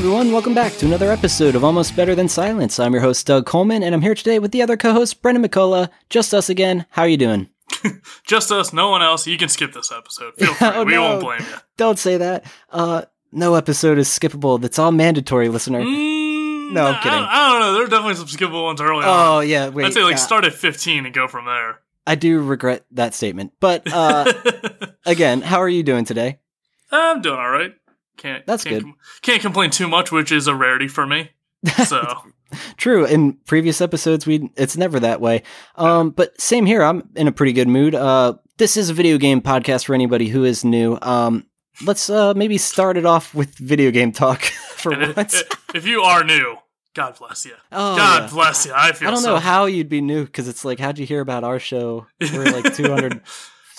Everyone, 0.00 0.32
welcome 0.32 0.54
back 0.54 0.72
to 0.78 0.86
another 0.86 1.12
episode 1.12 1.54
of 1.54 1.62
Almost 1.62 1.94
Better 1.94 2.14
Than 2.14 2.26
Silence. 2.26 2.80
I'm 2.80 2.94
your 2.94 3.02
host 3.02 3.26
Doug 3.26 3.44
Coleman, 3.44 3.82
and 3.82 3.94
I'm 3.94 4.00
here 4.00 4.14
today 4.14 4.38
with 4.38 4.50
the 4.50 4.62
other 4.62 4.78
co-host 4.78 5.20
Brendan 5.20 5.44
McCullough. 5.44 5.90
Just 6.08 6.32
us 6.32 6.48
again. 6.48 6.86
How 6.88 7.02
are 7.02 7.08
you 7.08 7.18
doing? 7.18 7.50
Just 8.26 8.50
us, 8.50 8.72
no 8.72 8.88
one 8.88 9.02
else. 9.02 9.26
You 9.26 9.36
can 9.36 9.50
skip 9.50 9.74
this 9.74 9.92
episode. 9.92 10.34
Feel 10.36 10.54
free. 10.54 10.68
Oh, 10.68 10.84
we 10.84 10.94
no. 10.94 11.02
won't 11.02 11.20
blame 11.20 11.40
you. 11.40 11.56
Don't 11.76 11.98
say 11.98 12.16
that. 12.16 12.44
Uh, 12.70 13.02
no 13.30 13.56
episode 13.56 13.98
is 13.98 14.08
skippable. 14.08 14.58
That's 14.58 14.78
all 14.78 14.90
mandatory, 14.90 15.50
listener. 15.50 15.82
Mm, 15.82 16.72
No, 16.72 16.86
I'm 16.86 17.02
kidding. 17.02 17.18
I, 17.18 17.50
don't 17.50 17.60
know. 17.60 17.72
There 17.74 17.82
are 17.84 17.86
definitely 17.88 18.14
some 18.14 18.26
skippable 18.26 18.64
ones 18.64 18.80
early 18.80 19.04
on. 19.04 19.06
Oh 19.06 19.36
on. 19.40 19.48
yeah, 19.48 19.68
wait. 19.68 19.84
I'd 19.84 19.92
say 19.92 20.02
like 20.02 20.14
uh, 20.14 20.18
start 20.18 20.46
at 20.46 20.54
15 20.54 21.04
and 21.04 21.14
go 21.14 21.28
from 21.28 21.44
there. 21.44 21.80
I 22.06 22.14
do 22.14 22.40
regret 22.40 22.86
that 22.92 23.12
statement, 23.12 23.52
but 23.60 23.82
uh, 23.92 24.32
again, 25.06 25.42
how 25.42 25.58
are 25.58 25.68
you 25.68 25.82
doing 25.82 26.06
today? 26.06 26.38
I'm 26.90 27.20
doing 27.20 27.38
all 27.38 27.50
right. 27.50 27.72
Can't 28.20 28.46
That's 28.46 28.64
can't 28.64 28.76
good. 28.76 28.82
com- 28.82 28.96
can't 29.22 29.40
complain 29.40 29.70
too 29.70 29.88
much, 29.88 30.12
which 30.12 30.30
is 30.30 30.46
a 30.46 30.54
rarity 30.54 30.88
for 30.88 31.06
me. 31.06 31.30
So 31.86 32.22
True. 32.76 33.04
In 33.06 33.34
previous 33.46 33.80
episodes, 33.80 34.26
we 34.26 34.50
it's 34.56 34.76
never 34.76 35.00
that 35.00 35.20
way. 35.20 35.42
Um, 35.76 36.10
but 36.10 36.38
same 36.40 36.66
here. 36.66 36.82
I'm 36.82 37.08
in 37.16 37.28
a 37.28 37.32
pretty 37.32 37.52
good 37.52 37.68
mood. 37.68 37.94
Uh, 37.94 38.34
this 38.58 38.76
is 38.76 38.90
a 38.90 38.94
video 38.94 39.18
game 39.18 39.40
podcast 39.40 39.84
for 39.86 39.94
anybody 39.94 40.28
who 40.28 40.44
is 40.44 40.64
new. 40.64 40.98
Um, 41.00 41.46
let's 41.86 42.10
uh 42.10 42.34
maybe 42.34 42.58
start 42.58 42.96
it 42.98 43.06
off 43.06 43.34
with 43.34 43.56
video 43.56 43.90
game 43.90 44.12
talk 44.12 44.42
for 44.76 44.92
and 44.92 45.16
once. 45.16 45.40
if, 45.40 45.48
if 45.76 45.86
you 45.86 46.02
are 46.02 46.22
new, 46.24 46.56
God 46.94 47.16
bless 47.18 47.46
you. 47.46 47.54
oh, 47.72 47.96
God 47.96 48.22
yeah. 48.24 48.28
bless 48.34 48.66
you. 48.66 48.72
I 48.74 48.92
feel. 48.92 49.08
I 49.08 49.10
don't 49.12 49.22
so 49.22 49.34
know 49.34 49.40
how 49.40 49.64
you'd 49.66 49.88
be 49.88 50.00
new 50.00 50.24
because 50.26 50.48
it's 50.48 50.64
like, 50.64 50.78
how'd 50.78 50.98
you 50.98 51.06
hear 51.06 51.20
about 51.20 51.44
our 51.44 51.58
show? 51.58 52.06
We're 52.20 52.50
like 52.50 52.74
200 52.74 53.22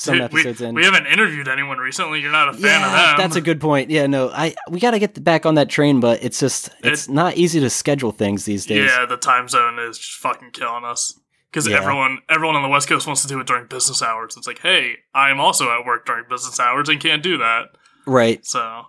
some 0.01 0.17
Dude, 0.17 0.33
we, 0.33 0.39
episodes 0.41 0.61
in. 0.61 0.73
we 0.75 0.83
haven't 0.83 1.05
interviewed 1.05 1.47
anyone 1.47 1.77
recently. 1.77 2.19
You're 2.21 2.31
not 2.31 2.49
a 2.49 2.53
fan 2.53 2.61
yeah, 2.81 2.85
of 2.85 2.91
them. 2.91 3.17
that's 3.17 3.35
a 3.35 3.41
good 3.41 3.61
point. 3.61 3.89
Yeah, 3.91 4.07
no, 4.07 4.29
I 4.29 4.55
we 4.69 4.79
got 4.79 4.91
to 4.91 4.99
get 4.99 5.23
back 5.23 5.45
on 5.45 5.55
that 5.55 5.69
train, 5.69 5.99
but 5.99 6.23
it's 6.23 6.39
just 6.39 6.69
it's 6.83 7.07
not 7.07 7.37
easy 7.37 7.59
to 7.59 7.69
schedule 7.69 8.11
things 8.11 8.45
these 8.45 8.65
days. 8.65 8.89
Yeah, 8.89 9.05
the 9.05 9.17
time 9.17 9.47
zone 9.47 9.77
is 9.79 9.97
just 9.99 10.17
fucking 10.17 10.51
killing 10.51 10.83
us. 10.85 11.17
Because 11.51 11.67
Yeah. 11.67 11.77
everyone, 11.79 12.19
everyone 12.29 12.55
on 12.55 12.63
the 12.63 12.69
West 12.69 12.87
Coast 12.87 13.05
wants 13.05 13.21
to 13.23 13.27
do 13.27 13.37
it 13.41 13.45
during 13.45 13.67
business 13.67 14.01
hours. 14.01 14.37
It's 14.37 14.47
like, 14.47 14.59
hey, 14.59 14.95
I'm 15.13 15.41
also 15.41 15.69
at 15.69 15.85
work 15.85 16.05
during 16.05 16.23
business 16.29 16.61
hours 16.61 16.87
and 16.87 16.97
can't 16.97 17.21
do 17.21 17.37
that. 17.39 17.75
Right. 18.07 18.45
So 18.45 18.85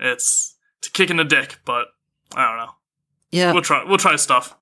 it's 0.00 0.56
it's 0.78 0.88
a 0.88 0.90
kick 0.90 1.10
in 1.10 1.18
the 1.18 1.24
dick. 1.24 1.58
But 1.66 1.88
I 2.34 2.48
don't 2.48 2.56
know. 2.66 2.72
Yeah, 3.30 3.52
We'll 3.52 3.60
try. 3.62 3.84
We'll 3.84 3.98
try 3.98 4.16
stuff. 4.16 4.56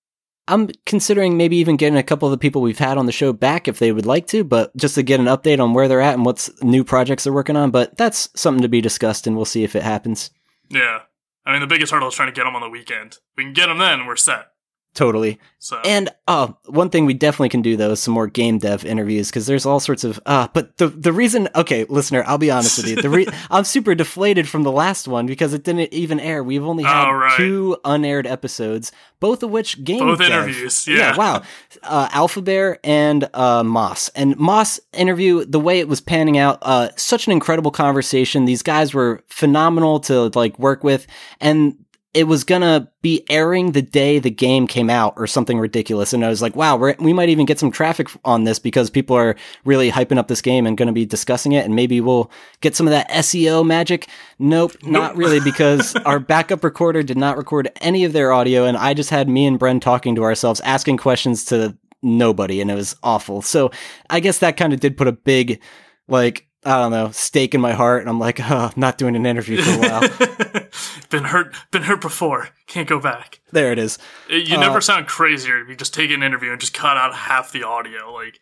I'm 0.48 0.68
considering 0.84 1.36
maybe 1.36 1.56
even 1.56 1.76
getting 1.76 1.98
a 1.98 2.02
couple 2.02 2.28
of 2.28 2.30
the 2.30 2.38
people 2.38 2.62
we've 2.62 2.78
had 2.78 2.98
on 2.98 3.06
the 3.06 3.12
show 3.12 3.32
back 3.32 3.66
if 3.66 3.78
they 3.78 3.90
would 3.90 4.06
like 4.06 4.26
to, 4.28 4.44
but 4.44 4.76
just 4.76 4.94
to 4.94 5.02
get 5.02 5.18
an 5.18 5.26
update 5.26 5.60
on 5.60 5.74
where 5.74 5.88
they're 5.88 6.00
at 6.00 6.14
and 6.14 6.24
what's 6.24 6.50
new 6.62 6.84
projects 6.84 7.24
they're 7.24 7.32
working 7.32 7.56
on. 7.56 7.70
But 7.70 7.96
that's 7.96 8.28
something 8.34 8.62
to 8.62 8.68
be 8.68 8.80
discussed, 8.80 9.26
and 9.26 9.34
we'll 9.34 9.44
see 9.44 9.64
if 9.64 9.74
it 9.74 9.82
happens. 9.82 10.30
Yeah. 10.68 11.00
I 11.44 11.52
mean, 11.52 11.60
the 11.60 11.66
biggest 11.66 11.92
hurdle 11.92 12.08
is 12.08 12.14
trying 12.14 12.28
to 12.28 12.34
get 12.34 12.44
them 12.44 12.56
on 12.56 12.62
the 12.62 12.68
weekend. 12.68 13.18
We 13.36 13.44
can 13.44 13.52
get 13.52 13.66
them 13.66 13.78
then, 13.78 14.06
we're 14.06 14.16
set. 14.16 14.52
Totally. 14.96 15.38
So 15.58 15.78
And 15.84 16.08
oh, 16.26 16.56
one 16.66 16.90
thing 16.90 17.04
we 17.06 17.12
definitely 17.14 17.50
can 17.50 17.60
do 17.62 17.76
though 17.76 17.90
is 17.92 18.00
some 18.00 18.14
more 18.14 18.26
game 18.26 18.58
dev 18.58 18.84
interviews 18.84 19.28
because 19.28 19.46
there's 19.46 19.66
all 19.66 19.78
sorts 19.78 20.04
of 20.04 20.18
uh 20.26 20.48
but 20.54 20.76
the 20.78 20.88
the 20.88 21.12
reason 21.12 21.48
okay, 21.54 21.84
listener, 21.84 22.24
I'll 22.26 22.38
be 22.38 22.50
honest 22.50 22.78
with 22.78 22.88
you. 22.88 22.96
The 23.02 23.10
re- 23.10 23.26
I'm 23.50 23.64
super 23.64 23.94
deflated 23.94 24.48
from 24.48 24.62
the 24.62 24.72
last 24.72 25.06
one 25.06 25.26
because 25.26 25.52
it 25.52 25.64
didn't 25.64 25.92
even 25.92 26.18
air. 26.18 26.42
We've 26.42 26.64
only 26.64 26.82
had 26.84 27.08
Oh, 27.08 27.12
right. 27.12 27.36
two 27.36 27.76
unaired 27.84 28.26
episodes, 28.26 28.90
both 29.20 29.42
of 29.42 29.50
which 29.50 29.84
game 29.84 29.98
Both 30.00 30.18
dev. 30.20 30.30
interviews, 30.30 30.86
yeah. 30.88 31.14
wow. 31.16 31.42
Uh 31.82 32.08
Alpha 32.12 32.40
Bear 32.40 32.78
and 32.82 33.28
uh 33.34 33.62
Moss. 33.62 34.08
And 34.14 34.36
Moss 34.38 34.80
interview, 34.94 35.44
the 35.44 35.60
way 35.60 35.78
it 35.80 35.88
was 35.88 36.00
panning 36.00 36.38
out, 36.38 36.58
uh 36.62 36.88
such 36.96 37.26
an 37.26 37.32
incredible 37.32 37.70
conversation. 37.70 38.46
These 38.46 38.62
guys 38.62 38.94
were 38.94 39.22
phenomenal 39.28 40.00
to 40.00 40.30
like 40.34 40.58
work 40.58 40.82
with 40.84 41.06
and 41.40 41.76
it 42.14 42.24
was 42.24 42.44
gonna 42.44 42.90
be 43.02 43.24
airing 43.28 43.72
the 43.72 43.82
day 43.82 44.18
the 44.18 44.30
game 44.30 44.66
came 44.66 44.88
out 44.88 45.12
or 45.16 45.26
something 45.26 45.58
ridiculous. 45.58 46.12
And 46.12 46.24
I 46.24 46.28
was 46.28 46.40
like, 46.40 46.56
wow, 46.56 46.76
we're, 46.76 46.94
we 46.98 47.12
might 47.12 47.28
even 47.28 47.44
get 47.46 47.58
some 47.58 47.70
traffic 47.70 48.08
on 48.24 48.44
this 48.44 48.58
because 48.58 48.88
people 48.88 49.14
are 49.16 49.36
really 49.64 49.90
hyping 49.90 50.16
up 50.16 50.26
this 50.28 50.40
game 50.40 50.66
and 50.66 50.78
going 50.78 50.86
to 50.86 50.92
be 50.92 51.04
discussing 51.04 51.52
it. 51.52 51.64
And 51.66 51.76
maybe 51.76 52.00
we'll 52.00 52.30
get 52.62 52.74
some 52.74 52.86
of 52.86 52.92
that 52.92 53.10
SEO 53.10 53.66
magic. 53.66 54.08
Nope, 54.38 54.72
not 54.82 55.10
Nope. 55.10 55.18
really 55.18 55.40
because 55.40 55.94
our 56.06 56.18
backup 56.18 56.64
recorder 56.64 57.02
did 57.02 57.18
not 57.18 57.36
record 57.36 57.70
any 57.82 58.04
of 58.04 58.12
their 58.14 58.32
audio. 58.32 58.64
And 58.64 58.76
I 58.78 58.94
just 58.94 59.10
had 59.10 59.28
me 59.28 59.46
and 59.46 59.60
Bren 59.60 59.80
talking 59.80 60.14
to 60.14 60.24
ourselves, 60.24 60.60
asking 60.62 60.96
questions 60.96 61.44
to 61.46 61.76
nobody. 62.02 62.60
And 62.62 62.70
it 62.70 62.74
was 62.74 62.96
awful. 63.02 63.42
So 63.42 63.70
I 64.08 64.20
guess 64.20 64.38
that 64.38 64.56
kind 64.56 64.72
of 64.72 64.80
did 64.80 64.96
put 64.96 65.06
a 65.08 65.12
big, 65.12 65.60
like, 66.08 66.46
I 66.66 66.78
don't 66.78 66.90
know, 66.90 67.10
stake 67.12 67.54
in 67.54 67.60
my 67.60 67.72
heart. 67.72 68.00
And 68.02 68.10
I'm 68.10 68.18
like, 68.18 68.40
oh, 68.40 68.70
not 68.76 68.98
doing 68.98 69.14
an 69.16 69.24
interview 69.24 69.62
for 69.62 69.70
a 69.70 69.78
while. 69.78 70.00
been 71.10 71.24
hurt. 71.24 71.54
Been 71.70 71.84
hurt 71.84 72.00
before. 72.00 72.48
Can't 72.66 72.88
go 72.88 72.98
back. 72.98 73.40
there 73.52 73.70
it 73.72 73.78
is. 73.78 73.98
You 74.28 74.56
Uh, 74.56 74.60
never 74.60 74.80
sound 74.80 75.06
crazier 75.06 75.62
if 75.62 75.68
you 75.68 75.76
just 75.76 75.94
take 75.94 76.10
an 76.10 76.22
interview 76.22 76.50
and 76.50 76.60
just 76.60 76.74
cut 76.74 76.96
out 76.96 77.14
half 77.14 77.52
the 77.52 77.62
audio. 77.62 78.12
Like, 78.12 78.40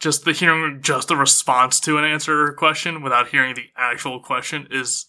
just 0.00 0.24
the 0.24 0.32
hearing 0.32 0.80
just 0.80 1.08
the 1.08 1.16
response 1.16 1.78
to 1.80 1.98
an 1.98 2.04
answer 2.04 2.44
or 2.44 2.52
question 2.54 3.02
without 3.02 3.28
hearing 3.28 3.54
the 3.54 3.66
actual 3.76 4.20
question 4.20 4.66
is 4.70 5.06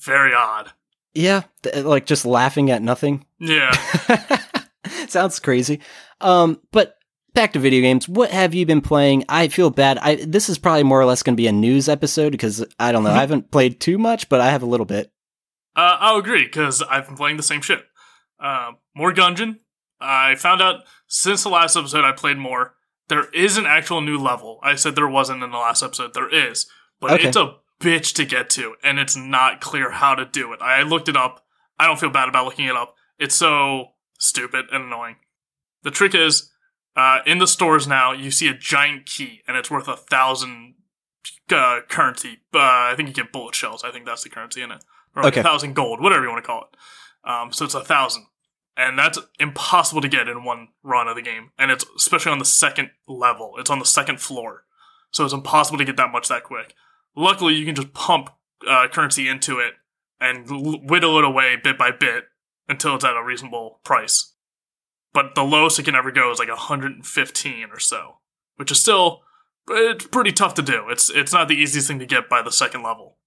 very 0.00 0.34
odd. 0.34 0.72
Yeah, 1.14 1.42
like 1.76 2.06
just 2.06 2.26
laughing 2.26 2.70
at 2.70 2.82
nothing. 2.82 3.24
Yeah. 3.38 3.70
Sounds 5.08 5.38
crazy. 5.38 5.80
Um, 6.20 6.60
but 6.72 6.96
back 7.34 7.52
to 7.54 7.58
video 7.58 7.80
games. 7.80 8.08
What 8.08 8.30
have 8.30 8.54
you 8.54 8.66
been 8.66 8.80
playing? 8.80 9.24
I 9.28 9.48
feel 9.48 9.70
bad. 9.70 9.98
I 9.98 10.16
this 10.16 10.48
is 10.48 10.58
probably 10.58 10.82
more 10.82 11.00
or 11.00 11.04
less 11.04 11.22
going 11.22 11.34
to 11.36 11.40
be 11.40 11.46
a 11.46 11.52
news 11.52 11.88
episode 11.88 12.30
because 12.30 12.64
I 12.78 12.92
don't 12.92 13.04
know. 13.04 13.10
I 13.10 13.20
haven't 13.20 13.50
played 13.50 13.80
too 13.80 13.98
much, 13.98 14.28
but 14.28 14.40
I 14.40 14.50
have 14.50 14.62
a 14.62 14.66
little 14.66 14.86
bit. 14.86 15.10
Uh, 15.74 15.96
I'll 16.00 16.18
agree 16.18 16.44
because 16.44 16.82
I've 16.82 17.06
been 17.06 17.16
playing 17.16 17.36
the 17.38 17.42
same 17.42 17.62
shit. 17.62 17.84
Uh, 18.38 18.72
more 18.94 19.12
Gungeon. 19.12 19.58
I 20.00 20.34
found 20.34 20.60
out 20.60 20.80
since 21.06 21.42
the 21.44 21.48
last 21.48 21.76
episode 21.76 22.04
I 22.04 22.12
played 22.12 22.36
more. 22.38 22.74
There 23.08 23.28
is 23.30 23.56
an 23.56 23.66
actual 23.66 24.00
new 24.00 24.18
level. 24.18 24.58
I 24.62 24.74
said 24.74 24.94
there 24.94 25.08
wasn't 25.08 25.42
in 25.42 25.50
the 25.50 25.58
last 25.58 25.82
episode. 25.82 26.14
There 26.14 26.28
is, 26.32 26.66
but 27.00 27.12
Okay. 27.12 27.28
it's 27.28 27.36
a 27.36 27.56
bitch 27.80 28.14
to 28.14 28.24
get 28.24 28.48
to, 28.50 28.74
and 28.82 28.98
it's 28.98 29.16
not 29.16 29.60
clear 29.60 29.90
how 29.90 30.14
to 30.14 30.24
do 30.24 30.52
it. 30.52 30.60
I 30.62 30.82
looked 30.82 31.08
it 31.08 31.16
up. 31.16 31.44
I 31.78 31.86
don't 31.86 31.98
feel 31.98 32.10
bad 32.10 32.28
about 32.28 32.44
looking 32.44 32.66
it 32.66 32.76
up. 32.76 32.94
It's 33.18 33.34
so 33.34 33.88
stupid 34.18 34.66
and 34.72 34.84
annoying. 34.84 35.16
The 35.82 35.90
trick 35.90 36.14
is, 36.14 36.50
uh, 36.96 37.20
in 37.26 37.38
the 37.38 37.46
stores 37.46 37.86
now, 37.86 38.12
you 38.12 38.30
see 38.30 38.48
a 38.48 38.54
giant 38.54 39.06
key, 39.06 39.42
and 39.48 39.56
it's 39.56 39.70
worth 39.70 39.88
a 39.88 39.96
thousand 39.96 40.74
uh, 41.50 41.80
currency. 41.88 42.38
Uh, 42.54 42.58
I 42.60 42.94
think 42.96 43.08
you 43.08 43.14
get 43.14 43.32
bullet 43.32 43.54
shells. 43.54 43.82
I 43.84 43.90
think 43.90 44.06
that's 44.06 44.22
the 44.22 44.28
currency 44.30 44.62
in 44.62 44.70
it 44.70 44.84
or 45.14 45.22
like 45.22 45.32
Okay. 45.34 45.40
a 45.40 45.44
thousand 45.44 45.74
gold, 45.74 46.00
whatever 46.00 46.22
you 46.24 46.30
want 46.30 46.42
to 46.42 46.46
call 46.46 46.62
it. 46.72 47.28
Um, 47.28 47.52
so 47.52 47.64
it's 47.64 47.74
a 47.74 47.84
thousand, 47.84 48.26
and 48.76 48.98
that's 48.98 49.18
impossible 49.38 50.00
to 50.00 50.08
get 50.08 50.28
in 50.28 50.44
one 50.44 50.68
run 50.82 51.06
of 51.08 51.16
the 51.16 51.22
game, 51.22 51.50
and 51.58 51.70
it's 51.70 51.84
especially 51.96 52.32
on 52.32 52.38
the 52.38 52.44
second 52.44 52.90
level. 53.06 53.54
It's 53.58 53.70
on 53.70 53.78
the 53.78 53.84
second 53.84 54.20
floor, 54.20 54.64
so 55.10 55.24
it's 55.24 55.34
impossible 55.34 55.78
to 55.78 55.84
get 55.84 55.96
that 55.98 56.10
much 56.12 56.28
that 56.28 56.44
quick. 56.44 56.74
Luckily, 57.14 57.54
you 57.54 57.64
can 57.66 57.74
just 57.74 57.92
pump 57.92 58.30
uh, 58.66 58.88
currency 58.88 59.28
into 59.28 59.58
it 59.58 59.74
and 60.20 60.50
l- 60.50 60.80
whittle 60.82 61.18
it 61.18 61.24
away 61.24 61.56
bit 61.62 61.76
by 61.78 61.90
bit 61.90 62.24
until 62.68 62.94
it's 62.94 63.04
at 63.04 63.16
a 63.16 63.22
reasonable 63.22 63.80
price. 63.84 64.31
But 65.12 65.34
the 65.34 65.44
lowest 65.44 65.78
it 65.78 65.84
can 65.84 65.94
ever 65.94 66.10
go 66.10 66.30
is 66.30 66.38
like 66.38 66.48
115 66.48 67.68
or 67.70 67.78
so, 67.78 68.18
which 68.56 68.70
is 68.70 68.80
still 68.80 69.22
it's 69.68 70.06
pretty 70.06 70.32
tough 70.32 70.54
to 70.54 70.62
do. 70.62 70.88
It's 70.88 71.10
it's 71.10 71.32
not 71.32 71.48
the 71.48 71.54
easiest 71.54 71.88
thing 71.88 71.98
to 71.98 72.06
get 72.06 72.28
by 72.28 72.42
the 72.42 72.52
second 72.52 72.82
level. 72.82 73.18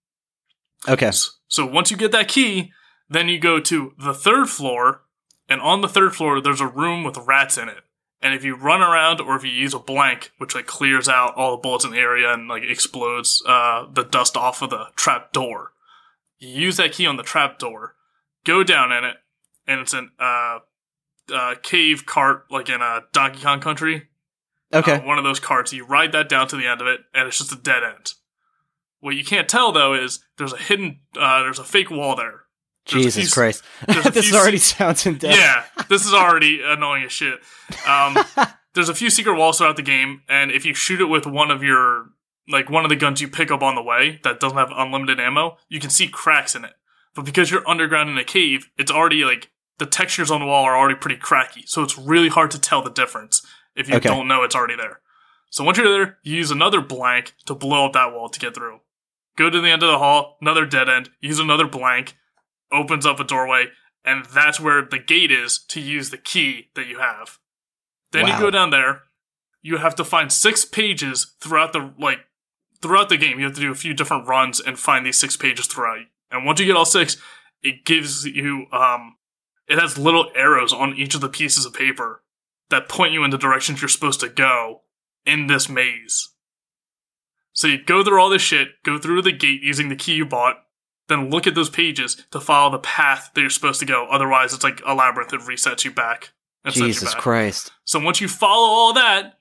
Okay. 0.88 1.12
So 1.48 1.66
once 1.66 1.92
you 1.92 1.98
get 1.98 2.12
that 2.12 2.28
key, 2.28 2.72
then 3.10 3.30
you 3.30 3.40
go 3.40 3.60
to 3.60 3.94
the 3.98 4.14
third 4.14 4.50
floor, 4.50 5.04
and 5.48 5.62
on 5.62 5.82
the 5.82 5.88
third 5.88 6.16
floor 6.16 6.42
there's 6.42 6.62
a 6.62 6.68
room 6.68 7.04
with 7.04 7.18
rats 7.18 7.58
in 7.58 7.70
it. 7.70 7.84
And 8.22 8.34
if 8.34 8.44
you 8.44 8.56
run 8.56 8.82
around 8.82 9.22
or 9.22 9.36
if 9.36 9.44
you 9.44 9.52
use 9.52 9.74
a 9.74 9.80
blank, 9.80 10.32
which 10.40 10.56
like 10.56 10.66
clears 10.66 11.08
out 11.08 11.36
all 11.36 11.52
the 11.52 11.62
bullets 11.62 11.86
in 11.86 11.92
the 11.92 12.00
area 12.00 12.34
and 12.34 12.48
like 12.48 12.64
explodes 12.64 13.44
uh, 13.46 13.86
the 13.92 14.04
dust 14.04 14.36
off 14.36 14.62
of 14.62 14.72
the 14.72 14.88
trap 14.96 15.32
door, 15.32 15.74
you 16.40 16.50
use 16.50 16.78
that 16.78 16.94
key 16.94 17.06
on 17.06 17.18
the 17.18 17.24
trap 17.24 17.60
door, 17.60 17.96
go 18.44 18.64
down 18.64 18.92
in 18.92 19.04
it, 19.04 19.18
and 19.68 19.80
it's 19.80 19.94
an 19.94 20.12
uh, 20.20 20.60
uh, 21.33 21.56
cave 21.62 22.06
cart 22.06 22.45
like 22.50 22.69
in 22.69 22.81
a 22.81 23.01
Donkey 23.13 23.42
Kong 23.42 23.60
Country. 23.60 24.07
Okay. 24.74 24.94
Uh, 24.94 25.06
one 25.06 25.18
of 25.18 25.24
those 25.24 25.39
carts. 25.39 25.72
You 25.74 25.86
ride 25.86 26.12
that 26.12 26.27
down 26.30 26.48
to 26.50 26.57
the 26.57 26.68
end 26.68 26.81
of 26.81 26.88
it, 26.88 27.01
and 27.13 27.27
it's 27.27 27.38
just 27.38 27.51
a 27.51 27.56
dead 27.56 27.83
end. 27.83 28.13
What 29.00 29.16
you 29.16 29.24
can't 29.24 29.48
tell 29.48 29.72
though 29.72 29.94
is 29.94 30.19
there's 30.38 30.54
a 30.54 30.57
hidden, 30.57 31.00
uh, 31.18 31.44
there's 31.44 31.60
a 31.60 31.63
fake 31.63 31.92
wall 31.92 32.16
there. 32.16 32.42
There's 32.92 33.04
Jesus 33.06 33.25
few- 33.25 33.33
Christ. 33.33 33.63
this 34.13 34.33
already 34.33 34.57
sounds 34.57 35.06
in 35.06 35.18
depth. 35.18 35.38
Yeah, 35.38 35.63
this 35.89 36.06
is 36.06 36.13
already 36.13 36.62
annoying 36.63 37.04
as 37.04 37.12
shit. 37.12 37.39
Um, 37.88 38.18
there's 38.74 38.89
a 38.89 38.95
few 38.95 39.10
secret 39.10 39.36
walls 39.36 39.57
throughout 39.57 39.75
the 39.75 39.81
game, 39.81 40.22
and 40.27 40.51
if 40.51 40.66
you 40.66 40.74
shoot 40.74 41.01
it 41.01 41.06
with 41.06 41.25
one 41.25 41.51
of 41.51 41.63
your, 41.63 42.07
like 42.48 42.69
one 42.69 42.83
of 42.83 42.89
the 42.89 42.95
guns 42.95 43.22
you 43.22 43.27
pick 43.27 43.50
up 43.51 43.63
on 43.63 43.75
the 43.75 43.81
way 43.81 44.19
that 44.24 44.39
doesn't 44.39 44.57
have 44.57 44.72
unlimited 44.75 45.19
ammo, 45.19 45.57
you 45.69 45.80
can 45.80 45.89
see 45.89 46.07
cracks 46.07 46.56
in 46.56 46.63
it. 46.66 46.74
But 47.16 47.25
because 47.25 47.50
you're 47.50 47.68
underground 47.68 48.10
in 48.10 48.18
a 48.18 48.24
cave, 48.24 48.69
it's 48.77 48.92
already 48.92 49.24
like 49.24 49.50
the 49.77 49.86
textures 49.86 50.31
on 50.31 50.39
the 50.42 50.45
wall 50.45 50.63
are 50.63 50.77
already 50.77 50.95
pretty 50.95 51.18
cracky, 51.18 51.63
so 51.66 51.81
it's 51.83 51.98
really 51.98 52.30
hard 52.30 52.51
to 52.51 52.60
tell 52.60 52.81
the 52.81 52.89
difference 52.89 53.45
if 53.75 53.89
you 53.89 53.95
Okay. 53.95 54.07
don't 54.10 54.27
know 54.27 54.44
it's 54.44 54.56
already 54.56 54.75
there. 54.75 55.01
So 55.50 55.63
once 55.63 55.77
you're 55.77 55.92
there, 55.92 56.18
you 56.24 56.36
use 56.36 56.51
another 56.51 56.81
blank 56.81 57.33
to 57.45 57.56
blow 57.56 57.86
up 57.86 57.94
that 57.94 58.13
wall 58.13 58.30
to 58.30 58.39
get 58.39 58.56
through. 58.56 58.80
Go 59.38 59.50
to 59.50 59.60
the 59.62 59.69
end 59.69 59.83
of 59.83 59.89
the 59.92 59.98
hall, 59.98 60.38
another 60.42 60.66
dead 60.66 60.88
end, 60.89 61.10
use 61.19 61.39
another 61.39 61.68
blank, 61.68 62.16
opens 62.72 63.06
up 63.06 63.19
a 63.19 63.24
doorway, 63.24 63.68
and 64.04 64.25
that's 64.25 64.60
where 64.60 64.81
the 64.83 65.00
gate 65.00 65.31
is 65.31 65.57
to 65.69 65.80
use 65.81 66.10
the 66.10 66.18
key 66.18 66.69
that 66.75 66.88
you 66.88 67.00
have. 67.00 67.38
Then 68.12 68.24
Wow. 68.24 68.33
you 68.33 68.39
go 68.39 68.51
down 68.51 68.69
there. 68.69 69.04
You 69.62 69.77
have 69.77 69.95
to 69.95 70.06
find 70.06 70.31
six 70.31 70.63
pages 70.63 71.33
throughout 71.42 71.74
the 71.74 71.94
like 72.00 72.19
throughout 72.81 73.10
the 73.10 73.18
game. 73.18 73.39
You 73.39 73.45
have 73.45 73.56
to 73.56 73.62
do 73.62 73.72
a 73.72 73.75
few 73.75 73.94
different 73.94 74.27
runs 74.27 74.60
and 74.60 74.77
find 74.77 75.06
these 75.06 75.18
six 75.18 75.36
pages 75.36 75.66
throughout. 75.68 76.06
And 76.30 76.45
once 76.45 76.60
you 76.60 76.66
get 76.68 76.75
all 76.75 76.86
six, 76.86 77.18
it 77.63 77.83
gives 77.83 78.25
you 78.25 78.68
um 78.72 79.16
it 79.68 79.80
has 79.80 79.98
little 79.98 80.32
arrows 80.36 80.74
on 80.74 80.96
each 80.96 81.16
of 81.16 81.22
the 81.22 81.30
pieces 81.30 81.66
of 81.66 81.74
paper 81.74 82.24
that 82.70 82.90
point 82.90 83.14
you 83.14 83.24
in 83.24 83.32
the 83.32 83.38
directions 83.38 83.82
you're 83.82 83.90
supposed 83.90 84.20
to 84.20 84.30
go 84.30 84.82
in 85.26 85.48
this 85.48 85.70
maze. 85.70 86.30
So 87.54 87.68
you 87.68 87.84
go 87.84 88.04
through 88.04 88.22
all 88.22 88.30
this 88.30 88.42
shit, 88.42 88.70
go 88.84 88.98
through 88.98 89.22
the 89.22 89.32
gate 89.32 89.62
using 89.62 89.90
the 89.90 89.96
key 89.96 90.16
you 90.16 90.26
bought, 90.26 90.58
then 91.08 91.30
look 91.30 91.48
at 91.48 91.56
those 91.56 91.70
pages 91.70 92.26
to 92.32 92.40
follow 92.40 92.72
the 92.72 92.80
path 92.80 93.32
that 93.34 93.42
you're 93.42 93.50
supposed 93.50 93.80
to 93.80 93.86
go. 93.86 94.08
Otherwise, 94.10 94.54
it's 94.54 94.64
like 94.64 94.82
a 94.86 94.94
labyrinth 94.94 95.32
that 95.32 95.42
resets 95.42 95.86
you 95.86 95.92
back. 95.92 96.32
Sets 96.66 96.78
you 96.78 96.86
Jesus 96.88 97.14
back. 97.14 97.22
Christ. 97.22 97.72
So 97.84 98.00
once 98.00 98.20
you 98.20 98.28
follow 98.28 98.68
all 98.68 98.94
that 98.94 99.36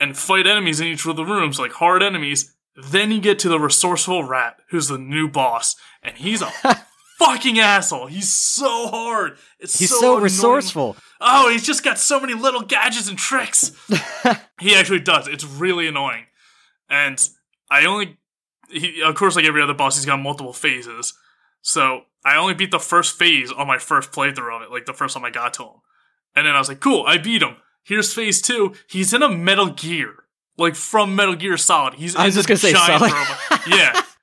and 0.00 0.16
fight 0.16 0.46
enemies 0.46 0.80
in 0.80 0.88
each 0.88 1.06
of 1.06 1.16
the 1.16 1.24
rooms, 1.24 1.58
like 1.58 1.72
hard 1.72 2.02
enemies, 2.02 2.54
then 2.74 3.10
you 3.10 3.20
get 3.20 3.38
to 3.40 3.48
the 3.48 3.60
resourceful 3.60 4.24
rat, 4.24 4.58
who's 4.70 4.88
the 4.88 4.98
new 4.98 5.28
boss, 5.28 5.76
and 6.02 6.16
he's 6.16 6.42
a 6.42 6.52
fucking 7.18 7.58
asshole. 7.58 8.06
He's 8.06 8.32
so 8.32 8.88
hard. 8.88 9.38
It's 9.58 9.78
He's 9.78 9.90
so, 9.90 10.00
so 10.00 10.18
resourceful. 10.18 10.96
Oh, 11.20 11.50
he's 11.50 11.64
just 11.64 11.82
got 11.82 11.98
so 11.98 12.20
many 12.20 12.34
little 12.34 12.62
gadgets 12.62 13.08
and 13.08 13.18
tricks. 13.18 13.72
he 14.60 14.74
actually 14.74 15.00
does. 15.00 15.28
It's 15.28 15.44
really 15.44 15.86
annoying. 15.86 16.26
And 16.88 17.26
I 17.70 17.86
only, 17.86 18.18
he, 18.70 19.02
of 19.02 19.14
course, 19.14 19.36
like 19.36 19.44
every 19.44 19.62
other 19.62 19.74
boss, 19.74 19.96
he's 19.96 20.04
got 20.04 20.20
multiple 20.20 20.52
phases. 20.52 21.14
So 21.62 22.02
I 22.24 22.36
only 22.36 22.54
beat 22.54 22.70
the 22.70 22.78
first 22.78 23.18
phase 23.18 23.50
on 23.50 23.66
my 23.66 23.78
first 23.78 24.12
playthrough 24.12 24.56
of 24.56 24.62
it, 24.62 24.70
like 24.70 24.86
the 24.86 24.92
first 24.92 25.14
time 25.14 25.24
I 25.24 25.30
got 25.30 25.54
to 25.54 25.64
him. 25.64 25.80
And 26.34 26.46
then 26.46 26.54
I 26.54 26.58
was 26.58 26.68
like, 26.68 26.80
cool, 26.80 27.04
I 27.06 27.18
beat 27.18 27.42
him. 27.42 27.56
Here's 27.82 28.12
phase 28.12 28.42
two. 28.42 28.74
He's 28.88 29.12
in 29.14 29.22
a 29.22 29.28
Metal 29.28 29.70
Gear, 29.70 30.24
like 30.58 30.74
from 30.74 31.16
Metal 31.16 31.34
Gear 31.34 31.56
Solid. 31.56 31.94
He's 31.94 32.14
I 32.16 32.26
was 32.26 32.34
just 32.34 32.48
gonna 32.48 32.58
say 32.58 32.74
Solid. 32.74 33.12
Yeah. 33.66 34.02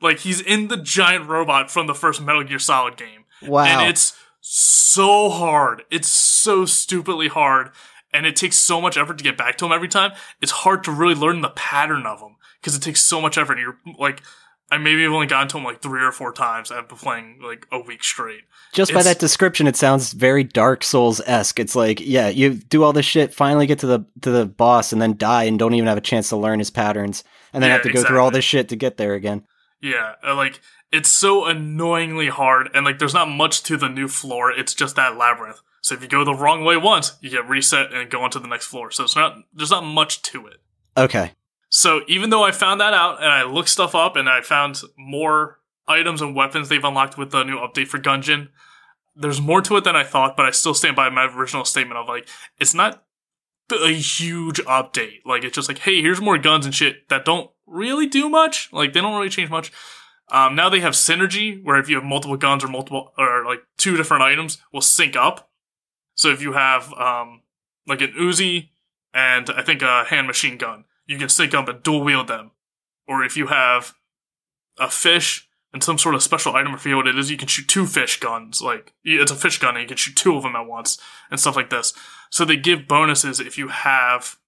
Like 0.00 0.20
he's 0.20 0.40
in 0.40 0.68
the 0.68 0.76
giant 0.76 1.28
robot 1.28 1.70
from 1.70 1.86
the 1.86 1.94
first 1.94 2.20
Metal 2.20 2.44
Gear 2.44 2.58
Solid 2.58 2.96
game. 2.96 3.24
Wow. 3.42 3.64
And 3.64 3.90
it's 3.90 4.16
so 4.40 5.30
hard. 5.30 5.84
It's 5.90 6.08
so 6.08 6.64
stupidly 6.64 7.28
hard. 7.28 7.70
And 8.12 8.26
it 8.26 8.36
takes 8.36 8.56
so 8.56 8.80
much 8.80 8.96
effort 8.96 9.18
to 9.18 9.24
get 9.24 9.36
back 9.36 9.58
to 9.58 9.66
him 9.66 9.72
every 9.72 9.88
time. 9.88 10.12
It's 10.40 10.52
hard 10.52 10.84
to 10.84 10.92
really 10.92 11.16
learn 11.16 11.40
the 11.40 11.48
pattern 11.48 12.06
of 12.06 12.20
him 12.20 12.36
because 12.60 12.76
it 12.76 12.82
takes 12.82 13.02
so 13.02 13.20
much 13.20 13.36
effort. 13.36 13.58
You're 13.58 13.78
like, 13.98 14.22
I 14.70 14.78
maybe 14.78 15.02
have 15.02 15.12
only 15.12 15.26
gotten 15.26 15.48
to 15.48 15.58
him 15.58 15.64
like 15.64 15.82
three 15.82 16.02
or 16.02 16.10
four 16.10 16.32
times. 16.32 16.70
I've 16.70 16.88
been 16.88 16.98
playing 16.98 17.40
like 17.42 17.66
a 17.70 17.78
week 17.78 18.02
straight. 18.02 18.42
Just 18.72 18.92
by 18.92 19.02
that 19.02 19.18
description, 19.18 19.66
it 19.66 19.76
sounds 19.76 20.12
very 20.12 20.42
Dark 20.42 20.82
Souls 20.82 21.20
esque. 21.26 21.60
It's 21.60 21.76
like, 21.76 22.00
yeah, 22.00 22.28
you 22.28 22.54
do 22.54 22.82
all 22.82 22.92
this 22.92 23.06
shit, 23.06 23.34
finally 23.34 23.66
get 23.66 23.80
to 23.80 23.86
the 23.86 24.04
to 24.22 24.30
the 24.30 24.46
boss, 24.46 24.92
and 24.92 25.00
then 25.00 25.16
die, 25.16 25.44
and 25.44 25.58
don't 25.58 25.74
even 25.74 25.86
have 25.86 25.98
a 25.98 26.00
chance 26.00 26.30
to 26.30 26.36
learn 26.36 26.58
his 26.58 26.70
patterns, 26.70 27.22
and 27.52 27.62
then 27.62 27.68
Yeah, 27.68 27.74
have 27.74 27.82
to 27.84 27.92
go 27.92 28.02
through 28.02 28.18
all 28.18 28.30
this 28.30 28.44
shit 28.44 28.70
to 28.70 28.76
get 28.76 28.96
there 28.96 29.14
again. 29.14 29.44
Yeah, 29.84 30.14
uh, 30.26 30.34
like 30.34 30.62
it's 30.90 31.10
so 31.10 31.44
annoyingly 31.44 32.28
hard, 32.28 32.70
and 32.72 32.86
like 32.86 32.98
there's 32.98 33.12
not 33.12 33.28
much 33.28 33.62
to 33.64 33.76
the 33.76 33.90
new 33.90 34.08
floor. 34.08 34.50
It's 34.50 34.72
just 34.72 34.96
that 34.96 35.18
labyrinth. 35.18 35.60
So 35.82 35.94
if 35.94 36.00
you 36.00 36.08
go 36.08 36.24
the 36.24 36.34
wrong 36.34 36.64
way 36.64 36.78
once, 36.78 37.18
you 37.20 37.28
get 37.28 37.46
reset 37.46 37.92
and 37.92 38.10
go 38.10 38.22
on 38.22 38.30
to 38.30 38.38
the 38.38 38.48
next 38.48 38.64
floor. 38.64 38.90
So 38.90 39.04
it's 39.04 39.14
not 39.14 39.36
there's 39.52 39.70
not 39.70 39.84
much 39.84 40.22
to 40.22 40.46
it. 40.46 40.62
Okay, 40.96 41.32
So 41.68 42.02
even 42.06 42.30
though 42.30 42.44
I 42.44 42.52
found 42.52 42.80
that 42.80 42.94
out 42.94 43.20
and 43.20 43.32
I 43.32 43.42
looked 43.42 43.68
stuff 43.68 43.96
up 43.96 44.14
and 44.14 44.28
I 44.28 44.42
found 44.42 44.80
more 44.96 45.58
items 45.88 46.22
and 46.22 46.34
weapons 46.34 46.68
they've 46.68 46.84
unlocked 46.84 47.18
with 47.18 47.32
the 47.32 47.42
new 47.42 47.58
update 47.58 47.88
for 47.88 47.98
Gungeon, 47.98 48.48
there's 49.16 49.40
more 49.40 49.60
to 49.62 49.76
it 49.76 49.82
than 49.82 49.96
I 49.96 50.04
thought, 50.04 50.36
but 50.36 50.46
I 50.46 50.52
still 50.52 50.72
stand 50.72 50.94
by 50.94 51.10
my 51.10 51.24
original 51.24 51.64
statement 51.64 51.98
of 51.98 52.06
like, 52.06 52.28
it's 52.60 52.74
not 52.74 53.04
a 53.72 53.88
huge 53.92 54.60
update. 54.60 55.26
Like 55.26 55.42
it's 55.42 55.56
just 55.56 55.68
like, 55.68 55.80
hey, 55.80 56.00
here's 56.00 56.20
more 56.20 56.38
guns 56.38 56.64
and 56.64 56.72
shit 56.72 57.08
that 57.08 57.24
don't 57.24 57.50
really 57.66 58.06
do 58.06 58.28
much. 58.28 58.68
Like 58.72 58.92
they 58.92 59.00
don't 59.00 59.14
really 59.14 59.30
change 59.30 59.50
much. 59.50 59.72
Um, 60.30 60.54
now 60.54 60.68
they 60.68 60.80
have 60.80 60.94
synergy 60.94 61.62
where 61.62 61.78
if 61.78 61.88
you 61.88 61.96
have 61.96 62.04
multiple 62.04 62.36
guns 62.36 62.64
or 62.64 62.68
multiple 62.68 63.12
or 63.18 63.44
like 63.44 63.60
two 63.76 63.96
different 63.96 64.22
items 64.22 64.58
will 64.72 64.80
sync 64.80 65.16
up. 65.16 65.50
So 66.14 66.30
if 66.30 66.40
you 66.40 66.52
have 66.52 66.92
um, 66.94 67.42
like 67.86 68.00
an 68.00 68.14
Uzi 68.18 68.70
and 69.12 69.50
I 69.50 69.62
think 69.62 69.82
a 69.82 70.04
hand 70.04 70.26
machine 70.26 70.56
gun, 70.56 70.84
you 71.06 71.18
can 71.18 71.28
sync 71.28 71.54
up 71.54 71.68
and 71.68 71.82
dual 71.82 72.02
wield 72.02 72.28
them. 72.28 72.52
Or 73.06 73.22
if 73.22 73.36
you 73.36 73.48
have 73.48 73.94
a 74.78 74.88
fish 74.88 75.48
and 75.72 75.82
some 75.84 75.98
sort 75.98 76.14
of 76.14 76.22
special 76.22 76.54
item, 76.54 76.74
I 76.74 76.78
forget 76.78 76.96
what 76.96 77.06
it 77.06 77.18
is, 77.18 77.30
you 77.30 77.36
can 77.36 77.48
shoot 77.48 77.68
two 77.68 77.86
fish 77.86 78.18
guns. 78.18 78.62
Like 78.62 78.94
it's 79.04 79.32
a 79.32 79.36
fish 79.36 79.58
gun 79.58 79.76
and 79.76 79.82
you 79.82 79.88
can 79.88 79.96
shoot 79.98 80.16
two 80.16 80.36
of 80.36 80.42
them 80.42 80.56
at 80.56 80.66
once 80.66 80.98
and 81.30 81.38
stuff 81.38 81.56
like 81.56 81.70
this. 81.70 81.92
So 82.30 82.44
they 82.44 82.56
give 82.56 82.88
bonuses 82.88 83.40
if 83.40 83.58
you 83.58 83.68
have 83.68 84.38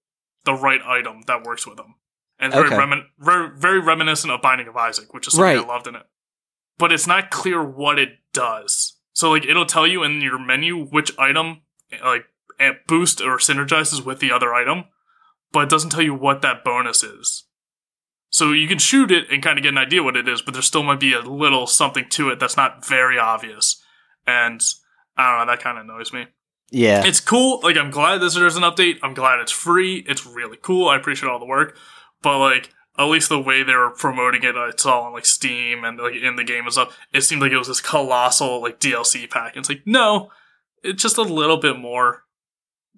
the 0.44 0.54
right 0.54 0.80
item 0.82 1.22
that 1.26 1.44
works 1.44 1.66
with 1.66 1.76
them. 1.76 1.96
And 2.38 2.52
it's 2.52 2.56
Okay. 2.60 2.68
very, 2.76 2.86
remin- 2.86 3.06
very, 3.18 3.50
very 3.58 3.80
reminiscent 3.80 4.32
of 4.32 4.42
Binding 4.42 4.68
of 4.68 4.76
Isaac, 4.76 5.12
which 5.14 5.26
is 5.26 5.34
something 5.34 5.56
Right. 5.58 5.64
I 5.64 5.68
loved 5.68 5.86
in 5.86 5.94
it. 5.94 6.06
But 6.78 6.92
it's 6.92 7.06
not 7.06 7.30
clear 7.30 7.62
what 7.62 7.98
it 7.98 8.18
does. 8.32 8.98
So 9.14 9.30
like 9.30 9.46
it'll 9.46 9.64
tell 9.66 9.86
you 9.86 10.02
in 10.02 10.20
your 10.20 10.38
menu 10.38 10.84
which 10.84 11.10
item 11.18 11.62
like 12.04 12.26
eh, 12.60 12.72
boost 12.86 13.20
or 13.22 13.38
synergizes 13.38 14.04
with 14.04 14.18
the 14.20 14.30
other 14.32 14.54
item, 14.54 14.84
but 15.52 15.60
it 15.64 15.68
doesn't 15.70 15.90
tell 15.90 16.02
you 16.02 16.14
what 16.14 16.42
that 16.42 16.62
bonus 16.64 17.02
is. 17.02 17.44
So 18.28 18.52
you 18.52 18.68
can 18.68 18.78
shoot 18.78 19.10
it 19.10 19.30
and 19.30 19.42
kind 19.42 19.58
of 19.58 19.62
get 19.62 19.70
an 19.70 19.78
idea 19.78 20.02
what 20.02 20.16
it 20.16 20.28
is, 20.28 20.42
but 20.42 20.52
there 20.52 20.62
still 20.62 20.82
might 20.82 21.00
be 21.00 21.14
a 21.14 21.20
little 21.20 21.66
something 21.66 22.06
to 22.10 22.28
it 22.28 22.38
that's 22.38 22.56
not 22.56 22.84
very 22.84 23.18
obvious. 23.18 23.82
And 24.26 24.62
I 25.16 25.30
don't 25.38 25.46
know, 25.46 25.52
that 25.52 25.62
kind 25.62 25.78
of 25.78 25.84
annoys 25.84 26.12
me. 26.12 26.26
yeah, 26.70 27.06
It's 27.06 27.20
cool. 27.20 27.60
Like 27.62 27.76
I'm 27.78 27.90
glad 27.90 28.18
this 28.18 28.34
there's 28.34 28.56
an 28.56 28.62
update. 28.64 28.98
I'm 29.02 29.14
glad 29.14 29.38
it's 29.40 29.52
free. 29.52 30.04
It's 30.06 30.26
really 30.26 30.58
cool. 30.60 30.88
I 30.88 30.96
appreciate 30.96 31.30
all 31.30 31.38
the 31.38 31.46
work. 31.46 31.78
But 32.22 32.38
like 32.38 32.70
at 32.98 33.04
least 33.04 33.28
the 33.28 33.38
way 33.38 33.62
they 33.62 33.74
were 33.74 33.90
promoting 33.90 34.42
it, 34.42 34.56
I 34.56 34.70
saw 34.76 35.02
on 35.02 35.12
like 35.12 35.26
Steam 35.26 35.84
and 35.84 35.98
like 35.98 36.14
in 36.14 36.36
the 36.36 36.44
game 36.44 36.64
and 36.64 36.72
stuff, 36.72 36.96
it 37.12 37.20
seemed 37.22 37.42
like 37.42 37.52
it 37.52 37.58
was 37.58 37.68
this 37.68 37.80
colossal 37.80 38.62
like 38.62 38.80
DLC 38.80 39.28
pack. 39.30 39.54
And 39.54 39.60
it's 39.62 39.68
like, 39.68 39.82
no, 39.86 40.30
it's 40.82 41.02
just 41.02 41.18
a 41.18 41.22
little 41.22 41.58
bit 41.58 41.78
more. 41.78 42.24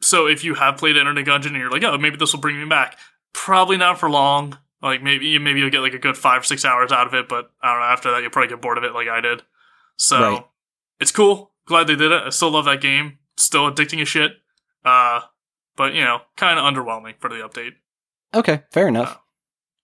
So 0.01 0.27
if 0.27 0.45
you 0.45 0.55
have 0.55 0.77
played 0.77 0.97
Enter 0.97 1.13
the 1.15 1.25
Gungeon 1.25 1.47
and 1.49 1.57
you're 1.57 1.71
like, 1.71 1.83
oh, 1.83 1.99
maybe 1.99 2.17
this 2.17 2.33
will 2.33 2.41
bring 2.41 2.61
me 2.61 2.69
back, 2.69 2.97
probably 3.33 3.77
not 3.77 3.99
for 3.99 4.09
long. 4.09 4.57
Like 4.81 5.03
maybe 5.03 5.37
maybe 5.41 5.59
you'll 5.59 5.71
get 5.71 5.81
like 5.81 5.95
a 5.95 5.99
good 5.99 6.17
five 6.17 6.43
or 6.43 6.45
six 6.45 6.65
hours 6.65 6.93
out 6.93 7.09
of 7.09 7.15
it, 7.15 7.29
but 7.29 7.51
I 7.61 7.73
don't 7.73 7.81
know. 7.81 7.87
After 7.87 8.11
that, 8.13 8.23
you'll 8.23 8.31
probably 8.31 8.51
get 8.51 8.63
bored 8.63 8.79
of 8.79 8.85
it, 8.85 8.95
like 8.95 9.09
I 9.09 9.21
did. 9.21 9.43
So 9.97 10.21
Right. 10.21 10.45
it's 11.01 11.11
cool. 11.11 11.51
Glad 11.67 11.89
they 11.89 11.97
did 11.97 12.13
it. 12.13 12.23
I 12.23 12.31
still 12.31 12.53
love 12.53 12.67
that 12.67 12.81
game. 12.81 13.19
Still 13.37 13.69
addicting 13.71 14.01
as 14.01 14.07
shit. 14.09 14.33
Uh, 14.85 15.23
but 15.77 15.95
you 15.95 16.05
know, 16.05 16.21
kind 16.37 16.61
of 16.61 16.65
underwhelming 16.65 17.15
for 17.19 17.29
the 17.29 17.37
update. 17.37 17.73
Okay, 18.35 18.63
fair 18.71 18.89
enough. 18.89 19.19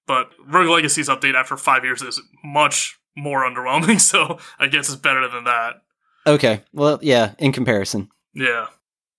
But 0.07 0.31
Rogue 0.47 0.69
Legacy's 0.71 1.09
update 1.09 1.35
after 1.35 1.57
five 1.57 1.85
years 1.85 2.03
is 2.03 2.21
much 2.45 2.99
more 3.17 3.41
underwhelming. 3.49 4.01
So 4.01 4.39
I 4.59 4.67
guess 4.67 4.89
it's 4.89 4.97
better 4.97 5.29
than 5.29 5.45
that. 5.45 5.75
Okay, 6.27 6.63
well, 6.73 6.99
yeah, 7.03 7.33
in 7.39 7.53
comparison. 7.53 8.09
Yeah. 8.35 8.67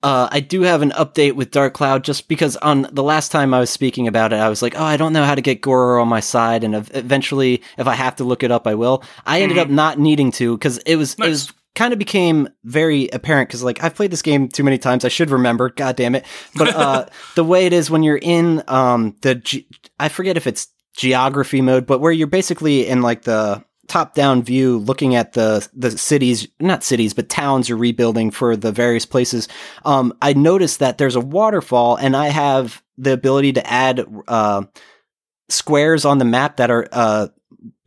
Uh, 0.04 0.28
I 0.32 0.40
do 0.40 0.62
have 0.62 0.84
an 0.84 0.92
update 0.92 1.34
with 1.34 1.50
Dark 1.50 1.74
Cloud 1.74 2.04
just 2.04 2.28
because 2.28 2.56
on 2.58 2.88
the 2.92 3.02
last 3.02 3.32
time 3.32 3.54
I 3.56 3.60
was 3.60 3.72
speaking 3.72 4.08
about 4.08 4.34
it, 4.34 4.36
I 4.36 4.50
was 4.50 4.62
like, 4.62 4.78
oh, 4.80 4.84
I 4.84 4.98
don't 4.98 5.14
know 5.14 5.24
how 5.24 5.34
to 5.34 5.42
get 5.42 5.62
Goro 5.62 6.00
on 6.02 6.08
my 6.08 6.20
side, 6.20 6.64
and 6.64 6.76
ev- 6.76 6.92
eventually, 6.94 7.64
if 7.80 7.88
I 7.88 7.96
have 7.96 8.16
to 8.18 8.24
look 8.24 8.44
it 8.44 8.52
up, 8.52 8.68
I 8.68 8.76
will. 8.76 9.04
I 9.26 9.42
ended 9.42 9.58
Mhm. 9.58 9.62
up 9.62 9.70
not 9.70 9.98
needing 9.98 10.32
to 10.34 10.56
because 10.58 10.78
it 10.80 10.98
was 10.98 11.14
it 11.16 11.22
was 11.28 11.52
kind 11.76 11.94
of 11.94 12.00
became 12.00 12.50
very 12.64 13.10
apparent 13.10 13.50
because 13.50 13.64
like 13.64 13.84
I've 13.84 13.96
played 13.96 14.12
this 14.12 14.22
game 14.22 14.48
too 14.48 14.64
many 14.64 14.78
times. 14.78 15.06
I 15.06 15.10
should 15.10 15.30
remember. 15.30 15.70
God 15.70 15.96
damn 15.96 16.16
it! 16.16 16.26
But 16.56 16.76
uh, 16.76 17.06
the 17.36 17.44
way 17.44 17.66
it 17.66 17.74
is 17.74 17.92
when 17.92 18.04
you're 18.04 18.18
in 18.22 18.64
um 18.68 19.16
the 19.22 19.36
ge- 19.36 19.66
I 20.00 20.10
forget 20.10 20.38
if 20.38 20.48
it's 20.48 20.70
geography 20.96 21.62
mode, 21.62 21.86
but 21.86 22.00
where 22.00 22.12
you're 22.12 22.28
basically 22.28 22.88
in 22.88 23.02
like 23.02 23.24
the 23.24 23.64
top 23.88 24.16
down 24.16 24.42
view 24.42 24.80
looking 24.80 25.16
at 25.16 25.34
the 25.34 25.68
the 25.74 25.92
cities 25.92 26.48
not 26.60 26.84
cities 26.84 27.14
but 27.14 27.30
towns 27.30 27.70
you're 27.70 27.78
rebuilding 27.78 28.32
for 28.32 28.56
the 28.56 28.72
various 28.72 29.06
places 29.06 29.48
um 29.86 30.12
i 30.24 30.34
noticed 30.34 30.80
that 30.80 30.98
there's 30.98 31.16
a 31.16 31.22
waterfall 31.22 31.96
and 31.96 32.16
i 32.16 32.30
have 32.30 32.82
the 32.98 33.14
ability 33.14 33.54
to 33.54 33.72
add 33.72 34.04
uh 34.28 34.64
squares 35.50 36.04
on 36.04 36.18
the 36.18 36.26
map 36.26 36.58
that 36.58 36.72
are 36.72 36.88
uh 36.92 37.28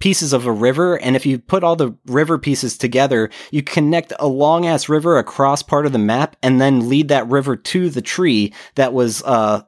pieces 0.00 0.32
of 0.32 0.46
a 0.46 0.52
river 0.52 0.96
and 0.98 1.16
if 1.16 1.26
you 1.26 1.38
put 1.38 1.64
all 1.64 1.76
the 1.76 1.94
river 2.06 2.38
pieces 2.38 2.78
together 2.78 3.30
you 3.50 3.62
connect 3.62 4.12
a 4.18 4.28
long 4.28 4.66
ass 4.66 4.88
river 4.88 5.18
across 5.18 5.62
part 5.62 5.86
of 5.86 5.92
the 5.92 5.98
map 5.98 6.36
and 6.42 6.60
then 6.60 6.88
lead 6.88 7.08
that 7.08 7.28
river 7.28 7.56
to 7.56 7.90
the 7.90 8.02
tree 8.02 8.52
that 8.76 8.92
was 8.92 9.22
uh 9.24 9.62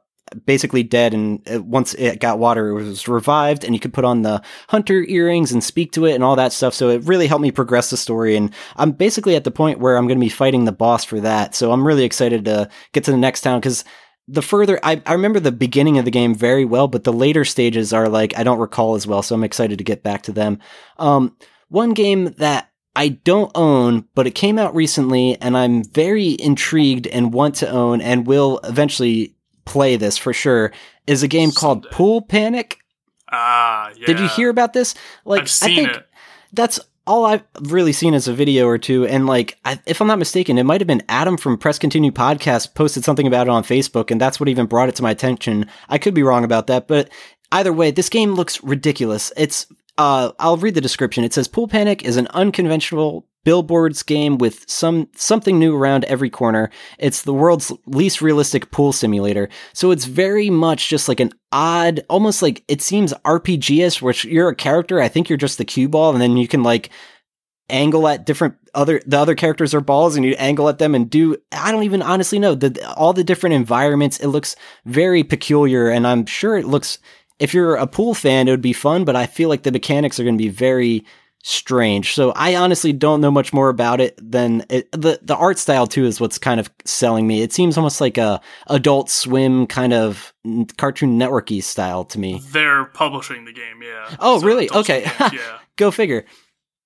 basically 0.45 0.83
dead 0.83 1.13
and 1.13 1.41
uh, 1.53 1.61
once 1.61 1.93
it 1.95 2.19
got 2.19 2.39
water 2.39 2.69
it 2.69 2.73
was 2.73 3.07
revived 3.07 3.63
and 3.63 3.73
you 3.73 3.79
could 3.79 3.93
put 3.93 4.05
on 4.05 4.21
the 4.21 4.41
hunter 4.69 5.03
earrings 5.03 5.51
and 5.51 5.63
speak 5.63 5.91
to 5.91 6.05
it 6.05 6.13
and 6.13 6.23
all 6.23 6.35
that 6.35 6.53
stuff. 6.53 6.73
So 6.73 6.89
it 6.89 7.03
really 7.03 7.27
helped 7.27 7.41
me 7.41 7.51
progress 7.51 7.89
the 7.89 7.97
story 7.97 8.35
and 8.35 8.53
i'm 8.77 8.91
basically 8.91 9.35
at 9.35 9.43
the 9.43 9.51
point 9.51 9.79
where 9.79 9.97
i'm 9.97 10.07
going 10.07 10.19
to 10.19 10.25
be 10.25 10.29
fighting 10.29 10.65
the 10.65 10.71
boss 10.71 11.03
for 11.03 11.19
that. 11.19 11.53
So 11.55 11.71
i'm 11.71 11.85
really 11.85 12.05
excited 12.05 12.45
to 12.45 12.69
get 12.93 13.03
to 13.05 13.11
the 13.11 13.17
next 13.17 13.41
town 13.41 13.59
because 13.59 13.83
the 14.27 14.41
further 14.41 14.79
I, 14.83 15.01
I 15.05 15.13
remember 15.13 15.39
the 15.39 15.51
beginning 15.51 15.97
of 15.97 16.05
the 16.05 16.11
game 16.11 16.35
very 16.35 16.65
well 16.65 16.87
but 16.87 17.03
the 17.03 17.13
later 17.13 17.43
stages 17.43 17.93
are 17.93 18.07
like 18.07 18.37
i 18.37 18.43
don't 18.43 18.59
recall 18.59 18.95
as 18.95 19.07
well 19.07 19.21
so 19.21 19.35
i'm 19.35 19.43
excited 19.43 19.77
to 19.77 19.83
get 19.83 20.03
back 20.03 20.23
to 20.23 20.31
them 20.31 20.59
um, 20.97 21.35
one 21.69 21.93
game 21.93 22.33
that 22.37 22.71
I 22.95 23.09
don't 23.09 23.51
own, 23.55 24.05
but 24.15 24.27
it 24.27 24.31
came 24.31 24.59
out 24.59 24.75
recently 24.75 25.39
and 25.41 25.57
I'm 25.57 25.83
very 25.83 26.31
intrigued 26.31 27.07
and 27.07 27.33
want 27.33 27.55
to 27.55 27.69
own 27.69 28.01
and 28.01 28.27
will 28.27 28.59
eventually 28.65 29.35
play 29.65 29.95
this 29.95 30.17
for 30.17 30.33
sure 30.33 30.73
is 31.07 31.23
a 31.23 31.27
game 31.27 31.51
called 31.51 31.89
Pool 31.91 32.21
Panic. 32.21 32.79
Ah, 33.31 33.91
yeah. 33.97 34.07
Did 34.07 34.19
you 34.19 34.27
hear 34.27 34.49
about 34.49 34.73
this? 34.73 34.93
Like 35.23 35.43
I 35.43 35.45
think 35.45 35.89
it. 35.89 36.07
that's 36.51 36.79
all 37.07 37.25
I've 37.25 37.43
really 37.61 37.93
seen 37.93 38.13
is 38.13 38.27
a 38.27 38.33
video 38.33 38.67
or 38.67 38.77
two. 38.77 39.05
And 39.05 39.25
like, 39.25 39.57
I, 39.65 39.79
if 39.85 40.01
I'm 40.01 40.07
not 40.07 40.19
mistaken, 40.19 40.57
it 40.57 40.63
might 40.63 40.81
have 40.81 40.87
been 40.87 41.03
Adam 41.09 41.37
from 41.37 41.57
Press 41.57 41.79
Continue 41.79 42.11
podcast 42.11 42.75
posted 42.75 43.03
something 43.03 43.27
about 43.27 43.47
it 43.47 43.51
on 43.51 43.63
Facebook, 43.63 44.11
and 44.11 44.21
that's 44.21 44.39
what 44.39 44.49
even 44.49 44.65
brought 44.65 44.89
it 44.89 44.95
to 44.95 45.03
my 45.03 45.11
attention. 45.11 45.67
I 45.89 45.97
could 45.97 46.13
be 46.13 46.23
wrong 46.23 46.43
about 46.43 46.67
that, 46.67 46.87
but 46.87 47.09
either 47.51 47.73
way, 47.73 47.91
this 47.91 48.09
game 48.09 48.33
looks 48.33 48.63
ridiculous. 48.63 49.31
It's 49.35 49.65
uh, 49.97 50.31
I'll 50.39 50.57
read 50.57 50.75
the 50.75 50.81
description. 50.81 51.23
It 51.23 51.33
says 51.33 51.47
Pool 51.47 51.67
Panic 51.67 52.03
is 52.03 52.17
an 52.17 52.27
unconventional 52.27 53.27
billiards 53.43 54.03
game 54.03 54.37
with 54.37 54.69
some 54.69 55.07
something 55.15 55.57
new 55.57 55.75
around 55.75 56.05
every 56.05 56.29
corner. 56.29 56.69
It's 56.99 57.23
the 57.23 57.33
world's 57.33 57.71
least 57.85 58.21
realistic 58.21 58.71
pool 58.71 58.93
simulator. 58.93 59.49
So 59.73 59.91
it's 59.91 60.05
very 60.05 60.49
much 60.49 60.89
just 60.89 61.07
like 61.07 61.19
an 61.19 61.31
odd, 61.51 62.01
almost 62.09 62.41
like 62.41 62.63
it 62.67 62.81
seems 62.81 63.13
RPG-ish, 63.25 64.01
which 64.01 64.25
you're 64.25 64.49
a 64.49 64.55
character. 64.55 65.01
I 65.01 65.07
think 65.07 65.29
you're 65.29 65.37
just 65.37 65.57
the 65.57 65.65
cue 65.65 65.89
ball, 65.89 66.11
and 66.13 66.21
then 66.21 66.37
you 66.37 66.47
can 66.47 66.63
like 66.63 66.89
angle 67.69 68.07
at 68.07 68.25
different 68.25 68.55
other 68.73 69.01
the 69.05 69.17
other 69.17 69.33
characters 69.33 69.73
are 69.73 69.81
balls 69.81 70.15
and 70.15 70.25
you 70.25 70.33
angle 70.37 70.67
at 70.69 70.77
them 70.77 70.93
and 70.93 71.09
do 71.09 71.37
I 71.51 71.71
don't 71.71 71.83
even 71.83 72.01
honestly 72.01 72.37
know 72.37 72.53
the 72.53 72.93
all 72.95 73.13
the 73.13 73.23
different 73.23 73.53
environments 73.53 74.19
it 74.19 74.27
looks 74.27 74.55
very 74.85 75.23
peculiar 75.23 75.89
and 75.89 76.05
I'm 76.05 76.25
sure 76.25 76.57
it 76.57 76.67
looks 76.67 76.99
if 77.39 77.53
you're 77.53 77.75
a 77.75 77.87
pool 77.87 78.13
fan 78.13 78.47
it 78.47 78.51
would 78.51 78.61
be 78.61 78.73
fun 78.73 79.05
but 79.05 79.15
I 79.15 79.25
feel 79.25 79.47
like 79.47 79.63
the 79.63 79.71
mechanics 79.71 80.19
are 80.19 80.23
going 80.23 80.37
to 80.37 80.43
be 80.43 80.49
very 80.49 81.05
strange 81.43 82.13
so 82.13 82.31
I 82.35 82.55
honestly 82.55 82.93
don't 82.93 83.19
know 83.21 83.31
much 83.31 83.51
more 83.51 83.69
about 83.69 83.99
it 83.99 84.19
than 84.21 84.63
it, 84.69 84.91
the 84.91 85.19
the 85.21 85.35
art 85.35 85.57
style 85.57 85.87
too 85.87 86.05
is 86.05 86.21
what's 86.21 86.37
kind 86.37 86.59
of 86.59 86.69
selling 86.85 87.25
me 87.25 87.41
it 87.41 87.51
seems 87.51 87.77
almost 87.77 87.99
like 87.99 88.17
a 88.17 88.39
adult 88.67 89.09
swim 89.09 89.65
kind 89.67 89.93
of 89.93 90.33
cartoon 90.77 91.19
networky 91.19 91.63
style 91.63 92.05
to 92.05 92.19
me 92.19 92.41
They're 92.51 92.85
publishing 92.85 93.45
the 93.45 93.53
game, 93.53 93.81
yeah. 93.81 94.15
Oh, 94.19 94.39
So 94.39 94.45
really? 94.45 94.65
Adult 94.67 94.89
Okay. 94.89 95.01
Games, 95.03 95.33
yeah. 95.33 95.57
go 95.77 95.89
figure 95.91 96.25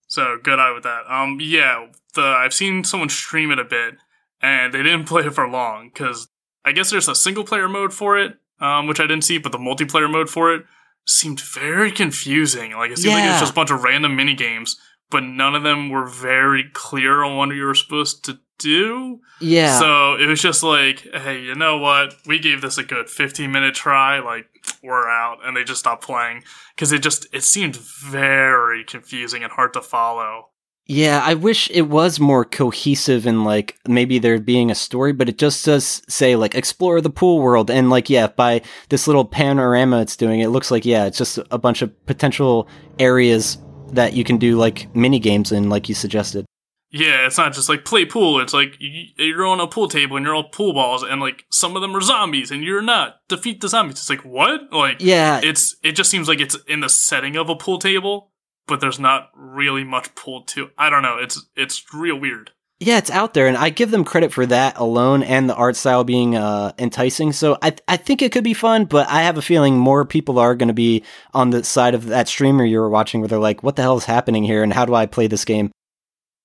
So 0.07 0.38
good 0.41 0.59
eye 0.59 0.71
with 0.71 0.83
that. 0.83 1.01
Um, 1.09 1.38
yeah, 1.41 1.88
the 2.13 2.21
I've 2.21 2.53
seen 2.53 2.83
someone 2.83 3.09
stream 3.09 3.51
it 3.51 3.59
a 3.59 3.65
bit, 3.65 3.95
and 4.41 4.74
they 4.74 4.83
didn't 4.83 5.05
play 5.07 5.24
it 5.24 5.33
for 5.33 5.47
long 5.50 5.89
because 5.93 6.27
I 6.63 6.71
guess 6.71 6.89
there's 6.91 7.07
a 7.09 7.15
single 7.15 7.43
player 7.43 7.67
mode 7.67 7.93
for 7.93 8.17
it, 8.17 8.38
um, 8.59 8.88
which 8.88 9.00
I 9.00 9.03
didn't 9.07 9.24
see, 9.24 9.38
but 9.38 9.51
the 9.51 9.57
multiplayer 9.57 10.09
mode 10.09 10.29
for 10.29 10.53
it 10.53 10.63
seemed 11.05 11.39
very 11.39 11.91
confusing. 11.91 12.74
Like 12.74 12.91
it 12.91 12.97
seemed 12.97 13.13
like 13.13 13.25
it 13.25 13.31
was 13.31 13.39
just 13.41 13.51
a 13.51 13.55
bunch 13.55 13.71
of 13.71 13.83
random 13.83 14.15
mini 14.15 14.33
games, 14.33 14.79
but 15.09 15.24
none 15.24 15.55
of 15.55 15.63
them 15.63 15.89
were 15.89 16.07
very 16.07 16.65
clear 16.74 17.24
on 17.24 17.38
what 17.38 17.55
you 17.55 17.63
were 17.63 17.75
supposed 17.75 18.25
to 18.25 18.39
do. 18.57 19.19
yeah 19.39 19.79
So 19.79 20.15
it 20.15 20.27
was 20.27 20.41
just 20.41 20.63
like, 20.63 21.07
hey, 21.13 21.41
you 21.41 21.55
know 21.55 21.77
what? 21.77 22.15
We 22.25 22.39
gave 22.39 22.62
this 22.62 22.77
a 22.77 22.83
good 22.83 23.09
15 23.09 23.51
minute 23.51 23.75
try. 23.75 24.19
Like, 24.19 24.47
we're 24.83 25.09
out. 25.09 25.39
And 25.43 25.55
they 25.55 25.63
just 25.63 25.81
stopped 25.81 26.03
playing 26.03 26.43
because 26.75 26.91
it 26.91 27.03
just, 27.03 27.27
it 27.33 27.43
seemed 27.43 27.75
very 27.75 28.83
confusing 28.83 29.43
and 29.43 29.51
hard 29.51 29.74
to 29.74 29.81
follow. 29.81 30.50
Yeah, 30.88 31.22
I 31.24 31.34
wish 31.34 31.70
it 31.72 31.89
was 31.89 32.20
more 32.20 32.46
cohesive 32.46 33.25
and 33.25 33.44
like 33.44 33.77
maybe 33.88 34.20
there 34.20 34.39
being 34.39 34.70
a 34.70 34.75
story, 34.75 35.13
but 35.13 35.27
it 35.27 35.39
just 35.39 35.65
does 35.65 36.04
say 36.08 36.36
like 36.36 36.54
explore 36.54 37.01
the 37.01 37.10
pool 37.10 37.39
world 37.39 37.72
and 37.72 37.89
like 37.89 38.10
yeah, 38.10 38.27
by 38.27 38.62
this 38.89 39.08
little 39.08 39.25
panorama 39.25 40.01
it's 40.01 40.15
doing, 40.15 40.42
it 40.42 40.50
looks 40.50 40.70
like 40.70 40.86
yeah, 40.86 41.06
it's 41.06 41.18
just 41.18 41.39
a 41.50 41.58
bunch 41.58 41.82
of 41.82 42.06
potential 42.06 42.68
areas 43.00 43.58
that 43.94 44.13
you 44.13 44.24
can 44.24 44.38
do 44.38 44.58
like 44.58 44.94
mini 44.96 45.20
games 45.20 45.51
in, 45.51 45.70
like 45.70 45.89
you 45.89 45.96
suggested. 45.96 46.46
Yeah, 46.92 47.25
it's 47.25 47.38
not 47.38 47.54
just 47.54 47.68
like 47.68 47.84
play 47.84 48.06
pool. 48.06 48.39
It's 48.39 48.54
like 48.54 48.77
you're 48.80 49.46
on 49.46 49.60
a 49.60 49.68
pool 49.68 49.89
table 49.89 50.15
and 50.15 50.25
you're 50.25 50.36
all 50.36 50.46
pool 50.50 50.74
balls, 50.74 51.04
and 51.04 51.20
like 51.20 51.46
some 51.50 51.75
of 51.75 51.82
them 51.82 51.96
are 51.96 52.01
zombies 52.01 52.51
and 52.51 52.63
you're 52.63 52.82
not. 52.82 53.18
Defeat 53.27 53.60
the 53.60 53.68
zombies. 53.68 53.98
It's 53.98 54.10
like, 54.10 54.24
what? 54.24 54.72
Like, 54.72 54.98
Yeah, 55.00 55.42
it's, 55.44 55.75
it 55.84 55.94
just 55.94 56.10
seems 56.10 56.30
like 56.30 56.39
it's 56.39 56.56
in 56.68 56.80
the 56.80 56.89
setting 56.89 57.36
of 57.36 57.50
a 57.50 57.56
pool 57.56 57.80
table, 57.80 58.32
but 58.67 58.81
there's 58.81 59.00
not 59.00 59.29
really 59.36 59.84
much 59.84 60.13
pool 60.15 60.43
to. 60.43 60.69
I 60.77 60.89
don't 60.89 61.03
know. 61.03 61.17
It's, 61.19 61.45
it's 61.55 61.84
real 61.93 62.19
weird. 62.19 62.51
yeah, 62.79 62.98
it's 62.98 63.10
out 63.12 63.34
there, 63.34 63.48
and 63.48 63.55
I 63.55 63.69
give 63.69 63.91
them 63.91 64.03
credit 64.03 64.34
for 64.34 64.45
that 64.48 64.77
alone 64.77 65.24
and 65.24 65.50
the 65.50 65.55
art 65.55 65.75
style 65.77 66.03
being 66.03 66.36
uh, 66.36 66.74
enticing. 66.77 67.31
So 67.31 67.57
I 67.62 67.74
I 67.88 67.95
think 67.98 68.22
it 68.22 68.31
could 68.34 68.43
be 68.43 68.53
fun, 68.53 68.86
but 68.86 69.07
I 69.07 69.22
have 69.22 69.38
a 69.38 69.41
feeling 69.41 69.77
more 69.77 70.03
people 70.03 70.39
are 70.39 70.55
going 70.55 70.67
to 70.67 70.74
be 70.74 71.03
on 71.34 71.51
the 71.51 71.63
side 71.63 71.95
of 71.95 72.07
that 72.07 72.27
streamer 72.27 72.65
you 72.65 72.79
were 72.79 72.89
watching, 72.89 73.22
where 73.22 73.29
they're 73.29 73.39
like, 73.39 73.63
"What 73.63 73.77
the 73.77 73.81
hell 73.81 73.98
is 73.98 74.05
happening 74.05 74.43
here?" 74.43 74.62
and 74.62 74.74
how 74.74 74.84
do 74.86 74.93
I 74.93 75.05
play 75.05 75.27
this 75.27 75.45
game? 75.45 75.72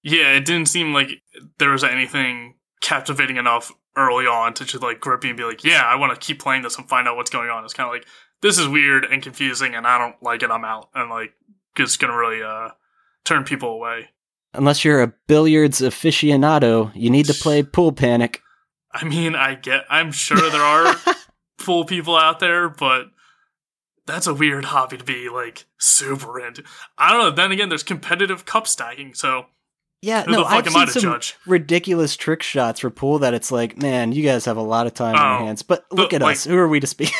Yeah, 0.02 0.32
it 0.36 0.44
didn't 0.44 0.68
seem 0.68 0.94
like 0.94 1.10
there 1.58 1.70
was 1.70 1.84
anything 1.84 2.54
captivating 2.80 3.36
enough 3.36 3.72
early 3.96 4.26
on 4.26 4.54
to 4.54 4.64
just 4.64 4.82
like 4.82 5.00
grip 5.00 5.22
me 5.24 5.30
and 5.30 5.36
be 5.36 5.44
like, 5.44 5.64
yeah, 5.64 5.82
I 5.84 5.96
want 5.96 6.14
to 6.14 6.26
keep 6.26 6.40
playing 6.40 6.62
this 6.62 6.78
and 6.78 6.88
find 6.88 7.06
out 7.06 7.16
what's 7.16 7.28
going 7.28 7.50
on. 7.50 7.64
It's 7.64 7.74
kind 7.74 7.86
of 7.88 7.92
like 7.92 8.06
this 8.40 8.58
is 8.58 8.66
weird 8.68 9.04
and 9.04 9.22
confusing, 9.22 9.74
and 9.74 9.86
I 9.86 9.98
don't 9.98 10.22
like 10.22 10.42
it. 10.42 10.50
I'm 10.50 10.64
out, 10.64 10.88
and 10.94 11.10
like 11.10 11.34
it's 11.76 11.96
gonna 11.96 12.16
really 12.16 12.42
uh 12.42 12.70
turn 13.24 13.44
people 13.44 13.70
away. 13.70 14.08
Unless 14.54 14.84
you're 14.84 15.02
a 15.02 15.12
billiards 15.28 15.80
aficionado, 15.80 16.90
you 16.94 17.10
need 17.10 17.26
to 17.26 17.34
play 17.34 17.62
Pool 17.62 17.92
Panic. 17.92 18.42
I 18.92 19.04
mean, 19.04 19.36
I 19.36 19.54
get, 19.54 19.84
I'm 19.88 20.10
sure 20.10 20.50
there 20.50 20.60
are 20.62 20.96
pool 21.60 21.84
people 21.84 22.16
out 22.16 22.40
there, 22.40 22.68
but 22.68 23.06
that's 24.06 24.26
a 24.26 24.34
weird 24.34 24.64
hobby 24.64 24.96
to 24.98 25.04
be 25.04 25.28
like 25.28 25.66
super 25.78 26.40
into. 26.44 26.64
I 26.98 27.12
don't 27.12 27.20
know. 27.22 27.30
Then 27.30 27.52
again, 27.52 27.68
there's 27.68 27.84
competitive 27.84 28.44
cup 28.44 28.66
stacking, 28.66 29.14
so 29.14 29.46
Yeah, 30.02 30.24
who 30.24 30.32
no, 30.32 30.38
the 30.38 30.44
fuck 30.46 30.52
I've 30.54 30.66
am 30.66 30.76
I 30.76 30.78
seen 30.80 30.86
to 30.86 30.92
some 31.00 31.02
judge? 31.12 31.36
ridiculous 31.46 32.16
trick 32.16 32.42
shots 32.42 32.80
for 32.80 32.90
pool 32.90 33.20
that 33.20 33.32
it's 33.34 33.52
like, 33.52 33.76
man, 33.80 34.10
you 34.10 34.24
guys 34.24 34.44
have 34.46 34.56
a 34.56 34.62
lot 34.62 34.88
of 34.88 34.94
time 34.94 35.14
on 35.14 35.20
Oh, 35.24 35.38
your 35.38 35.46
hands. 35.46 35.62
But 35.62 35.84
look 35.92 36.10
but, 36.10 36.14
at 36.16 36.22
like- 36.22 36.32
us. 36.36 36.44
Who 36.44 36.56
are 36.56 36.66
we 36.66 36.80
to 36.80 36.86
speak? 36.88 37.12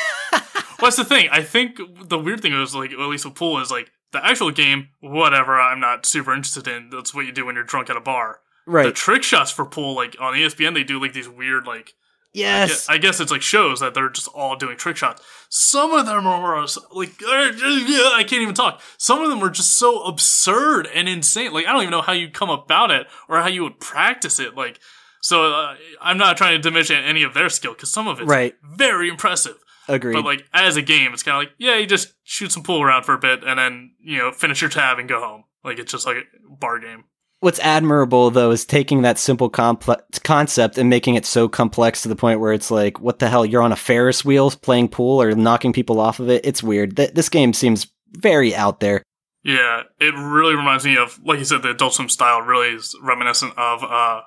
What's 0.79 0.97
the 0.97 1.05
thing? 1.05 1.29
I 1.31 1.41
think 1.43 1.79
the 2.03 2.19
weird 2.19 2.41
thing 2.41 2.51
is 2.53 2.75
like, 2.75 2.91
at 2.91 2.99
least 2.99 3.23
with 3.23 3.35
pool 3.35 3.59
is 3.59 3.71
like 3.71 3.89
the 4.11 4.25
actual 4.25 4.51
game. 4.51 4.89
Whatever, 4.99 5.59
I'm 5.59 5.79
not 5.79 6.05
super 6.05 6.33
interested 6.33 6.67
in. 6.67 6.89
That's 6.89 7.13
what 7.13 7.25
you 7.25 7.31
do 7.31 7.45
when 7.45 7.55
you're 7.55 7.63
drunk 7.63 7.89
at 7.89 7.97
a 7.97 8.01
bar. 8.01 8.39
Right. 8.67 8.85
The 8.85 8.91
trick 8.91 9.23
shots 9.23 9.51
for 9.51 9.65
pool, 9.65 9.95
like 9.95 10.15
on 10.19 10.33
ESPN, 10.33 10.73
they 10.73 10.83
do 10.83 10.99
like 11.01 11.13
these 11.13 11.27
weird 11.29 11.65
like 11.65 11.89
I 12.33 12.37
Yes. 12.37 12.69
guess, 12.69 12.89
I 12.89 12.97
guess 12.97 13.19
it's 13.19 13.31
like 13.31 13.41
shows 13.41 13.81
that 13.81 13.93
they're 13.93 14.07
just 14.09 14.29
all 14.29 14.55
doing 14.55 14.77
trick 14.77 14.95
shots. 14.95 15.21
Some 15.49 15.91
of 15.93 16.05
them 16.05 16.25
are 16.25 16.65
like 16.93 17.11
I 17.27 18.23
can't 18.25 18.41
even 18.41 18.53
talk. 18.53 18.81
Some 18.97 19.21
of 19.21 19.29
them 19.29 19.43
are 19.43 19.49
just 19.49 19.75
so 19.77 20.03
absurd 20.03 20.87
and 20.93 21.09
insane. 21.09 21.51
Like 21.51 21.65
I 21.67 21.73
don't 21.73 21.81
even 21.81 21.91
know 21.91 22.01
how 22.01 22.13
you 22.13 22.29
come 22.29 22.49
about 22.49 22.89
it 22.91 23.07
or 23.27 23.39
how 23.41 23.47
you 23.49 23.63
would 23.63 23.79
practice 23.81 24.39
it. 24.39 24.55
Like 24.55 24.79
so, 25.23 25.51
uh, 25.53 25.75
I'm 26.01 26.17
not 26.17 26.37
trying 26.37 26.53
to 26.55 26.61
diminish 26.61 26.89
any 26.89 27.23
of 27.23 27.33
their 27.33 27.49
skill 27.49 27.73
because 27.73 27.91
some 27.91 28.07
of 28.07 28.19
it's 28.19 28.27
Right. 28.29 28.55
very 28.63 29.09
impressive. 29.09 29.57
Agreed. 29.91 30.13
But 30.13 30.25
like 30.25 30.45
as 30.53 30.77
a 30.77 30.81
game, 30.81 31.13
it's 31.13 31.23
kind 31.23 31.35
of 31.35 31.41
like 31.41 31.55
yeah, 31.57 31.77
you 31.77 31.85
just 31.85 32.13
shoot 32.23 32.51
some 32.51 32.63
pool 32.63 32.81
around 32.81 33.03
for 33.03 33.13
a 33.13 33.19
bit 33.19 33.43
and 33.43 33.59
then 33.59 33.91
you 33.99 34.17
know 34.17 34.31
finish 34.31 34.61
your 34.61 34.69
tab 34.69 34.99
and 34.99 35.09
go 35.09 35.19
home. 35.19 35.43
Like 35.63 35.79
it's 35.79 35.91
just 35.91 36.05
like 36.05 36.17
a 36.17 36.55
bar 36.55 36.79
game. 36.79 37.03
What's 37.41 37.59
admirable 37.59 38.29
though 38.29 38.51
is 38.51 38.65
taking 38.65 39.01
that 39.01 39.17
simple 39.17 39.49
comple- 39.49 40.01
concept 40.23 40.77
and 40.77 40.89
making 40.89 41.15
it 41.15 41.25
so 41.25 41.49
complex 41.49 42.03
to 42.03 42.09
the 42.09 42.15
point 42.15 42.39
where 42.39 42.53
it's 42.53 42.71
like, 42.71 42.99
what 42.99 43.19
the 43.19 43.29
hell? 43.29 43.45
You're 43.45 43.63
on 43.63 43.71
a 43.71 43.77
Ferris 43.77 44.23
wheel 44.23 44.51
playing 44.51 44.89
pool 44.89 45.21
or 45.21 45.33
knocking 45.33 45.73
people 45.73 45.99
off 45.99 46.19
of 46.19 46.29
it. 46.29 46.45
It's 46.45 46.61
weird. 46.61 46.95
Th- 46.95 47.11
this 47.11 47.29
game 47.29 47.53
seems 47.53 47.87
very 48.11 48.55
out 48.55 48.79
there. 48.79 49.03
Yeah, 49.43 49.83
it 49.99 50.13
really 50.13 50.55
reminds 50.55 50.85
me 50.85 50.97
of, 50.97 51.19
like 51.25 51.39
you 51.39 51.45
said, 51.45 51.63
the 51.63 51.71
Adult 51.71 51.95
Swim 51.95 52.09
style 52.09 52.41
really 52.41 52.75
is 52.75 52.95
reminiscent 53.01 53.57
of 53.57 53.83
uh, 53.83 54.21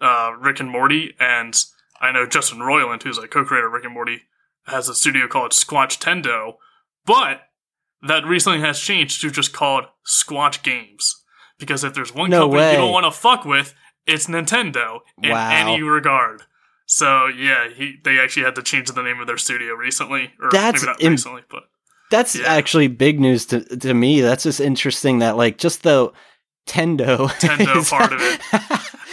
uh, 0.00 0.32
Rick 0.40 0.58
and 0.58 0.68
Morty. 0.68 1.14
And 1.20 1.56
I 2.00 2.10
know 2.10 2.26
Justin 2.26 2.58
Roiland, 2.58 3.04
who's 3.04 3.18
a 3.18 3.28
co-creator 3.28 3.68
of 3.68 3.72
Rick 3.72 3.84
and 3.84 3.94
Morty, 3.94 4.22
has 4.66 4.88
a 4.88 4.94
studio 4.94 5.26
called 5.28 5.52
Squanchtendo, 5.52 6.54
but 7.06 7.40
that 8.06 8.24
recently 8.24 8.60
has 8.60 8.78
changed 8.80 9.20
to 9.20 9.30
just 9.30 9.52
called 9.52 9.84
Squanch 10.06 10.62
Games. 10.62 11.22
Because 11.58 11.84
if 11.84 11.94
there's 11.94 12.14
one 12.14 12.30
No 12.30 12.40
company 12.42 12.60
way. 12.62 12.70
you 12.72 12.78
don't 12.78 12.92
want 12.92 13.04
to 13.06 13.12
fuck 13.12 13.44
with, 13.44 13.74
it's 14.06 14.26
Nintendo 14.26 15.00
in 15.22 15.30
Wow. 15.30 15.50
any 15.50 15.82
regard. 15.82 16.42
So 16.86 17.26
yeah, 17.28 17.68
he 17.68 17.96
they 18.04 18.18
actually 18.18 18.44
had 18.44 18.56
to 18.56 18.62
change 18.62 18.90
the 18.90 19.02
name 19.02 19.20
of 19.20 19.26
their 19.28 19.38
studio 19.38 19.74
recently, 19.74 20.32
or 20.40 20.50
That's 20.50 20.82
maybe 20.82 20.86
not 20.92 21.02
im- 21.02 21.12
recently, 21.12 21.42
but 21.48 21.64
That's 22.10 22.34
Yeah. 22.36 22.52
actually 22.52 22.88
big 22.88 23.20
news 23.20 23.46
to 23.46 23.60
to 23.78 23.94
me. 23.94 24.20
That's 24.20 24.42
just 24.42 24.60
interesting 24.60 25.20
that 25.20 25.36
like 25.36 25.56
just 25.58 25.82
the 25.84 26.12
Tendo 26.66 27.28
Tendo 27.40 27.88
part 27.88 28.12
of 28.12 28.20
it. 28.20 28.40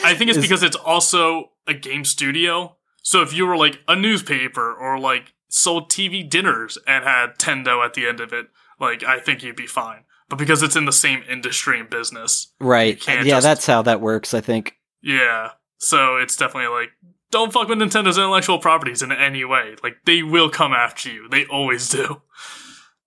I 0.04 0.14
think 0.16 0.30
it's 0.30 0.38
is- 0.40 0.44
because 0.44 0.64
it's 0.64 0.76
also 0.76 1.52
a 1.68 1.74
game 1.74 2.04
studio. 2.04 2.76
So 3.04 3.22
if 3.22 3.32
you 3.34 3.46
were 3.46 3.56
like 3.58 3.80
a 3.88 3.96
newspaper 3.96 4.74
or 4.74 5.00
like 5.00 5.34
sold 5.50 5.92
TV 5.92 6.28
dinners 6.30 6.78
and 6.88 7.04
had 7.04 7.38
Tendo 7.38 7.84
at 7.84 7.94
the 7.96 8.08
end 8.08 8.20
of 8.22 8.32
it, 8.32 8.48
like 8.80 9.04
I 9.04 9.20
think 9.20 9.44
you'd 9.44 9.56
be 9.58 9.68
fine. 9.68 10.06
But 10.30 10.38
because 10.38 10.62
it's 10.64 10.76
in 10.76 10.86
the 10.86 10.92
same 10.94 11.24
industry 11.30 11.80
and 11.80 11.90
business, 11.90 12.54
right. 12.62 13.06
Yeah, 13.08 13.24
just- 13.24 13.44
that's 13.44 13.66
how 13.66 13.82
that 13.82 14.00
works. 14.00 14.34
I 14.34 14.42
think. 14.42 14.76
yeah. 15.02 15.50
So 15.82 16.18
it's 16.18 16.36
definitely 16.36 16.68
like 16.76 16.90
don't 17.32 17.54
fuck 17.54 17.68
with 17.70 17.78
Nintendo's 17.78 18.18
intellectual 18.18 18.60
properties 18.60 19.02
in 19.02 19.12
any 19.12 19.46
way. 19.46 19.76
Like 19.84 19.96
they 20.06 20.24
will 20.24 20.50
come 20.50 20.74
after 20.74 21.10
you. 21.10 21.28
They 21.30 21.46
always 21.46 21.90
do. 21.90 22.22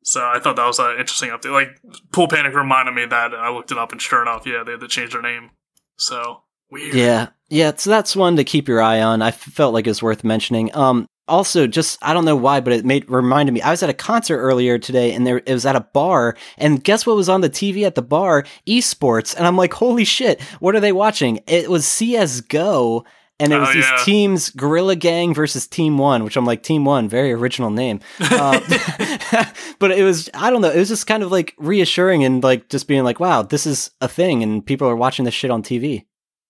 So 0.04 0.20
I 0.20 0.40
thought 0.40 0.56
that 0.56 0.66
was 0.66 0.78
an 0.80 0.92
interesting 0.98 1.28
update. 1.30 1.52
Like 1.52 1.78
Pool 2.12 2.26
Panic 2.28 2.54
reminded 2.54 2.94
me 2.94 3.04
that, 3.06 3.34
I 3.34 3.50
looked 3.50 3.70
it 3.70 3.78
up, 3.78 3.92
and 3.92 4.02
sure 4.02 4.20
enough, 4.22 4.46
yeah, 4.46 4.62
they 4.64 4.72
had 4.72 4.80
to 4.80 4.88
change 4.88 5.12
their 5.12 5.22
name. 5.22 5.50
So 5.96 6.42
weird. 6.70 6.94
Yeah, 6.94 7.28
yeah. 7.50 7.72
So 7.76 7.90
that's 7.90 8.16
one 8.16 8.34
to 8.36 8.42
keep 8.44 8.66
your 8.68 8.80
eye 8.82 9.00
on. 9.00 9.22
I 9.22 9.30
felt 9.30 9.74
like 9.74 9.86
it 9.86 9.90
was 9.90 10.02
worth 10.02 10.24
mentioning. 10.24 10.74
Um, 10.74 11.06
also, 11.28 11.66
just 11.66 11.98
I 12.02 12.12
don't 12.12 12.24
know 12.24 12.36
why, 12.36 12.60
but 12.60 12.72
it 12.72 12.84
made 12.84 13.08
reminded 13.10 13.52
me. 13.52 13.62
I 13.62 13.70
was 13.70 13.82
at 13.82 13.90
a 13.90 13.94
concert 13.94 14.38
earlier 14.38 14.78
today, 14.78 15.12
and 15.12 15.26
there 15.26 15.38
it 15.38 15.52
was 15.52 15.66
at 15.66 15.76
a 15.76 15.80
bar, 15.80 16.36
and 16.58 16.82
guess 16.82 17.06
what 17.06 17.16
was 17.16 17.28
on 17.28 17.40
the 17.40 17.50
TV 17.50 17.84
at 17.86 17.94
the 17.94 18.02
bar? 18.02 18.44
Esports, 18.66 19.34
and 19.36 19.46
I'm 19.46 19.56
like, 19.56 19.74
holy 19.74 20.04
shit, 20.04 20.40
what 20.60 20.74
are 20.74 20.80
they 20.80 20.92
watching? 20.92 21.40
It 21.46 21.70
was 21.70 21.86
CS:GO 21.86 23.04
and 23.40 23.52
it 23.52 23.58
was 23.58 23.70
Oh, 23.70 23.72
these 23.72 23.84
yeah. 23.84 24.02
teams 24.04 24.50
Gorilla 24.50 24.94
Gang 24.94 25.34
versus 25.34 25.66
Team 25.66 25.98
One, 25.98 26.22
which 26.22 26.36
I'm 26.36 26.44
like 26.44 26.62
Team 26.62 26.84
One, 26.84 27.08
very 27.08 27.32
original 27.32 27.70
name. 27.70 28.00
Uh, 28.20 28.60
but 29.78 29.90
it 29.90 30.04
was 30.04 30.30
I 30.34 30.50
don't 30.50 30.60
know, 30.60 30.70
it 30.70 30.78
was 30.78 30.88
just 30.88 31.06
kind 31.06 31.22
of 31.22 31.32
like 31.32 31.54
reassuring 31.58 32.24
and 32.24 32.42
like 32.42 32.68
just 32.68 32.86
being 32.86 33.04
like, 33.04 33.20
wow, 33.20 33.42
this 33.42 33.66
is 33.66 33.90
a 34.00 34.08
thing, 34.08 34.42
and 34.42 34.64
people 34.64 34.88
are 34.88 34.96
watching 34.96 35.24
this 35.24 35.34
shit 35.34 35.50
on 35.50 35.62
TV. 35.62 36.04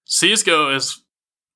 CS:GO 0.04 0.74
is, 0.74 1.02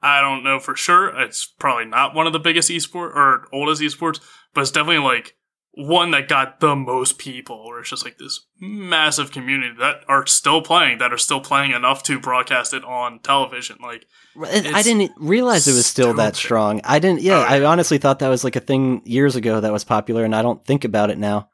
I 0.07 0.21
don't 0.21 0.45
know 0.45 0.61
for 0.61 0.77
sure. 0.77 1.09
It's 1.21 1.47
probably 1.47 1.87
not 1.87 2.15
one 2.15 2.29
of 2.29 2.33
the 2.33 2.39
biggest 2.39 2.71
esports 2.71 3.17
or 3.17 3.49
oldest 3.53 3.83
esports, 3.83 4.21
but 4.55 4.61
it's 4.61 4.71
definitely 4.71 5.03
like 5.03 5.35
one 5.73 6.13
that 6.13 6.29
got 6.29 6.61
the 6.61 6.77
most 6.77 7.19
people. 7.19 7.67
Where 7.67 7.81
it's 7.81 7.91
just 7.91 8.05
like 8.05 8.17
this 8.17 8.47
massive 8.61 9.33
community 9.33 9.75
that 9.81 10.05
are 10.07 10.25
still 10.25 10.63
playing, 10.63 10.99
that 10.99 11.13
are 11.13 11.19
still 11.19 11.41
playing 11.41 11.73
enough 11.73 12.05
to 12.05 12.21
broadcast 12.21 12.73
it 12.73 12.85
on 12.85 13.19
television. 13.19 13.79
Like, 13.83 14.07
I 14.41 14.85
didn't 14.85 15.11
realize 15.19 15.67
it 15.67 15.73
was 15.73 15.87
still 15.87 16.15
that 16.15 16.37
strong. 16.37 16.81
I 16.85 17.01
didn't. 17.01 17.23
Yeah, 17.23 17.41
I 17.41 17.65
honestly 17.65 17.99
thought 17.99 18.21
that 18.21 18.29
was 18.29 18.45
like 18.45 18.55
a 18.55 18.61
thing 18.61 19.03
years 19.05 19.35
ago 19.35 19.61
that 19.61 19.73
was 19.73 19.83
popular, 19.83 20.25
and 20.25 20.37
I 20.37 20.43
don't 20.43 20.65
think 20.65 20.85
about 20.85 21.11
it 21.11 21.19
now. 21.19 21.51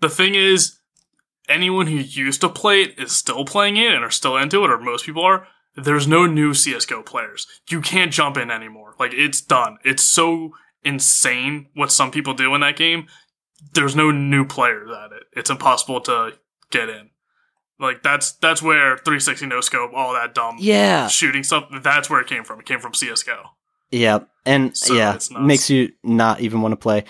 the 0.00 0.10
thing 0.10 0.34
is, 0.34 0.78
anyone 1.48 1.86
who 1.86 1.96
used 1.96 2.42
to 2.42 2.50
play 2.50 2.82
it 2.82 2.98
is 2.98 3.12
still 3.12 3.46
playing 3.46 3.78
it 3.78 3.94
and 3.94 4.04
are 4.04 4.10
still 4.10 4.36
into 4.36 4.62
it, 4.62 4.70
or 4.70 4.78
most 4.78 5.06
people 5.06 5.24
are. 5.24 5.46
There's 5.76 6.06
no 6.06 6.26
new 6.26 6.54
CS:GO 6.54 7.02
players. 7.02 7.46
You 7.68 7.80
can't 7.80 8.12
jump 8.12 8.36
in 8.36 8.50
anymore. 8.50 8.94
Like 8.98 9.12
it's 9.12 9.40
done. 9.40 9.78
It's 9.84 10.02
so 10.02 10.52
insane 10.84 11.66
what 11.74 11.90
some 11.90 12.10
people 12.10 12.34
do 12.34 12.54
in 12.54 12.60
that 12.60 12.76
game. 12.76 13.06
There's 13.72 13.96
no 13.96 14.10
new 14.10 14.44
players 14.44 14.90
at 14.90 15.12
it. 15.12 15.24
It's 15.32 15.50
impossible 15.50 16.00
to 16.02 16.34
get 16.70 16.88
in. 16.88 17.10
Like 17.80 18.02
that's 18.02 18.32
that's 18.32 18.62
where 18.62 18.96
360 18.98 19.46
no 19.46 19.60
scope, 19.60 19.90
all 19.94 20.12
that 20.12 20.34
dumb 20.34 20.56
Yeah, 20.60 21.08
shooting 21.08 21.42
stuff. 21.42 21.64
That's 21.82 22.08
where 22.08 22.20
it 22.20 22.28
came 22.28 22.44
from. 22.44 22.60
It 22.60 22.66
came 22.66 22.78
from 22.78 22.94
CS:GO. 22.94 23.50
yeah, 23.90 24.20
and 24.46 24.76
So 24.76 24.94
yeah, 24.94 25.18
makes 25.40 25.68
you 25.70 25.90
not 26.04 26.40
even 26.40 26.62
want 26.62 26.72
to 26.72 26.76
play. 26.76 27.04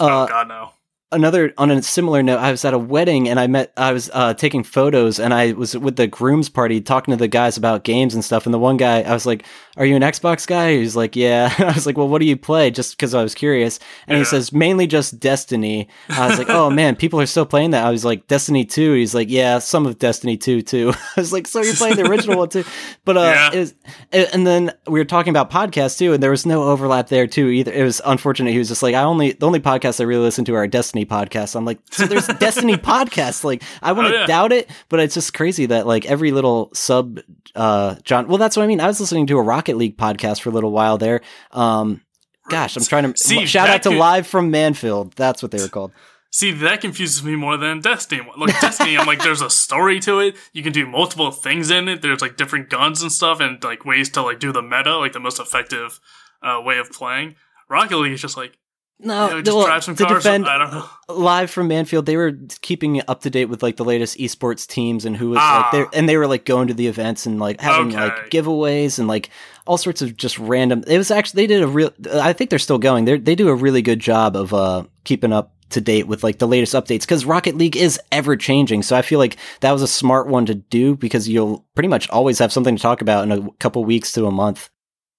oh 0.00 0.08
Uh, 0.08 0.26
God 0.26 0.48
no. 0.48 0.70
Another 1.10 1.54
on 1.56 1.70
a 1.70 1.82
similar 1.82 2.22
note 2.22 2.38
i 2.38 2.50
was 2.50 2.64
at 2.66 2.74
a 2.74 2.78
wedding 2.78 3.28
and 3.30 3.40
i 3.40 3.46
met 3.46 3.72
i 3.78 3.92
was 3.92 4.10
uh, 4.12 4.34
taking 4.34 4.62
photos 4.62 5.18
and 5.18 5.32
i 5.32 5.52
was 5.52 5.76
with 5.76 5.96
the 5.96 6.06
groom's 6.06 6.50
party 6.50 6.80
talking 6.82 7.12
to 7.12 7.16
the 7.16 7.26
guys 7.28 7.56
about 7.56 7.82
games 7.82 8.14
and 8.14 8.22
stuff. 8.24 8.44
And 8.46 8.52
the 8.52 8.58
one 8.58 8.76
guy 8.76 9.00
i 9.02 9.12
was 9.12 9.24
like 9.24 9.44
are 9.76 9.86
you 9.86 9.94
an 9.94 10.02
xbox 10.02 10.44
guy? 10.44 10.72
He's 10.74 10.96
like 10.96 11.14
yeah. 11.14 11.54
I 11.58 11.72
was 11.72 11.86
like 11.86 11.96
well 11.96 12.08
what 12.08 12.18
do 12.20 12.26
you 12.26 12.36
play? 12.36 12.70
Just 12.72 12.96
because 12.96 13.14
i 13.14 13.22
was 13.22 13.32
curious. 13.34 13.78
And 14.08 14.18
he 14.18 14.24
says 14.24 14.52
mainly 14.52 14.88
just 14.88 15.20
destiny. 15.20 15.88
I 16.08 16.28
was 16.28 16.36
like 16.38 16.50
oh 16.50 16.68
man 16.68 16.96
people 16.96 17.20
are 17.20 17.26
still 17.26 17.46
playing 17.46 17.70
that. 17.70 17.86
I 17.86 17.90
was 17.90 18.04
like 18.04 18.26
destiny 18.26 18.64
2 18.64 18.94
he's 18.94 19.14
like 19.14 19.30
yeah 19.30 19.60
some 19.60 19.86
of 19.86 19.98
destiny 19.98 20.36
2 20.36 20.62
too. 20.62 20.92
I 21.16 21.20
was 21.20 21.32
like 21.32 21.46
so 21.46 21.62
you're 21.62 21.74
playing 21.74 21.96
the 21.96 22.08
original 22.10 22.38
one 22.38 22.48
too? 22.48 22.64
But 23.04 23.16
uh 23.16 23.20
Yeah. 23.20 23.50
it 23.52 23.58
was 23.60 23.74
and 24.12 24.46
then 24.46 24.72
we 24.86 24.98
were 24.98 25.04
talking 25.04 25.30
about 25.30 25.50
podcasts 25.50 25.96
too, 25.98 26.12
and 26.12 26.22
there 26.22 26.30
was 26.30 26.44
no 26.44 26.64
overlap 26.64 27.08
there 27.08 27.26
too 27.26 27.48
either. 27.48 27.72
It 27.72 27.84
was 27.84 28.00
unfortunate. 28.04 28.50
He 28.52 28.58
was 28.58 28.68
just 28.68 28.82
like, 28.82 28.94
I 28.94 29.02
only 29.04 29.32
the 29.32 29.46
only 29.46 29.60
podcasts 29.60 30.00
I 30.00 30.04
really 30.04 30.22
listen 30.22 30.44
to 30.46 30.54
are 30.54 30.66
Destiny 30.66 30.97
podcasts. 31.06 31.54
I'm 31.56 31.64
like, 31.64 31.78
so 31.90 32.06
there's 32.06 32.26
Destiny 32.26 32.74
podcasts. 32.76 33.44
Like, 33.44 33.62
I 33.82 33.92
wouldn't 33.92 34.14
Oh, 34.14 34.18
yeah. 34.20 34.26
doubt 34.26 34.52
it, 34.52 34.70
but 34.88 35.00
it's 35.00 35.14
just 35.14 35.34
crazy 35.34 35.66
that 35.66 35.86
like 35.86 36.06
every 36.06 36.30
little 36.32 36.70
sub 36.74 37.20
uh 37.54 37.96
John. 38.04 38.28
Well, 38.28 38.38
that's 38.38 38.56
what 38.56 38.62
I 38.62 38.66
mean. 38.66 38.80
I 38.80 38.86
was 38.86 39.00
listening 39.00 39.26
to 39.28 39.38
a 39.38 39.42
Rocket 39.42 39.76
League 39.76 39.96
podcast 39.96 40.40
for 40.40 40.50
a 40.50 40.52
little 40.52 40.72
while 40.72 40.98
there. 40.98 41.20
Um, 41.52 42.02
gosh, 42.48 42.76
I'm 42.76 42.84
trying 42.84 43.12
to 43.12 43.18
See, 43.18 43.46
shout 43.46 43.68
out 43.68 43.82
to 43.84 43.90
could- 43.90 43.98
Live 43.98 44.26
from 44.26 44.52
Mannfield. 44.52 45.14
That's 45.14 45.42
what 45.42 45.50
they 45.52 45.60
were 45.60 45.68
called. 45.68 45.92
See, 46.30 46.52
that 46.52 46.82
confuses 46.82 47.24
me 47.24 47.36
more 47.36 47.56
than 47.56 47.80
Destiny. 47.80 48.20
Like 48.36 48.60
Destiny, 48.60 48.98
I'm 48.98 49.06
like, 49.06 49.22
there's 49.22 49.40
a 49.40 49.48
story 49.48 49.98
to 50.00 50.20
it. 50.20 50.36
You 50.52 50.62
can 50.62 50.72
do 50.74 50.86
multiple 50.86 51.30
things 51.30 51.70
in 51.70 51.88
it. 51.88 52.02
There's 52.02 52.20
like 52.20 52.36
different 52.36 52.68
guns 52.68 53.00
and 53.00 53.10
stuff, 53.10 53.40
and 53.40 53.62
like 53.64 53.86
ways 53.86 54.10
to 54.10 54.22
like 54.22 54.38
do 54.38 54.52
the 54.52 54.60
meta, 54.60 54.98
like 54.98 55.14
the 55.14 55.20
most 55.20 55.40
effective 55.40 55.98
uh, 56.42 56.60
way 56.62 56.76
of 56.78 56.92
playing. 56.92 57.36
Rocket 57.70 57.96
League 57.96 58.12
is 58.12 58.20
just 58.20 58.36
like, 58.36 58.58
No, 59.00 59.28
you 59.28 59.34
know, 59.36 59.42
just 59.42 59.56
well, 59.56 59.66
drive 59.66 59.84
some 59.84 59.94
cars. 59.94 60.24
defend 60.24 60.48
I 60.48 60.58
don't 60.58 60.72
know. 60.72 60.84
live 61.14 61.50
from 61.50 61.68
Mannfield, 61.68 62.04
they 62.04 62.16
were 62.16 62.32
keeping 62.62 63.00
up 63.06 63.20
to 63.20 63.30
date 63.30 63.44
with 63.44 63.62
like 63.62 63.76
the 63.76 63.84
latest 63.84 64.18
esports 64.18 64.66
teams 64.66 65.04
and 65.04 65.16
who 65.16 65.30
was 65.30 65.38
Ah. 65.40 65.60
like 65.62 65.72
there, 65.72 65.88
and 65.98 66.08
they 66.08 66.16
were 66.16 66.26
like 66.26 66.44
going 66.44 66.66
to 66.68 66.74
the 66.74 66.88
events 66.88 67.24
and 67.24 67.38
like 67.38 67.60
having 67.60 67.88
Okay. 67.94 68.04
like 68.06 68.30
giveaways 68.30 68.98
and 68.98 69.06
like 69.06 69.30
all 69.66 69.78
sorts 69.78 70.02
of 70.02 70.16
just 70.16 70.36
random. 70.40 70.82
It 70.88 70.98
was 70.98 71.10
actually 71.12 71.42
they 71.44 71.54
did 71.54 71.62
a 71.62 71.68
real. 71.68 71.92
I 72.14 72.32
think 72.32 72.50
they're 72.50 72.58
still 72.58 72.78
going. 72.78 73.04
They 73.04 73.18
they 73.18 73.34
do 73.36 73.48
a 73.48 73.54
really 73.54 73.82
good 73.82 74.00
job 74.00 74.34
of 74.34 74.52
uh 74.52 74.82
keeping 75.04 75.32
up 75.32 75.54
to 75.70 75.80
date 75.80 76.08
with 76.08 76.24
like 76.24 76.38
the 76.38 76.48
latest 76.48 76.74
updates 76.74 77.00
because 77.02 77.24
Rocket 77.26 77.54
League 77.56 77.76
is 77.76 78.00
ever 78.10 78.36
changing. 78.36 78.82
So 78.82 78.96
I 78.96 79.02
feel 79.02 79.18
like 79.20 79.36
that 79.60 79.70
was 79.70 79.82
a 79.82 79.86
smart 79.88 80.26
one 80.26 80.46
to 80.46 80.54
do 80.54 80.96
because 80.96 81.28
you'll 81.28 81.64
pretty 81.74 81.88
much 81.88 82.08
always 82.10 82.38
have 82.40 82.52
something 82.52 82.74
to 82.74 82.82
talk 82.82 83.00
about 83.02 83.22
in 83.24 83.30
a 83.32 83.48
couple 83.60 83.84
weeks 83.84 84.10
to 84.12 84.26
a 84.26 84.30
month. 84.32 84.70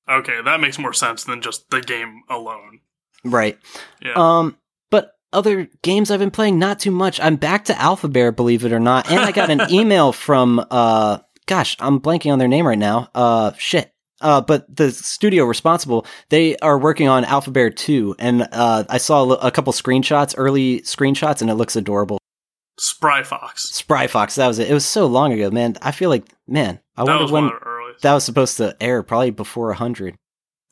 Okay, 0.09 0.41
that 0.43 0.59
makes 0.59 0.79
more 0.79 0.91
sense 0.91 1.23
than 1.23 1.41
just 1.41 1.69
the 1.69 1.81
game 1.81 2.23
alone. 2.29 2.79
Right. 3.23 3.57
Yeah. 4.01 4.13
Um, 4.15 4.57
but 4.91 5.13
other 5.33 5.69
games 5.81 6.11
I've 6.11 6.19
been 6.19 6.31
playing, 6.31 6.59
not 6.59 6.79
too 6.79 6.91
much. 6.91 7.19
I'm 7.19 7.35
back 7.35 7.65
to 7.65 7.79
Alpha 7.79 8.07
Bear, 8.07 8.31
believe 8.31 8.65
it 8.65 8.73
or 8.73 8.79
not, 8.79 9.09
and 9.11 9.19
I 9.19 9.31
got 9.31 9.49
an 9.49 9.61
email 9.71 10.11
from 10.11 10.65
uh, 10.71 11.19
gosh, 11.45 11.75
I'm 11.79 11.99
blanking 11.99 12.31
on 12.31 12.39
their 12.39 12.47
name 12.47 12.65
right 12.67 12.77
now. 12.77 13.09
Uh, 13.13 13.51
shit. 13.57 13.91
Uh, 14.21 14.41
but 14.41 14.73
the 14.75 14.91
studio 14.91 15.45
responsible, 15.45 16.05
they 16.29 16.57
are 16.57 16.77
working 16.77 17.07
on 17.07 17.23
Alpha 17.23 17.51
Bear 17.51 17.69
2, 17.69 18.17
and 18.19 18.47
uh, 18.51 18.83
I 18.89 18.97
saw 18.97 19.23
a, 19.23 19.47
a 19.47 19.51
couple 19.51 19.71
screenshots, 19.71 20.35
early 20.37 20.81
screenshots, 20.81 21.41
and 21.41 21.49
it 21.49 21.53
looks 21.53 21.77
adorable. 21.77 22.19
Spry 22.77 23.23
Fox. 23.23 23.63
Spry 23.63 24.07
Fox, 24.07 24.35
that 24.35 24.47
was 24.47 24.59
it. 24.59 24.69
It 24.69 24.73
was 24.73 24.85
so 24.85 25.05
long 25.05 25.31
ago, 25.31 25.49
man. 25.51 25.75
I 25.81 25.91
feel 25.91 26.09
like, 26.09 26.25
man, 26.47 26.81
I 26.97 27.05
that 27.05 27.11
wonder 27.11 27.23
was 27.23 27.31
when 27.31 27.43
one 27.45 27.53
of 27.53 27.59
the 27.61 27.95
that 28.01 28.13
was 28.13 28.23
supposed 28.25 28.57
to 28.57 28.75
air, 28.81 29.03
probably 29.03 29.31
before 29.31 29.67
100. 29.67 30.15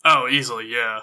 oh, 0.06 0.28
easily, 0.28 0.68
yeah. 0.68 1.02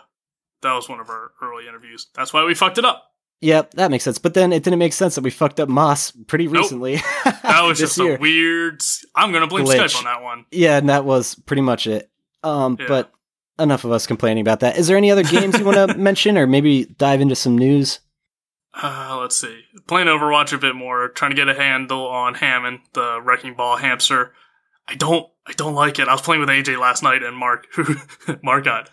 That 0.64 0.74
was 0.74 0.88
one 0.88 0.98
of 1.00 1.08
our 1.08 1.30
early 1.40 1.68
interviews. 1.68 2.08
That's 2.14 2.32
why 2.32 2.44
we 2.44 2.54
fucked 2.54 2.78
it 2.78 2.84
up. 2.84 3.04
Yep, 3.40 3.72
that 3.74 3.90
makes 3.90 4.02
sense. 4.04 4.18
But 4.18 4.34
then 4.34 4.52
it 4.52 4.62
didn't 4.64 4.78
make 4.78 4.92
sense 4.92 5.14
that 5.14 5.22
we 5.24 5.30
fucked 5.30 5.60
up 5.60 5.68
Moss 5.68 6.10
pretty 6.10 6.46
Nope. 6.46 6.62
recently. 6.62 7.00
That 7.44 7.62
was 7.62 7.78
just 7.78 7.96
year. 7.98 8.16
a 8.16 8.18
weird. 8.18 8.82
I'm 9.14 9.30
gonna 9.32 9.46
blame 9.46 9.66
Glitch. 9.66 9.76
Skype 9.78 9.98
on 9.98 10.04
that 10.04 10.22
one. 10.22 10.46
Yeah, 10.50 10.78
and 10.78 10.88
that 10.88 11.04
was 11.04 11.34
pretty 11.36 11.62
much 11.62 11.86
it. 11.86 12.10
Um, 12.42 12.76
Yeah. 12.80 12.86
but 12.88 13.12
enough 13.58 13.84
of 13.84 13.92
us 13.92 14.06
complaining 14.06 14.40
about 14.40 14.60
that. 14.60 14.76
Is 14.78 14.88
there 14.88 14.96
any 14.96 15.10
other 15.12 15.22
games 15.22 15.56
you 15.58 15.64
want 15.64 15.90
to 15.90 15.94
mention, 15.98 16.36
or 16.38 16.46
maybe 16.46 16.86
dive 16.86 17.20
into 17.20 17.36
some 17.36 17.56
news? 17.56 18.00
Uh, 18.82 19.18
let's 19.20 19.36
see. 19.36 19.62
Playing 19.86 20.08
Overwatch 20.08 20.52
a 20.52 20.58
bit 20.58 20.74
more, 20.74 21.08
trying 21.10 21.30
to 21.30 21.36
get 21.36 21.48
a 21.48 21.54
handle 21.54 22.06
on 22.08 22.34
Hammond, 22.34 22.80
the 22.94 23.20
wrecking 23.22 23.54
ball 23.54 23.76
hamster. 23.76 24.32
I 24.88 24.94
don't, 24.96 25.28
I 25.46 25.52
don't 25.52 25.74
like 25.74 25.98
it. 25.98 26.08
I 26.08 26.12
was 26.12 26.22
playing 26.22 26.40
with 26.40 26.48
AJ 26.48 26.78
last 26.80 27.02
night, 27.02 27.22
and 27.22 27.36
Mark, 27.36 27.66
who 27.74 27.84
Mark 28.42 28.64
got 28.64 28.90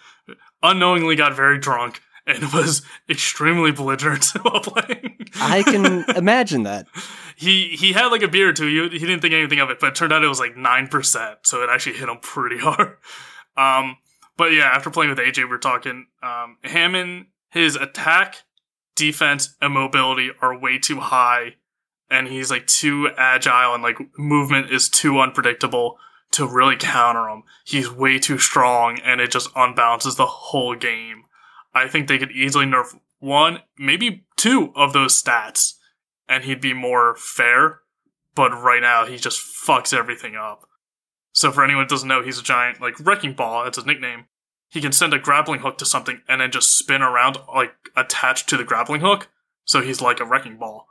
unknowingly 0.64 1.16
got 1.16 1.36
very 1.36 1.58
drunk 1.58 2.02
and 2.28 2.54
was 2.54 2.82
extremely 3.10 3.72
belligerent 3.72 4.26
while 4.42 4.62
playing. 4.62 5.28
I 5.36 5.64
can 5.64 6.06
imagine 6.16 6.64
that. 6.64 6.88
he 7.36 7.70
he 7.70 7.94
had 7.94 8.08
like 8.08 8.22
a 8.22 8.28
beer 8.28 8.50
or 8.50 8.54
two. 8.54 8.68
He, 8.68 9.00
he 9.00 9.06
didn't 9.06 9.22
think 9.22 9.34
anything 9.34 9.60
of 9.60 9.70
it, 9.70 9.80
but 9.80 9.88
it 9.88 9.96
turned 9.96 10.14
out 10.14 10.24
it 10.24 10.28
was 10.28 10.40
like 10.40 10.56
nine 10.56 10.88
percent, 10.88 11.40
so 11.44 11.64
it 11.64 11.70
actually 11.70 11.98
hit 11.98 12.10
him 12.10 12.20
pretty 12.22 12.58
hard. 12.60 12.98
Um, 13.58 13.98
but 14.38 14.52
yeah, 14.54 14.66
after 14.66 14.90
playing 14.90 15.10
with 15.10 15.20
AJ, 15.20 15.38
we 15.38 15.46
were 15.46 15.58
talking. 15.58 16.08
Um, 16.22 16.58
Hammond, 16.64 17.28
his 17.50 17.76
attack, 17.76 18.38
defense, 18.96 19.56
and 19.62 19.74
mobility 19.74 20.32
are 20.42 20.58
way 20.58 20.78
too 20.78 21.00
high, 21.00 21.56
and 22.10 22.28
he's 22.28 22.52
like 22.52 22.68
too 22.68 23.10
agile, 23.18 23.74
and 23.74 23.84
like 23.84 23.98
movement 24.18 24.72
is 24.72 24.90
too 24.90 25.20
unpredictable 25.20 25.98
to 26.32 26.48
really 26.48 26.76
counter 26.78 27.28
him. 27.28 27.44
He's 27.66 27.92
way 27.92 28.20
too 28.20 28.38
strong, 28.38 29.00
and 29.04 29.20
it 29.20 29.32
just 29.32 29.54
unbalances 29.54 30.18
the 30.18 30.26
whole 30.26 30.76
game. 30.76 31.26
I 31.74 31.88
think 31.88 32.08
they 32.08 32.18
could 32.18 32.32
easily 32.32 32.66
nerf 32.66 32.98
one, 33.20 33.60
maybe 33.78 34.26
two 34.36 34.74
of 34.76 34.94
those 34.94 35.22
stats 35.22 35.76
and 36.32 36.46
he'd 36.46 36.62
be 36.62 36.74
more 36.74 37.16
fair. 37.18 37.82
But 38.34 38.52
right 38.52 38.82
now, 38.82 39.06
he 39.06 39.18
just 39.18 39.42
fucks 39.42 39.94
everything 39.94 40.38
up. 40.38 40.68
So 41.34 41.52
for 41.52 41.64
anyone 41.64 41.84
that 41.84 41.90
doesn't 41.90 42.08
know, 42.08 42.24
he's 42.24 42.40
a 42.40 42.44
giant 42.44 42.82
like 42.82 43.06
wrecking 43.06 43.34
ball. 43.34 43.64
That's 43.64 43.78
his 43.78 43.86
nickname. 43.86 44.26
He 44.70 44.80
can 44.80 44.94
send 44.94 45.14
a 45.14 45.20
grappling 45.20 45.60
hook 45.60 45.78
to 45.80 45.86
something 45.86 46.22
and 46.30 46.40
then 46.40 46.50
just 46.50 46.78
spin 46.78 47.02
around 47.02 47.38
like 47.54 47.74
attached 47.98 48.48
to 48.50 48.58
the 48.58 48.64
grappling 48.64 49.02
hook. 49.02 49.28
So 49.66 49.82
he's 49.82 50.02
like 50.02 50.22
a 50.22 50.26
wrecking 50.26 50.58
ball. 50.58 50.88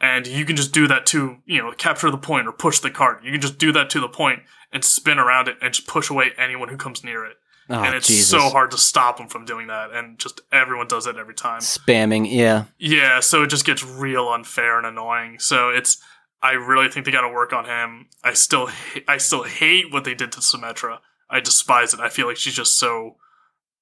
And 0.00 0.26
you 0.26 0.44
can 0.44 0.56
just 0.56 0.72
do 0.72 0.86
that 0.88 1.06
to, 1.06 1.38
you 1.46 1.62
know, 1.62 1.72
capture 1.72 2.10
the 2.10 2.18
point 2.18 2.46
or 2.46 2.52
push 2.52 2.80
the 2.80 2.90
card. 2.90 3.24
You 3.24 3.32
can 3.32 3.40
just 3.40 3.58
do 3.58 3.72
that 3.72 3.88
to 3.90 4.00
the 4.00 4.08
point 4.08 4.40
and 4.72 4.84
spin 4.84 5.18
around 5.18 5.48
it 5.48 5.56
and 5.62 5.72
just 5.72 5.88
push 5.88 6.10
away 6.10 6.32
anyone 6.36 6.68
who 6.68 6.76
comes 6.76 7.02
near 7.02 7.24
it. 7.24 7.36
Oh, 7.68 7.82
and 7.82 7.94
it's 7.94 8.06
Jesus. 8.06 8.28
so 8.28 8.48
hard 8.50 8.70
to 8.72 8.78
stop 8.78 9.16
them 9.16 9.28
from 9.28 9.44
doing 9.44 9.66
that. 9.68 9.90
And 9.92 10.18
just 10.18 10.40
everyone 10.52 10.86
does 10.86 11.06
it 11.06 11.16
every 11.16 11.34
time. 11.34 11.60
Spamming, 11.60 12.26
yeah. 12.30 12.64
Yeah, 12.78 13.20
so 13.20 13.42
it 13.42 13.48
just 13.48 13.64
gets 13.64 13.84
real 13.84 14.28
unfair 14.28 14.78
and 14.78 14.86
annoying. 14.86 15.38
So 15.40 15.70
it's 15.70 15.98
I 16.42 16.52
really 16.52 16.88
think 16.88 17.06
they 17.06 17.12
got 17.12 17.22
to 17.22 17.32
work 17.32 17.52
on 17.52 17.64
him. 17.64 18.06
I 18.22 18.34
still 18.34 18.66
ha- 18.66 19.00
I 19.08 19.16
still 19.16 19.42
hate 19.42 19.92
what 19.92 20.04
they 20.04 20.14
did 20.14 20.30
to 20.32 20.40
Symmetra. 20.40 20.98
I 21.28 21.40
despise 21.40 21.92
it. 21.92 22.00
I 22.00 22.08
feel 22.08 22.28
like 22.28 22.36
she's 22.36 22.54
just 22.54 22.78
so 22.78 23.16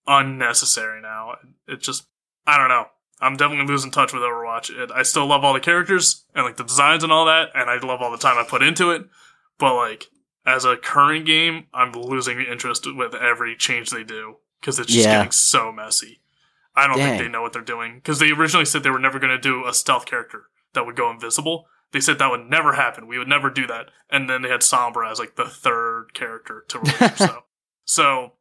unnecessary 0.06 1.02
now. 1.02 1.34
It 1.68 1.82
just 1.82 2.06
I 2.46 2.56
don't 2.56 2.68
know. 2.68 2.86
I'm 3.20 3.36
definitely 3.36 3.66
losing 3.66 3.90
touch 3.90 4.12
with 4.12 4.22
Overwatch. 4.22 4.70
It, 4.70 4.90
I 4.90 5.02
still 5.02 5.26
love 5.26 5.44
all 5.44 5.54
the 5.54 5.60
characters 5.60 6.24
and 6.34 6.44
like 6.44 6.56
the 6.56 6.64
designs 6.64 7.02
and 7.04 7.12
all 7.12 7.26
that, 7.26 7.50
and 7.54 7.70
I 7.70 7.78
love 7.78 8.02
all 8.02 8.10
the 8.10 8.18
time 8.18 8.36
I 8.38 8.44
put 8.48 8.62
into 8.62 8.90
it. 8.90 9.04
But 9.58 9.76
like 9.76 10.08
as 10.46 10.64
a 10.64 10.76
current 10.76 11.24
game, 11.26 11.66
I'm 11.72 11.92
losing 11.92 12.40
interest 12.40 12.86
with 12.94 13.14
every 13.14 13.56
change 13.56 13.90
they 13.90 14.04
do 14.04 14.36
because 14.60 14.78
it's 14.78 14.92
just 14.92 15.06
Yeah. 15.06 15.18
getting 15.18 15.32
so 15.32 15.72
messy. 15.72 16.20
I 16.76 16.86
don't 16.88 16.98
Dang. 16.98 17.10
think 17.18 17.22
they 17.22 17.28
know 17.32 17.40
what 17.40 17.52
they're 17.52 17.62
doing 17.62 17.94
because 17.96 18.18
they 18.18 18.30
originally 18.30 18.64
said 18.66 18.82
they 18.82 18.90
were 18.90 18.98
never 18.98 19.18
going 19.20 19.30
to 19.30 19.38
do 19.38 19.64
a 19.66 19.72
stealth 19.72 20.06
character 20.06 20.46
that 20.74 20.84
would 20.84 20.96
go 20.96 21.08
invisible. 21.10 21.66
They 21.92 22.00
said 22.00 22.18
that 22.18 22.30
would 22.32 22.50
never 22.50 22.72
happen. 22.72 23.06
We 23.06 23.16
would 23.18 23.28
never 23.28 23.48
do 23.48 23.66
that. 23.68 23.90
And 24.10 24.28
then 24.28 24.42
they 24.42 24.48
had 24.48 24.60
Sombra 24.62 25.08
as 25.10 25.20
like 25.20 25.36
the 25.36 25.44
third 25.44 26.12
character 26.14 26.64
to 26.68 26.78
release. 26.80 27.16
so, 27.18 27.44
so 27.84 28.32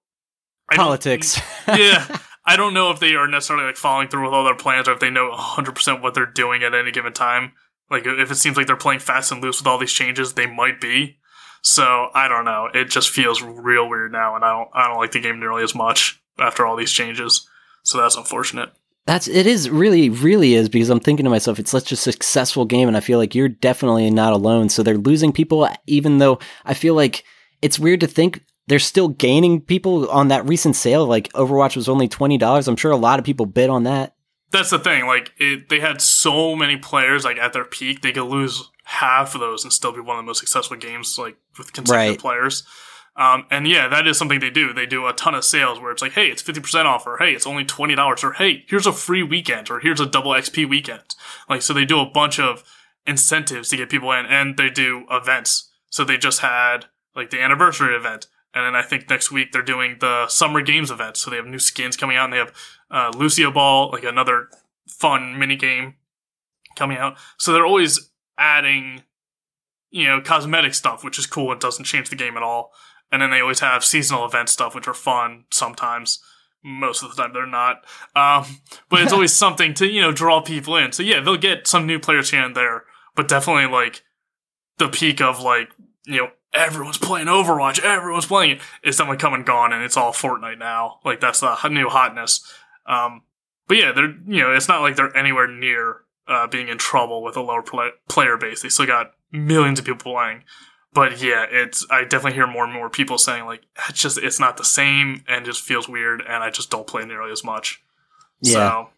Politics. 0.73 1.39
yeah, 1.67 2.07
I 2.45 2.55
don't 2.57 2.73
know 2.73 2.91
if 2.91 2.99
they 2.99 3.15
are 3.15 3.27
necessarily 3.27 3.65
like 3.65 3.77
following 3.77 4.09
through 4.09 4.25
with 4.25 4.33
all 4.33 4.43
their 4.43 4.55
plans 4.55 4.87
or 4.87 4.93
if 4.93 4.99
they 4.99 5.09
know 5.09 5.31
100% 5.31 6.01
what 6.01 6.13
they're 6.13 6.25
doing 6.25 6.63
at 6.63 6.73
any 6.73 6.91
given 6.91 7.13
time. 7.13 7.53
Like 7.89 8.05
if 8.05 8.31
it 8.31 8.35
seems 8.35 8.57
like 8.57 8.67
they're 8.67 8.75
playing 8.75 8.99
fast 8.99 9.31
and 9.31 9.41
loose 9.41 9.59
with 9.59 9.67
all 9.67 9.77
these 9.77 9.93
changes, 9.93 10.33
they 10.33 10.45
might 10.45 10.81
be. 10.81 11.17
So 11.61 12.09
I 12.13 12.27
don't 12.27 12.45
know. 12.45 12.69
It 12.73 12.89
just 12.89 13.09
feels 13.09 13.41
real 13.41 13.87
weird 13.87 14.11
now, 14.11 14.35
and 14.35 14.43
I 14.43 14.51
don't 14.51 14.69
I 14.73 14.87
don't 14.87 14.97
like 14.97 15.13
the 15.13 15.21
game 15.21 15.39
nearly 15.39 15.63
as 15.63 15.73
much 15.73 16.21
after 16.37 16.65
all 16.65 16.75
these 16.75 16.91
changes. 16.91 17.47
So 17.83 17.99
that's 17.99 18.17
unfortunate. 18.17 18.69
That's 19.05 19.27
it 19.27 19.47
is 19.47 19.69
really 19.69 20.09
really 20.09 20.55
is 20.55 20.69
because 20.69 20.89
I'm 20.89 20.99
thinking 20.99 21.23
to 21.25 21.29
myself 21.29 21.59
it's 21.59 21.71
such 21.71 21.91
a 21.91 21.97
successful 21.97 22.65
game 22.65 22.87
and 22.87 22.97
I 22.97 23.01
feel 23.01 23.17
like 23.17 23.35
you're 23.35 23.49
definitely 23.49 24.09
not 24.09 24.31
alone 24.31 24.69
so 24.69 24.81
they're 24.81 24.97
losing 24.97 25.33
people 25.33 25.67
even 25.87 26.19
though 26.19 26.39
I 26.63 26.73
feel 26.73 26.95
like 26.95 27.25
it's 27.61 27.77
weird 27.77 27.99
to 27.99 28.07
think 28.07 28.45
they're 28.67 28.79
still 28.79 29.09
gaining 29.09 29.61
people 29.61 30.09
on 30.09 30.29
that 30.29 30.45
recent 30.47 30.75
sale 30.75 31.05
like 31.05 31.31
Overwatch 31.33 31.75
was 31.75 31.89
only 31.89 32.07
$20 32.07 32.67
I'm 32.67 32.75
sure 32.75 32.91
a 32.91 32.97
lot 32.97 33.19
of 33.19 33.25
people 33.25 33.45
bid 33.45 33.69
on 33.69 33.83
that 33.83 34.15
That's 34.51 34.69
the 34.69 34.79
thing. 34.79 35.05
Like 35.07 35.31
it, 35.37 35.69
they 35.69 35.79
had 35.79 36.01
so 36.01 36.55
many 36.55 36.77
players 36.77 37.25
like 37.25 37.37
at 37.37 37.53
their 37.53 37.65
peak, 37.65 38.01
they 38.01 38.11
could 38.11 38.23
lose 38.25 38.69
half 38.85 39.33
of 39.33 39.41
those 39.41 39.63
and 39.63 39.71
still 39.73 39.91
be 39.91 39.99
one 39.99 40.17
of 40.17 40.23
the 40.23 40.27
most 40.27 40.39
successful 40.39 40.77
games 40.77 41.17
like 41.17 41.37
with 41.57 41.73
consecutive 41.73 42.11
Right. 42.11 42.19
players. 42.19 42.63
Um, 43.15 43.45
and 43.51 43.67
yeah, 43.67 43.87
that 43.89 44.07
is 44.07 44.17
something 44.17 44.39
they 44.39 44.49
do. 44.49 44.73
They 44.73 44.87
do 44.87 45.05
a 45.07 45.13
ton 45.13 45.35
of 45.35 45.43
sales 45.43 45.79
where 45.79 45.91
it's 45.91 46.01
like, 46.01 46.13
hey, 46.13 46.27
it's 46.29 46.41
fifty 46.41 46.59
percent 46.59 46.87
off, 46.87 47.05
or 47.05 47.17
hey, 47.19 47.33
it's 47.33 47.45
only 47.45 47.63
twenty 47.63 47.93
dollars, 47.93 48.23
or 48.23 48.33
hey, 48.33 48.65
here's 48.67 48.87
a 48.87 48.91
free 48.91 49.21
weekend, 49.21 49.69
or 49.69 49.79
here's 49.79 49.99
a 49.99 50.07
double 50.07 50.31
XP 50.31 50.67
weekend. 50.67 51.03
Like 51.47 51.61
so, 51.61 51.73
they 51.75 51.85
do 51.85 51.99
a 51.99 52.07
bunch 52.09 52.39
of 52.39 52.63
incentives 53.05 53.69
to 53.69 53.77
get 53.77 53.89
people 53.91 54.11
in, 54.13 54.25
and 54.25 54.57
they 54.57 54.69
do 54.69 55.05
events. 55.11 55.69
So 55.91 56.03
they 56.03 56.17
just 56.17 56.39
had 56.39 56.85
like 57.15 57.29
the 57.29 57.39
anniversary 57.39 57.95
event, 57.95 58.25
and 58.53 58.65
then 58.65 58.75
I 58.75 58.83
think 58.83 59.09
next 59.09 59.31
week 59.31 59.51
they're 59.51 59.61
doing 59.61 59.97
the 59.99 60.27
summer 60.27 60.61
games 60.61 60.91
event. 60.91 61.17
So 61.17 61.29
they 61.31 61.37
have 61.37 61.45
new 61.45 61.59
skins 61.59 61.97
coming 61.97 62.17
out, 62.17 62.25
and 62.25 62.33
they 62.33 62.37
have 62.37 62.53
uh, 62.91 63.11
Lucio 63.17 63.51
Ball, 63.51 63.89
like 63.91 64.03
another 64.03 64.49
fun 64.87 65.37
mini 65.39 65.55
game 65.55 65.95
coming 66.75 66.97
out. 66.97 67.17
So 67.37 67.51
they're 67.51 67.65
always 67.65 68.11
adding, 68.37 69.03
you 69.89 70.05
know, 70.07 70.21
cosmetic 70.21 70.73
stuff, 70.73 71.03
which 71.03 71.17
is 71.17 71.25
cool 71.25 71.51
and 71.51 71.59
doesn't 71.59 71.85
change 71.85 72.09
the 72.09 72.15
game 72.15 72.37
at 72.37 72.43
all. 72.43 72.71
And 73.11 73.21
then 73.21 73.31
they 73.31 73.41
always 73.41 73.59
have 73.59 73.83
seasonal 73.83 74.25
event 74.25 74.49
stuff, 74.49 74.73
which 74.73 74.87
are 74.87 74.93
fun 74.93 75.45
sometimes. 75.51 76.19
Most 76.63 77.03
of 77.03 77.13
the 77.13 77.21
time 77.21 77.33
they're 77.33 77.45
not. 77.45 77.83
Um, 78.15 78.61
but 78.89 79.01
it's 79.01 79.13
always 79.13 79.33
something 79.33 79.73
to, 79.75 79.87
you 79.87 80.01
know, 80.01 80.11
draw 80.11 80.41
people 80.41 80.77
in. 80.77 80.91
So 80.91 81.03
yeah, 81.03 81.19
they'll 81.19 81.37
get 81.37 81.67
some 81.67 81.85
new 81.85 81.99
players 81.99 82.31
here 82.31 82.43
and 82.43 82.55
there, 82.55 82.83
but 83.15 83.27
definitely 83.27 83.67
like 83.67 84.03
the 84.77 84.87
peak 84.87 85.21
of 85.21 85.41
like, 85.41 85.69
you 86.05 86.17
know, 86.17 86.29
everyone's 86.53 86.97
playing 86.97 87.27
Overwatch, 87.27 87.79
everyone's 87.79 88.25
playing 88.25 88.51
it. 88.51 88.61
It's 88.83 88.97
definitely 88.97 89.17
come 89.17 89.33
and 89.33 89.45
gone 89.45 89.73
and 89.73 89.83
it's 89.83 89.97
all 89.97 90.13
Fortnite 90.13 90.59
now. 90.59 90.99
Like 91.03 91.19
that's 91.19 91.39
the 91.39 91.55
new 91.69 91.89
hotness. 91.89 92.41
Um, 92.85 93.23
but 93.67 93.77
yeah, 93.77 93.91
they're, 93.91 94.13
you 94.27 94.41
know, 94.41 94.53
it's 94.53 94.67
not 94.67 94.81
like 94.81 94.95
they're 94.95 95.15
anywhere 95.15 95.47
near, 95.47 96.01
uh, 96.27 96.47
being 96.47 96.69
in 96.69 96.77
trouble 96.77 97.21
with 97.23 97.35
a 97.35 97.41
lower 97.41 97.61
play- 97.61 97.91
player 98.07 98.37
base. 98.37 98.61
They 98.61 98.69
still 98.69 98.85
got 98.85 99.11
millions 99.31 99.79
of 99.79 99.85
people 99.85 100.13
playing. 100.13 100.43
But 100.93 101.21
yeah, 101.21 101.45
it's 101.49 101.85
I 101.89 102.03
definitely 102.03 102.33
hear 102.33 102.45
more 102.45 102.63
and 102.65 102.73
more 102.73 102.89
people 102.89 103.17
saying 103.17 103.45
like 103.45 103.63
it's 103.89 104.01
just 104.01 104.19
it's 104.19 104.39
not 104.39 104.57
the 104.57 104.63
same 104.63 105.23
and 105.27 105.43
just 105.43 105.63
feels 105.63 105.89
weird 105.89 106.21
and 106.21 106.43
I 106.43 106.51
just 106.51 106.69
don't 106.69 106.85
play 106.85 107.03
nearly 107.03 107.31
as 107.31 107.43
much. 107.43 107.83
Yeah. 108.41 108.53
So 108.53 108.89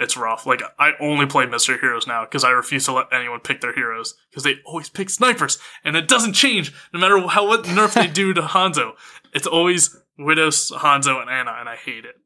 it's 0.00 0.16
rough. 0.16 0.46
Like 0.46 0.62
I 0.78 0.92
only 1.00 1.26
play 1.26 1.46
mystery 1.46 1.78
heroes 1.80 2.06
now 2.06 2.24
because 2.24 2.42
I 2.42 2.50
refuse 2.50 2.86
to 2.86 2.92
let 2.92 3.06
anyone 3.12 3.40
pick 3.40 3.60
their 3.60 3.74
heroes 3.74 4.14
because 4.30 4.42
they 4.42 4.56
always 4.64 4.88
pick 4.88 5.10
snipers 5.10 5.58
and 5.84 5.96
it 5.96 6.08
doesn't 6.08 6.32
change 6.32 6.72
no 6.92 6.98
matter 6.98 7.20
how 7.28 7.46
what 7.46 7.64
nerf 7.64 7.94
they 7.94 8.06
do 8.08 8.32
to 8.34 8.40
Hanzo. 8.42 8.92
It's 9.34 9.46
always 9.46 9.96
Widows, 10.18 10.70
Hanzo, 10.74 11.20
and 11.20 11.30
Ana, 11.30 11.52
and 11.60 11.68
I 11.68 11.76
hate 11.76 12.04
it. 12.04 12.16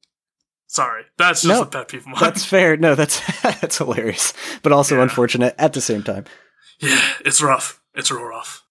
Sorry, 0.66 1.02
that's 1.18 1.42
just 1.42 1.52
No, 1.60 1.62
a 1.62 1.66
pet 1.66 1.88
peeve 1.88 2.00
of 2.00 2.06
mine. 2.06 2.16
That's 2.20 2.44
fair 2.44 2.76
no 2.76 2.94
that's 2.94 3.20
that's 3.42 3.78
hilarious 3.78 4.32
but 4.62 4.72
also 4.72 4.96
Yeah. 4.96 5.02
unfortunate 5.02 5.54
at 5.58 5.72
the 5.72 5.80
same 5.80 6.02
time 6.02 6.24
Yeah, 6.80 7.00
it's 7.24 7.42
rough. 7.42 7.80
It's 7.94 8.10
real 8.10 8.24
rough. 8.24 8.62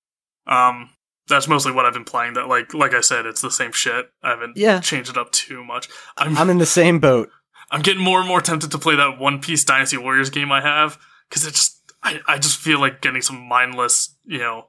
Um, 0.48 0.89
that's 1.30 1.48
mostly 1.48 1.72
what 1.72 1.86
I've 1.86 1.94
been 1.94 2.04
playing. 2.04 2.34
That 2.34 2.50
like, 2.50 2.74
like 2.74 2.94
I 2.94 3.00
said, 3.00 3.26
it's 3.26 3.39
the 3.39 3.50
same 3.52 3.72
shit. 3.72 4.08
I 4.22 4.32
haven't 4.32 4.58
Yeah. 4.58 4.82
changed 4.82 5.10
it 5.10 5.18
up 5.18 5.32
too 5.32 5.63
much. 5.63 5.88
I'm, 6.18 6.38
I'm 6.38 6.50
in 6.50 6.58
the 6.58 6.66
same 6.66 7.00
boat 7.00 7.30
I'm 7.74 7.82
getting 7.82 8.04
more 8.04 8.20
and 8.20 8.28
more 8.28 8.40
tempted 8.40 8.70
to 8.72 8.78
play 8.78 8.96
that 8.96 9.18
One 9.18 9.42
Piece 9.42 9.66
Dynasty 9.66 9.98
Warriors 9.98 10.30
game 10.30 10.52
I 10.52 10.62
have 10.62 10.98
because 11.28 11.46
it 11.46 11.52
just, 11.56 11.92
I, 12.04 12.22
I 12.28 12.38
just 12.38 12.60
feel 12.60 12.80
like 12.80 13.02
getting 13.02 13.24
some 13.24 13.40
mindless, 13.48 14.16
you 14.26 14.38
know, 14.38 14.68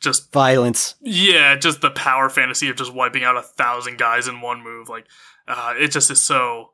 just 0.00 0.32
violence 0.32 0.96
yeah, 1.00 1.56
just 1.56 1.80
the 1.80 1.90
power 1.90 2.28
fantasy 2.28 2.68
of 2.68 2.76
just 2.76 2.92
wiping 2.92 3.22
out 3.22 3.36
a 3.36 3.42
thousand 3.42 3.98
guys 3.98 4.26
in 4.26 4.40
one 4.40 4.64
move. 4.64 4.88
Like, 4.88 5.06
uh, 5.46 5.74
it 5.78 5.88
just 5.88 6.10
is 6.10 6.20
so. 6.20 6.70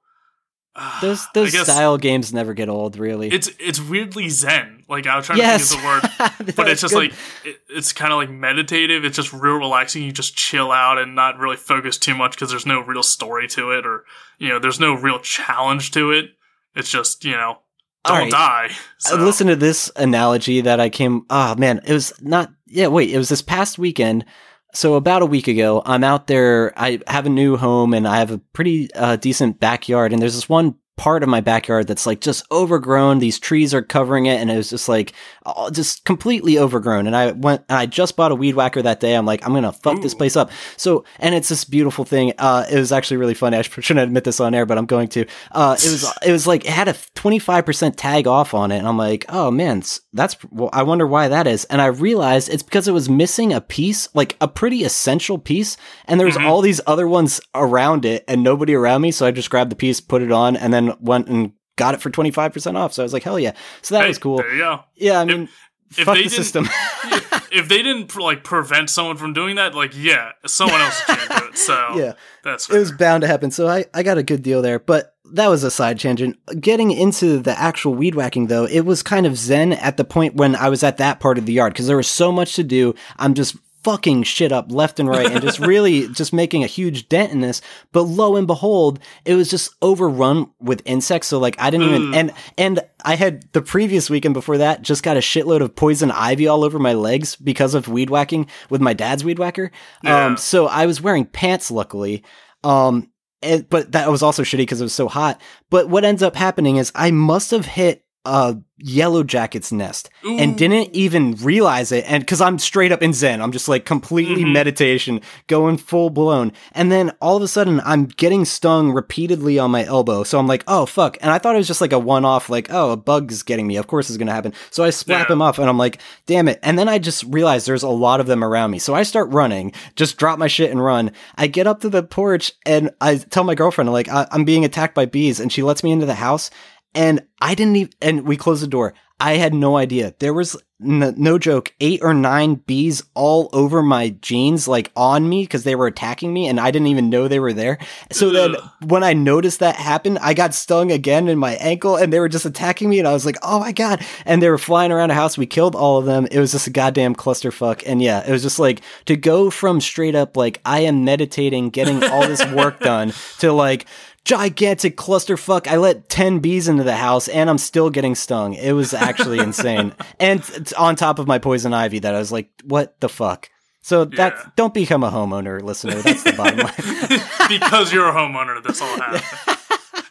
Those 1.00 1.26
those 1.32 1.58
style 1.58 1.96
games 1.96 2.32
never 2.34 2.52
get 2.52 2.68
old 2.68 2.98
really 2.98 3.28
It's 3.28 3.48
it's 3.58 3.80
weirdly 3.80 4.28
zen. 4.28 4.84
Like 4.88 5.06
I 5.06 5.16
was 5.16 5.26
trying 5.26 5.38
yes 5.38 5.70
to 5.70 5.76
think 5.76 5.84
of 5.84 6.02
the 6.02 6.44
word 6.44 6.54
but 6.56 6.68
it's 6.68 6.82
just 6.82 6.94
like 6.94 7.12
it, 7.44 7.60
it's 7.70 7.92
kind 7.92 8.12
of 8.12 8.18
like 8.18 8.30
meditative. 8.30 9.04
It's 9.04 9.16
just 9.16 9.32
real 9.32 9.54
relaxing. 9.56 10.02
You 10.02 10.12
just 10.12 10.36
chill 10.36 10.70
out 10.70 10.98
and 10.98 11.14
not 11.14 11.38
really 11.38 11.56
focus 11.56 11.96
too 11.96 12.14
much 12.14 12.32
because 12.32 12.50
there's 12.50 12.66
no 12.66 12.80
real 12.80 13.02
story 13.02 13.48
to 13.48 13.70
it, 13.72 13.86
or 13.86 14.04
you 14.38 14.48
know, 14.48 14.58
there's 14.58 14.78
no 14.78 14.94
real 14.94 15.18
challenge 15.18 15.92
to 15.92 16.12
it. 16.12 16.30
It's 16.74 16.90
just 16.90 17.24
you 17.24 17.32
know, 17.32 17.58
don't 18.04 18.18
right. 18.18 18.30
die. 18.30 18.68
Uh, 18.70 18.74
So, 18.98 19.16
Listen 19.16 19.46
to 19.48 19.56
this 19.56 19.90
analogy 19.96 20.60
that 20.60 20.78
I 20.78 20.88
came. 20.90 21.24
Oh 21.30 21.54
man, 21.56 21.80
it 21.86 21.92
was 21.92 22.12
not. 22.20 22.50
Yeah, 22.66 22.88
wait, 22.88 23.10
it 23.10 23.18
was 23.18 23.28
this 23.28 23.42
past 23.42 23.78
weekend. 23.78 24.24
So 24.74 24.94
about 24.94 25.22
a 25.22 25.26
week 25.26 25.48
ago, 25.48 25.82
I'm 25.86 26.04
out 26.04 26.26
there. 26.26 26.72
I 26.76 27.00
have 27.06 27.26
a 27.26 27.30
new 27.30 27.56
home 27.56 27.94
and 27.94 28.06
I 28.06 28.18
have 28.18 28.30
a 28.30 28.38
pretty 28.38 28.92
uh, 28.94 29.16
decent 29.16 29.58
backyard. 29.58 30.12
And 30.12 30.20
there's 30.20 30.34
this 30.34 30.48
one 30.48 30.74
part 30.96 31.22
of 31.22 31.28
my 31.28 31.40
backyard 31.40 31.86
that's 31.86 32.06
like 32.06 32.20
just 32.20 32.44
overgrown. 32.50 33.18
These 33.18 33.38
trees 33.38 33.74
are 33.74 33.82
covering 33.82 34.26
it, 34.26 34.40
and 34.40 34.50
it 34.50 34.56
was 34.56 34.70
just 34.70 34.88
like 34.88 35.12
all- 35.44 35.70
just 35.70 36.04
completely 36.04 36.58
overgrown. 36.58 37.06
And 37.06 37.14
I 37.16 37.32
went. 37.32 37.62
And 37.68 37.78
I 37.78 37.86
just 37.86 38.16
bought 38.16 38.32
a 38.32 38.34
weed 38.34 38.54
whacker 38.54 38.80
that 38.82 39.00
day. 39.00 39.14
I'm 39.14 39.26
like, 39.26 39.46
I'm 39.46 39.52
gonna 39.54 39.72
fuck 39.72 40.00
this 40.02 40.14
place 40.14 40.36
up. 40.36 40.50
So, 40.76 41.04
and 41.18 41.34
it's 41.34 41.48
this 41.48 41.64
beautiful 41.64 42.04
thing. 42.04 42.32
Uh, 42.38 42.64
it 42.70 42.78
was 42.78 42.92
actually 42.92 43.18
really 43.18 43.34
funny. 43.34 43.56
I 43.56 43.62
shouldn't 43.62 43.98
admit 44.04 44.24
this 44.24 44.40
on 44.40 44.54
air, 44.54 44.64
but 44.66 44.78
I'm 44.78 44.86
going 44.86 45.08
to. 45.08 45.26
Uh, 45.52 45.76
it 45.78 45.90
was 45.90 46.12
it 46.26 46.32
was 46.32 46.46
like 46.46 46.64
it 46.64 46.70
had 46.70 46.88
a 46.88 46.92
25% 46.92 47.94
tag 47.96 48.26
off 48.26 48.54
on 48.54 48.72
it, 48.72 48.78
and 48.78 48.88
I'm 48.88 48.96
like, 48.98 49.24
oh 49.28 49.50
man, 49.50 49.82
that's 50.12 50.36
well, 50.50 50.70
I 50.72 50.82
wonder 50.82 51.06
why 51.06 51.28
that 51.28 51.46
is. 51.46 51.64
And 51.66 51.82
I 51.82 51.86
realized 51.86 52.48
it's 52.48 52.62
because 52.62 52.88
it 52.88 52.92
was 52.92 53.08
missing 53.08 53.52
a 53.52 53.60
piece, 53.60 54.08
like 54.14 54.36
a 54.40 54.48
pretty 54.48 54.84
essential 54.84 55.38
piece, 55.38 55.76
and 56.06 56.18
there's 56.18 56.36
Mhm. 56.36 56.46
all 56.46 56.60
these 56.62 56.80
other 56.86 57.06
ones 57.08 57.40
around 57.54 58.04
it, 58.04 58.24
and 58.28 58.42
nobody 58.42 58.74
around 58.74 59.02
me. 59.02 59.10
So 59.10 59.26
I 59.26 59.30
just 59.30 59.50
grabbed 59.50 59.70
the 59.70 59.76
piece, 59.76 60.00
put 60.00 60.22
it 60.22 60.32
on, 60.32 60.56
and 60.56 60.72
then 60.72 60.85
went 61.00 61.28
and 61.28 61.52
got 61.76 61.94
it 61.94 62.00
for 62.00 62.10
25% 62.10 62.76
off. 62.76 62.92
So 62.92 63.02
I 63.02 63.04
was 63.04 63.12
like, 63.12 63.22
hell 63.22 63.38
yeah. 63.38 63.52
So 63.82 63.94
that 63.94 64.02
hey, 64.02 64.08
was 64.08 64.18
cool. 64.18 64.38
There 64.38 64.52
you 64.52 64.58
go. 64.58 64.80
Yeah, 64.94 65.20
I 65.20 65.24
mean, 65.24 65.48
if 65.90 66.04
fuck 66.04 66.16
they 66.16 66.24
the 66.24 66.30
system. 66.30 66.68
if 67.52 67.68
they 67.68 67.82
didn't 67.82 68.14
like 68.16 68.44
prevent 68.44 68.90
someone 68.90 69.16
from 69.16 69.32
doing 69.32 69.56
that, 69.56 69.74
like 69.74 69.92
yeah, 69.96 70.32
someone 70.46 70.80
else 70.80 71.00
can't 71.04 71.30
do 71.30 71.48
it. 71.48 71.58
So 71.58 71.88
yeah. 71.96 72.12
that's 72.42 72.68
it 72.68 72.78
was 72.78 72.92
bound 72.92 73.22
to 73.22 73.26
happen. 73.26 73.50
So 73.50 73.68
I, 73.68 73.84
I 73.94 74.02
got 74.02 74.18
a 74.18 74.22
good 74.22 74.42
deal 74.42 74.62
there. 74.62 74.78
But 74.78 75.14
that 75.32 75.48
was 75.48 75.64
a 75.64 75.70
side 75.70 75.98
tangent. 75.98 76.38
Getting 76.60 76.90
into 76.90 77.38
the 77.38 77.58
actual 77.58 77.94
weed 77.94 78.14
whacking, 78.14 78.46
though, 78.46 78.64
it 78.64 78.80
was 78.80 79.02
kind 79.02 79.26
of 79.26 79.36
zen 79.36 79.72
at 79.72 79.96
the 79.96 80.04
point 80.04 80.34
when 80.34 80.56
I 80.56 80.68
was 80.68 80.82
at 80.82 80.98
that 80.98 81.20
part 81.20 81.38
of 81.38 81.46
the 81.46 81.52
yard 81.52 81.72
because 81.72 81.86
there 81.86 81.96
was 81.96 82.08
so 82.08 82.32
much 82.32 82.54
to 82.56 82.64
do. 82.64 82.94
I'm 83.16 83.34
just 83.34 83.56
fucking 83.86 84.24
shit 84.24 84.50
up 84.50 84.72
left 84.72 84.98
and 84.98 85.08
right 85.08 85.30
and 85.30 85.40
just 85.40 85.60
really 85.60 86.08
just 86.08 86.32
making 86.32 86.64
a 86.64 86.66
huge 86.66 87.08
dent 87.08 87.30
in 87.30 87.40
this. 87.40 87.62
But 87.92 88.02
lo 88.02 88.34
and 88.34 88.44
behold, 88.44 88.98
it 89.24 89.36
was 89.36 89.48
just 89.48 89.76
overrun 89.80 90.50
with 90.58 90.82
insects. 90.84 91.28
So 91.28 91.38
like 91.38 91.54
I 91.60 91.70
didn't 91.70 91.88
even 91.88 92.14
and 92.14 92.32
and 92.58 92.80
I 93.04 93.14
had 93.14 93.44
the 93.52 93.62
previous 93.62 94.10
weekend 94.10 94.34
before 94.34 94.58
that 94.58 94.82
just 94.82 95.04
got 95.04 95.16
a 95.16 95.20
shitload 95.20 95.60
of 95.60 95.76
poison 95.76 96.10
ivy 96.10 96.48
all 96.48 96.64
over 96.64 96.80
my 96.80 96.94
legs 96.94 97.36
because 97.36 97.74
of 97.74 97.86
weed 97.86 98.10
whacking 98.10 98.48
with 98.70 98.80
my 98.80 98.92
dad's 98.92 99.24
weed 99.24 99.38
whacker. 99.38 99.70
Yeah. 100.02 100.26
Um, 100.26 100.36
so 100.36 100.66
I 100.66 100.86
was 100.86 101.00
wearing 101.00 101.24
pants, 101.24 101.70
luckily. 101.70 102.24
Um, 102.64 103.08
and, 103.40 103.68
but 103.68 103.92
that 103.92 104.10
was 104.10 104.24
also 104.24 104.42
shitty 104.42 104.58
because 104.58 104.80
it 104.80 104.84
was 104.84 104.94
so 104.94 105.06
hot. 105.06 105.40
But 105.70 105.88
what 105.88 106.04
ends 106.04 106.24
up 106.24 106.34
happening 106.34 106.76
is 106.76 106.90
I 106.96 107.12
must 107.12 107.52
have 107.52 107.66
hit 107.66 108.04
a 108.26 108.60
yellow 108.78 109.22
jacket's 109.22 109.72
nest 109.72 110.10
and 110.22 110.58
didn't 110.58 110.94
even 110.94 111.32
realize 111.36 111.92
it. 111.92 112.04
And 112.06 112.20
because 112.22 112.42
I'm 112.42 112.58
straight 112.58 112.92
up 112.92 113.02
in 113.02 113.14
Zen, 113.14 113.40
I'm 113.40 113.50
just 113.52 113.68
like 113.68 113.86
completely 113.86 114.44
Mhm. 114.44 114.52
meditation, 114.52 115.22
going 115.46 115.78
full 115.78 116.10
blown. 116.10 116.52
And 116.72 116.92
then 116.92 117.12
all 117.22 117.36
of 117.38 117.42
a 117.42 117.48
sudden, 117.48 117.80
I'm 117.86 118.04
getting 118.04 118.44
stung 118.44 118.92
repeatedly 118.92 119.58
on 119.58 119.70
my 119.70 119.84
elbow. 119.86 120.24
So 120.24 120.38
I'm 120.38 120.46
like, 120.46 120.62
oh, 120.68 120.84
fuck. 120.84 121.16
And 121.22 121.30
I 121.30 121.38
thought 121.38 121.54
it 121.54 121.58
was 121.58 121.66
just 121.66 121.80
like 121.80 121.94
a 121.94 121.98
one 121.98 122.26
off, 122.26 122.50
like, 122.50 122.68
oh, 122.70 122.90
a 122.90 122.96
bug's 122.98 123.42
getting 123.42 123.66
me. 123.66 123.76
Of 123.78 123.86
course 123.86 124.10
it's 124.10 124.18
going 124.18 124.26
to 124.26 124.34
happen. 124.34 124.52
So 124.70 124.84
I 124.84 124.90
slap 124.90 125.28
Yeah. 125.28 125.32
him 125.32 125.40
off 125.42 125.58
and 125.58 125.70
I'm 125.70 125.78
like, 125.78 125.98
damn 126.26 126.46
it. 126.46 126.58
And 126.62 126.78
then 126.78 126.88
I 126.88 126.98
just 126.98 127.24
realized 127.28 127.66
there's 127.66 127.82
a 127.82 127.88
lot 127.88 128.20
of 128.20 128.26
them 128.26 128.44
around 128.44 128.72
me. 128.72 128.78
So 128.78 128.94
I 128.94 129.04
start 129.04 129.32
running, 129.32 129.72
just 129.94 130.18
drop 130.18 130.38
my 130.38 130.48
shit 130.48 130.70
and 130.70 130.84
run. 130.84 131.12
I 131.38 131.46
get 131.46 131.66
up 131.66 131.80
to 131.80 131.88
the 131.88 132.02
porch 132.02 132.52
and 132.66 132.90
I 133.00 133.16
tell 133.16 133.44
my 133.44 133.54
girlfriend, 133.54 133.90
like, 133.90 134.08
I- 134.10 134.26
I'm 134.32 134.44
being 134.44 134.66
attacked 134.66 134.94
by 134.94 135.06
bees. 135.06 135.40
And 135.40 135.50
she 135.50 135.62
lets 135.62 135.82
me 135.82 135.92
into 135.92 136.04
the 136.04 136.14
house. 136.14 136.50
And 136.96 137.24
I 137.40 137.54
didn't 137.54 137.76
even, 137.76 137.92
and 138.00 138.26
we 138.26 138.36
closed 138.36 138.62
the 138.62 138.66
door. 138.66 138.94
I 139.18 139.34
had 139.34 139.54
no 139.54 139.76
idea. 139.76 140.14
There 140.18 140.34
was 140.34 140.56
n- 140.82 141.14
no 141.16 141.38
joke, 141.38 141.72
eight 141.80 142.00
or 142.02 142.12
nine 142.12 142.56
bees 142.56 143.02
all 143.14 143.48
over 143.54 143.82
my 143.82 144.10
jeans, 144.20 144.68
like 144.68 144.92
on 144.94 145.26
me 145.26 145.44
because 145.44 145.64
they 145.64 145.74
were 145.74 145.86
attacking 145.86 146.32
me 146.34 146.46
and 146.48 146.60
I 146.60 146.70
didn't 146.70 146.88
even 146.88 147.08
know 147.08 147.26
they 147.26 147.40
were 147.40 147.54
there. 147.54 147.78
So 148.12 148.30
then 148.30 148.56
when 148.84 149.02
I 149.02 149.14
noticed 149.14 149.60
that 149.60 149.76
happen, 149.76 150.18
I 150.18 150.34
got 150.34 150.52
stung 150.52 150.92
again 150.92 151.28
in 151.28 151.38
my 151.38 151.54
ankle 151.54 151.96
and 151.96 152.12
they 152.12 152.20
were 152.20 152.28
just 152.28 152.44
attacking 152.44 152.90
me 152.90 152.98
and 152.98 153.08
I 153.08 153.12
was 153.12 153.24
like, 153.24 153.38
oh 153.42 153.60
my 153.60 153.72
God. 153.72 154.04
And 154.26 154.42
they 154.42 154.50
were 154.50 154.58
flying 154.58 154.92
around 154.92 155.08
the 155.08 155.14
house. 155.14 155.38
We 155.38 155.46
killed 155.46 155.74
all 155.74 155.98
of 155.98 156.04
them. 156.04 156.26
It 156.30 156.38
was 156.38 156.52
just 156.52 156.66
a 156.66 156.70
goddamn 156.70 157.14
clusterfuck. 157.14 157.82
And 157.86 158.02
yeah, 158.02 158.26
it 158.26 158.32
was 158.32 158.42
just 158.42 158.58
like 158.58 158.82
to 159.06 159.16
go 159.16 159.48
from 159.48 159.80
straight 159.80 160.14
up, 160.14 160.36
like, 160.36 160.60
I 160.66 160.80
am 160.80 161.04
meditating, 161.04 161.70
getting 161.70 162.04
all 162.04 162.26
this 162.26 162.44
work 162.52 162.80
done 162.86 163.14
to 163.38 163.52
like, 163.52 163.86
gigantic 164.26 164.96
clusterfuck. 164.96 165.68
I 165.68 165.76
let 165.76 166.08
10 166.08 166.40
bees 166.40 166.66
into 166.66 166.82
the 166.82 166.96
house 166.96 167.28
and 167.28 167.48
I'm 167.48 167.58
still 167.58 167.90
getting 167.90 168.14
stung. 168.16 168.54
It 168.54 168.72
was 168.72 168.92
actually 168.92 169.38
insane. 169.38 169.94
And 170.20 170.42
it's 170.54 170.72
on 170.72 170.96
top 170.96 171.18
of 171.20 171.26
my 171.28 171.38
poison 171.38 171.72
ivy 171.72 172.00
that 172.00 172.14
I 172.14 172.18
was 172.18 172.32
like, 172.32 172.50
what 172.64 173.00
the 173.00 173.08
fuck? 173.08 173.50
So 173.82 174.04
that 174.04 174.34
Yeah. 174.34 174.50
don't 174.56 174.74
become 174.74 175.04
a 175.04 175.10
homeowner 175.12 175.62
listener. 175.62 175.94
That's 176.02 176.24
the 176.24 176.32
bottom 176.32 176.58
line. 176.58 177.48
because 177.60 177.92
you're 177.92 178.08
a 178.08 178.12
homeowner, 178.12 178.60
this 178.64 178.82
all 178.82 178.96
happened. 178.98 179.58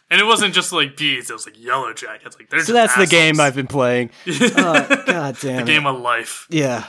and 0.10 0.18
it 0.18 0.24
wasn't 0.24 0.54
just 0.54 0.72
like 0.72 0.96
bees; 0.96 1.28
it 1.28 1.34
was 1.34 1.44
like 1.46 1.62
yellow 1.62 1.92
jackets. 1.92 2.36
Like 2.38 2.62
so 2.62 2.72
that's 2.72 2.96
the 2.96 3.06
game 3.06 3.38
I've 3.38 3.54
been 3.54 3.66
playing. 3.66 4.10
Uh, 4.26 4.86
God 5.04 5.34
the 5.36 5.48
damn 5.48 5.60
it. 5.60 5.66
game 5.66 5.86
of 5.86 6.00
life. 6.00 6.46
Yeah. 6.48 6.86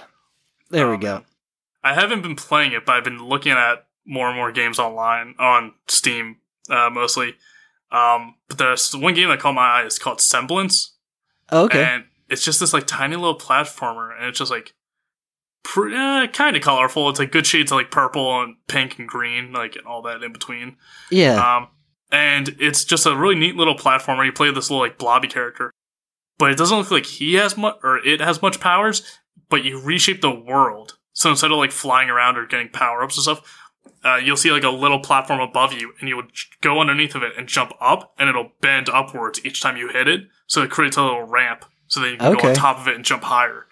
There 0.70 0.88
Oh, 0.88 0.92
we 0.92 0.98
go. 0.98 1.24
I 1.84 1.94
haven't 1.94 2.22
been 2.22 2.36
playing 2.38 2.72
it, 2.72 2.86
but 2.86 2.96
I've 2.96 3.04
been 3.04 3.22
looking 3.28 3.52
at 3.54 3.86
more 4.06 4.28
and 4.30 4.38
more 4.38 4.54
games 4.54 4.80
online 4.80 5.36
on 5.40 5.74
Steam, 5.90 6.38
uh, 6.70 6.90
mostly. 6.92 7.36
Um, 7.92 8.36
but 8.50 8.58
there's 8.58 8.96
one 8.96 9.14
game 9.14 9.30
that 9.30 9.40
caught 9.40 9.54
my 9.56 9.62
eye. 9.82 9.84
It's 9.86 10.00
called 10.00 10.20
Semblance, 10.22 10.96
Okay. 11.52 11.84
and 11.84 12.04
it's 12.30 12.44
just 12.44 12.60
this 12.60 12.74
like 12.74 12.86
tiny 12.88 13.16
little 13.16 13.38
platformer, 13.38 14.16
and 14.18 14.28
it's 14.28 14.40
just 14.40 14.52
like 14.52 14.74
pre- 15.64 15.96
uh, 15.96 16.28
kind 16.28 16.56
of 16.56 16.62
colorful. 16.62 17.10
It's 17.10 17.20
like 17.20 17.32
good 17.32 17.46
shades 17.48 17.72
of 17.72 17.78
like 17.78 17.92
purple 17.92 18.42
and 18.42 18.56
pink 18.68 19.00
and 19.00 19.08
green, 19.08 19.54
like 19.54 19.76
and 19.76 19.86
all 19.88 20.02
that 20.04 20.24
in 20.24 20.34
between. 20.34 20.76
yeah. 21.10 21.58
Um, 21.58 21.68
and 22.12 22.56
it's 22.60 22.86
just 22.86 23.06
a 23.06 23.16
really 23.16 23.36
neat 23.36 23.56
little 23.56 23.76
platformer. 23.76 24.26
You 24.26 24.32
play 24.32 24.52
this 24.52 24.70
little 24.70 24.84
like 24.84 24.98
blobby 24.98 25.28
character, 25.28 25.72
but 26.38 26.52
it 26.52 26.58
doesn't 26.58 26.78
look 26.78 26.92
like 26.92 27.06
he 27.06 27.34
has 27.36 27.58
much 27.58 27.78
or 27.84 27.98
it 28.06 28.22
has 28.22 28.42
much 28.42 28.60
powers. 28.60 29.20
But 29.50 29.64
you 29.64 29.80
reshape 29.82 30.20
the 30.22 30.32
world, 30.32 30.98
so 31.14 31.30
instead 31.30 31.52
of 31.52 31.58
like 31.58 31.72
flying 31.72 32.10
around 32.10 32.38
or 32.38 32.46
getting 32.46 32.68
power 32.70 33.02
ups 33.04 33.16
and 33.16 33.24
stuff, 33.24 33.67
uh, 34.04 34.16
you'll 34.18 34.38
see 34.38 34.52
like 34.52 34.64
a 34.64 34.70
little 34.70 35.00
platform 35.00 35.40
above 35.40 35.74
you, 35.74 35.94
and 36.00 36.10
you 36.10 36.16
would 36.16 36.32
go 36.62 36.80
underneath 36.82 37.16
of 37.16 37.24
it 37.24 37.34
and 37.38 37.48
jump 37.48 37.74
up, 37.80 38.14
and 38.18 38.30
it'll 38.30 38.52
bend 38.62 38.90
upwards 38.90 39.44
each 39.46 39.62
time 39.62 39.78
you 39.78 39.90
hit 39.90 40.08
it. 40.08 40.22
So 40.48 40.62
it 40.64 40.70
creates 40.72 40.98
a 40.98 41.04
little 41.04 41.24
ramp, 41.24 41.66
so 41.88 42.00
that 42.02 42.10
you 42.12 42.18
can 42.18 42.34
go 42.34 42.40
on 42.50 42.56
top 42.56 42.80
of 42.80 42.88
it 42.88 42.96
and 42.96 43.04
jump 43.06 43.24
higher. 43.24 43.66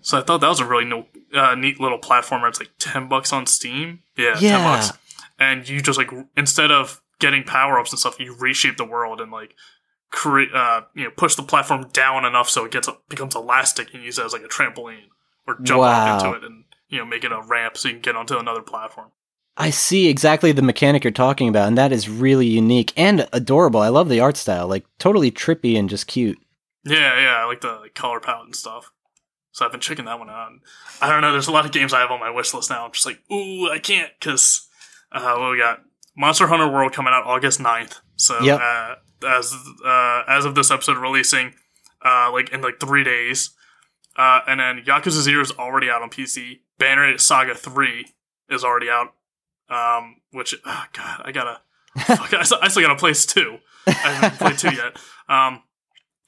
So 0.00 0.18
I 0.18 0.22
thought 0.22 0.40
that 0.40 0.48
was 0.48 0.60
a 0.60 0.66
really 0.66 0.84
no, 0.84 1.06
uh, 1.34 1.54
neat 1.56 1.80
little 1.80 1.98
platformer. 1.98 2.48
It's 2.48 2.60
like 2.60 2.70
ten 2.78 3.08
bucks 3.08 3.32
on 3.32 3.46
Steam. 3.46 4.00
Yeah, 4.16 4.34
ten 4.34 4.62
bucks 4.64 4.92
and 5.38 5.68
you 5.68 5.80
just 5.80 5.98
like 5.98 6.10
instead 6.36 6.70
of 6.70 7.00
getting 7.18 7.42
power 7.44 7.78
ups 7.78 7.92
and 7.92 7.98
stuff, 7.98 8.18
you 8.20 8.34
reshape 8.38 8.76
the 8.76 8.84
world 8.84 9.20
and 9.20 9.30
like 9.32 9.54
create, 10.10 10.48
uh, 10.54 10.82
you 10.94 11.04
know, 11.04 11.10
push 11.10 11.34
the 11.34 11.42
platform 11.42 11.88
down 11.92 12.24
enough 12.24 12.48
so 12.48 12.64
it 12.64 12.72
gets 12.72 12.88
becomes 13.08 13.34
elastic 13.34 13.92
and 13.94 14.02
use 14.02 14.18
it 14.18 14.24
as 14.24 14.32
like 14.32 14.42
a 14.42 14.48
trampoline 14.48 15.08
or 15.46 15.58
jump 15.62 15.80
Wow. 15.80 16.14
into 16.16 16.36
it 16.36 16.44
and 16.44 16.64
you 16.88 16.98
know 16.98 17.04
make 17.04 17.24
it 17.24 17.32
a 17.32 17.40
ramp 17.42 17.76
so 17.76 17.88
you 17.88 17.94
can 17.94 18.02
get 18.02 18.16
onto 18.16 18.38
another 18.38 18.62
platform. 18.62 19.10
I 19.58 19.70
see 19.70 20.08
exactly 20.08 20.52
the 20.52 20.62
mechanic 20.62 21.02
you're 21.02 21.10
talking 21.10 21.48
about, 21.48 21.68
and 21.68 21.78
that 21.78 21.92
is 21.92 22.08
really 22.08 22.46
unique 22.46 22.92
and 22.96 23.26
adorable. 23.32 23.80
I 23.80 23.88
love 23.88 24.08
the 24.08 24.20
art 24.20 24.36
style. 24.36 24.68
Like, 24.68 24.84
totally 24.98 25.30
trippy 25.30 25.78
and 25.78 25.88
just 25.88 26.06
cute. 26.06 26.38
Yeah, 26.84 27.18
yeah, 27.20 27.36
I 27.36 27.44
like 27.46 27.62
the 27.62 27.78
like, 27.80 27.94
color 27.94 28.20
palette 28.20 28.46
and 28.46 28.56
stuff. 28.56 28.92
So 29.52 29.64
I've 29.64 29.72
been 29.72 29.80
checking 29.80 30.04
that 30.04 30.18
one 30.18 30.28
out. 30.28 30.52
I 31.00 31.08
don't 31.10 31.22
know. 31.22 31.32
There's 31.32 31.48
a 31.48 31.52
lot 31.52 31.64
of 31.64 31.72
games 31.72 31.94
I 31.94 32.00
have 32.00 32.10
on 32.10 32.20
my 32.20 32.30
wish 32.30 32.52
list 32.52 32.68
now. 32.68 32.84
I'm 32.84 32.92
just 32.92 33.06
like, 33.06 33.20
ooh, 33.32 33.70
I 33.70 33.78
can't 33.78 34.12
because 34.20 34.68
uh, 35.10 35.34
well, 35.38 35.50
we 35.50 35.58
got 35.58 35.80
Monster 36.14 36.46
Hunter 36.48 36.70
World 36.70 36.92
coming 36.92 37.14
out 37.14 37.24
August 37.24 37.58
9th. 37.58 38.00
So 38.16 38.38
Yep. 38.40 38.60
uh, 38.62 38.94
as 39.26 39.54
uh, 39.84 40.22
as 40.28 40.44
of 40.44 40.54
this 40.54 40.70
episode 40.70 40.98
releasing, 40.98 41.54
uh, 42.04 42.30
like 42.32 42.50
in 42.50 42.60
like 42.60 42.78
three 42.78 43.02
days, 43.02 43.50
uh, 44.16 44.40
and 44.46 44.60
then 44.60 44.84
Yakuza 44.84 45.22
Zero 45.22 45.40
is 45.40 45.52
already 45.52 45.88
out 45.88 46.02
on 46.02 46.10
PC. 46.10 46.60
Banner 46.78 47.16
Saga 47.16 47.54
3 47.54 48.04
is 48.50 48.62
already 48.62 48.90
out. 48.90 49.14
Um, 49.68 50.16
which 50.32 50.54
oh 50.64 50.84
god, 50.92 51.22
I 51.24 51.32
gotta. 51.32 51.60
fuck, 51.98 52.32
I, 52.34 52.42
still, 52.42 52.58
I 52.62 52.68
still 52.68 52.82
gotta 52.82 52.96
play 52.96 53.12
two. 53.14 53.58
I 53.86 53.90
haven't 53.92 54.38
played 54.38 54.58
two 54.58 54.74
yet. 54.74 54.98
Um, 55.28 55.62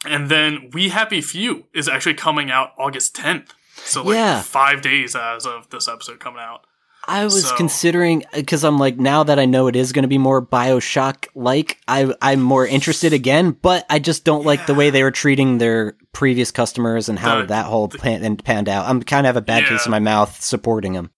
and 0.06 0.28
then 0.30 0.70
We 0.72 0.88
Happy 0.88 1.20
Few 1.20 1.66
is 1.74 1.88
actually 1.88 2.14
coming 2.14 2.50
out 2.50 2.70
August 2.78 3.14
10th. 3.16 3.48
So 3.84 4.02
like 4.02 4.14
Yeah. 4.14 4.42
five 4.42 4.80
days 4.82 5.14
as 5.14 5.44
of 5.46 5.68
this 5.70 5.86
episode 5.88 6.20
coming 6.20 6.40
out. 6.40 6.62
I 7.06 7.24
was 7.24 7.46
So- 7.48 7.56
considering 7.56 8.24
because 8.34 8.64
I'm 8.64 8.78
like 8.78 8.96
now 8.98 9.22
that 9.24 9.38
I 9.38 9.44
know 9.44 9.66
it 9.66 9.76
is 9.76 9.92
going 9.92 10.02
to 10.02 10.08
be 10.08 10.18
more 10.18 10.44
Bioshock 10.44 11.26
like, 11.34 11.78
I 11.88 12.12
I'm 12.22 12.40
more 12.42 12.66
interested 12.66 13.12
again. 13.12 13.50
But 13.52 13.84
I 13.90 13.98
just 13.98 14.24
don't 14.24 14.44
like 14.46 14.66
the 14.66 14.74
way 14.74 14.90
they 14.90 15.02
were 15.02 15.10
treating 15.10 15.58
their 15.58 15.96
previous 16.12 16.50
customers 16.50 17.08
and 17.08 17.18
how 17.18 17.40
The- 17.40 17.46
that 17.46 17.66
whole 17.66 17.88
the- 17.88 17.98
pan, 17.98 18.24
and 18.24 18.42
panned 18.42 18.68
out. 18.68 18.86
I'm 18.88 19.02
kind 19.02 19.26
of 19.26 19.34
have 19.34 19.36
a 19.42 19.44
bad 19.46 19.66
taste 19.66 19.86
in 19.86 19.90
my 19.90 20.00
mouth 20.00 20.40
supporting 20.42 20.92
them. 20.94 21.10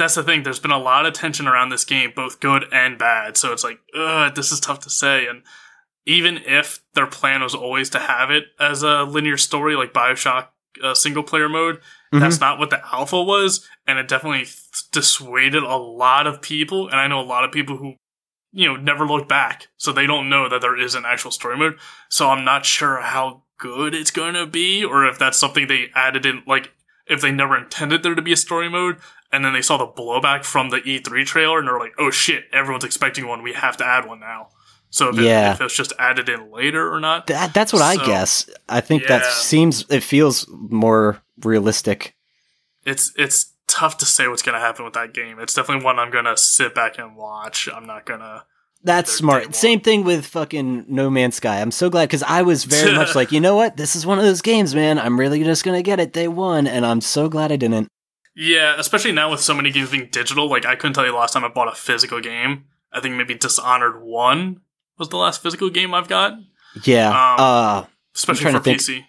That's 0.00 0.14
the 0.14 0.22
thing. 0.22 0.42
There's 0.42 0.58
been 0.58 0.70
a 0.70 0.78
lot 0.78 1.04
of 1.04 1.12
tension 1.12 1.46
around 1.46 1.68
this 1.68 1.84
game, 1.84 2.12
both 2.16 2.40
good 2.40 2.64
and 2.72 2.98
bad. 2.98 3.36
So 3.36 3.52
it's 3.52 3.62
like, 3.62 3.80
ugh, 3.94 4.34
this 4.34 4.50
is 4.50 4.58
tough 4.58 4.80
to 4.80 4.90
say. 4.90 5.26
And 5.26 5.42
even 6.06 6.38
if 6.38 6.80
their 6.94 7.06
plan 7.06 7.42
was 7.42 7.54
always 7.54 7.90
to 7.90 7.98
have 7.98 8.30
it 8.30 8.44
as 8.58 8.82
a 8.82 9.02
linear 9.02 9.36
story 9.36 9.76
like 9.76 9.92
Bioshock 9.92 10.48
uh, 10.82 10.94
single 10.94 11.22
player 11.22 11.50
mode, 11.50 11.80
that's 12.12 12.40
not 12.40 12.58
what 12.58 12.70
the 12.70 12.80
alpha 12.94 13.22
was. 13.22 13.68
And 13.86 13.98
it 13.98 14.08
definitely 14.08 14.46
dissuaded 14.90 15.62
a 15.62 15.76
lot 15.76 16.26
of 16.26 16.40
people. 16.40 16.88
And 16.88 16.98
I 16.98 17.06
know 17.06 17.20
a 17.20 17.22
lot 17.22 17.44
of 17.44 17.52
people 17.52 17.76
who, 17.76 17.96
you 18.52 18.66
know, 18.66 18.76
never 18.76 19.06
looked 19.06 19.28
back. 19.28 19.68
So 19.76 19.92
they 19.92 20.06
don't 20.06 20.30
know 20.30 20.48
that 20.48 20.62
there 20.62 20.80
is 20.80 20.94
an 20.94 21.04
actual 21.04 21.30
story 21.30 21.58
mode. 21.58 21.78
So 22.08 22.30
I'm 22.30 22.44
not 22.44 22.64
sure 22.64 23.02
how 23.02 23.42
good 23.58 23.94
it's 23.94 24.10
going 24.10 24.32
to 24.32 24.46
be 24.46 24.82
or 24.82 25.06
if 25.06 25.18
that's 25.18 25.38
something 25.38 25.66
they 25.66 25.90
added 25.94 26.24
in, 26.24 26.42
like, 26.46 26.72
if 27.06 27.20
they 27.20 27.32
never 27.32 27.56
intended 27.56 28.02
there 28.02 28.14
to 28.14 28.22
be 28.22 28.32
a 28.32 28.36
story 28.36 28.70
mode 28.70 28.96
and 29.32 29.44
then 29.44 29.52
they 29.52 29.62
saw 29.62 29.76
the 29.76 29.86
blowback 29.86 30.44
from 30.44 30.70
the 30.70 30.78
E3 30.80 31.24
trailer 31.24 31.58
and 31.58 31.68
they're 31.68 31.78
like, 31.78 31.94
oh 31.98 32.10
shit, 32.10 32.44
everyone's 32.52 32.84
expecting 32.84 33.26
one. 33.28 33.42
We 33.42 33.52
have 33.52 33.76
to 33.78 33.86
add 33.86 34.06
one 34.06 34.20
now. 34.20 34.48
So 34.90 35.08
if, 35.10 35.16
Yeah. 35.16 35.50
it, 35.50 35.54
if 35.54 35.60
it's 35.60 35.76
just 35.76 35.92
added 35.98 36.28
in 36.28 36.50
later 36.50 36.92
or 36.92 36.98
not. 37.00 37.26
That 37.28 37.54
that's 37.54 37.72
what 37.72 37.82
I 37.82 37.96
guess. 38.04 38.48
I 38.68 38.80
think 38.80 39.06
that 39.06 39.24
seems 39.24 39.84
it 39.88 40.02
feels 40.02 40.46
more 40.48 41.20
realistic. 41.44 42.14
it's 42.84 43.12
it's 43.16 43.52
tough 43.68 43.98
to 43.98 44.04
say 44.06 44.26
what's 44.26 44.42
gonna 44.42 44.58
happen 44.58 44.84
with 44.84 44.94
that 44.94 45.14
game. 45.14 45.38
It's 45.38 45.54
definitely 45.54 45.84
one 45.84 45.98
I'm 46.00 46.10
gonna 46.10 46.36
sit 46.36 46.74
back 46.74 46.98
and 46.98 47.14
watch. 47.16 47.68
I'm 47.72 47.86
not 47.86 48.04
gonna. 48.06 48.44
That's 48.82 49.12
smart. 49.12 49.54
Same 49.54 49.78
thing 49.80 50.04
with 50.04 50.24
fucking 50.26 50.86
No 50.88 51.10
Man's 51.10 51.36
Sky. 51.36 51.60
I'm 51.60 51.70
so 51.70 51.90
glad 51.90 52.08
because 52.08 52.22
I 52.22 52.40
was 52.42 52.64
very 52.64 52.94
much 52.96 53.14
like, 53.14 53.30
you 53.30 53.38
know 53.38 53.54
what? 53.54 53.76
This 53.76 53.94
is 53.94 54.06
one 54.06 54.18
of 54.18 54.24
those 54.24 54.40
games, 54.42 54.74
man. 54.74 54.98
I'm 54.98 55.20
really 55.20 55.44
just 55.44 55.64
gonna 55.64 55.82
get 55.82 56.00
it 56.00 56.12
day 56.12 56.26
one, 56.28 56.66
and 56.66 56.84
I'm 56.84 57.00
so 57.00 57.28
glad 57.28 57.52
I 57.52 57.56
didn't. 57.56 57.88
Yeah, 58.40 58.76
especially 58.78 59.12
now 59.12 59.30
with 59.30 59.40
so 59.40 59.52
many 59.52 59.70
games 59.70 59.90
being 59.90 60.08
digital. 60.10 60.48
Like 60.48 60.64
I 60.64 60.74
couldn't 60.74 60.94
tell 60.94 61.04
you 61.04 61.12
the 61.12 61.18
last 61.18 61.34
time 61.34 61.44
I 61.44 61.48
bought 61.48 61.68
a 61.68 61.76
physical 61.76 62.20
game. 62.20 62.64
I 62.90 63.00
think 63.00 63.14
maybe 63.14 63.34
Dishonored 63.34 64.02
One 64.02 64.62
was 64.98 65.10
the 65.10 65.18
last 65.18 65.42
physical 65.42 65.68
game 65.68 65.92
I've 65.92 66.08
got, 66.08 66.32
Yeah. 66.84 67.08
Um, 67.10 67.36
uh, 67.38 67.84
especially 68.16 68.46
for 68.46 68.58
to 68.58 68.60
think. 68.60 68.80
PC. 68.80 69.04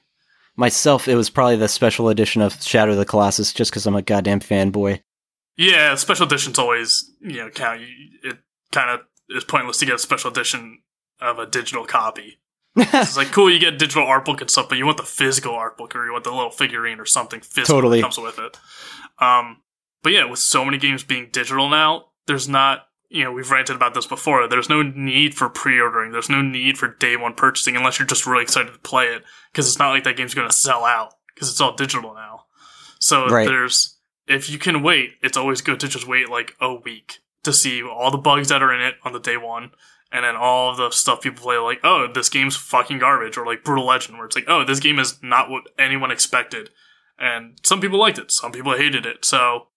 myself, 0.58 1.08
it 1.08 1.16
was 1.16 1.30
probably 1.30 1.56
the 1.56 1.70
special 1.70 2.10
edition 2.10 2.42
of 2.42 2.62
Shadow 2.62 2.92
of 2.92 2.98
the 2.98 3.06
Colossus, 3.06 3.54
just 3.54 3.72
because 3.72 3.88
I'm 3.88 3.96
a 3.96 4.02
goddamn 4.02 4.42
fanboy. 4.42 5.02
Yeah, 5.56 5.96
special 5.96 6.26
editions 6.26 6.60
always 6.60 7.10
you 7.22 7.38
know 7.38 7.50
count. 7.50 7.82
It 8.24 8.38
kind 8.74 8.90
of 8.90 9.02
is 9.30 9.46
pointless 9.46 9.78
to 9.80 9.86
get 9.86 9.96
a 9.96 10.00
special 10.00 10.30
edition 10.30 10.80
of 11.22 11.40
a 11.40 11.46
digital 11.46 11.86
copy. 11.86 12.40
It's 12.76 13.18
like 13.18 13.28
cool, 13.32 13.50
you 13.50 13.60
get 13.60 13.78
digital 13.80 14.06
art 14.06 14.26
book 14.26 14.42
and 14.42 14.50
stuff, 14.50 14.70
but 14.70 14.78
you 14.78 14.86
want 14.86 14.98
the 14.98 15.04
physical 15.04 15.54
art 15.54 15.78
book 15.78 15.96
or 15.96 16.06
you 16.06 16.12
want 16.12 16.24
the 16.24 16.32
little 16.32 16.52
figurine 16.52 17.00
or 17.00 17.06
something 17.06 17.42
physical 17.42 17.78
Totally. 17.78 18.00
that 18.00 18.04
comes 18.04 18.18
with 18.18 18.40
it. 18.40 18.58
Um, 19.22 19.62
but 20.04 20.12
yeah, 20.12 20.26
with 20.26 20.40
so 20.40 20.66
many 20.66 20.78
games 20.78 21.04
being 21.04 21.30
digital 21.32 21.70
now, 21.70 22.08
there's 22.28 22.50
not 22.50 22.88
you 23.12 23.26
know, 23.26 23.32
we've 23.34 23.52
ranted 23.52 23.76
about 23.76 23.94
this 23.94 24.06
before. 24.06 24.48
There's 24.48 24.70
no 24.70 24.82
need 24.82 25.36
for 25.36 25.50
pre-ordering. 25.50 26.14
There's 26.14 26.30
no 26.30 26.42
need 26.42 26.78
for 26.78 26.88
day 26.88 27.18
one 27.18 27.34
purchasing 27.34 27.76
unless 27.76 28.00
you're 28.00 28.08
just 28.08 28.26
really 28.26 28.44
excited 28.44 28.72
to 28.72 28.80
play 28.80 29.08
it 29.08 29.24
because 29.52 29.68
it's 29.68 29.78
not 29.78 29.90
like 29.90 30.06
that 30.06 30.16
game's 30.16 30.34
going 30.34 30.48
to 30.48 30.56
sell 30.56 30.86
out 30.86 31.16
because 31.36 31.50
it's 31.50 31.60
all 31.60 31.76
digital 31.76 32.14
now. 32.14 32.46
So 33.00 33.28
Right. 33.28 33.48
there's 33.48 33.98
if 34.28 34.50
you 34.50 34.58
can 34.58 34.82
wait, 34.82 35.16
it's 35.22 35.36
always 35.36 35.60
good 35.62 35.82
to 35.82 35.90
just 35.90 36.08
wait 36.08 36.30
like 36.30 36.56
a 36.62 36.74
week 36.74 37.20
to 37.44 37.52
see 37.52 37.84
all 37.84 38.12
the 38.12 38.18
bugs 38.18 38.48
that 38.48 38.64
are 38.64 38.74
in 38.74 38.80
it 38.82 38.96
on 39.04 39.12
the 39.12 39.20
day 39.20 39.36
one. 39.36 39.72
And 40.14 40.24
then 40.24 40.38
all 40.38 40.72
of 40.72 40.78
the 40.78 40.92
stuff 40.92 41.22
people 41.22 41.44
play, 41.44 41.58
like, 41.58 41.80
oh, 41.84 42.08
this 42.14 42.28
game's 42.30 42.58
fucking 42.58 43.00
garbage, 43.00 43.38
or 43.38 43.46
like 43.46 43.64
Brutal 43.64 43.86
Legend, 43.86 44.18
where 44.18 44.26
it's 44.28 44.36
like, 44.36 44.46
oh, 44.48 44.66
this 44.66 44.82
game 44.82 45.00
is 45.00 45.18
not 45.24 45.50
what 45.50 45.64
anyone 45.80 46.12
expected. 46.12 46.70
And 47.22 47.58
some 47.64 47.80
people 47.80 48.00
liked 48.00 48.18
it, 48.18 48.32
some 48.32 48.52
people 48.52 48.76
hated 48.76 49.06
it. 49.06 49.24
So 49.24 49.68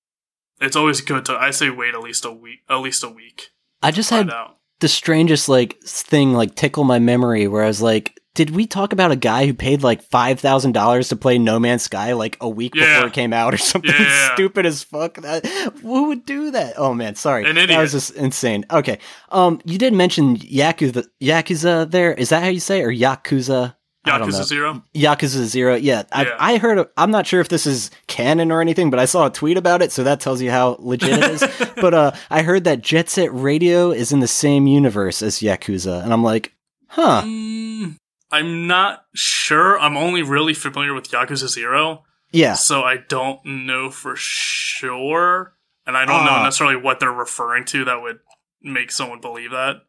it's 0.61 0.76
always 0.76 1.00
good 1.02 1.26
to, 1.26 1.35
I 1.35 1.50
say, 1.50 1.68
wait 1.68 1.94
at 1.94 2.00
least 2.00 2.24
a 2.24 2.30
week, 2.33 2.61
at 2.70 2.76
least 2.76 3.04
a 3.04 3.09
week. 3.09 3.50
I 3.83 3.90
just 3.90 4.09
had 4.11 4.30
out. 4.30 4.57
the 4.80 4.88
strangest 4.88 5.48
like 5.48 5.78
thing 5.83 6.33
like 6.33 6.54
tickle 6.54 6.85
my 6.85 6.98
memory 6.98 7.46
where 7.46 7.62
I 7.62 7.66
was 7.66 7.83
like, 7.83 8.18
did 8.35 8.50
we 8.50 8.66
talk 8.66 8.92
about 8.92 9.12
a 9.12 9.16
guy 9.16 9.46
who 9.46 9.54
paid 9.54 9.83
like 9.85 10.02
five 10.02 10.40
thousand 10.40 10.72
dollars 10.72 11.09
to 11.11 11.16
play 11.16 11.38
No 11.38 11.59
Man's 11.61 11.83
Sky 11.83 12.14
like 12.14 12.37
a 12.40 12.48
week 12.48 12.74
Yeah. 12.74 12.94
before 12.96 13.09
it 13.09 13.12
came 13.12 13.33
out 13.33 13.52
or 13.54 13.59
something 13.59 13.90
Yeah, 13.96 14.33
stupid 14.35 14.64
as 14.66 14.83
fuck? 14.83 15.14
That 15.16 15.44
who 15.83 16.09
would 16.09 16.24
do 16.26 16.50
that? 16.52 16.74
Oh 16.78 16.94
man, 16.94 17.14
sorry, 17.14 17.44
An 17.48 17.54
that 17.57 17.78
was 17.78 17.92
just 17.92 18.14
insane. 18.16 18.64
Okay, 18.70 18.98
um, 19.30 19.61
you 19.64 19.76
did 19.78 19.92
mention 19.92 20.37
Yakuza. 20.38 21.07
Yakuza, 21.22 21.88
there 21.90 22.12
is 22.14 22.30
that 22.30 22.42
how 22.42 22.48
you 22.48 22.59
say 22.59 22.80
it? 22.80 22.85
or 22.85 22.90
Yakuza? 22.90 23.76
I. 24.05 24.19
Yakuza 24.19 24.45
Zero? 24.45 24.83
Yakuza 24.95 25.45
Zero. 25.45 25.75
Yeah, 25.77 26.03
I, 26.12 26.25
Yeah. 26.25 26.37
I 26.38 26.57
heard. 26.59 26.79
Of, 26.79 26.88
I'm 26.97 27.11
not 27.11 27.27
sure 27.27 27.40
if 27.40 27.49
this 27.49 27.67
is 27.67 27.90
canon 28.07 28.53
or 28.53 28.61
anything, 28.61 28.90
but 28.90 28.99
I 29.01 29.05
saw 29.07 29.27
a 29.27 29.31
tweet 29.31 29.57
about 29.57 29.81
it, 29.83 29.93
so 29.93 30.05
that 30.05 30.21
tells 30.21 30.43
you 30.43 30.51
how 30.51 30.77
legit 30.79 31.19
it 31.19 31.31
is. 31.31 31.45
but 31.77 31.95
uh, 31.95 32.12
I 32.31 32.43
heard 32.43 32.64
that 32.64 32.81
Jet 32.83 33.09
Set 33.09 33.33
Radio 33.35 33.90
is 33.93 34.12
in 34.12 34.21
the 34.21 34.29
same 34.29 34.67
universe 34.67 35.23
as 35.23 35.38
Yakuza, 35.40 36.03
and 36.05 36.12
I'm 36.12 36.23
like, 36.23 36.53
huh? 36.88 37.23
Mm, 37.25 37.97
I'm 38.31 38.67
not 38.67 39.05
sure. 39.14 39.79
I'm 39.81 39.97
only 39.97 40.23
really 40.23 40.55
familiar 40.55 40.93
with 40.95 41.11
Yakuza 41.11 41.49
Zero. 41.49 42.05
Yeah, 42.33 42.55
So 42.55 42.83
I 42.83 42.97
don't 42.97 43.45
know 43.45 43.90
for 43.90 44.17
sure. 44.17 45.55
And 45.87 45.97
I 45.97 46.05
don't 46.05 46.25
know 46.25 46.31
Ah. 46.33 46.43
necessarily 46.45 46.77
what 46.77 46.99
they're 46.99 47.12
referring 47.12 47.64
to 47.67 47.85
that 47.85 48.03
would 48.03 48.19
make 48.62 48.90
someone 48.90 49.21
believe 49.21 49.51
that. 49.53 49.83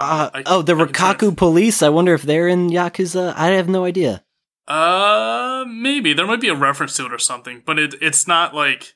Uh, 0.00 0.30
I- 0.34 0.42
oh, 0.46 0.62
the 0.62 0.74
I 0.74 0.84
Rokkaku 0.84 1.36
police. 1.36 1.82
I 1.82 1.88
wonder 1.88 2.14
if 2.14 2.22
they're 2.22 2.48
in 2.48 2.68
Yakuza. 2.70 3.34
I 3.36 3.48
have 3.48 3.68
no 3.68 3.84
idea. 3.84 4.22
Uh, 4.66 5.64
maybe 5.66 6.12
there 6.12 6.26
might 6.26 6.40
be 6.40 6.48
a 6.48 6.54
reference 6.54 6.94
to 6.96 7.06
it 7.06 7.12
or 7.12 7.18
something, 7.18 7.62
but 7.64 7.78
it 7.78 7.94
it's 8.02 8.28
not 8.28 8.54
like 8.54 8.94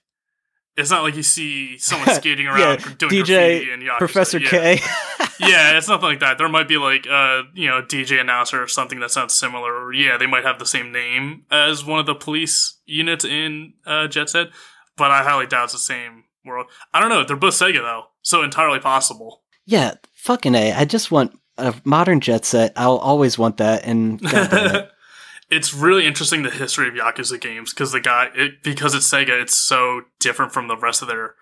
it's 0.77 0.91
not 0.91 1.03
like 1.03 1.17
you 1.17 1.23
see 1.23 1.79
someone 1.79 2.11
skating 2.15 2.47
around 2.47 2.59
Yeah, 2.81 2.95
doing 2.99 3.13
DJ 3.25 3.73
in 3.73 3.81
Yakuza. 3.81 3.99
Professor 3.99 4.39
yeah. 4.39 4.49
K. 4.49 4.81
yeah, 5.41 5.77
it's 5.79 5.89
nothing 5.89 6.09
like 6.11 6.21
that. 6.21 6.37
There 6.37 6.49
might 6.49 6.69
be 6.69 6.77
like 6.77 7.07
uh, 7.11 7.43
you 7.55 7.69
know, 7.69 7.81
DJ 7.83 8.21
announcer 8.21 8.63
or 8.63 8.69
something 8.69 9.01
that 9.01 9.11
sounds 9.11 9.35
similar. 9.35 9.73
Or 9.87 9.93
yeah, 9.95 10.19
they 10.19 10.27
might 10.27 10.45
have 10.45 10.59
the 10.59 10.67
same 10.67 10.93
name 10.93 11.45
as 11.51 11.85
one 11.87 11.99
of 12.01 12.07
the 12.07 12.15
police 12.15 12.79
units 12.85 13.25
in 13.25 13.73
uh, 13.87 14.09
Jet 14.09 14.29
Set, 14.29 14.49
but 14.99 15.11
I 15.11 15.23
highly 15.23 15.47
doubt 15.47 15.65
it's 15.65 15.73
the 15.73 15.79
same 15.79 16.25
world. 16.45 16.67
I 16.93 17.01
don't 17.01 17.09
know. 17.09 17.25
They're 17.25 17.37
both 17.37 17.55
Sega 17.55 17.79
though, 17.81 18.05
so 18.21 18.43
entirely 18.43 18.79
possible. 18.79 19.43
yeah, 19.65 19.95
fucking 20.23 20.55
a. 20.55 20.73
I 20.73 20.85
just 20.85 21.11
want 21.11 21.39
a 21.59 21.75
modern 21.85 22.21
Jet 22.21 22.45
Set. 22.45 22.73
I'll 22.77 22.99
always 22.99 23.39
want 23.39 23.57
that. 23.57 23.85
And 23.85 24.21
it. 24.23 24.91
it's 25.51 25.75
really 25.75 26.07
interesting 26.07 26.45
the 26.45 26.51
history 26.51 26.89
of 26.89 26.95
Yakuza 26.95 27.41
games 27.41 27.75
because 27.75 27.93
the 27.93 28.01
guy, 28.01 28.31
it, 28.35 28.63
because 28.63 28.95
it's 28.95 29.11
Sega, 29.11 29.41
it's 29.43 29.57
so 29.57 30.03
different 30.21 30.53
from 30.53 30.69
the 30.69 30.77
rest 30.77 31.03
of 31.03 31.09
their 31.09 31.35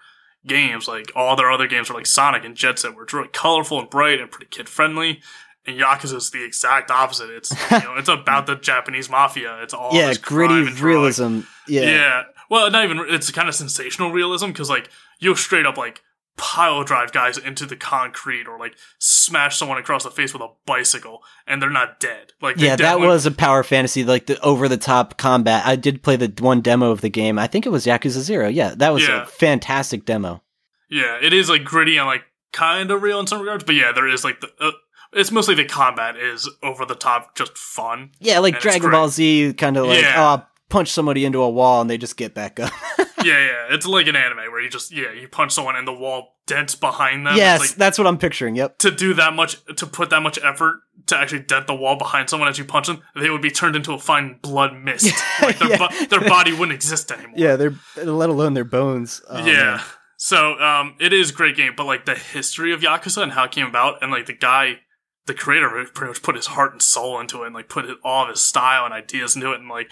games. 0.46 0.88
Like 0.88 1.12
all 1.14 1.36
their 1.36 1.50
other 1.50 1.66
games 1.66 1.90
are 1.90 1.94
like 1.94 2.06
Sonic 2.06 2.44
and 2.44 2.56
Jet 2.56 2.78
Set, 2.78 2.94
where 2.94 3.04
it's 3.04 3.12
really 3.12 3.28
colorful 3.28 3.78
and 3.78 3.90
bright 3.90 4.20
and 4.20 4.30
pretty 4.30 4.48
kid 4.50 4.68
friendly. 4.68 5.20
And 5.66 5.78
Yakuza 5.78 6.16
is 6.16 6.30
the 6.30 6.42
exact 6.42 6.90
opposite. 6.90 7.28
It's 7.28 7.50
you 7.70 7.78
know, 7.80 7.96
it's 7.96 8.08
about 8.08 8.46
the 8.46 8.56
Japanese 8.56 9.10
mafia. 9.10 9.62
It's 9.62 9.74
all 9.74 9.90
yeah, 9.92 10.06
this 10.06 10.16
gritty 10.16 10.54
crime 10.54 10.66
and 10.68 10.76
drug. 10.76 10.86
realism. 10.86 11.40
Yeah. 11.68 11.82
Yeah. 11.82 12.22
Well, 12.48 12.70
not 12.70 12.84
even. 12.84 13.04
It's 13.08 13.30
kind 13.30 13.46
of 13.46 13.54
sensational 13.54 14.10
realism 14.10 14.46
because 14.46 14.70
like 14.70 14.88
you'll 15.18 15.36
straight 15.36 15.66
up 15.66 15.76
like 15.76 16.00
pile 16.42 16.83
drive 16.85 17.12
guys 17.12 17.37
into 17.37 17.66
the 17.66 17.76
concrete 17.76 18.48
or 18.48 18.59
like 18.59 18.74
smash 18.98 19.59
someone 19.59 19.76
across 19.76 20.05
the 20.05 20.11
face 20.11 20.33
with 20.33 20.40
a 20.40 20.48
bicycle 20.64 21.22
and 21.46 21.61
they're 21.61 21.68
not 21.68 22.00
dead. 22.00 22.33
Like 22.40 22.57
Yeah, 22.59 22.76
that 22.76 22.98
was 22.98 23.26
a 23.26 23.31
power 23.31 23.62
fantasy, 23.62 24.05
like 24.05 24.24
the 24.24 24.40
over 24.40 24.66
the 24.66 24.79
top 24.79 25.18
combat. 25.18 25.66
I 25.66 25.76
did 25.76 26.03
play 26.03 26.16
the 26.16 26.33
one 26.42 26.62
demo 26.62 26.90
of 26.90 27.03
the 27.03 27.11
game. 27.11 27.38
I 27.38 27.46
think 27.46 27.66
it 27.66 27.70
was 27.70 27.85
Yakuza 27.85 28.20
Zero. 28.20 28.48
Yeah, 28.48 28.74
that 28.76 28.92
was 28.92 29.07
Yeah. 29.07 29.24
a 29.24 29.26
fantastic 29.26 30.07
demo. 30.07 30.42
Yeah, 30.88 31.18
it 31.20 31.33
is 31.35 31.50
like 31.50 31.62
gritty 31.62 31.98
and 31.98 32.07
like 32.07 32.22
kind 32.53 32.90
of 32.90 33.03
real 33.03 33.20
in 33.20 33.26
some 33.26 33.40
regards, 33.40 33.64
but 33.64 33.74
yeah, 33.74 33.92
there 33.92 34.09
is 34.09 34.24
like 34.24 34.40
the. 34.40 34.48
Uh, 34.59 34.72
it's 35.12 35.31
mostly 35.33 35.55
the 35.57 35.64
combat 35.64 36.16
is 36.16 36.48
over 36.62 36.87
the 36.87 36.94
top, 36.94 37.37
just 37.37 37.59
fun. 37.59 38.12
Yeah, 38.20 38.38
like 38.38 38.61
Dragon. 38.61 38.90
Ball 38.90 39.09
Z, 39.09 39.55
kind 39.59 39.76
of 39.76 39.87
like 39.87 40.00
Yeah. 40.03 40.14
oh, 40.16 40.46
punch 40.70 40.88
somebody 40.90 41.24
into 41.24 41.42
a 41.42 41.50
wall 41.50 41.80
and 41.83 41.90
they 41.90 41.98
just 41.98 42.16
get 42.16 42.35
back 42.35 42.59
up. 42.59 42.72
yeah, 42.98 43.06
yeah, 43.24 43.66
it's 43.70 43.87
like 43.87 44.06
an 44.06 44.16
anime 44.16 44.38
where 44.50 44.61
you 44.62 44.70
just 44.70 44.90
yeah 44.90 45.12
you 45.12 45.28
punch 45.28 45.52
someone 45.52 45.76
and 45.76 45.87
the 45.87 45.92
wall 45.92 46.37
dents 46.46 46.74
behind 46.74 47.26
them. 47.26 47.37
yes, 47.37 47.61
like, 47.61 47.70
that's 47.70 47.98
what 47.98 48.06
I'm 48.06 48.16
picturing. 48.18 48.56
Yep. 48.56 48.78
to 48.78 48.90
do 48.90 49.14
that 49.14 49.35
much 49.35 49.62
to 49.76 49.87
put 49.87 50.11
that 50.11 50.22
much 50.22 50.38
effort 50.42 50.80
to 51.06 51.16
actually 51.16 51.40
dent 51.40 51.66
the 51.66 51.74
wall 51.74 51.96
behind 51.96 52.30
someone 52.30 52.48
as 52.48 52.59
you 52.59 52.64
punch 52.64 52.87
them, 52.87 53.02
they 53.14 53.28
would 53.30 53.42
be 53.42 53.50
turned 53.50 53.76
into 53.76 53.92
a 53.92 53.98
fine 53.98 54.38
blood 54.42 54.74
mist. 54.74 55.14
like 55.42 55.59
their, 55.59 55.70
Yeah. 55.70 55.76
bo- 55.88 56.04
their 56.06 56.28
body 56.28 56.52
wouldn't 56.52 56.72
exist 56.72 57.11
anymore. 57.12 57.35
Yeah, 57.37 57.56
they're 57.56 57.74
let 57.96 58.30
alone 58.30 58.54
their 58.54 58.64
bones. 58.64 59.20
Oh, 59.28 59.44
yeah. 59.44 59.52
man. 59.76 59.80
So 60.16 60.59
um, 60.61 60.96
it 61.00 61.12
is 61.14 61.30
a 61.30 61.33
great 61.35 61.56
game, 61.56 61.72
but 61.76 61.87
like 61.87 62.04
the 62.04 62.14
history 62.14 62.72
of 62.74 62.80
Yakuza 62.83 63.22
and 63.22 63.33
how 63.33 63.44
it 63.44 63.50
came 63.52 63.66
about, 63.66 64.02
and 64.02 64.12
like 64.12 64.26
the 64.26 64.35
guy, 64.35 64.80
the 65.26 65.33
creator, 65.33 65.68
pretty 65.94 66.11
much 66.11 66.22
put 66.22 66.37
his 66.37 66.48
heart 66.48 66.72
and 66.72 66.83
soul 66.83 67.18
into 67.18 67.42
it, 67.42 67.46
and 67.46 67.54
like 67.54 67.70
put 67.70 67.87
all 68.04 68.24
of 68.24 68.28
his 68.28 68.40
style 68.42 68.85
and 68.85 68.92
ideas 68.92 69.35
into 69.35 69.50
it, 69.52 69.61
and 69.61 69.68
like 69.70 69.90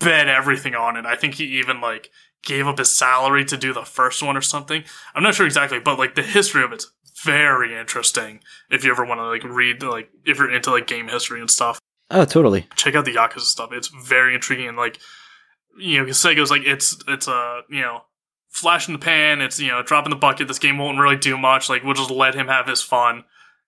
bet 0.00 0.28
everything 0.28 0.74
on 0.74 0.96
it. 0.96 1.06
I 1.06 1.14
think 1.16 1.34
he 1.34 1.44
even 1.58 1.80
like 1.80 2.10
gave 2.42 2.66
up 2.66 2.78
his 2.78 2.90
salary 2.94 3.44
to 3.44 3.56
do 3.56 3.72
the 3.72 3.84
first 3.84 4.22
one 4.22 4.36
or 4.36 4.40
something. 4.40 4.82
I'm 5.14 5.22
not 5.22 5.34
sure 5.34 5.46
exactly, 5.46 5.78
but 5.78 5.98
like 5.98 6.14
the 6.14 6.22
history 6.22 6.62
of 6.64 6.72
it's 6.72 6.90
very 7.22 7.78
interesting. 7.78 8.40
If 8.70 8.82
you 8.84 8.90
ever 8.90 9.04
want 9.04 9.20
to 9.20 9.24
like 9.26 9.44
read 9.44 9.82
like 9.82 10.10
if 10.24 10.38
you're 10.38 10.50
into 10.52 10.70
like 10.70 10.86
game 10.86 11.08
history 11.08 11.40
and 11.40 11.50
stuff 11.50 11.78
Oh, 12.10 12.24
totally. 12.24 12.66
check 12.74 12.94
out 12.96 13.04
the 13.04 13.14
Yakuza 13.14 13.40
stuff. 13.40 13.70
It's 13.72 13.88
very 13.88 14.34
intriguing 14.34 14.68
and 14.68 14.76
like 14.76 14.98
you 15.78 15.98
know, 15.98 16.04
Sega's 16.06 16.50
like 16.50 16.62
it's 16.64 16.96
it's 17.06 17.28
a 17.28 17.60
you 17.70 17.80
know 17.82 18.02
flash 18.48 18.88
in 18.88 18.92
the 18.94 18.98
pan. 18.98 19.40
It's 19.40 19.60
you 19.60 19.68
know 19.68 19.82
drop 19.82 20.04
in 20.06 20.10
the 20.10 20.16
bucket. 20.16 20.48
This 20.48 20.58
game 20.58 20.78
won't 20.78 20.98
really 20.98 21.16
do 21.16 21.38
much. 21.38 21.68
Like 21.68 21.84
we'll 21.84 21.94
just 21.94 22.10
let 22.10 22.34
him 22.34 22.48
have 22.48 22.66
his 22.66 22.82
fun, 22.82 23.24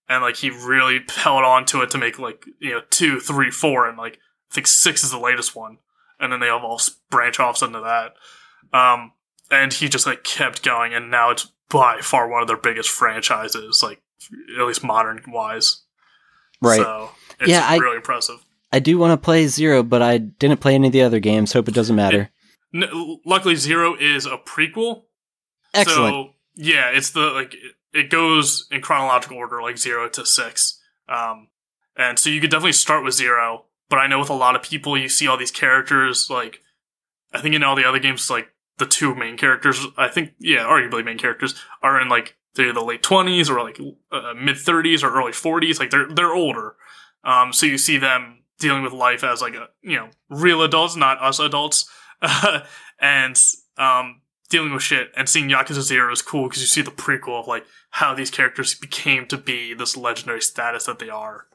and 0.08 0.22
like 0.22 0.36
he 0.36 0.50
really 0.50 1.00
held 1.08 1.44
on 1.44 1.64
to 1.66 1.82
it 1.82 1.90
to 1.90 1.98
make 1.98 2.18
like 2.18 2.44
you 2.58 2.70
know 2.70 2.80
two, 2.90 3.20
three, 3.20 3.50
four, 3.50 3.86
and 3.88 3.96
like 3.96 4.14
I 4.50 4.54
think 4.54 4.66
six 4.66 5.04
is 5.04 5.10
the 5.12 5.18
latest 5.18 5.54
one, 5.54 5.78
and 6.22 6.32
then 6.32 6.40
they 6.40 6.48
all 6.48 6.80
branch 7.10 7.38
off 7.38 7.62
into 7.62 7.80
that. 7.80 8.14
Um, 8.76 9.12
and 9.50 9.70
he 9.72 9.88
just 9.90 10.06
like 10.06 10.24
kept 10.24 10.62
going, 10.62 10.94
and 10.94 11.10
now 11.10 11.30
it's 11.30 11.52
by 11.68 12.00
far 12.00 12.28
one 12.28 12.40
of 12.40 12.48
their 12.48 12.56
biggest 12.56 12.88
franchises, 12.88 13.82
like 13.82 14.00
at 14.58 14.66
least 14.66 14.82
modern 14.82 15.22
wise. 15.28 15.82
Right. 16.62 16.78
So 16.80 17.10
it's 17.40 17.50
Yeah, 17.50 17.66
I- 17.68 17.76
really 17.76 17.96
impressive. 17.96 18.42
I 18.74 18.78
do 18.78 18.96
want 18.96 19.12
to 19.12 19.22
play 19.22 19.46
Zero, 19.48 19.82
but 19.82 20.00
I 20.00 20.16
didn't 20.16 20.60
play 20.60 20.74
any 20.74 20.86
of 20.86 20.94
the 20.94 21.02
other 21.02 21.20
games. 21.20 21.52
Hope 21.52 21.68
it 21.68 21.74
doesn't 21.74 21.94
matter. 21.96 22.30
N- 22.74 23.18
luckily, 23.26 23.54
Zero 23.56 23.94
is 23.94 24.24
a 24.24 24.38
prequel. 24.38 25.02
Excellent. 25.74 26.14
So 26.14 26.34
yeah, 26.54 26.88
it's 26.90 27.10
the 27.10 27.20
like 27.32 27.52
it- 27.54 27.76
it 27.92 28.08
goes 28.08 28.66
in 28.70 28.80
chronological 28.80 29.36
order, 29.36 29.60
like 29.60 29.76
zero 29.76 30.08
to 30.08 30.24
six. 30.24 30.80
Um, 31.10 31.48
and 31.94 32.18
so 32.18 32.30
you 32.30 32.40
could 32.40 32.48
definitely 32.50 32.72
start 32.72 33.04
with 33.04 33.12
zero. 33.12 33.66
But 33.92 33.98
I 33.98 34.06
know 34.06 34.20
with 34.20 34.30
a 34.30 34.32
lot 34.32 34.56
of 34.56 34.62
people, 34.62 34.96
you 34.96 35.10
see 35.10 35.28
all 35.28 35.36
these 35.36 35.50
characters. 35.50 36.30
Like 36.30 36.62
I 37.30 37.42
think 37.42 37.54
in 37.54 37.62
all 37.62 37.76
the 37.76 37.86
other 37.86 37.98
games, 37.98 38.30
like 38.30 38.48
the 38.78 38.86
two 38.86 39.14
main 39.14 39.36
characters, 39.36 39.86
I 39.98 40.08
think 40.08 40.32
yeah, 40.38 40.60
arguably 40.60 41.04
main 41.04 41.18
characters 41.18 41.62
are 41.82 42.00
in 42.00 42.08
like 42.08 42.38
they're 42.54 42.72
the 42.72 42.82
late 42.82 43.02
twenties 43.02 43.50
or 43.50 43.62
like 43.62 43.78
uh, 44.10 44.32
mid 44.34 44.56
thirties 44.56 45.04
or 45.04 45.14
early 45.14 45.32
forties. 45.32 45.78
Like 45.78 45.90
they're 45.90 46.08
they're 46.08 46.32
older. 46.32 46.76
Um, 47.22 47.52
so 47.52 47.66
you 47.66 47.76
see 47.76 47.98
them 47.98 48.38
dealing 48.58 48.82
with 48.82 48.94
life 48.94 49.22
as 49.24 49.42
like 49.42 49.56
a 49.56 49.68
you 49.82 49.96
know 49.96 50.08
real 50.30 50.62
adults, 50.62 50.96
not 50.96 51.20
us 51.20 51.38
adults, 51.38 51.84
and 52.98 53.38
um, 53.76 54.22
dealing 54.48 54.72
with 54.72 54.82
shit. 54.82 55.12
And 55.14 55.28
seeing 55.28 55.50
Yakuza 55.50 55.82
Zero 55.82 56.10
is 56.10 56.22
cool 56.22 56.48
because 56.48 56.62
you 56.62 56.66
see 56.66 56.80
the 56.80 56.90
prequel 56.90 57.38
of 57.38 57.46
like 57.46 57.66
how 57.90 58.14
these 58.14 58.30
characters 58.30 58.74
became 58.74 59.26
to 59.26 59.36
be 59.36 59.74
this 59.74 59.98
legendary 59.98 60.40
status 60.40 60.86
that 60.86 60.98
they 60.98 61.10
are. 61.10 61.46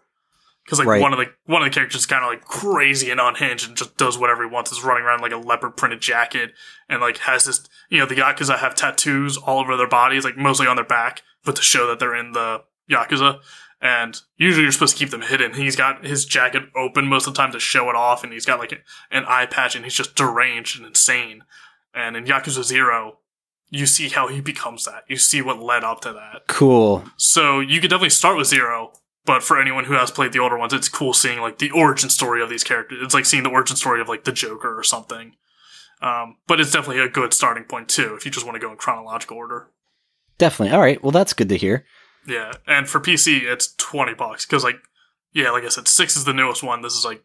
Because 0.68 0.80
like 0.80 0.88
Right. 0.90 1.02
one 1.02 1.14
of 1.14 1.20
the 1.20 1.28
one 1.46 1.62
of 1.62 1.66
the 1.66 1.74
characters 1.74 2.02
is 2.02 2.06
kind 2.06 2.26
of 2.26 2.30
like 2.30 2.44
crazy 2.44 3.10
and 3.10 3.22
unhinged 3.22 3.66
and 3.68 3.78
just 3.78 3.96
does 3.96 4.18
whatever 4.18 4.44
he 4.44 4.50
wants. 4.50 4.70
Is 4.72 4.84
running 4.84 5.04
around 5.06 5.22
like 5.22 5.32
a 5.32 5.38
leopard 5.38 5.78
printed 5.78 6.02
jacket 6.02 6.52
and 6.90 7.00
like 7.00 7.20
has 7.20 7.46
this 7.46 7.68
you 7.90 8.00
know 8.00 8.06
the 8.06 8.16
yakuza 8.16 8.58
have 8.58 8.76
tattoos 8.76 9.38
all 9.38 9.60
over 9.60 9.78
their 9.78 9.88
bodies, 9.88 10.26
like 10.26 10.36
mostly 10.36 10.68
on 10.68 10.76
their 10.76 10.84
back, 10.84 11.22
but 11.46 11.56
to 11.56 11.62
show 11.62 11.88
that 11.88 12.00
they're 12.00 12.16
in 12.16 12.34
the 12.34 12.64
yakuza. 12.92 13.40
And 13.80 14.20
usually 14.36 14.64
you're 14.64 14.72
supposed 14.74 14.98
to 14.98 15.00
keep 15.00 15.12
them 15.12 15.22
hidden. 15.22 15.54
He's 15.54 15.76
got 15.76 16.04
his 16.04 16.26
jacket 16.26 16.64
open 16.76 17.06
most 17.08 17.28
of 17.28 17.34
the 17.34 17.38
time 17.38 17.52
to 17.54 17.60
show 17.60 17.90
it 17.90 17.96
off, 17.96 18.24
and 18.24 18.34
he's 18.34 18.46
got 18.46 18.60
like 18.60 18.74
an 19.12 19.24
eye 19.26 19.46
patch, 19.46 19.76
and 19.76 19.86
he's 19.86 19.94
just 19.94 20.16
deranged 20.16 20.78
and 20.78 20.86
insane. 20.88 21.44
And 21.94 22.18
in 22.18 22.26
Yakuza 22.26 22.64
Zero, 22.64 23.20
you 23.70 23.86
see 23.86 24.10
how 24.10 24.28
he 24.28 24.42
becomes 24.42 24.86
that. 24.86 25.04
You 25.08 25.18
see 25.18 25.42
what 25.42 25.60
led 25.62 25.84
up 25.84 26.02
to 26.02 26.14
that. 26.14 26.48
Cool. 26.48 27.04
So 27.18 27.60
you 27.60 27.80
could 27.80 27.90
definitely 27.92 28.10
start 28.10 28.36
with 28.36 28.48
zero, 28.48 28.94
but 29.28 29.44
for 29.44 29.60
anyone 29.60 29.84
who 29.84 29.94
has 29.94 30.10
played 30.10 30.32
the 30.32 30.40
older 30.40 30.58
ones, 30.58 30.74
it's 30.74 30.88
cool 30.88 31.14
seeing 31.14 31.42
like 31.42 31.58
the 31.60 31.70
origin 31.70 32.10
story 32.10 32.42
of 32.42 32.50
these 32.50 32.64
characters. 32.64 33.00
It's 33.02 33.14
like 33.14 33.26
seeing 33.26 33.44
the 33.44 33.50
origin 33.50 33.76
story 33.76 34.00
of 34.00 34.08
like 34.08 34.24
the 34.24 34.32
Joker 34.32 34.80
or 34.80 34.84
something. 34.84 35.36
Um, 36.02 36.38
but 36.48 36.62
it's 36.62 36.72
definitely 36.72 37.04
a 37.04 37.10
good 37.10 37.34
starting 37.34 37.66
point 37.66 37.90
too 37.90 38.16
if 38.16 38.24
you 38.24 38.32
just 38.32 38.46
want 38.46 38.56
to 38.56 38.60
go 38.66 38.72
in 38.72 38.78
chronological 38.78 39.36
order. 39.36 39.70
Definitely. 40.38 40.74
All 40.74 40.82
right. 40.82 41.04
Well, 41.04 41.12
that's 41.12 41.34
good 41.34 41.50
to 41.50 41.58
hear. 41.58 41.86
Yeah, 42.26 42.54
and 42.66 42.88
for 42.88 43.00
PC, 43.00 43.44
it's 43.44 43.74
twenty 43.76 44.14
bucks 44.14 44.46
because 44.46 44.64
like 44.64 44.78
yeah, 45.34 45.52
like 45.52 45.66
I 45.66 45.70
said, 45.70 45.88
six 45.90 46.16
is 46.16 46.24
the 46.24 46.34
newest 46.34 46.64
one. 46.64 46.82
This 46.82 46.94
is 46.94 47.04
like 47.04 47.24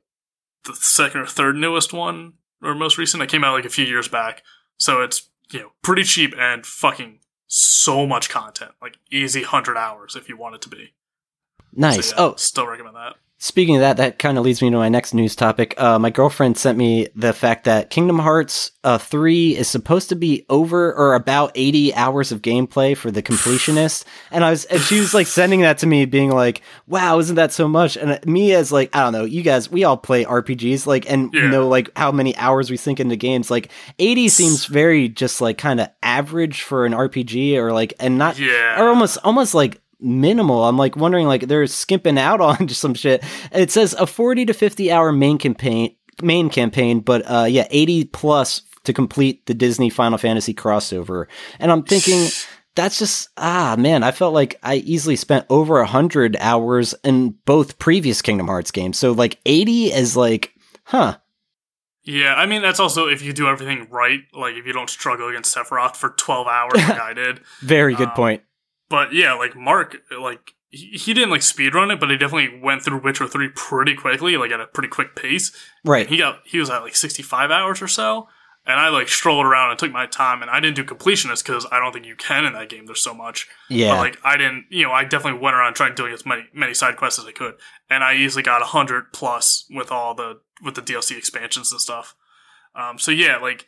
the 0.64 0.74
second 0.74 1.20
or 1.20 1.26
third 1.26 1.54
newest 1.54 1.92
one 1.92 2.34
or 2.62 2.74
most 2.74 2.98
recent. 2.98 3.22
It 3.22 3.28
came 3.28 3.44
out 3.44 3.54
like 3.54 3.64
a 3.64 3.70
few 3.70 3.84
years 3.84 4.08
back, 4.08 4.42
so 4.76 5.02
it's 5.02 5.30
you 5.52 5.60
know 5.60 5.72
pretty 5.82 6.02
cheap 6.02 6.34
and 6.36 6.66
fucking 6.66 7.20
so 7.46 8.06
much 8.06 8.28
content, 8.28 8.72
like 8.80 8.98
easy 9.10 9.44
hundred 9.44 9.76
hours 9.76 10.16
if 10.16 10.28
you 10.28 10.36
want 10.36 10.56
it 10.56 10.62
to 10.62 10.68
be. 10.68 10.94
Nice. 11.74 12.10
So, 12.10 12.16
yeah, 12.16 12.22
oh, 12.22 12.34
still 12.36 12.66
recommend 12.66 12.96
that. 12.96 13.14
Speaking 13.38 13.74
of 13.74 13.80
that, 13.80 13.96
that 13.96 14.20
kind 14.20 14.38
of 14.38 14.44
leads 14.44 14.62
me 14.62 14.70
to 14.70 14.76
my 14.76 14.88
next 14.88 15.14
news 15.14 15.34
topic. 15.34 15.74
Uh, 15.76 15.98
my 15.98 16.10
girlfriend 16.10 16.56
sent 16.56 16.78
me 16.78 17.08
the 17.16 17.32
fact 17.32 17.64
that 17.64 17.90
Kingdom 17.90 18.20
Hearts 18.20 18.70
uh, 18.84 18.98
3 18.98 19.56
is 19.56 19.66
supposed 19.66 20.10
to 20.10 20.14
be 20.14 20.46
over 20.48 20.94
or 20.94 21.14
about 21.14 21.50
80 21.56 21.92
hours 21.96 22.30
of 22.30 22.40
gameplay 22.40 22.96
for 22.96 23.10
the 23.10 23.20
completionist. 23.20 24.04
and 24.30 24.44
I 24.44 24.50
was, 24.50 24.64
and 24.66 24.80
she 24.80 25.00
was 25.00 25.12
like 25.12 25.26
sending 25.26 25.62
that 25.62 25.78
to 25.78 25.88
me 25.88 26.04
being 26.04 26.30
like, 26.30 26.62
wow, 26.86 27.18
isn't 27.18 27.34
that 27.34 27.50
so 27.50 27.66
much? 27.66 27.96
And 27.96 28.24
me 28.24 28.52
as 28.52 28.70
like, 28.70 28.94
I 28.94 29.02
don't 29.02 29.12
know, 29.12 29.24
you 29.24 29.42
guys, 29.42 29.68
we 29.68 29.82
all 29.82 29.96
play 29.96 30.24
RPGs, 30.24 30.86
like, 30.86 31.10
and 31.10 31.34
Yeah. 31.34 31.48
know 31.48 31.66
like 31.66 31.90
how 31.98 32.12
many 32.12 32.36
hours 32.36 32.70
we 32.70 32.76
sink 32.76 33.00
into 33.00 33.16
games. 33.16 33.50
Like 33.50 33.72
80 33.98 34.28
seems 34.28 34.66
very 34.66 35.08
just 35.08 35.40
like 35.40 35.58
kind 35.58 35.80
of 35.80 35.88
average 36.00 36.62
for 36.62 36.86
an 36.86 36.92
RPG 36.92 37.56
or 37.56 37.72
like, 37.72 37.94
and 37.98 38.18
not, 38.18 38.38
Yeah. 38.38 38.80
or 38.80 38.86
almost 38.88 39.18
almost 39.24 39.52
like 39.52 39.80
minimal. 40.02 40.64
I'm 40.64 40.76
like 40.76 40.96
wondering 40.96 41.26
like 41.26 41.48
they're 41.48 41.66
skimping 41.66 42.18
out 42.18 42.40
on 42.42 42.66
just 42.66 42.80
some 42.80 42.94
shit. 42.94 43.22
It 43.52 43.70
says 43.70 43.94
a 43.94 44.06
40 44.06 44.46
to 44.46 44.52
50 44.54 44.90
hour 44.92 45.12
main 45.12 45.38
campaign 45.38 45.96
main 46.22 46.50
campaign, 46.50 47.00
but 47.00 47.22
uh 47.30 47.46
yeah, 47.48 47.66
80 47.70 48.04
plus 48.06 48.62
to 48.84 48.92
complete 48.92 49.46
the 49.46 49.54
Disney 49.54 49.90
Final 49.90 50.18
Fantasy 50.18 50.52
crossover. 50.54 51.26
And 51.58 51.70
I'm 51.72 51.82
thinking 51.84 52.28
that's 52.74 52.98
just 52.98 53.28
ah 53.36 53.76
man, 53.78 54.02
I 54.02 54.10
felt 54.10 54.34
like 54.34 54.58
I 54.62 54.76
easily 54.76 55.16
spent 55.16 55.46
over 55.50 55.78
a 55.80 55.86
hundred 55.86 56.36
hours 56.40 56.94
in 57.04 57.36
both 57.44 57.78
previous 57.78 58.20
Kingdom 58.22 58.48
Hearts 58.48 58.70
games. 58.70 58.98
So 58.98 59.12
like 59.12 59.38
80 59.46 59.92
is 59.92 60.16
like, 60.16 60.52
huh. 60.84 61.16
Yeah, 62.04 62.34
I 62.34 62.46
mean 62.46 62.62
that's 62.62 62.80
also 62.80 63.06
if 63.06 63.22
you 63.22 63.32
do 63.32 63.46
everything 63.46 63.86
right, 63.88 64.20
like 64.34 64.54
if 64.56 64.66
you 64.66 64.72
don't 64.72 64.90
struggle 64.90 65.28
against 65.28 65.54
Sephiroth 65.54 65.94
for 65.94 66.10
twelve 66.10 66.48
hours 66.48 66.74
like 66.74 67.00
I 67.00 67.14
did. 67.14 67.40
Very 67.60 67.94
good 67.94 68.08
Um, 68.08 68.14
point. 68.14 68.42
But 68.92 69.14
yeah, 69.14 69.32
like 69.32 69.56
Mark, 69.56 69.96
like 70.20 70.52
he, 70.68 70.88
he 70.88 71.14
didn't 71.14 71.30
like 71.30 71.40
speedrun 71.40 71.90
it, 71.90 71.98
but 71.98 72.10
he 72.10 72.18
definitely 72.18 72.60
went 72.60 72.82
through 72.82 73.00
Witcher 73.00 73.26
three 73.26 73.48
pretty 73.48 73.94
quickly, 73.94 74.36
like 74.36 74.50
at 74.50 74.60
a 74.60 74.66
pretty 74.66 74.90
quick 74.90 75.16
pace. 75.16 75.50
Right. 75.82 76.06
He 76.06 76.18
got 76.18 76.40
he 76.44 76.58
was 76.58 76.68
at 76.68 76.80
like 76.80 76.94
sixty 76.94 77.22
five 77.22 77.50
hours 77.50 77.80
or 77.80 77.88
so, 77.88 78.28
and 78.66 78.78
I 78.78 78.90
like 78.90 79.08
strolled 79.08 79.46
around 79.46 79.70
and 79.70 79.78
took 79.78 79.90
my 79.90 80.04
time, 80.04 80.42
and 80.42 80.50
I 80.50 80.60
didn't 80.60 80.76
do 80.76 80.84
completionist 80.84 81.42
because 81.42 81.66
I 81.72 81.80
don't 81.80 81.94
think 81.94 82.04
you 82.04 82.16
can 82.16 82.44
in 82.44 82.52
that 82.52 82.68
game. 82.68 82.84
There's 82.84 83.00
so 83.00 83.14
much. 83.14 83.48
Yeah. 83.70 83.92
But 83.92 83.98
like 84.00 84.18
I 84.24 84.36
didn't, 84.36 84.66
you 84.68 84.84
know, 84.84 84.92
I 84.92 85.04
definitely 85.04 85.40
went 85.40 85.56
around 85.56 85.72
trying 85.72 85.94
doing 85.94 86.12
as 86.12 86.26
many 86.26 86.42
many 86.52 86.74
side 86.74 86.98
quests 86.98 87.18
as 87.18 87.24
I 87.24 87.32
could, 87.32 87.54
and 87.88 88.04
I 88.04 88.16
easily 88.16 88.42
got 88.42 88.60
hundred 88.60 89.14
plus 89.14 89.64
with 89.70 89.90
all 89.90 90.14
the 90.14 90.40
with 90.62 90.74
the 90.74 90.82
DLC 90.82 91.16
expansions 91.16 91.72
and 91.72 91.80
stuff. 91.80 92.14
Um, 92.74 92.98
so 92.98 93.10
yeah, 93.10 93.38
like 93.38 93.64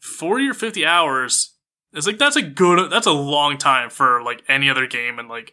forty 0.00 0.48
or 0.48 0.54
fifty 0.54 0.86
hours 0.86 1.53
is 1.94 2.06
like 2.06 2.18
that's 2.18 2.36
a 2.36 2.42
good, 2.42 2.90
that's 2.90 3.06
a 3.06 3.12
long 3.12 3.58
time 3.58 3.90
for 3.90 4.22
like 4.22 4.42
any 4.48 4.68
other 4.68 4.86
game 4.86 5.18
and 5.18 5.28
like 5.28 5.52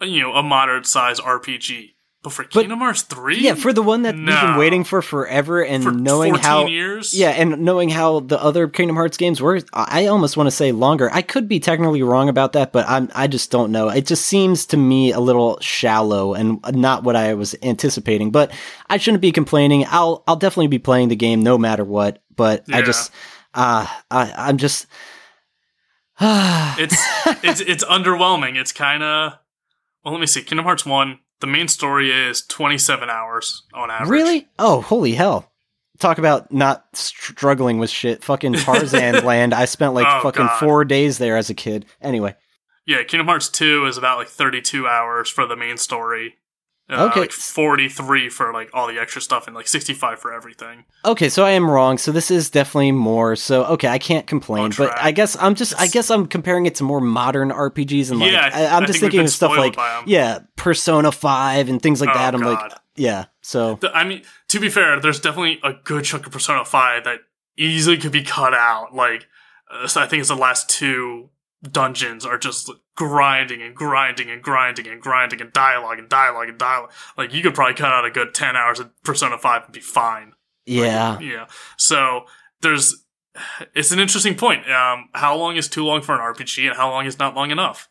you 0.00 0.20
know 0.20 0.34
a 0.34 0.42
moderate 0.42 0.86
size 0.86 1.20
RPG. 1.20 1.94
But 2.20 2.32
for 2.32 2.42
Kingdom 2.42 2.80
Hearts 2.80 3.02
three, 3.02 3.38
yeah, 3.38 3.54
for 3.54 3.72
the 3.72 3.80
one 3.80 4.02
that 4.02 4.16
we've 4.16 4.26
been 4.26 4.56
waiting 4.56 4.82
for 4.82 5.02
forever 5.02 5.62
and 5.62 5.84
for 5.84 5.92
knowing 5.92 6.32
14 6.32 6.44
how 6.44 6.66
years, 6.66 7.16
Yeah, 7.16 7.30
and 7.30 7.60
knowing 7.60 7.90
how 7.90 8.18
the 8.18 8.42
other 8.42 8.66
Kingdom 8.66 8.96
Hearts 8.96 9.16
games 9.16 9.40
were, 9.40 9.60
I 9.72 10.06
almost 10.06 10.36
want 10.36 10.48
to 10.48 10.50
say 10.50 10.72
longer. 10.72 11.08
I 11.12 11.22
could 11.22 11.48
be 11.48 11.60
technically 11.60 12.02
wrong 12.02 12.28
about 12.28 12.54
that, 12.54 12.72
but 12.72 12.88
I'm 12.88 13.08
I 13.14 13.28
just 13.28 13.52
don't 13.52 13.70
know. 13.70 13.88
It 13.88 14.04
just 14.04 14.26
seems 14.26 14.66
to 14.66 14.76
me 14.76 15.12
a 15.12 15.20
little 15.20 15.60
shallow 15.60 16.34
and 16.34 16.60
not 16.72 17.04
what 17.04 17.14
I 17.14 17.34
was 17.34 17.54
anticipating. 17.62 18.32
But 18.32 18.50
I 18.90 18.96
shouldn't 18.96 19.20
be 19.20 19.30
complaining. 19.30 19.86
I'll 19.88 20.24
I'll 20.26 20.34
definitely 20.34 20.66
be 20.66 20.80
playing 20.80 21.10
the 21.10 21.16
game 21.16 21.44
no 21.44 21.56
matter 21.56 21.84
what. 21.84 22.20
But 22.34 22.64
I 22.72 22.82
just 22.82 23.12
uh 23.54 23.86
I 24.10 24.32
I'm 24.36 24.58
just 24.58 24.86
it's 26.78 26.96
it's 27.44 27.60
it's 27.60 27.84
underwhelming. 27.84 28.56
It's 28.56 28.72
kind 28.72 29.02
of 29.02 29.32
well. 30.04 30.12
Let 30.14 30.20
me 30.20 30.26
see. 30.26 30.42
Kingdom 30.42 30.64
Hearts 30.64 30.84
one. 30.86 31.20
The 31.40 31.46
main 31.46 31.68
story 31.68 32.10
is 32.10 32.42
twenty 32.42 32.78
seven 32.78 33.08
hours 33.10 33.62
on 33.72 33.90
average. 33.90 34.08
really 34.10 34.48
oh 34.58 34.80
holy 34.80 35.12
hell. 35.14 35.50
Talk 36.00 36.18
about 36.18 36.52
not 36.52 36.84
struggling 36.94 37.78
with 37.78 37.90
shit. 37.90 38.22
Fucking 38.24 38.52
Tarzan 38.64 39.24
land. 39.24 39.52
I 39.54 39.64
spent 39.64 39.94
like 39.94 40.06
Oh, 40.08 40.20
fucking 40.22 40.46
God. 40.46 40.58
four 40.60 40.84
days 40.84 41.18
there 41.18 41.36
as 41.36 41.50
a 41.50 41.54
kid. 41.54 41.86
Anyway, 42.00 42.34
Yeah, 42.86 43.02
Kingdom 43.04 43.26
Hearts 43.28 43.48
two 43.48 43.86
is 43.86 43.96
about 43.98 44.18
like 44.18 44.28
thirty 44.28 44.60
two 44.60 44.86
hours 44.88 45.28
for 45.28 45.46
the 45.46 45.56
main 45.56 45.76
story. 45.76 46.34
Uh, 46.90 47.04
Okay. 47.10 47.20
like 47.20 47.32
forty 47.32 47.88
three 47.88 48.30
for 48.30 48.50
like 48.52 48.70
all 48.72 48.86
the 48.86 48.98
extra 48.98 49.20
stuff 49.20 49.46
and 49.46 49.54
like 49.54 49.68
sixty 49.68 49.92
five 49.92 50.18
for 50.18 50.32
everything. 50.32 50.84
Okay, 51.04 51.28
so 51.28 51.44
I 51.44 51.50
am 51.50 51.70
wrong. 51.70 51.98
So 51.98 52.12
this 52.12 52.30
is 52.30 52.48
definitely 52.48 52.92
more. 52.92 53.36
So 53.36 53.64
okay, 53.66 53.88
I 53.88 53.98
can't 53.98 54.26
complain. 54.26 54.72
But. 54.76 54.98
I 54.98 55.10
guess 55.12 55.36
I'm 55.38 55.54
just. 55.54 55.78
I 55.78 55.86
guess 55.86 56.10
I'm 56.10 56.26
comparing 56.26 56.64
it 56.64 56.76
to 56.76 56.84
more 56.84 57.00
modern 57.02 57.50
RPGs 57.50 58.10
and 58.10 58.20
like 58.20 58.32
Yeah, 58.32 58.50
I, 58.52 58.66
I'm 58.76 58.84
I 58.84 58.86
just 58.86 59.00
think 59.00 59.12
thinking 59.12 59.20
of 59.26 59.30
stuff 59.30 59.54
like 59.56 59.76
yeah, 60.06 60.38
Persona 60.56 61.12
Five 61.12 61.68
and 61.68 61.82
things 61.82 62.00
like 62.00 62.10
Oh, 62.10 62.14
that. 62.14 62.34
I'm 62.34 62.40
like 62.40 62.72
yeah. 62.96 63.26
So 63.42 63.78
I 63.92 64.04
mean, 64.04 64.22
to 64.48 64.58
be 64.58 64.70
fair, 64.70 64.98
there's 64.98 65.20
definitely 65.20 65.60
a 65.62 65.74
good 65.84 66.04
chunk 66.04 66.26
of 66.26 66.32
Persona 66.32 66.64
Five 66.64 67.04
that 67.04 67.18
easily 67.58 67.98
could 67.98 68.12
be 68.12 68.22
cut 68.22 68.54
out. 68.54 68.94
Like, 68.94 69.26
uh, 69.70 69.86
so 69.86 70.00
I 70.00 70.06
think 70.06 70.20
it's 70.20 70.28
the 70.30 70.36
last 70.36 70.70
two 70.70 71.28
dungeons 71.62 72.24
are 72.24 72.38
just 72.38 72.70
grinding 72.94 73.62
and 73.62 73.74
grinding 73.74 74.30
and 74.30 74.42
grinding 74.42 74.86
and 74.86 75.00
grinding 75.00 75.40
and 75.40 75.52
dialogue 75.52 75.98
and 75.98 76.08
dialogue 76.08 76.48
and 76.48 76.58
dialogue. 76.58 76.92
Like, 77.16 77.32
you 77.34 77.42
could 77.42 77.54
probably 77.54 77.74
cut 77.74 77.92
out 77.92 78.04
a 78.04 78.10
good 78.10 78.34
ten 78.34 78.56
hours 78.56 78.80
of 78.80 78.90
Persona 79.02 79.38
Five 79.38 79.64
and 79.64 79.72
be 79.72 79.80
fine. 79.80 80.32
yeah, 80.66 81.18
Yeah. 81.20 81.46
So 81.76 82.26
there's, 82.60 83.04
it's 83.74 83.92
an 83.92 83.98
interesting 83.98 84.34
point. 84.34 84.70
Um, 84.70 85.08
how 85.12 85.36
long 85.36 85.56
is 85.56 85.68
too 85.68 85.84
long 85.84 86.02
for 86.02 86.14
an 86.14 86.20
RPG, 86.20 86.68
and 86.68 86.76
how 86.76 86.90
long 86.90 87.06
is 87.06 87.18
not 87.18 87.34
long 87.34 87.50
enough? 87.50 87.88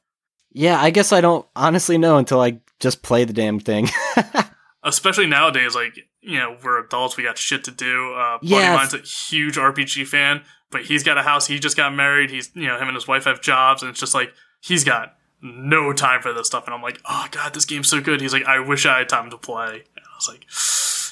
yeah. 0.52 0.80
I 0.82 0.90
guess 0.90 1.12
I 1.12 1.22
don't 1.22 1.46
honestly 1.56 1.98
know 1.98 2.18
until 2.18 2.42
I 2.42 2.60
just 2.80 3.02
play 3.02 3.26
the 3.26 3.34
damn 3.34 3.60
thing. 3.60 3.90
especially 4.88 5.28
nowadays, 5.28 5.76
like 5.76 5.98
you 6.22 6.38
know, 6.40 6.58
we're 6.64 6.80
adults, 6.84 7.16
we 7.18 7.24
got 7.24 7.38
shit 7.38 7.64
to 7.66 7.72
do. 7.72 8.14
Uh, 8.14 8.38
buddy 8.40 8.48
Yeah. 8.48 8.74
of 8.74 8.80
mine's 8.80 8.94
a 8.94 8.98
huge 9.00 9.56
RPG 9.58 10.06
fan, 10.08 10.42
but 10.72 10.84
he's 10.84 11.04
got 11.04 11.18
a 11.18 11.22
house. 11.24 11.48
He 11.48 11.60
just 11.60 11.78
got 11.78 11.94
married. 11.94 12.30
He's 12.30 12.52
you 12.56 12.68
know, 12.68 12.78
him 12.78 12.88
and 12.88 12.96
his 12.96 13.08
wife 13.08 13.26
have 13.26 13.42
jobs, 13.42 13.82
and 13.82 13.90
it's 13.90 14.00
just 14.00 14.14
like 14.14 14.34
he's 14.62 14.84
got 14.84 15.14
no 15.42 15.94
time 15.94 16.22
for 16.22 16.34
this 16.34 16.48
stuff. 16.48 16.66
And 16.66 16.74
I'm 16.74 16.82
like, 16.82 17.00
oh 17.06 17.28
god, 17.32 17.54
this 17.54 17.66
game's 17.66 17.88
so 17.90 18.02
good. 18.02 18.22
He's 18.22 18.34
like, 18.34 18.46
I 18.46 18.60
wish 18.60 18.86
I 18.86 18.98
had 19.00 19.10
time 19.10 19.30
to 19.30 19.38
play. 19.38 19.84
And 19.96 20.06
I 20.06 20.16
was 20.18 20.28
like, 20.28 20.46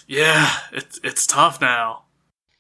yeah, 0.07 0.49
it's 0.71 0.99
it's 1.03 1.27
tough 1.27 1.61
now. 1.61 2.03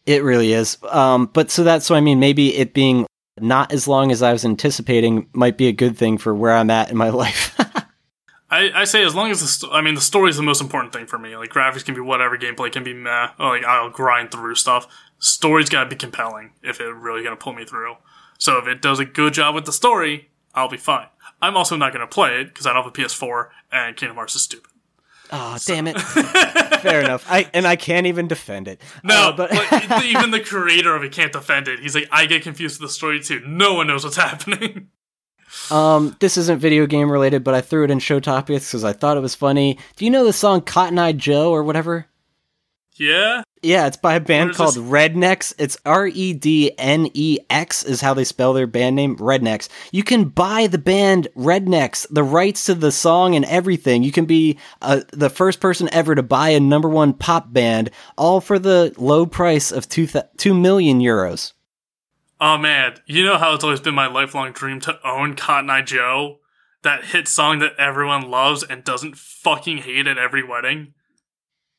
it 0.05 0.23
really 0.23 0.53
is. 0.53 0.77
Um, 0.89 1.25
but 1.33 1.49
so 1.51 1.63
that's 1.63 1.85
so 1.85 1.95
I 1.95 2.01
mean 2.01 2.19
maybe 2.19 2.55
it 2.55 2.73
being 2.73 3.05
not 3.39 3.73
as 3.73 3.87
long 3.87 4.11
as 4.11 4.21
I 4.21 4.31
was 4.31 4.45
anticipating 4.45 5.27
might 5.33 5.57
be 5.57 5.67
a 5.67 5.73
good 5.73 5.97
thing 5.97 6.17
for 6.17 6.33
where 6.33 6.53
I'm 6.53 6.69
at 6.69 6.89
in 6.91 6.95
my 6.97 7.09
life. 7.23 7.53
I, 8.55 8.81
I 8.81 8.83
say 8.85 9.03
as 9.03 9.13
long 9.15 9.31
as 9.31 9.41
the 9.41 9.47
sto- 9.47 9.71
I 9.71 9.81
mean 9.81 9.95
the 9.95 10.01
story 10.01 10.29
is 10.29 10.37
the 10.37 10.43
most 10.43 10.61
important 10.61 10.93
thing 10.93 11.05
for 11.07 11.17
me. 11.17 11.35
Like 11.35 11.49
graphics 11.49 11.83
can 11.85 11.95
be 11.95 12.01
whatever, 12.01 12.37
gameplay 12.37 12.71
can 12.71 12.83
be 12.83 12.93
meh. 12.93 13.29
Or, 13.39 13.49
like 13.55 13.65
I'll 13.65 13.89
grind 13.89 14.31
through 14.31 14.55
stuff. 14.55 14.87
Story's 15.19 15.69
got 15.69 15.83
to 15.85 15.89
be 15.89 15.95
compelling 15.95 16.51
if 16.63 16.79
it 16.79 16.85
really 16.85 17.23
gonna 17.23 17.35
pull 17.35 17.53
me 17.53 17.65
through. 17.65 17.95
So 18.37 18.57
if 18.57 18.67
it 18.67 18.81
does 18.81 18.99
a 18.99 19.05
good 19.05 19.33
job 19.33 19.55
with 19.55 19.65
the 19.65 19.71
story, 19.73 20.29
I'll 20.53 20.69
be 20.69 20.77
fine. 20.77 21.07
I'm 21.41 21.57
also 21.57 21.75
not 21.75 21.93
gonna 21.93 22.07
play 22.07 22.39
it 22.41 22.45
because 22.45 22.65
I 22.65 22.73
don't 22.73 22.83
have 22.83 22.91
a 22.91 22.95
PS4 22.95 23.49
and 23.71 23.95
Kingdom 23.97 24.15
Hearts 24.17 24.35
is 24.35 24.43
stupid. 24.43 24.71
oh 25.31 25.57
damn 25.65 25.87
it. 25.87 25.99
Fair 26.85 27.01
enough. 27.01 27.25
I 27.29 27.49
and 27.53 27.65
I 27.65 27.75
can't 27.75 28.05
even 28.07 28.27
defend 28.27 28.67
it. 28.67 28.79
No, 29.03 29.29
Uh, 29.29 29.35
but 29.35 29.49
but 29.89 30.05
even 30.05 30.31
the 30.31 30.39
creator 30.39 30.95
of 30.95 31.03
it 31.03 31.11
can't 31.11 31.31
defend 31.33 31.67
it. 31.67 31.79
He's 31.79 31.95
like, 31.95 32.07
I 32.11 32.25
get 32.25 32.43
confused 32.43 32.79
with 32.79 32.89
the 32.89 32.93
story 32.93 33.19
too. 33.19 33.41
No 33.45 33.73
one 33.73 33.87
knows 33.87 34.03
what's 34.03 34.17
happening. 34.17 34.89
Um, 35.71 36.15
this 36.19 36.37
isn't 36.37 36.59
video 36.59 36.85
game 36.85 37.11
related, 37.11 37.43
but 37.43 37.53
I 37.55 37.61
threw 37.61 37.83
it 37.83 37.91
in 37.91 37.99
show 37.99 38.19
topics 38.19 38.67
because 38.69 38.83
I 38.83 38.93
thought 38.93 39.17
it 39.17 39.21
was 39.21 39.35
funny. 39.35 39.77
Do 39.95 40.05
you 40.05 40.11
know 40.11 40.25
the 40.25 40.33
song 40.33 40.61
Cotton 40.61 40.99
Eye 40.99 41.13
Joe 41.13 41.51
or 41.51 41.63
whatever? 41.63 42.07
yeah, 42.97 43.43
Yeah, 43.61 43.87
it's 43.87 43.97
by 43.97 44.13
a 44.15 44.19
band 44.21 44.53
called 44.55 44.75
this- 44.75 44.83
Rednex. 44.83 45.53
It's 45.57 45.75
R 45.85 46.07
E 46.07 46.31
D 46.33 46.71
N 46.77 47.09
E 47.13 47.39
X 47.49 47.83
is 47.83 47.99
how 47.99 48.13
they 48.13 48.23
spell 48.23 48.53
their 48.53 48.67
band 48.67 48.95
name, 48.95 49.17
Rednex. 49.17 49.67
You 49.91 50.01
can 50.03 50.25
buy 50.25 50.67
the 50.67 50.77
band 50.77 51.27
Rednex, 51.35 52.07
the 52.09 52.23
rights 52.23 52.63
to 52.67 52.75
the 52.75 52.91
song 52.93 53.35
and 53.35 53.43
everything. 53.45 54.03
You 54.03 54.13
can 54.13 54.23
be 54.25 54.57
uh, 54.81 55.01
the 55.11 55.29
first 55.29 55.59
person 55.59 55.89
ever 55.91 56.15
to 56.15 56.23
buy 56.23 56.49
a 56.51 56.59
number 56.61 56.87
one 56.87 57.11
pop 57.13 57.51
band, 57.51 57.89
all 58.17 58.39
for 58.39 58.59
the 58.59 58.93
low 58.97 59.25
price 59.25 59.71
of 59.73 59.89
two 59.89 60.07
th- 60.07 60.23
two 60.37 60.53
million 60.53 61.01
euros. 61.01 61.51
Oh 62.39 62.57
man, 62.57 62.95
you 63.05 63.23
know 63.23 63.37
how 63.37 63.53
it's 63.53 63.63
always 63.63 63.79
been 63.79 63.95
my 63.95 64.07
lifelong 64.07 64.51
dream 64.51 64.81
to 64.81 64.99
own 65.07 65.35
Cotton 65.35 65.69
Eye 65.69 65.81
Joe, 65.81 66.39
that 66.83 67.05
hit 67.05 67.27
song 67.29 67.59
that 67.59 67.75
everyone 67.79 68.29
loves 68.29 68.61
and 68.61 68.83
doesn't 68.83 69.17
fucking 69.17 69.79
hate 69.79 70.05
at 70.05 70.17
every 70.17 70.43
wedding. 70.43 70.93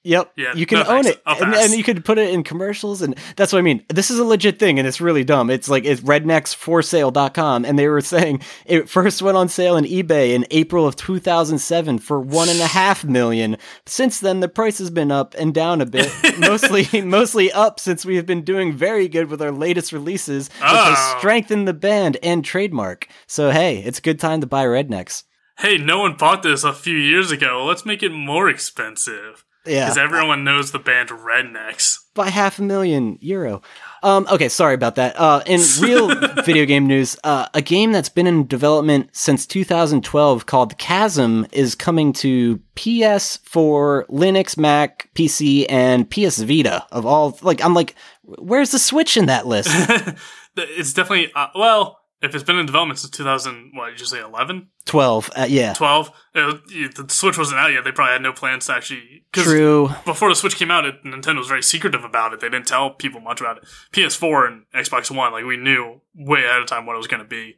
Yep. 0.06 0.32
Yeah, 0.36 0.54
you 0.54 0.66
can 0.66 0.78
no 0.78 0.84
own 0.86 1.02
thanks. 1.02 1.18
it, 1.18 1.22
oh, 1.26 1.36
and, 1.42 1.54
and 1.54 1.72
you 1.72 1.82
could 1.82 2.04
put 2.04 2.16
it 2.18 2.30
in 2.32 2.42
commercials, 2.44 3.02
and 3.02 3.16
that's 3.36 3.52
what 3.52 3.58
I 3.58 3.62
mean. 3.62 3.84
This 3.88 4.10
is 4.10 4.18
a 4.18 4.24
legit 4.24 4.58
thing, 4.58 4.78
and 4.78 4.86
it's 4.86 5.00
really 5.00 5.24
dumb. 5.24 5.50
It's 5.50 5.68
like 5.68 5.84
it's 5.84 6.00
rednexforsale.com, 6.00 7.64
and 7.64 7.78
they 7.78 7.88
were 7.88 8.00
saying 8.02 8.42
it 8.66 8.88
first 8.88 9.22
went 9.22 9.36
on 9.36 9.48
sale 9.48 9.76
in 9.76 9.84
eBay 9.84 10.32
in 10.34 10.46
April 10.50 10.86
of 10.86 10.96
2007 10.96 11.98
for 11.98 12.20
one 12.20 12.48
and 12.48 12.60
a 12.60 12.66
half 12.66 13.04
million. 13.04 13.56
Since 13.86 14.20
then, 14.20 14.40
the 14.40 14.48
price 14.48 14.78
has 14.78 14.90
been 14.90 15.10
up 15.10 15.34
and 15.38 15.52
down 15.54 15.80
a 15.80 15.86
bit, 15.86 16.10
mostly 16.38 16.86
mostly 17.02 17.50
up 17.52 17.80
since 17.80 18.04
we 18.04 18.16
have 18.16 18.26
been 18.26 18.42
doing 18.42 18.72
very 18.72 19.08
good 19.08 19.28
with 19.30 19.42
our 19.42 19.52
latest 19.52 19.92
releases, 19.92 20.48
which 20.48 20.62
has 20.62 20.96
Oh. 20.98 21.16
strengthened 21.18 21.66
the 21.66 21.74
band 21.74 22.16
and 22.22 22.44
trademark. 22.44 23.08
So 23.26 23.50
hey, 23.50 23.78
it's 23.78 23.98
a 23.98 24.02
good 24.02 24.20
time 24.20 24.40
to 24.40 24.46
buy 24.46 24.64
Rednex. 24.64 25.24
Hey, 25.58 25.78
no 25.78 26.00
one 26.00 26.16
bought 26.16 26.42
this 26.42 26.64
a 26.64 26.72
few 26.74 26.96
years 26.96 27.30
ago. 27.32 27.64
Let's 27.64 27.86
make 27.86 28.02
it 28.02 28.12
more 28.12 28.48
expensive. 28.48 29.44
Yeah, 29.66 29.86
Because 29.86 29.98
everyone 29.98 30.44
knows 30.44 30.72
the 30.72 30.78
band 30.78 31.08
Rednex. 31.10 31.98
by 32.14 32.30
half 32.30 32.58
a 32.58 32.62
million 32.62 33.18
euro. 33.20 33.62
Um, 34.02 34.26
okay, 34.30 34.48
sorry 34.48 34.74
about 34.74 34.94
that. 34.94 35.18
Uh, 35.18 35.42
in 35.46 35.60
real 35.80 36.08
video 36.44 36.64
game 36.64 36.86
news, 36.86 37.16
uh, 37.24 37.46
a 37.54 37.60
game 37.62 37.92
that's 37.92 38.08
been 38.08 38.26
in 38.26 38.46
development 38.46 39.10
since 39.12 39.46
2012 39.46 40.46
called 40.46 40.78
Chasm 40.78 41.46
is 41.52 41.74
coming 41.74 42.12
to 42.14 42.60
PS4 42.76 44.06
Linux, 44.08 44.56
Mac, 44.56 45.08
PC, 45.14 45.66
and 45.68 46.08
PS 46.10 46.38
Vita. 46.38 46.86
Of 46.92 47.04
all, 47.06 47.38
like, 47.42 47.62
I'm 47.64 47.74
like, 47.74 47.94
where's 48.22 48.70
the 48.70 48.78
Switch 48.78 49.16
in 49.16 49.26
that 49.26 49.46
list? 49.46 49.70
it's 50.56 50.92
definitely, 50.92 51.32
uh, 51.34 51.48
well, 51.54 51.98
if 52.22 52.34
it's 52.34 52.44
been 52.44 52.58
in 52.58 52.66
development 52.66 52.98
since 52.98 53.10
2000, 53.10 53.72
what, 53.74 53.90
did 53.90 54.00
you 54.00 54.06
say 54.06 54.20
11? 54.20 54.68
12. 54.86 55.30
Uh, 55.36 55.46
yeah, 55.48 55.74
12? 55.74 56.10
Uh, 56.34 56.54
the 56.66 57.06
Switch 57.08 57.36
wasn't 57.36 57.60
out 57.60 57.72
yet. 57.72 57.84
They 57.84 57.92
probably 57.92 58.12
had 58.12 58.22
no 58.22 58.32
plans 58.32 58.66
to 58.66 58.74
actually. 58.74 59.24
true. 59.32 59.90
before 60.04 60.28
the 60.28 60.34
Switch 60.34 60.56
came 60.56 60.70
out, 60.70 60.86
it, 60.86 61.04
Nintendo 61.04 61.38
was 61.38 61.48
very 61.48 61.62
secretive 61.62 62.04
about 62.04 62.32
it. 62.32 62.40
They 62.40 62.48
didn't 62.48 62.66
tell 62.66 62.90
people 62.90 63.20
much 63.20 63.40
about 63.40 63.58
it. 63.58 63.64
PS4 63.92 64.46
and 64.46 64.64
Xbox 64.74 65.14
One, 65.14 65.32
like 65.32 65.44
we 65.44 65.56
knew 65.56 66.00
way 66.14 66.44
ahead 66.44 66.62
of 66.62 66.66
time 66.66 66.86
what 66.86 66.94
it 66.94 66.98
was 66.98 67.06
going 67.06 67.22
to 67.22 67.28
be. 67.28 67.56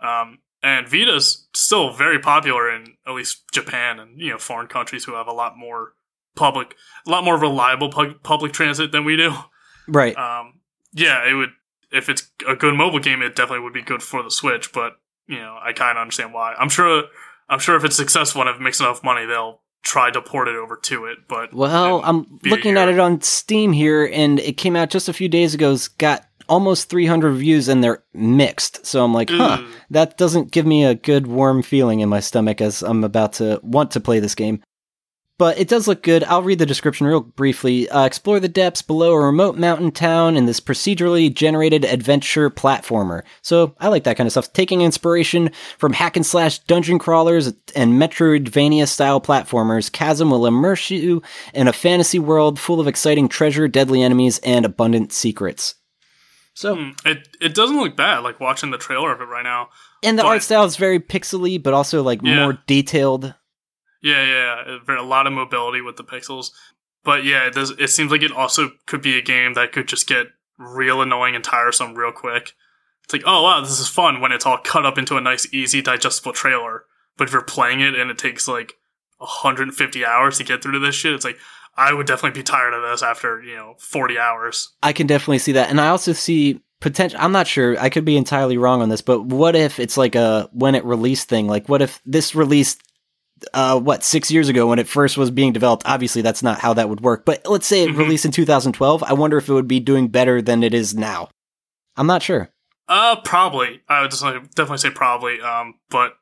Um, 0.00 0.38
and 0.62 0.88
Vita's 0.88 1.48
still 1.54 1.92
very 1.92 2.18
popular 2.18 2.70
in 2.74 2.96
at 3.06 3.14
least 3.14 3.44
Japan 3.52 3.98
and 3.98 4.20
you 4.20 4.30
know 4.30 4.38
foreign 4.38 4.66
countries 4.66 5.04
who 5.04 5.14
have 5.14 5.26
a 5.26 5.32
lot 5.32 5.56
more 5.56 5.94
public, 6.36 6.74
a 7.06 7.10
lot 7.10 7.24
more 7.24 7.38
reliable 7.38 7.90
pub- 7.90 8.22
public 8.22 8.52
transit 8.52 8.92
than 8.92 9.04
we 9.04 9.16
do. 9.16 9.34
Right. 9.88 10.16
Um, 10.16 10.60
yeah, 10.92 11.28
it 11.28 11.34
would 11.34 11.50
if 11.92 12.08
it's 12.08 12.30
a 12.46 12.54
good 12.54 12.74
mobile 12.74 13.00
game, 13.00 13.22
it 13.22 13.36
definitely 13.36 13.64
would 13.64 13.72
be 13.72 13.82
good 13.82 14.02
for 14.02 14.22
the 14.22 14.30
Switch. 14.30 14.72
But 14.72 14.98
you 15.26 15.38
know, 15.38 15.58
I 15.62 15.72
kind 15.72 15.96
of 15.96 16.02
understand 16.02 16.32
why. 16.32 16.54
I'm 16.54 16.68
sure. 16.68 17.04
I'm 17.48 17.58
sure 17.58 17.74
if 17.74 17.82
it's 17.82 17.96
successful 17.96 18.42
and 18.42 18.48
if 18.48 18.56
it 18.56 18.62
makes 18.62 18.78
enough 18.78 19.02
money, 19.02 19.26
they'll 19.26 19.60
try 19.82 20.10
to 20.10 20.22
port 20.22 20.46
it 20.46 20.54
over 20.54 20.76
to 20.76 21.06
it. 21.06 21.18
But 21.28 21.52
Well, 21.52 22.00
I'm 22.04 22.38
looking 22.44 22.76
at 22.76 22.88
it 22.88 22.98
on 23.00 23.20
Steam 23.22 23.72
here, 23.72 24.08
and 24.12 24.38
it 24.40 24.56
came 24.56 24.76
out 24.76 24.90
just 24.90 25.08
a 25.08 25.12
few 25.12 25.28
days 25.28 25.52
ago. 25.54 25.72
It's 25.72 25.88
got 25.88 26.26
almost 26.48 26.90
300 26.90 27.28
reviews, 27.30 27.68
and 27.68 27.82
they're 27.82 28.02
mixed. 28.12 28.84
So 28.86 29.04
I'm 29.04 29.14
like, 29.14 29.30
huh, 29.30 29.62
that 29.90 30.16
doesn't 30.16 30.52
give 30.52 30.66
me 30.66 30.84
a 30.84 30.94
good 30.94 31.26
warm 31.26 31.62
feeling 31.62 32.00
in 32.00 32.08
my 32.08 32.20
stomach 32.20 32.60
as 32.60 32.82
I'm 32.82 33.04
about 33.04 33.34
to 33.34 33.60
want 33.62 33.90
to 33.92 34.00
play 34.00 34.20
this 34.20 34.34
game. 34.34 34.62
But 35.40 35.58
it 35.58 35.68
does 35.68 35.88
look 35.88 36.02
good. 36.02 36.22
I'll 36.24 36.42
read 36.42 36.58
the 36.58 36.66
description 36.66 37.06
real 37.06 37.22
briefly. 37.22 37.88
Uh, 37.88 38.04
explore 38.04 38.40
the 38.40 38.46
depths 38.48 38.82
below 38.82 39.12
a 39.14 39.24
remote 39.24 39.56
mountain 39.56 39.90
town 39.90 40.36
in 40.36 40.44
this 40.44 40.60
procedurally 40.60 41.32
generated 41.34 41.82
adventure 41.82 42.50
platformer. 42.50 43.22
So 43.40 43.74
I 43.80 43.88
like 43.88 44.04
that 44.04 44.18
kind 44.18 44.26
of 44.26 44.32
stuff. 44.32 44.52
Taking 44.52 44.82
inspiration 44.82 45.50
from 45.78 45.94
hack 45.94 46.16
and 46.16 46.26
slash 46.26 46.58
dungeon 46.58 46.98
crawlers 46.98 47.46
and 47.74 47.94
Metroidvania 47.94 48.86
style 48.86 49.18
platformers, 49.18 49.90
Chasm 49.90 50.30
will 50.30 50.44
immerse 50.46 50.90
you 50.90 51.22
in 51.54 51.68
a 51.68 51.72
fantasy 51.72 52.18
world 52.18 52.60
full 52.60 52.78
of 52.78 52.86
exciting 52.86 53.26
treasure, 53.26 53.66
deadly 53.66 54.02
enemies, 54.02 54.40
and 54.40 54.66
abundant 54.66 55.10
secrets. 55.10 55.74
So, 56.52 56.74
Hmm, 56.76 56.90
It 57.06 57.28
it 57.40 57.54
doesn't 57.54 57.78
look 57.80 57.96
bad. 57.96 58.18
Like 58.18 58.40
watching 58.40 58.72
the 58.72 58.76
trailer 58.76 59.10
of 59.10 59.22
it 59.22 59.24
right 59.24 59.44
now. 59.44 59.70
and 60.02 60.18
the 60.18 60.22
but- 60.22 60.28
art 60.28 60.42
style 60.42 60.64
is 60.64 60.76
very 60.76 61.00
pixely, 61.00 61.62
but 61.62 61.72
also 61.72 62.02
like 62.02 62.20
Yeah. 62.22 62.42
more 62.44 62.58
detailed. 62.66 63.32
Yeah, 64.02 64.24
yeah, 64.24 64.78
yeah. 64.88 65.00
A 65.00 65.02
lot 65.02 65.26
of 65.26 65.32
mobility 65.32 65.80
with 65.80 65.96
the 65.96 66.04
pixels. 66.04 66.50
But 67.04 67.24
yeah, 67.24 67.46
it 67.46 67.54
does. 67.54 67.70
It 67.78 67.88
seems 67.88 68.10
like 68.10 68.22
it 68.22 68.32
also 68.32 68.72
could 68.86 69.02
be 69.02 69.18
a 69.18 69.22
game 69.22 69.54
that 69.54 69.72
could 69.72 69.88
just 69.88 70.06
get 70.06 70.28
real 70.58 71.00
annoying 71.00 71.34
and 71.34 71.44
tiresome 71.44 71.94
real 71.94 72.12
quick. 72.12 72.52
It's 73.04 73.12
like, 73.12 73.22
oh 73.26 73.42
wow, 73.42 73.60
this 73.60 73.80
is 73.80 73.88
fun 73.88 74.20
when 74.20 74.32
it's 74.32 74.46
all 74.46 74.58
cut 74.58 74.86
up 74.86 74.98
into 74.98 75.16
a 75.16 75.20
nice, 75.20 75.52
easy, 75.52 75.82
digestible 75.82 76.32
trailer. 76.32 76.84
But 77.16 77.28
if 77.28 77.32
you're 77.32 77.42
playing 77.42 77.80
it 77.80 77.94
and 77.94 78.10
it 78.10 78.18
takes 78.18 78.46
like 78.46 78.74
150 79.18 80.04
hours 80.04 80.38
to 80.38 80.44
get 80.44 80.62
through 80.62 80.72
to 80.72 80.78
this 80.78 80.94
shit, 80.94 81.12
it's 81.12 81.24
like 81.24 81.38
I 81.76 81.92
would 81.92 82.06
definitely 82.06 82.38
be 82.38 82.44
tired 82.44 82.74
of 82.74 82.82
this 82.82 83.02
after 83.02 83.42
you 83.42 83.56
know 83.56 83.74
40 83.78 84.18
hours. 84.18 84.70
I 84.82 84.92
can 84.92 85.06
definitely 85.06 85.38
see 85.38 85.52
that. 85.52 85.70
And 85.70 85.80
I 85.80 85.88
also 85.88 86.12
see 86.12 86.60
potential. 86.80 87.18
I'm 87.20 87.32
not 87.32 87.46
sure. 87.46 87.78
I 87.78 87.88
could 87.88 88.04
be 88.04 88.16
entirely 88.16 88.58
wrong 88.58 88.82
on 88.82 88.88
this, 88.88 89.02
but 89.02 89.24
what 89.24 89.54
if 89.56 89.78
it's 89.78 89.96
like 89.96 90.14
a 90.14 90.48
when 90.52 90.74
it 90.74 90.84
released 90.84 91.28
thing? 91.28 91.46
Like, 91.46 91.68
what 91.68 91.82
if 91.82 92.00
this 92.04 92.34
released, 92.34 92.82
uh, 93.54 93.78
what, 93.80 94.04
six 94.04 94.30
years 94.30 94.48
ago 94.48 94.66
when 94.68 94.78
it 94.78 94.88
first 94.88 95.16
was 95.16 95.30
being 95.30 95.52
developed? 95.52 95.82
Obviously, 95.86 96.22
that's 96.22 96.42
not 96.42 96.58
how 96.60 96.74
that 96.74 96.88
would 96.88 97.00
work. 97.00 97.24
But 97.24 97.42
let's 97.46 97.66
say 97.66 97.82
it 97.84 97.90
Mhm. 97.90 97.96
released 97.98 98.24
in 98.24 98.32
2012. 98.32 99.02
I 99.02 99.12
wonder 99.12 99.36
if 99.38 99.48
it 99.48 99.52
would 99.54 99.68
be 99.68 99.80
doing 99.80 100.08
better 100.08 100.40
than 100.42 100.62
it 100.62 100.74
is 100.74 100.94
now. 100.94 101.28
I'm 101.96 102.06
not 102.06 102.22
sure. 102.22 102.50
Uh, 102.88 103.16
probably. 103.22 103.82
I 103.88 104.02
would 104.02 104.10
definitely 104.10 104.78
say 104.78 104.90
probably. 104.90 105.40
Um, 105.40 105.74
but 105.90 106.14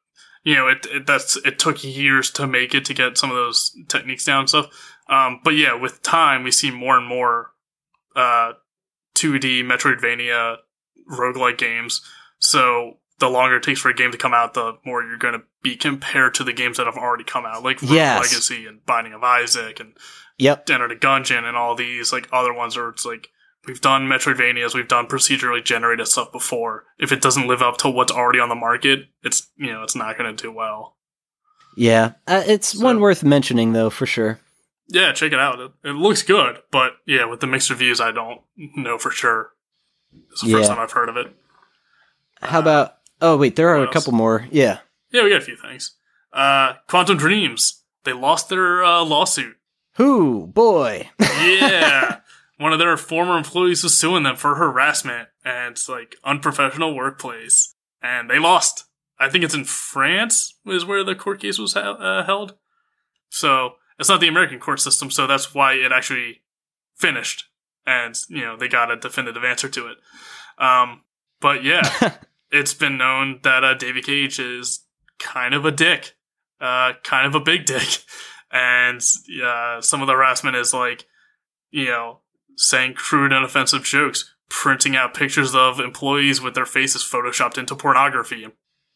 you 0.44 0.54
know, 0.54 0.68
it, 0.68 0.86
it 0.90 1.06
that's 1.06 1.36
it 1.44 1.58
took 1.58 1.82
years 1.84 2.30
to 2.32 2.46
make 2.46 2.74
it 2.74 2.84
to 2.86 2.94
get 2.94 3.18
some 3.18 3.30
of 3.30 3.36
those 3.36 3.74
techniques 3.88 4.24
down 4.24 4.40
and 4.40 4.48
stuff. 4.48 4.66
Um, 5.08 5.40
but 5.42 5.54
yeah, 5.54 5.74
with 5.74 6.02
time, 6.02 6.42
we 6.44 6.50
see 6.50 6.70
more 6.70 6.96
and 6.98 7.06
more 7.06 7.52
uh 8.16 8.52
2D 9.14 9.62
Metroidvania 9.64 10.56
roguelike 11.10 11.58
games. 11.58 12.02
So 12.38 12.98
the 13.18 13.28
longer 13.28 13.56
it 13.56 13.62
takes 13.62 13.80
for 13.80 13.88
a 13.88 13.94
game 13.94 14.12
to 14.12 14.18
come 14.18 14.32
out, 14.34 14.54
the 14.54 14.78
more 14.84 15.02
you're 15.02 15.16
going 15.18 15.34
to 15.34 15.42
be 15.62 15.76
compared 15.76 16.34
to 16.34 16.44
the 16.44 16.52
games 16.52 16.76
that 16.76 16.86
have 16.86 16.96
already 16.96 17.24
come 17.24 17.44
out, 17.44 17.62
like 17.64 17.80
Yes. 17.82 18.18
Legacy 18.32 18.66
and 18.66 18.84
Binding 18.86 19.12
of 19.12 19.22
Isaac 19.24 19.80
and 19.80 19.94
Yep. 20.38 20.70
Enter 20.70 20.86
the 20.88 20.94
Gungeon 20.94 21.42
and 21.42 21.56
all 21.56 21.74
these 21.74 22.12
like 22.12 22.28
other 22.32 22.52
ones 22.54 22.76
where 22.76 22.88
it's 22.90 23.04
like 23.04 23.28
we've 23.66 23.80
done 23.80 24.06
Metroidvanias, 24.06 24.72
we've 24.74 24.86
done 24.86 25.06
procedurally 25.08 25.64
generated 25.64 26.06
stuff 26.06 26.30
before. 26.30 26.84
If 26.98 27.10
it 27.10 27.20
doesn't 27.20 27.48
live 27.48 27.60
up 27.60 27.76
to 27.78 27.90
what's 27.90 28.12
already 28.12 28.38
on 28.38 28.48
the 28.48 28.54
market, 28.54 29.08
it's 29.24 29.48
you 29.56 29.72
know 29.72 29.82
it's 29.82 29.96
not 29.96 30.16
going 30.16 30.34
to 30.36 30.40
do 30.42 30.52
well. 30.52 30.96
Yeah. 31.76 32.12
Uh, 32.28 32.44
it's 32.46 32.68
So- 32.78 32.84
one 32.84 33.00
worth 33.00 33.24
mentioning, 33.24 33.72
though, 33.72 33.90
for 33.90 34.06
sure. 34.06 34.38
Yeah, 34.90 35.12
check 35.12 35.32
it 35.32 35.38
out. 35.40 35.58
It, 35.60 35.72
it 35.84 35.92
looks 35.92 36.22
good, 36.22 36.58
but 36.70 36.92
yeah, 37.04 37.24
with 37.26 37.40
the 37.40 37.46
mixed 37.46 37.68
reviews, 37.68 38.00
I 38.00 38.10
don't 38.12 38.40
know 38.56 38.96
for 38.96 39.10
sure. 39.10 39.50
It's 40.30 40.40
the 40.42 40.50
first 40.52 40.70
time 40.70 40.78
I've 40.78 40.92
heard 40.92 41.08
of 41.10 41.16
it. 41.16 41.34
How 42.40 42.60
about. 42.60 42.97
Oh, 43.20 43.36
wait, 43.36 43.56
there 43.56 43.68
are 43.70 43.82
a 43.82 43.90
couple 43.92 44.12
more. 44.12 44.46
Yeah. 44.50 44.78
Yeah, 45.10 45.24
we 45.24 45.30
got 45.30 45.42
a 45.42 45.44
few 45.44 45.56
things. 45.56 45.96
Uh, 46.32 46.74
Quantic 46.88 47.18
Dreams. 47.18 47.82
They 48.04 48.12
lost 48.12 48.48
their 48.48 48.84
uh, 48.84 49.04
lawsuit. 49.04 49.56
Who? 49.96 50.46
Boy. 50.46 51.10
Yeah. 51.20 52.20
One 52.58 52.72
of 52.72 52.78
their 52.78 52.96
former 52.96 53.36
employees 53.36 53.82
was 53.82 53.96
suing 53.96 54.22
them 54.24 54.36
for 54.36 54.56
harassment 54.56 55.28
and 55.44 55.76
like 55.88 56.16
unprofessional 56.24 56.94
workplace. 56.94 57.74
And 58.02 58.28
they 58.28 58.38
lost. 58.38 58.84
I 59.18 59.28
think 59.28 59.44
it's 59.44 59.54
in 59.54 59.64
France 59.64 60.54
is 60.66 60.84
where 60.84 61.02
the 61.04 61.14
court 61.14 61.40
case 61.40 61.58
was 61.58 61.74
hel- 61.74 62.00
uh, 62.00 62.24
held. 62.24 62.54
So 63.30 63.72
it's 63.98 64.08
not 64.08 64.20
the 64.20 64.28
American 64.28 64.60
court 64.60 64.80
system, 64.80 65.10
so 65.10 65.26
that's 65.26 65.54
why 65.54 65.74
it 65.74 65.92
actually 65.92 66.42
finished. 66.96 67.44
And, 67.86 68.14
you 68.28 68.42
know, 68.42 68.56
they 68.56 68.68
got 68.68 68.90
a 68.90 68.96
definitive 68.96 69.44
answer 69.44 69.68
to 69.68 69.88
it. 69.88 69.98
Um, 70.62 71.02
but 71.40 71.64
yeah, 71.64 71.82
it's 72.50 72.74
been 72.74 72.98
known 72.98 73.40
that 73.42 73.64
uh, 73.64 73.74
David 73.74 74.04
Cage 74.04 74.38
is 74.38 74.80
kind 75.18 75.54
of 75.54 75.64
a 75.64 75.70
dick, 75.70 76.16
uh, 76.60 76.92
kind 77.02 77.26
of 77.26 77.34
a 77.34 77.40
big 77.40 77.66
dick, 77.66 77.98
and 78.52 79.00
uh, 79.44 79.80
some 79.80 80.00
of 80.00 80.06
the 80.06 80.14
harassment 80.14 80.56
is 80.56 80.72
like, 80.72 81.06
you 81.70 81.86
know, 81.86 82.20
saying 82.56 82.94
crude 82.94 83.32
and 83.32 83.44
offensive 83.44 83.84
jokes, 83.84 84.34
printing 84.48 84.96
out 84.96 85.14
pictures 85.14 85.54
of 85.54 85.80
employees 85.80 86.40
with 86.40 86.54
their 86.54 86.66
faces 86.66 87.02
photoshopped 87.02 87.58
into 87.58 87.74
pornography, 87.74 88.44
and 88.44 88.52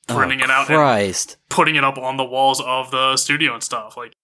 printing 0.08 0.40
oh, 0.40 0.44
it 0.44 0.50
out 0.50 0.68
and 0.68 0.76
Christ. 0.76 1.36
putting 1.48 1.76
it 1.76 1.84
up 1.84 1.98
on 1.98 2.16
the 2.16 2.24
walls 2.24 2.60
of 2.60 2.90
the 2.90 3.16
studio 3.16 3.54
and 3.54 3.62
stuff. 3.62 3.96
Like, 3.96 4.14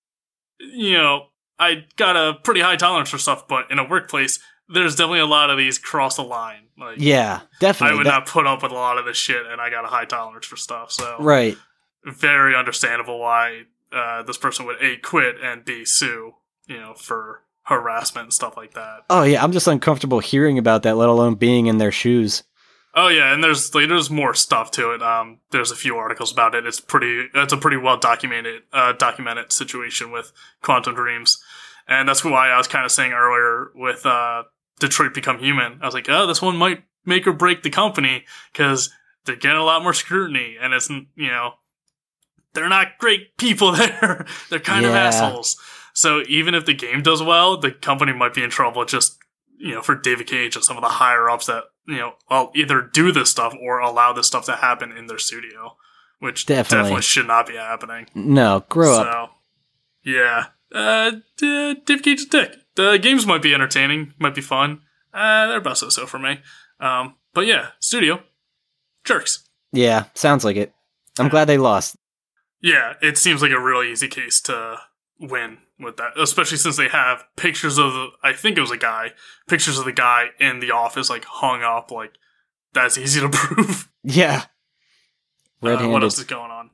you 0.59 0.95
know, 0.95 1.26
I 1.59 1.85
got 1.97 2.16
a 2.16 2.35
pretty 2.35 2.61
high 2.61 2.76
tolerance 2.76 3.11
for 3.11 3.18
stuff, 3.18 3.47
but 3.49 3.70
in 3.70 3.79
a 3.79 3.89
workplace, 3.89 4.39
there's 4.69 4.95
definitely 4.97 5.21
a 5.21 5.27
lot 5.27 5.51
of 5.51 5.59
these 5.59 5.79
cross 5.79 6.16
the 6.16 6.23
line. 6.25 6.64
Like, 6.79 6.97
Yeah, 6.99 7.41
definitely. 7.61 7.95
I 7.95 7.97
would 7.99 8.07
That- 8.07 8.11
not 8.11 8.27
put 8.27 8.47
up 8.47 8.62
with 8.62 8.73
a 8.73 8.75
lot 8.75 8.99
of 8.99 9.05
this 9.05 9.16
shit, 9.16 9.47
and 9.47 9.61
I 9.61 9.71
got 9.71 9.85
a 9.85 9.89
high 9.89 10.05
tolerance 10.05 10.47
for 10.47 10.57
stuff. 10.57 10.93
So, 10.93 11.16
Right. 11.19 11.57
very 12.05 12.55
understandable 12.55 13.19
why 13.19 13.64
uh, 13.93 14.23
this 14.23 14.37
person 14.37 14.66
would 14.66 14.77
a 14.83 14.97
quit 14.99 15.37
and 15.43 15.64
b 15.64 15.85
sue, 15.85 16.35
you 16.66 16.79
know, 16.79 16.93
for 16.95 17.43
harassment 17.64 18.25
and 18.27 18.33
stuff 18.35 18.57
like 18.57 18.75
that. 18.75 19.01
Oh 19.11 19.23
yeah, 19.23 19.43
I'm 19.43 19.53
just 19.53 19.66
uncomfortable 19.66 20.21
hearing 20.21 20.59
about 20.59 20.83
that, 20.83 20.97
let 20.97 21.09
alone 21.09 21.35
being 21.37 21.66
in 21.66 21.79
their 21.79 21.91
shoes. 21.93 22.43
Oh 22.95 23.09
yeah, 23.09 23.33
and 23.33 23.43
there's 23.43 23.75
like 23.75 23.89
there's 23.89 24.11
more 24.11 24.35
stuff 24.35 24.71
to 24.73 24.91
it. 24.93 25.03
Um, 25.03 25.39
there's 25.53 25.71
a 25.71 25.77
few 25.77 25.97
articles 25.97 26.33
about 26.33 26.55
it. 26.55 26.66
It's 26.66 26.81
pretty. 26.81 27.29
It's 27.35 27.53
a 27.53 27.57
pretty 27.57 27.77
well 27.79 27.97
documented 27.97 28.62
uh, 28.73 28.93
documented 28.93 29.53
situation 29.53 30.11
with 30.11 30.33
Quantic 30.62 30.95
Dreams, 30.95 31.43
and 31.87 32.09
that's 32.09 32.23
why 32.25 32.51
I 32.51 32.57
was 32.59 32.69
kind 32.69 32.85
of 32.85 32.91
saying 32.93 33.12
earlier 33.12 33.71
with 33.75 34.05
uh, 34.05 34.45
Detroit 34.79 35.14
Become 35.14 35.39
Human. 35.39 35.79
I 35.83 35.87
was 35.87 35.95
like, 35.95 36.09
oh, 36.09 36.26
this 36.26 36.43
one 36.43 36.57
might 36.57 36.85
make 37.05 37.26
or 37.26 37.33
break 37.33 37.62
the 37.62 37.70
company 37.70 38.24
because 38.53 38.91
they're 39.24 39.37
getting 39.37 39.59
a 39.59 39.64
lot 39.64 39.83
more 39.83 39.95
scrutiny, 39.95 40.57
and 40.61 40.72
it's 40.74 40.89
you 40.91 41.29
know 41.29 41.55
they're 42.55 42.68
not 42.68 42.99
great 42.99 43.37
people 43.37 43.72
there. 43.76 44.26
they're 44.51 44.59
kind 44.61 44.85
of 44.85 44.95
assholes. 44.95 45.57
So 45.93 46.22
even 46.29 46.55
if 46.55 46.64
the 46.64 46.74
game 46.74 47.03
does 47.03 47.22
well, 47.22 47.57
the 47.57 47.72
company 47.72 48.12
might 48.12 48.35
be 48.35 48.43
in 48.43 48.51
trouble 48.51 48.85
just 48.85 49.18
you 49.59 49.74
know 49.74 49.83
for 49.83 49.95
David 49.95 50.26
Cage 50.26 50.57
and 50.57 50.64
some 50.64 50.76
of 50.76 50.83
the 50.83 50.89
higher 50.89 51.29
ups 51.29 51.47
that 51.47 51.64
you 51.87 51.97
know 51.99 52.14
well 52.31 52.53
either 52.55 52.83
do 52.83 53.12
this 53.12 53.31
stuff 53.31 53.55
or 53.61 53.81
allow 53.81 54.12
this 54.12 54.26
stuff 54.26 54.47
to 54.47 54.57
happen 54.57 54.93
in 54.93 55.07
their 55.07 55.18
studio, 55.18 55.76
which 56.20 56.47
Definitely. 56.47 56.85
definitely, 56.85 57.03
should 57.03 57.26
not 57.26 57.47
be 57.47 57.57
happening. 57.57 58.07
No, 58.14 58.64
grow 58.68 58.95
so 58.97 59.03
up. 59.03 59.33
yeah, 60.05 60.47
uh, 60.72 61.12
David 61.37 62.03
Cage's 62.03 62.26
dick. 62.26 62.55
The 62.79 62.97
games 62.97 63.26
might 63.26 63.43
be 63.43 63.53
entertaining, 63.53 64.14
might 64.20 64.37
be 64.37 64.41
fun. 64.41 64.83
Uh, 65.12 65.49
they're 65.49 65.59
about 65.59 65.79
so 65.79 65.89
so 65.89 66.07
for 66.07 66.20
me. 66.20 66.39
Um, 66.79 67.16
but 67.35 67.45
yeah, 67.45 67.70
studio 67.81 68.22
jerks. 69.03 69.49
Yeah, 69.72 70.05
sounds 70.14 70.45
like 70.45 70.55
it. 70.55 70.72
I'm 71.18 71.29
glad 71.29 71.47
they 71.47 71.59
lost. 71.59 71.97
Yeah, 72.62 72.95
it 73.03 73.18
seems 73.18 73.43
like 73.43 73.51
a 73.51 73.59
really 73.59 73.91
easy 73.91 74.07
case 74.07 74.41
to 74.43 74.79
win 75.18 75.59
with 75.81 75.97
that, 75.97 76.12
especially 76.16 76.59
since 76.59 76.76
they 76.76 76.87
have 76.87 77.24
pictures 77.35 77.79
of 77.79 77.93
the, 77.95 78.09
I 78.22 78.33
think 78.33 78.57
it 78.57 78.61
was 78.61 78.70
a 78.70 78.79
guy, 78.79 79.11
pictures 79.49 79.76
of 79.76 79.85
the 79.85 79.93
guy 79.93 80.26
in 80.39 80.61
the 80.61 80.70
office, 80.70 81.11
like 81.11 81.24
hung 81.24 81.64
up, 81.64 81.91
like 81.91 82.12
that's 82.74 82.97
easy 82.97 83.20
to 83.20 83.29
prove. 83.33 83.91
Yeah. 84.05 84.45
Uh, 85.61 85.89
what 85.89 86.05
else 86.05 86.18
is 86.20 86.26
going 86.26 86.53
on? 86.53 86.70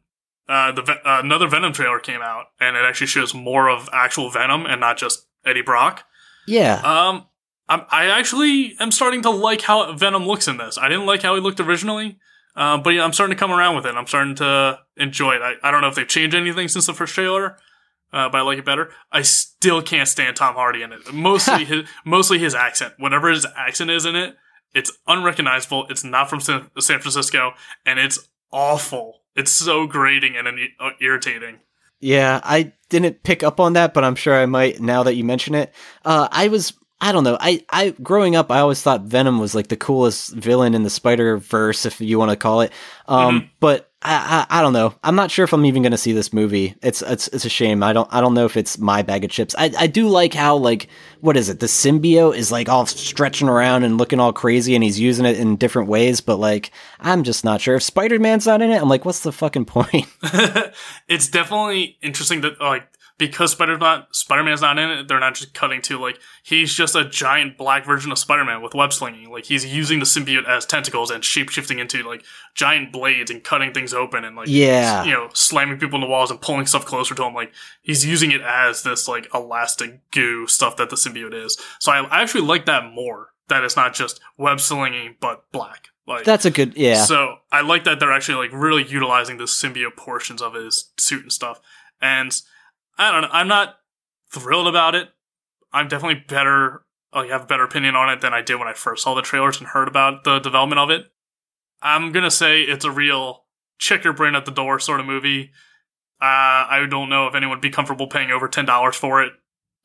Uh, 0.47 0.71
the 0.73 0.83
uh, 0.83 1.21
another 1.21 1.49
Venom 1.49 1.73
trailer 1.73 1.99
came 1.99 2.21
out, 2.21 2.49
and 2.61 2.77
it 2.77 2.85
actually 2.85 3.07
shows 3.07 3.33
more 3.33 3.71
of 3.71 3.89
actual 3.91 4.29
Venom 4.29 4.67
and 4.67 4.79
not 4.81 4.99
just 4.99 5.24
Eddie 5.47 5.63
Brock. 5.63 6.05
yeah. 6.47 6.81
Um, 6.85 7.27
I'm, 7.69 7.83
I 7.91 8.07
actually 8.07 8.77
am 8.79 8.91
starting 8.91 9.23
to 9.23 9.31
like 9.31 9.63
how 9.63 9.91
Venom 9.95 10.27
looks 10.27 10.49
in 10.49 10.59
this. 10.59 10.77
I 10.77 10.89
didn't 10.89 11.07
like 11.07 11.23
how 11.23 11.35
he 11.35 11.41
looked 11.41 11.61
originally, 11.61 12.19
uh, 12.55 12.77
but 12.79 12.91
yeah, 12.91 13.05
I'm 13.05 13.13
starting 13.13 13.35
to 13.35 13.41
come 13.41 13.51
around 13.51 13.77
with 13.77 13.87
it. 13.87 13.95
I'm 13.95 14.07
starting 14.07 14.35
to 14.37 14.81
enjoy 14.97 15.33
it. 15.33 15.43
I, 15.43 15.55
I 15.63 15.71
don't 15.71 15.81
know 15.81 15.89
if 15.89 15.95
they've 15.95 16.07
changed 16.07 16.37
anything 16.37 16.69
since 16.69 16.87
the 16.87 16.93
first 16.93 17.15
trailer, 17.15 17.57
uh, 18.13 18.29
but 18.29 18.39
I 18.39 18.43
like 18.43 18.59
it 18.59 18.65
better. 18.67 18.91
I 19.11 19.23
still 19.23 19.81
can't 19.81 20.09
stand 20.09 20.37
Tom 20.37 20.55
Hardy 20.57 20.83
in 20.83 20.93
it. 20.93 21.13
Mostly 21.13 21.65
his, 21.65 21.89
mostly 22.05 22.39
his 22.39 22.55
accent. 22.55 22.95
Whatever 22.99 23.31
his 23.31 23.47
accent 23.57 23.91
is 23.91 24.05
in 24.05 24.15
it, 24.15 24.37
it's 24.75 24.93
unrecognizable. 25.07 25.87
It's 25.89 26.05
not 26.05 26.29
from 26.29 26.41
San, 26.41 26.71
San 26.79 27.01
Francisco, 27.01 27.55
and 27.87 27.99
it's 27.99 28.29
awful. 28.53 29.21
It's 29.35 29.51
so 29.51 29.87
grating 29.87 30.37
and 30.37 30.47
uh, 30.79 30.91
irritating. 31.01 31.61
Yeah, 32.05 32.39
I 32.45 32.75
didn't 32.91 33.23
pick 33.23 33.43
up 33.43 33.59
on 33.59 33.73
that, 33.73 33.95
but 33.95 34.05
I'm 34.05 34.15
sure 34.15 34.35
I 34.35 34.45
might 34.45 34.79
now 34.79 35.05
that 35.05 35.15
you 35.15 35.25
mention 35.25 35.55
it. 35.55 35.73
Uh, 36.05 36.29
I 36.31 36.49
was, 36.49 36.75
I 37.05 37.13
don't 37.13 37.23
know. 37.23 37.37
I, 37.39 37.63
I, 37.69 37.91
growing 38.03 38.35
up, 38.35 38.51
I 38.51 38.61
always 38.61 38.81
thought 38.81 39.03
Venom 39.03 39.39
was 39.39 39.55
like 39.55 39.69
the 39.69 39.77
coolest 39.77 40.33
villain 40.33 40.75
in 40.75 40.85
the 40.85 40.91
Spider 40.91 41.37
Verse, 41.37 41.85
if 41.85 42.01
you 42.01 42.19
want 42.19 42.31
to 42.31 42.37
call 42.37 42.63
it. 42.63 42.73
Um, 43.07 43.51
but 43.61 43.91
I, 44.01 44.47
I, 44.49 44.59
I 44.59 44.63
don't 44.63 44.73
know. 44.73 44.95
I'm 45.05 45.15
not 45.15 45.31
sure 45.31 45.45
if 45.45 45.53
I'm 45.53 45.67
even 45.67 45.83
going 45.83 45.93
to 45.93 45.99
see 45.99 46.13
this 46.13 46.33
movie. 46.33 46.75
It's, 46.81 47.03
it's, 47.03 47.29
it's 47.29 47.45
a 47.45 47.51
shame. 47.51 47.83
I 47.83 47.93
don't, 47.93 48.09
I 48.11 48.23
don't 48.23 48.33
know 48.33 48.47
if 48.47 48.57
it's 48.57 48.79
my 48.79 49.03
bag 49.03 49.23
of 49.23 49.31
chips. 49.31 49.55
I, 49.59 49.71
I 49.79 49.87
do 49.87 50.09
like 50.09 50.33
how 50.33 50.57
like, 50.57 50.89
what 51.21 51.37
is 51.37 51.51
it? 51.51 51.61
The 51.61 51.67
symbiote 51.67 52.39
is 52.39 52.51
like 52.51 52.71
all 52.71 52.87
stretching 52.87 53.51
around 53.51 53.83
and 53.83 53.99
looking 53.99 54.19
all 54.19 54.33
crazy, 54.33 54.75
and 54.75 54.83
he's 54.83 54.99
using 54.99 55.27
it 55.27 55.39
in 55.39 55.57
different 55.57 55.91
ways. 55.91 56.23
But 56.23 56.39
like, 56.39 56.71
I'm 57.01 57.23
just 57.23 57.45
not 57.45 57.61
sure 57.61 57.77
if 57.77 57.83
Spider 57.83 58.19
Man's 58.19 58.47
not 58.47 58.63
in 58.63 58.71
it. 58.71 58.81
I'm 58.81 58.89
like, 58.89 59.05
what's 59.05 59.21
the 59.21 59.31
fucking 59.31 59.67
point? 59.67 60.07
it's 61.07 61.29
definitely 61.29 61.99
interesting 62.01 62.41
that 62.41 62.59
like 62.63 62.89
because 63.17 63.53
Spider 63.53 63.79
not 63.79 64.15
Spider 64.15 64.43
Man's 64.43 64.61
not 64.61 64.79
in 64.79 64.91
it, 64.91 65.09
they're 65.09 65.21
not 65.21 65.35
just 65.35 65.55
cutting 65.55 65.81
to 65.83 65.99
like 65.99 66.19
he's 66.43 66.75
just 66.75 66.97
a 66.97 67.05
giant 67.05 67.57
black 67.57 67.85
version 67.87 68.11
of 68.11 68.19
Spider 68.19 68.45
Man 68.45 68.63
with 68.63 68.75
web 68.75 68.93
slinging. 68.93 69.31
Like 69.31 69.45
he's 69.45 69.65
using 69.65 69.99
the 70.01 70.05
symbiote 70.05 70.49
as 70.49 70.67
tentacles 70.67 71.11
and 71.11 71.25
shape 71.25 71.49
shifting 71.49 71.79
into 71.79 72.03
like 72.03 72.25
giant 72.55 72.93
blades 72.93 73.31
and 73.31 73.43
cutting 73.45 73.73
things 73.73 73.95
open 73.95 74.25
and 74.25 74.35
like 74.37 74.49
Yeah. 74.49 75.05
you 75.05 75.13
know 75.13 75.29
slamming 75.35 75.79
people 75.79 75.97
in 75.97 76.01
the 76.01 76.09
walls 76.09 76.31
and 76.31 76.41
pulling 76.41 76.67
stuff 76.67 76.85
closer 76.87 77.15
to 77.15 77.25
him. 77.25 77.35
Like 77.35 77.53
he's 77.83 78.05
using 78.05 78.33
it 78.33 78.41
as 78.41 78.83
this 78.83 79.07
like 79.07 79.29
elastic 79.35 80.01
goo 80.11 80.47
stuff 80.47 80.77
that 80.77 80.91
the 80.91 80.97
symbiote 80.97 81.35
is. 81.35 81.59
So 81.79 81.93
I, 81.93 82.05
I 82.05 82.23
actually 82.23 82.43
like 82.47 82.67
that 82.67 82.93
more. 82.93 83.29
That 83.49 83.63
it's 83.63 83.77
not 83.77 83.93
just 83.95 84.21
web 84.39 84.59
slinging 84.59 85.17
but 85.21 85.45
black. 85.53 85.89
Like 86.07 86.25
That's 86.25 86.45
a 86.45 86.51
good, 86.51 86.77
yeah. 86.77 87.05
so 87.05 87.37
I 87.51 87.63
like 87.63 87.85
that 87.85 87.99
they're 87.99 88.13
actually 88.13 88.47
like 88.47 88.53
really 88.59 88.85
utilizing 88.87 89.39
the 89.39 89.45
symbiote 89.45 89.97
portions 89.97 90.43
of 90.43 90.53
his 90.55 90.91
suit 90.99 91.23
and 91.23 91.33
stuff. 91.33 91.61
And 92.01 92.35
I 92.99 93.11
don't 93.13 93.23
know, 93.23 93.29
I'm 93.33 93.49
not 93.49 93.77
thrilled 94.31 94.69
about 94.69 94.95
it. 94.95 95.09
I'm 95.73 95.89
definitely 95.89 96.23
better 96.27 96.83
like 97.13 97.31
have 97.31 97.43
a 97.43 97.47
better 97.47 97.65
opinion 97.65 97.95
on 97.95 98.11
it 98.11 98.21
than 98.21 98.35
I 98.35 98.43
did 98.43 98.57
when 98.57 98.69
I 98.69 98.73
first 98.73 99.05
saw 99.05 99.15
the 99.15 99.23
trailers 99.23 99.59
and 99.59 99.69
heard 99.69 99.89
about 99.89 100.25
the 100.25 100.39
development 100.41 100.81
of 100.81 100.91
it. 100.91 101.07
I'm 101.83 102.13
gonna 102.13 102.31
say 102.31 102.63
it's 102.63 102.85
a 102.85 102.91
real 102.91 103.45
check 103.79 104.05
your 104.05 104.13
brain 104.13 104.35
at 104.35 104.45
the 104.45 104.51
door 104.53 104.79
sort 104.79 105.01
of 105.01 105.07
movie. 105.07 105.51
Uh, 106.21 106.67
I 106.71 106.87
don't 106.89 107.09
know 107.09 107.27
if 107.27 107.35
anyone 107.35 107.57
would 107.57 107.63
be 107.63 107.71
comfortable 107.71 108.07
paying 108.07 108.31
over 108.31 108.49
ten 108.49 108.65
dollars 108.65 108.97
for 108.97 109.23
it. 109.23 109.33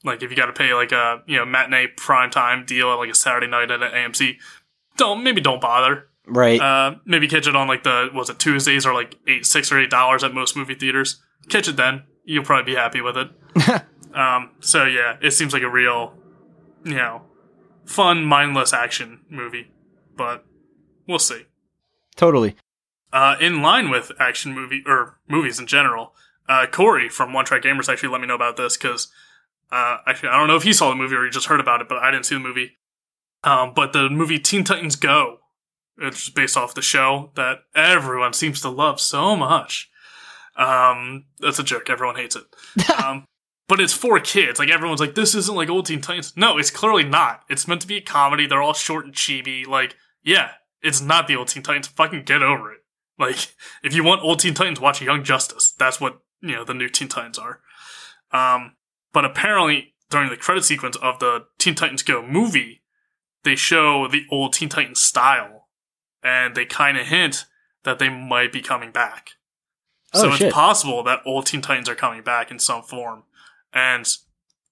Like 0.04 0.24
if 0.24 0.30
you 0.30 0.38
got 0.38 0.46
to 0.46 0.54
pay 0.54 0.74
like 0.74 0.92
a 0.92 1.22
you 1.28 1.38
know 1.38 1.46
matinee 1.46 1.88
prime 1.88 2.30
time 2.30 2.66
deal 2.66 2.92
at 2.92 2.96
like 2.96 3.10
a 3.10 3.16
Saturday 3.16 3.48
night 3.48 3.72
at 3.72 3.84
an 3.84 3.92
AMC, 3.92 4.36
don't 4.98 5.24
maybe 5.24 5.42
don't 5.42 5.60
bother. 5.62 6.08
right. 6.26 6.62
Uh, 6.62 6.96
maybe 7.06 7.28
catch 7.28 7.48
it 7.48 7.56
on 7.56 7.68
like 7.68 7.84
the 7.84 8.10
was 8.14 8.30
it 8.30 8.40
Tuesdays 8.40 8.86
or 8.86 8.94
like 8.94 9.18
eight, 9.28 9.46
six 9.46 9.72
or 9.72 9.80
eight 9.80 9.90
dollars 9.90 10.24
at 10.24 10.34
most 10.34 10.56
movie 10.56 10.76
theaters. 10.76 11.22
Catch 11.50 11.68
it 11.68 11.76
then. 11.76 12.04
You'll 12.30 12.44
probably 12.44 12.74
be 12.74 12.78
happy 12.78 13.02
with 13.02 13.18
it. 13.18 13.32
um, 14.14 14.52
so 14.60 14.86
yeah, 14.86 15.18
it 15.20 15.32
seems 15.32 15.52
like 15.52 15.64
a 15.64 15.70
real, 15.70 16.14
you 16.86 16.94
know, 16.94 17.24
fun, 17.86 18.24
mindless 18.24 18.72
action 18.72 19.22
movie. 19.32 19.72
But 20.16 20.46
we'll 21.08 21.18
see. 21.18 21.48
totally. 22.16 22.56
Uh, 23.12 23.36
in 23.42 23.64
line 23.64 23.90
with 23.90 24.12
action 24.20 24.54
movie 24.54 24.84
or 24.86 25.18
movies 25.28 25.60
in 25.60 25.66
general, 25.66 26.14
uh, 26.48 26.68
Corey 26.68 27.10
from 27.10 27.34
One 27.34 27.46
Track 27.46 27.64
Gamers 27.64 27.90
actually 27.90 28.10
let 28.10 28.22
me 28.22 28.28
know 28.28 28.36
about 28.36 28.58
this 28.58 28.78
because 28.78 29.08
uh, 29.72 29.98
actually 30.06 30.30
I 30.30 30.38
don't 30.38 30.48
know 30.48 30.56
if 30.56 30.62
he 30.62 30.72
saw 30.72 30.90
the 30.90 30.96
movie 30.96 31.16
or 31.16 31.24
he 31.24 31.32
just 31.32 31.48
heard 31.48 31.60
about 31.60 31.82
it, 31.82 31.90
but 31.90 31.98
I 31.98 32.12
didn't 32.12 32.28
see 32.28 32.36
the 32.36 32.42
movie. 32.42 32.78
Um, 33.44 33.74
but 33.74 33.92
the 33.92 34.08
movie 34.08 34.38
Teen 34.38 34.64
Titans 34.64 34.96
Go, 34.96 35.40
it's 35.98 36.30
based 36.30 36.56
off 36.56 36.76
the 36.76 36.84
show 36.84 37.32
that 37.34 37.62
everyone 37.74 38.34
seems 38.34 38.62
to 38.62 38.70
love 38.70 39.02
so 39.02 39.36
much. 39.36 39.90
Um, 40.60 41.26
that's 41.40 41.58
a 41.58 41.64
joke. 41.64 41.90
Everyone 41.90 42.18
hates 42.18 42.36
it. 42.36 42.44
um, 43.04 43.26
but 43.68 43.80
it's 43.80 43.94
for 43.94 44.20
kids. 44.20 44.60
Like 44.60 44.70
everyone's 44.70 45.00
like, 45.00 45.16
this 45.16 45.34
isn't 45.34 45.56
like 45.56 45.70
old 45.70 45.86
Teen 45.86 46.02
Titans. 46.02 46.34
No, 46.36 46.58
it's 46.58 46.70
clearly 46.70 47.04
not. 47.04 47.44
It's 47.50 47.68
meant 47.68 47.82
to 47.82 47.88
be 47.88 47.98
a 47.98 48.02
comedy. 48.02 48.46
They're 48.46 48.62
all 48.62 48.74
short 48.74 49.06
and 49.06 49.14
chibi. 49.14 49.66
Like, 49.66 49.96
yeah, 50.22 50.52
it's 50.82 51.02
not 51.02 51.28
the 51.28 51.36
old 51.36 51.48
Teen 51.48 51.64
Titans. 51.64 51.88
Fucking 51.88 52.24
get 52.24 52.44
over 52.44 52.74
it. 52.74 52.80
Like, 53.18 53.54
if 53.84 53.94
you 53.96 54.04
want 54.04 54.22
old 54.22 54.40
Teen 54.40 54.54
Titans, 54.54 54.82
watch 54.82 55.02
Young 55.02 55.24
Justice. 55.24 55.72
That's 55.72 56.02
what, 56.02 56.20
you 56.42 56.56
know, 56.56 56.66
the 56.66 56.74
new 56.74 56.90
Teen 56.90 57.08
Titans 57.08 57.40
are. 57.40 57.62
Um, 58.32 58.74
but 59.14 59.24
apparently, 59.24 59.94
during 60.10 60.30
the 60.30 60.38
credit 60.38 60.66
sequence 60.66 60.98
of 60.98 61.20
the 61.20 61.46
Teen 61.58 61.76
Titans 61.76 62.04
Go 62.04 62.26
movie, 62.26 62.82
they 63.44 63.56
show 63.56 64.08
the 64.08 64.26
old 64.30 64.54
Teen 64.54 64.70
Titans 64.70 65.00
style. 65.00 65.68
And 66.22 66.54
they 66.54 66.66
kind 66.66 66.98
of 66.98 67.08
hint 67.08 67.46
that 67.84 67.98
they 67.98 68.10
might 68.10 68.52
be 68.52 68.62
coming 68.62 68.92
back. 68.92 69.32
So 70.14 70.26
Oh, 70.26 70.30
it's 70.30 70.38
shit. 70.38 70.54
possible 70.54 71.04
that 71.04 71.20
old 71.26 71.46
Teen 71.46 71.62
Titans 71.62 71.90
are 71.90 71.96
coming 71.96 72.22
back 72.24 72.52
in 72.52 72.60
some 72.60 72.82
form. 72.84 73.24
And 73.74 74.08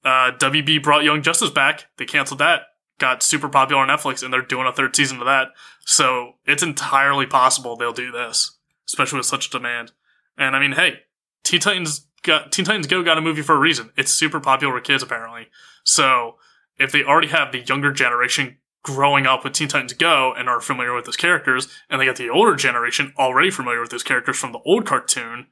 uh, 0.04 0.32
WB 0.38 0.82
brought 0.82 1.04
Young 1.04 1.22
Justice 1.22 1.50
back. 1.50 1.86
They 1.98 2.06
canceled 2.06 2.40
that. 2.40 2.62
Got 3.00 3.22
super 3.22 3.48
popular 3.48 3.82
on 3.84 3.90
Netflix, 3.90 4.24
and 4.24 4.34
they're 4.34 4.42
doing 4.42 4.66
a 4.66 4.72
third 4.74 4.96
season 4.96 5.20
of 5.20 5.26
that. 5.26 5.50
So 5.86 6.34
it's 6.46 6.64
entirely 6.64 7.28
possible 7.28 7.76
they'll 7.76 7.94
do 7.94 8.12
this, 8.12 8.58
especially 8.88 9.18
with 9.18 9.28
such 9.28 9.50
demand. 9.52 9.92
And 10.38 10.56
I 10.56 10.60
mean, 10.60 10.72
hey, 10.72 11.02
Teen 11.44 11.60
Titans 11.60 12.08
got 12.24 12.52
Teen 12.52 12.66
Titans 12.66 12.88
Go 12.88 13.04
got 13.04 13.18
a 13.18 13.22
movie 13.22 13.44
for 13.44 13.54
a 13.56 13.60
reason. 13.60 13.92
It's 13.96 14.12
super 14.12 14.40
popular 14.40 14.74
with 14.74 14.84
kids 14.84 15.04
apparently. 15.04 15.48
So 15.84 16.38
if 16.80 16.92
they 16.92 17.04
already 17.04 17.28
have 17.28 17.52
the 17.52 17.60
younger 17.60 17.92
generation 17.92 18.58
growing 18.88 19.26
up 19.26 19.44
with 19.44 19.52
Teen 19.52 19.68
Titans 19.68 19.92
Go 19.92 20.34
and 20.34 20.48
are 20.48 20.62
familiar 20.62 20.96
with 20.96 21.04
those 21.04 21.18
characters, 21.18 21.68
and 21.90 22.00
they 22.00 22.06
got 22.06 22.16
the 22.16 22.30
older 22.30 22.56
generation 22.56 23.14
already 23.20 23.52
familiar 23.52 23.82
with 23.82 23.90
those 23.90 24.02
characters 24.02 24.38
from 24.38 24.54
the 24.54 24.62
old 24.66 24.86
cartoon, 24.86 25.48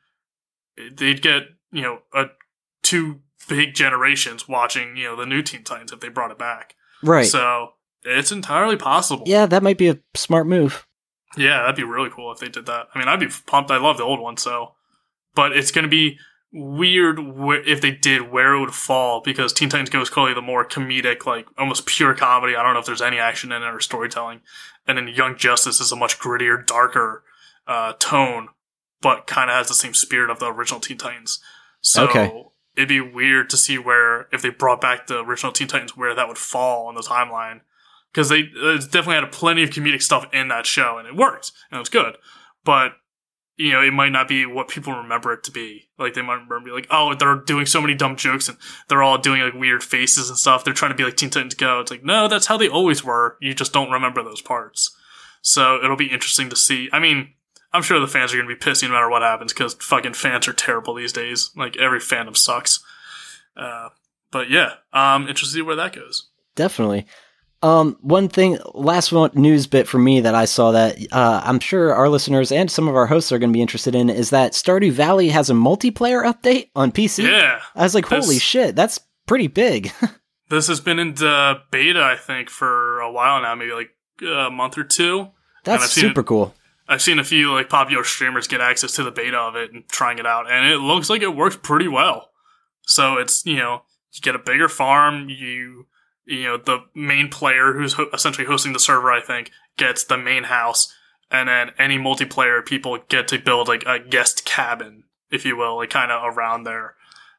they'd 0.94 1.22
get 1.22 1.44
you 1.70 1.82
know 1.82 2.00
a 2.14 2.28
two 2.82 3.20
big 3.50 3.74
generations 3.74 4.48
watching 4.48 4.96
you 4.96 5.04
know 5.04 5.18
the 5.18 5.26
new 5.26 5.42
Teen 5.42 5.66
Titans 5.66 5.92
if 5.92 6.00
they 6.00 6.08
brought 6.08 6.32
it 6.32 6.40
back. 6.40 6.76
Right. 7.04 7.26
So 7.26 7.74
it's 8.04 8.32
entirely 8.32 8.78
possible. 8.78 9.26
yeah, 9.28 9.46
that 9.48 9.64
might 9.64 9.78
be 9.78 9.90
a 9.90 10.00
smart 10.14 10.48
move. 10.48 10.88
Yeah, 11.36 11.64
that'd 11.64 11.76
be 11.76 11.84
really 11.84 12.10
cool 12.10 12.32
if 12.32 12.40
they 12.40 12.48
did 12.48 12.66
that. 12.68 12.88
I 12.96 13.00
mean, 13.00 13.10
I'd 13.10 13.20
be 13.20 13.28
pumped. 13.46 13.70
I 13.70 13.78
love 13.78 13.98
the 13.98 14.04
old 14.04 14.22
one, 14.22 14.38
so. 14.38 14.76
But 15.34 15.52
it's 15.52 15.72
going 15.72 15.84
to 15.84 15.90
be 15.90 16.18
weird 16.56 17.20
wh- 17.20 17.68
if 17.68 17.82
they 17.82 17.92
did 17.92 18.32
where 18.32 18.54
it 18.56 18.60
would 18.62 18.74
fall 18.74 19.22
because 19.22 19.52
Teen 19.54 19.70
Titans 19.70 19.90
Go 19.90 20.02
is 20.02 20.10
clearly 20.10 20.34
the 20.34 20.42
more 20.42 20.66
comedic, 20.66 21.26
like 21.26 21.48
almost 21.58 21.86
pure 21.86 22.14
comedy. 22.16 22.56
I 22.56 22.64
don't 22.64 22.74
know 22.74 22.80
if 22.80 22.86
there's 22.86 23.02
any 23.02 23.20
action 23.20 23.52
in 23.52 23.62
it 23.62 23.66
or 23.68 23.80
storytelling. 23.82 24.42
And 24.88 24.98
then 24.98 25.08
Young 25.10 25.36
Justice 25.38 25.80
is 25.80 25.92
a 25.92 25.96
much 25.96 26.18
grittier, 26.20 26.66
darker 26.66 27.24
uh, 27.68 27.94
tone, 28.00 28.50
but 29.02 29.28
kind 29.28 29.50
of 29.50 29.56
has 29.58 29.68
the 29.68 29.74
same 29.74 29.94
spirit 29.94 30.30
of 30.30 30.40
the 30.40 30.52
original 30.52 30.80
Teen 30.80 30.98
Titans. 30.98 31.40
So 31.82 32.06
Okay. 32.08 32.44
it'd 32.78 32.90
be 32.90 33.02
weird 33.02 33.50
to 33.50 33.58
see 33.58 33.78
where 33.78 34.28
if 34.32 34.42
they 34.42 34.50
brought 34.50 34.82
back 34.82 35.08
the 35.08 35.20
original 35.20 35.52
Teen 35.52 35.68
Titans, 35.68 35.98
where 35.98 36.16
that 36.16 36.28
would 36.28 36.38
fall 36.38 36.88
on 36.88 36.96
the 36.96 37.02
timeline. 37.02 37.62
Because 38.14 38.30
they 38.30 38.44
uh, 38.62 38.78
definitely 38.78 39.16
had 39.16 39.32
plenty 39.34 39.62
of 39.64 39.72
comedic 39.72 40.02
stuff 40.02 40.26
in 40.32 40.48
that 40.48 40.66
show, 40.66 40.98
and 40.98 41.06
it 41.06 41.18
worked, 41.18 41.52
and 41.70 41.78
it 41.78 41.80
was 41.80 41.90
good. 41.90 42.16
But 42.64 42.94
you 43.58 43.72
know, 43.72 43.82
it 43.82 43.94
might 43.94 44.12
not 44.12 44.28
be 44.28 44.46
what 44.46 44.68
people 44.68 44.94
remember 44.94 45.32
it 45.34 45.44
to 45.44 45.52
be. 45.52 45.88
Like 45.98 46.14
they 46.14 46.22
might 46.22 46.42
remember, 46.48 46.72
like, 46.72 46.88
oh, 46.90 47.16
they're 47.16 47.36
doing 47.36 47.66
so 47.66 47.82
many 47.82 47.94
dumb 47.94 48.16
jokes, 48.16 48.50
and 48.50 48.58
they're 48.88 49.04
all 49.04 49.18
doing 49.18 49.42
like 49.42 49.54
weird 49.54 49.84
faces 49.84 50.30
and 50.30 50.38
stuff. 50.38 50.64
They're 50.64 50.74
trying 50.74 50.92
to 50.92 50.98
be 50.98 51.04
like 51.04 51.16
Teen 51.16 51.30
Titans 51.30 51.56
Go. 51.56 51.80
It's 51.80 51.92
like, 51.92 52.04
no, 52.04 52.28
that's 52.28 52.48
how 52.48 52.58
they 52.58 52.68
always 52.68 53.04
were. 53.04 53.38
You 53.40 53.54
just 53.54 53.74
don't 53.74 53.92
remember 53.92 54.24
those 54.24 54.42
parts. 54.42 54.96
So 55.42 55.80
it'll 55.84 55.96
be 55.96 56.12
interesting 56.12 56.50
to 56.50 56.56
see. 56.56 56.90
I 56.92 57.00
mean, 57.00 57.34
I'm 57.72 57.84
sure 57.84 58.00
the 58.00 58.08
fans 58.08 58.34
are 58.34 58.38
going 58.38 58.50
to 58.50 58.56
be 58.56 58.60
pissed 58.60 58.84
no 58.84 58.90
matter 58.90 59.10
what 59.10 59.22
happens 59.22 59.54
because 59.54 59.76
fucking 59.76 60.14
fans 60.14 60.48
are 60.48 60.54
terrible 60.54 60.94
these 60.96 61.14
days. 61.14 61.52
Like 61.56 61.78
every 61.78 62.00
fandom 62.00 62.36
sucks. 62.36 62.84
Uh, 63.56 63.90
but 64.32 64.50
yeah, 64.50 64.74
um, 64.92 65.28
interested 65.28 65.48
to 65.48 65.54
see 65.60 65.62
where 65.62 65.76
that 65.76 65.94
goes. 65.94 66.30
Definitely. 66.56 67.06
Um, 67.66 67.98
one 68.02 68.30
thing, 68.30 68.60
last 68.76 69.12
one 69.12 69.32
news 69.34 69.66
bit 69.66 69.88
for 69.88 69.98
me 69.98 70.20
that 70.22 70.36
I 70.36 70.46
saw 70.46 70.72
that 70.72 70.98
uh, 71.12 71.42
I'm 71.44 71.60
sure 71.60 71.96
our 71.96 72.10
listeners 72.10 72.52
and 72.52 72.70
some 72.70 72.88
of 72.88 72.96
our 72.96 73.08
hosts 73.08 73.32
are 73.32 73.40
going 73.40 73.50
to 73.50 73.58
be 73.58 73.62
interested 73.62 73.96
in 73.96 74.08
is 74.12 74.30
that 74.30 74.52
Stardew 74.52 74.92
Valley 74.92 75.30
has 75.30 75.50
a 75.50 75.54
multiplayer 75.54 76.24
update 76.24 76.70
on 76.76 76.92
PC. 76.92 77.24
Yeah, 77.24 77.62
I 77.74 77.82
was 77.82 77.96
like, 77.96 78.06
holy 78.06 78.38
shit, 78.38 78.76
that's 78.76 79.00
pretty 79.26 79.48
big. 79.48 79.92
this 80.50 80.68
has 80.68 80.80
been 80.80 81.00
in 81.00 81.16
the 81.16 81.62
beta, 81.72 82.04
I 82.04 82.18
think, 82.18 82.52
for 82.52 83.00
a 83.00 83.12
while 83.12 83.42
now, 83.42 83.56
maybe 83.56 83.72
like 83.72 83.90
a 84.22 84.52
month 84.52 84.78
or 84.78 84.84
two. 84.84 85.30
that's 85.64 85.84
I've 85.86 85.90
it- 85.90 86.08
super 86.08 86.22
cool. 86.24 86.54
I've 86.88 87.02
seen 87.02 87.18
a 87.18 87.24
few 87.24 87.52
like 87.52 87.68
popular 87.68 88.04
streamers 88.04 88.48
get 88.48 88.62
access 88.62 88.92
to 88.98 89.04
the 89.04 89.10
beta 89.10 89.40
of 89.40 89.56
it 89.56 89.74
and 89.74 89.90
trying 89.90 90.20
it 90.20 90.28
out, 90.28 90.52
and 90.52 90.72
it 90.72 90.78
looks 90.78 91.10
like 91.10 91.24
it 91.24 91.36
works 91.36 91.58
pretty 91.60 91.88
well. 91.88 92.30
So 92.84 93.18
it's 93.18 93.44
you 93.44 93.56
know 93.56 93.82
you 94.12 94.22
get 94.22 94.36
a 94.36 94.40
bigger 94.40 94.70
farm, 94.70 95.28
you 95.30 95.88
you 96.26 96.44
know 96.44 96.58
the 96.58 96.80
main 96.94 97.30
player 97.30 97.74
who's 97.74 97.94
ho- 97.94 98.10
essentially 98.14 98.48
hosting 98.48 98.74
the 98.74 98.80
server, 98.80 99.12
I 99.12 99.22
think, 99.22 99.52
gets 99.78 100.04
the 100.04 100.18
main 100.18 100.44
house, 100.46 100.94
and 101.32 101.50
then 101.50 101.72
any 101.78 101.98
multiplayer 101.98 102.66
people 102.66 102.98
get 103.10 103.28
to 103.30 103.40
build 103.40 103.68
like 103.68 103.84
a 103.86 104.00
guest 104.00 104.46
cabin, 104.46 105.04
if 105.32 105.46
you 105.46 105.56
will, 105.56 105.78
like 105.78 105.90
kind 105.90 106.12
of 106.12 106.36
around 106.36 106.64
there, 106.64 106.96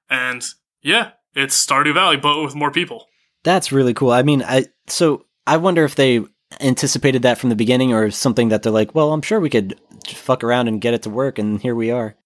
and 0.09 0.45
yeah, 0.83 1.13
it's 1.35 1.65
Stardew 1.65 1.95
Valley 1.95 2.17
but 2.17 2.43
with 2.43 2.55
more 2.55 2.71
people. 2.71 3.07
That's 3.45 3.73
really 3.73 3.95
cool. 3.95 4.11
I 4.11 4.23
mean, 4.23 4.43
I 4.43 4.67
so 4.87 5.27
I 5.47 5.57
wonder 5.57 5.85
if 5.85 5.95
they 5.95 6.25
anticipated 6.61 7.23
that 7.23 7.39
from 7.39 7.51
the 7.51 7.57
beginning 7.57 7.93
or 7.93 8.11
something 8.11 8.49
that 8.49 8.63
they're 8.63 8.73
like, 8.73 8.95
well, 8.95 9.13
I'm 9.13 9.23
sure 9.23 9.41
we 9.41 9.51
could 9.51 9.79
fuck 10.07 10.45
around 10.45 10.69
and 10.69 10.81
get 10.81 10.95
it 10.95 11.03
to 11.03 11.11
work, 11.11 11.39
and 11.39 11.61
here 11.61 11.75
we 11.75 11.91
are. 11.91 12.17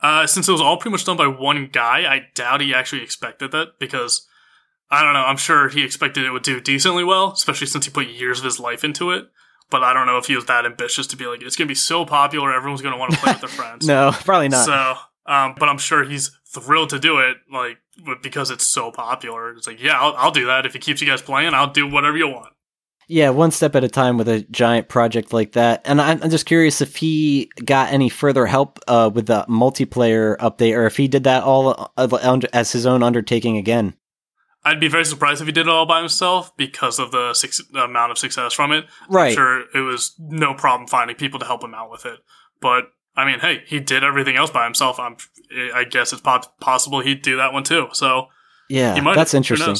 Uh, 0.00 0.26
since 0.26 0.48
it 0.48 0.52
was 0.52 0.60
all 0.60 0.76
pretty 0.76 0.92
much 0.92 1.04
done 1.04 1.16
by 1.16 1.26
one 1.26 1.68
guy, 1.72 2.00
I 2.00 2.26
doubt 2.34 2.60
he 2.60 2.74
actually 2.74 3.02
expected 3.02 3.52
that 3.52 3.78
because 3.78 4.26
I 4.94 5.02
don't 5.02 5.14
know. 5.14 5.24
I'm 5.24 5.36
sure 5.36 5.68
he 5.68 5.84
expected 5.84 6.24
it 6.24 6.30
would 6.30 6.42
do 6.42 6.60
decently 6.60 7.04
well, 7.04 7.32
especially 7.32 7.66
since 7.66 7.84
he 7.84 7.90
put 7.90 8.08
years 8.08 8.38
of 8.38 8.44
his 8.44 8.60
life 8.60 8.84
into 8.84 9.10
it. 9.10 9.26
But 9.70 9.82
I 9.82 9.92
don't 9.92 10.06
know 10.06 10.18
if 10.18 10.26
he 10.26 10.36
was 10.36 10.44
that 10.46 10.66
ambitious 10.66 11.06
to 11.08 11.16
be 11.16 11.26
like, 11.26 11.42
it's 11.42 11.56
going 11.56 11.66
to 11.66 11.70
be 11.70 11.74
so 11.74 12.04
popular, 12.04 12.52
everyone's 12.52 12.82
going 12.82 12.92
to 12.92 12.98
want 12.98 13.12
to 13.12 13.18
play 13.18 13.32
with 13.32 13.40
their 13.40 13.48
friends. 13.48 13.86
No, 13.94 14.12
probably 14.12 14.48
not. 14.48 14.66
So, 14.66 14.94
um, 15.26 15.54
but 15.58 15.68
I'm 15.68 15.78
sure 15.78 16.04
he's 16.04 16.30
thrilled 16.46 16.90
to 16.90 16.98
do 16.98 17.18
it, 17.18 17.38
like 17.52 17.78
because 18.22 18.50
it's 18.50 18.66
so 18.66 18.90
popular. 18.90 19.52
It's 19.52 19.66
like, 19.66 19.82
yeah, 19.82 19.98
I'll, 19.98 20.14
I'll 20.16 20.30
do 20.30 20.46
that 20.46 20.66
if 20.66 20.74
he 20.74 20.78
keeps 20.78 21.00
you 21.00 21.06
guys 21.06 21.22
playing. 21.22 21.54
I'll 21.54 21.72
do 21.72 21.88
whatever 21.88 22.16
you 22.16 22.28
want. 22.28 22.52
Yeah, 23.06 23.30
one 23.30 23.50
step 23.50 23.74
at 23.74 23.84
a 23.84 23.88
time 23.88 24.16
with 24.16 24.28
a 24.28 24.42
giant 24.50 24.88
project 24.88 25.32
like 25.32 25.52
that. 25.52 25.82
And 25.84 26.00
I'm, 26.00 26.22
I'm 26.22 26.30
just 26.30 26.46
curious 26.46 26.80
if 26.80 26.96
he 26.96 27.50
got 27.64 27.92
any 27.92 28.08
further 28.08 28.46
help 28.46 28.78
uh, 28.88 29.10
with 29.12 29.26
the 29.26 29.44
multiplayer 29.48 30.36
update, 30.38 30.76
or 30.76 30.86
if 30.86 30.96
he 30.96 31.08
did 31.08 31.24
that 31.24 31.42
all 31.42 31.92
uh, 31.96 32.40
as 32.52 32.72
his 32.72 32.86
own 32.86 33.02
undertaking 33.02 33.58
again. 33.58 33.94
I'd 34.64 34.80
be 34.80 34.88
very 34.88 35.04
surprised 35.04 35.40
if 35.40 35.46
he 35.46 35.52
did 35.52 35.66
it 35.66 35.68
all 35.68 35.86
by 35.86 35.98
himself 36.00 36.56
because 36.56 36.98
of 36.98 37.10
the, 37.10 37.34
six, 37.34 37.60
the 37.72 37.84
amount 37.84 38.12
of 38.12 38.18
success 38.18 38.52
from 38.54 38.72
it. 38.72 38.86
Right. 39.08 39.28
I'm 39.28 39.34
sure 39.34 39.60
it 39.74 39.80
was 39.86 40.14
no 40.18 40.54
problem 40.54 40.88
finding 40.88 41.16
people 41.16 41.38
to 41.40 41.44
help 41.46 41.62
him 41.62 41.74
out 41.74 41.90
with 41.90 42.06
it. 42.06 42.18
But 42.60 42.84
I 43.16 43.26
mean, 43.26 43.40
hey, 43.40 43.62
he 43.66 43.78
did 43.80 44.02
everything 44.02 44.36
else 44.36 44.50
by 44.50 44.64
himself. 44.64 44.98
I'm, 44.98 45.16
I 45.74 45.84
guess 45.84 46.12
it's 46.12 46.22
po- 46.22 46.40
possible 46.60 47.00
he'd 47.00 47.22
do 47.22 47.36
that 47.36 47.52
one 47.52 47.62
too. 47.62 47.88
So 47.92 48.28
Yeah, 48.70 48.98
that's 49.14 49.34
interesting. 49.34 49.76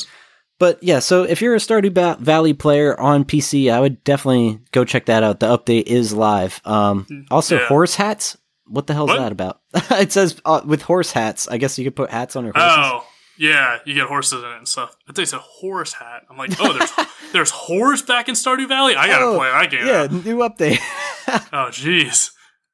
But 0.61 0.80
yeah, 0.82 1.01
so 1.01 1.24
if 1.24 1.43
you're 1.43 1.55
a 1.55 1.59
Stardew 1.59 1.93
ba- 1.93 2.16
Valley 2.20 2.53
player 2.53 2.99
on 3.01 3.24
PC, 3.24 3.72
I 3.72 3.80
would 3.80 4.05
definitely 4.05 4.61
go 4.70 4.85
check 4.85 5.07
that 5.07 5.22
out. 5.24 5.41
The 5.41 5.47
update 5.57 5.85
is 5.89 6.12
live. 6.12 6.61
Um, 6.64 7.07
also, 7.30 7.57
Mm, 7.57 7.61
Yeah. 7.61 7.66
horse 7.66 7.95
hats. 7.97 8.37
What 8.66 8.87
the 8.87 8.95
hell 8.95 9.05
is 9.05 9.09
What? 9.11 9.18
that 9.18 9.32
about? 9.32 9.61
it 10.01 10.12
says 10.12 10.41
uh, 10.45 10.61
with 10.64 10.82
horse 10.82 11.11
hats. 11.11 11.49
I 11.49 11.57
guess 11.59 11.76
you 11.78 11.85
could 11.85 11.97
put 11.97 12.11
hats 12.11 12.37
on 12.37 12.45
your 12.45 12.53
horses. 12.55 12.76
Oh, 12.78 13.05
yeah, 13.39 13.78
you 13.85 13.95
get 13.95 14.07
horses 14.07 14.43
in 14.43 14.49
it 14.49 14.57
and 14.59 14.68
stuff. 14.68 14.97
I 15.09 15.12
think 15.12 15.24
it's 15.24 15.32
a 15.32 15.39
horse 15.39 15.93
hat. 15.95 16.22
I'm 16.30 16.37
like, 16.37 16.51
oh, 16.61 16.72
there's 16.72 16.93
there's 17.32 17.51
horse 17.51 18.03
back 18.03 18.28
in 18.28 18.35
Stardew 18.35 18.68
Valley. 18.68 18.95
I 18.97 19.07
gotta 19.09 19.24
Oh, 19.26 19.37
play 19.39 19.51
that 19.51 19.70
game. 19.70 19.87
yeah, 19.87 20.07
new 20.11 20.39
update. 20.39 20.78
Oh, 21.26 21.68
jeez, 21.70 22.32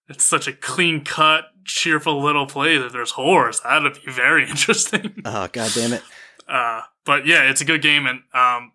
it's 0.09 0.25
such 0.25 0.49
a 0.49 0.53
clean 0.53 1.05
cut, 1.05 1.45
cheerful 1.65 2.21
little 2.21 2.47
play 2.47 2.77
that 2.79 2.93
there's 2.93 3.13
horse, 3.13 3.61
that'd 3.61 3.95
be 4.05 4.11
very 4.11 4.43
interesting. 4.51 5.23
oh 5.25 5.49
god 5.53 5.71
damn 5.75 5.93
it. 5.93 6.03
Uh, 6.49 6.81
but 7.05 7.27
yeah, 7.27 7.49
it's 7.49 7.61
a 7.61 7.65
good 7.65 7.81
game, 7.81 8.07
and 8.07 8.23
um, 8.35 8.73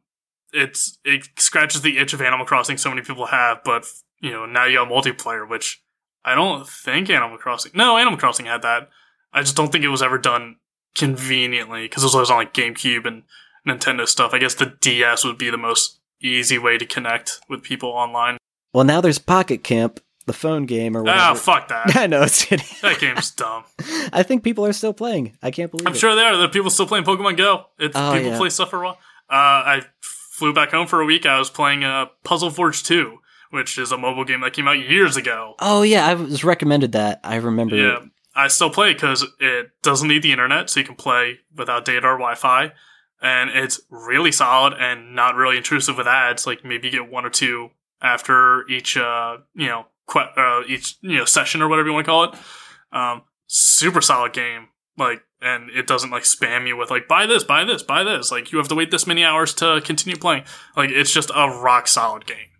it's 0.54 0.98
it 1.04 1.28
scratches 1.38 1.82
the 1.82 1.98
itch 1.98 2.14
of 2.14 2.22
Animal 2.22 2.46
Crossing 2.46 2.78
so 2.78 2.90
many 2.90 3.02
people 3.02 3.26
have. 3.26 3.60
But 3.66 3.86
you 4.22 4.32
know, 4.32 4.46
now 4.46 4.64
you 4.66 4.78
got 4.78 4.88
multiplayer, 4.88 5.48
which 5.48 5.84
I 6.24 6.36
don't 6.36 6.66
think 6.66 7.10
Animal 7.10 7.38
Crossing. 7.38 7.74
No, 7.76 7.98
Animal 7.98 8.18
Crossing 8.18 8.46
had 8.46 8.62
that. 8.62 8.88
I 9.34 9.42
just 9.42 9.58
don't 9.58 9.74
think 9.74 9.84
it 9.84 9.90
was 9.90 10.02
ever 10.02 10.18
done 10.18 10.56
conveniently 10.96 11.84
because 11.84 12.04
it 12.04 12.08
was 12.08 12.16
always 12.16 12.30
on 12.32 12.38
like 12.38 12.54
GameCube 12.54 13.06
and 13.06 13.24
Nintendo 13.68 14.08
stuff. 14.08 14.34
I 14.34 14.40
guess 14.40 14.56
the 14.56 14.74
DS 14.82 15.24
would 15.24 15.38
be 15.38 15.50
the 15.50 15.58
most 15.58 16.00
easy 16.22 16.58
way 16.58 16.78
to 16.78 16.86
connect 16.86 17.40
with 17.50 17.62
people 17.64 17.90
online. 17.90 18.38
Well, 18.74 18.84
now 18.84 19.02
there's 19.02 19.20
Pocket 19.20 19.64
Camp, 19.64 20.00
the 20.26 20.34
phone 20.34 20.66
game 20.66 20.98
or 20.98 21.02
whatever. 21.04 21.20
Ah, 21.22 21.34
fuck 21.36 21.68
that. 21.70 21.96
I 21.96 22.08
know 22.08 22.24
it's 22.24 22.44
kidding. 22.46 22.66
that 22.82 23.00
game's 23.00 23.32
dumb. 23.32 23.64
I 24.14 24.24
think 24.24 24.44
people 24.44 24.66
are 24.66 24.74
still 24.74 24.94
playing. 24.94 25.38
I 25.44 25.52
can't 25.52 25.72
believe 25.72 25.88
I'm 25.88 25.94
it. 25.94 25.98
sure 26.00 26.16
they 26.16 26.22
are. 26.24 26.36
There 26.38 26.46
are 26.46 26.50
people 26.50 26.72
still 26.72 26.88
playing 26.88 27.06
Pokemon 27.06 27.38
Go. 27.38 27.66
It's 27.80 27.96
Oh, 27.96 28.14
people 28.14 28.32
yeah. 28.32 28.38
play 28.38 28.50
stuff 28.50 28.70
for 28.70 28.82
a 28.82 28.86
while. 28.86 28.98
Uh, 29.30 29.34
I 29.80 29.82
flew 30.02 30.54
back 30.54 30.72
home 30.72 30.88
for 30.88 31.02
a 31.02 31.06
week. 31.06 31.26
I 31.26 31.40
was 31.40 31.50
playing 31.50 31.84
uh, 31.84 32.08
Puzzle 32.24 32.50
Forge 32.52 32.84
2, 32.84 33.18
which 33.52 33.78
is 33.78 33.92
a 33.92 33.98
mobile 33.98 34.24
game 34.26 34.42
that 34.42 34.54
came 34.54 34.68
out 34.68 34.78
years 34.78 35.16
ago. 35.18 35.56
Oh 35.60 35.82
yeah, 35.82 36.06
I 36.06 36.14
was 36.16 36.44
recommended 36.44 36.92
that. 36.92 37.22
I 37.24 37.38
remember. 37.38 37.76
Yeah, 37.76 38.00
I 38.36 38.50
still 38.50 38.70
play 38.70 38.94
because 38.94 39.26
it 39.40 39.72
doesn't 39.82 40.08
need 40.08 40.22
the 40.22 40.32
internet, 40.32 40.70
so 40.70 40.80
you 40.80 40.86
can 40.86 40.96
play 40.96 41.40
without 41.56 41.86
data 41.86 42.06
or 42.08 42.18
Wi-Fi, 42.18 42.74
and 43.22 43.50
it's 43.50 43.80
really 43.90 44.32
solid 44.32 44.74
and 44.74 45.16
not 45.16 45.36
really 45.36 45.58
intrusive 45.58 45.98
with 45.98 46.08
ads. 46.08 46.46
Like 46.46 46.66
maybe 46.66 46.88
you 46.88 46.92
get 46.92 47.10
one 47.10 47.26
or 47.26 47.30
two 47.30 47.70
after 48.02 48.68
each, 48.68 48.98
uh, 48.98 49.38
you 49.54 49.68
know, 49.68 49.86
que- 50.10 50.34
uh, 50.36 50.64
each 50.68 50.98
you 51.02 51.18
know 51.18 51.26
session 51.26 51.62
or 51.62 51.70
whatever 51.70 51.88
you 51.88 51.94
want 51.94 52.06
to 52.06 52.12
call 52.12 52.24
it. 52.26 52.36
Um, 52.92 53.24
super 53.48 54.02
solid 54.02 54.34
game. 54.34 54.68
Like, 54.98 55.24
and 55.42 55.70
it 55.72 55.88
doesn't 55.88 56.12
like 56.12 56.24
spam 56.24 56.68
you 56.68 56.78
with 56.78 56.90
like 56.90 57.08
buy 57.08 57.26
this, 57.26 57.44
buy 57.44 57.64
this, 57.64 57.84
buy 57.84 58.04
this. 58.04 58.32
Like 58.32 58.52
you 58.52 58.58
have 58.58 58.68
to 58.70 58.76
wait 58.76 58.92
this 58.92 59.08
many 59.08 59.24
hours 59.24 59.54
to 59.56 59.82
continue 59.84 60.18
playing. 60.18 60.44
Like 60.76 60.90
it's 60.90 61.12
just 61.12 61.32
a 61.36 61.50
rock 61.50 61.88
solid 61.88 62.26
game, 62.26 62.52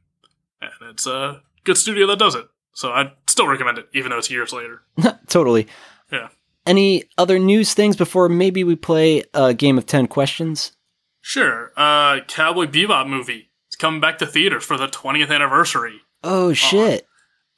and 0.62 0.90
it's 0.90 1.08
a 1.08 1.42
good 1.64 1.78
studio 1.78 2.08
that 2.08 2.20
does 2.20 2.36
it. 2.36 2.46
So 2.74 2.92
I'd 2.92 3.12
still 3.36 3.48
recommend 3.48 3.78
it, 3.78 3.90
even 3.94 4.12
though 4.12 4.18
it's 4.18 4.32
years 4.32 4.54
later. 4.54 4.82
totally. 5.28 5.68
Yeah. 6.10 6.30
Any 6.66 7.04
other 7.18 7.38
news 7.38 7.74
things 7.74 7.98
before 7.98 8.30
maybe 8.30 8.64
we 8.64 8.78
play 8.78 9.24
a 9.34 9.54
game 9.54 9.78
of 9.78 9.86
10 9.86 10.08
questions? 10.08 10.72
Sure. 11.20 11.74
Uh, 11.76 12.22
Cowboy 12.30 12.68
Bebop 12.68 13.10
movie. 13.10 13.52
It's 13.68 13.76
coming 13.76 14.00
back 14.00 14.20
to 14.20 14.26
theaters 14.26 14.64
for 14.64 14.78
the 14.78 14.88
20th 14.88 15.32
anniversary. 15.32 16.00
Oh 16.24 16.54
shit. 16.54 17.02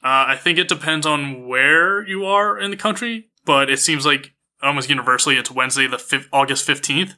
Uh, 0.02 0.26
I 0.28 0.36
think 0.36 0.58
it 0.58 0.66
depends 0.66 1.06
on 1.06 1.46
where 1.46 2.04
you 2.06 2.24
are 2.24 2.58
in 2.58 2.72
the 2.72 2.76
country, 2.76 3.30
but 3.44 3.70
it 3.70 3.78
seems 3.78 4.04
like 4.04 4.32
almost 4.60 4.88
universally 4.88 5.36
it's 5.36 5.50
Wednesday, 5.50 5.86
the 5.86 5.98
fif- 5.98 6.28
August 6.32 6.66
15th. 6.68 7.14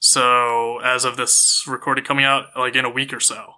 So 0.00 0.80
as 0.80 1.04
of 1.04 1.16
this 1.16 1.62
recording 1.68 2.04
coming 2.04 2.24
out, 2.24 2.46
like 2.56 2.74
in 2.74 2.84
a 2.84 2.90
week 2.90 3.12
or 3.12 3.20
so. 3.20 3.54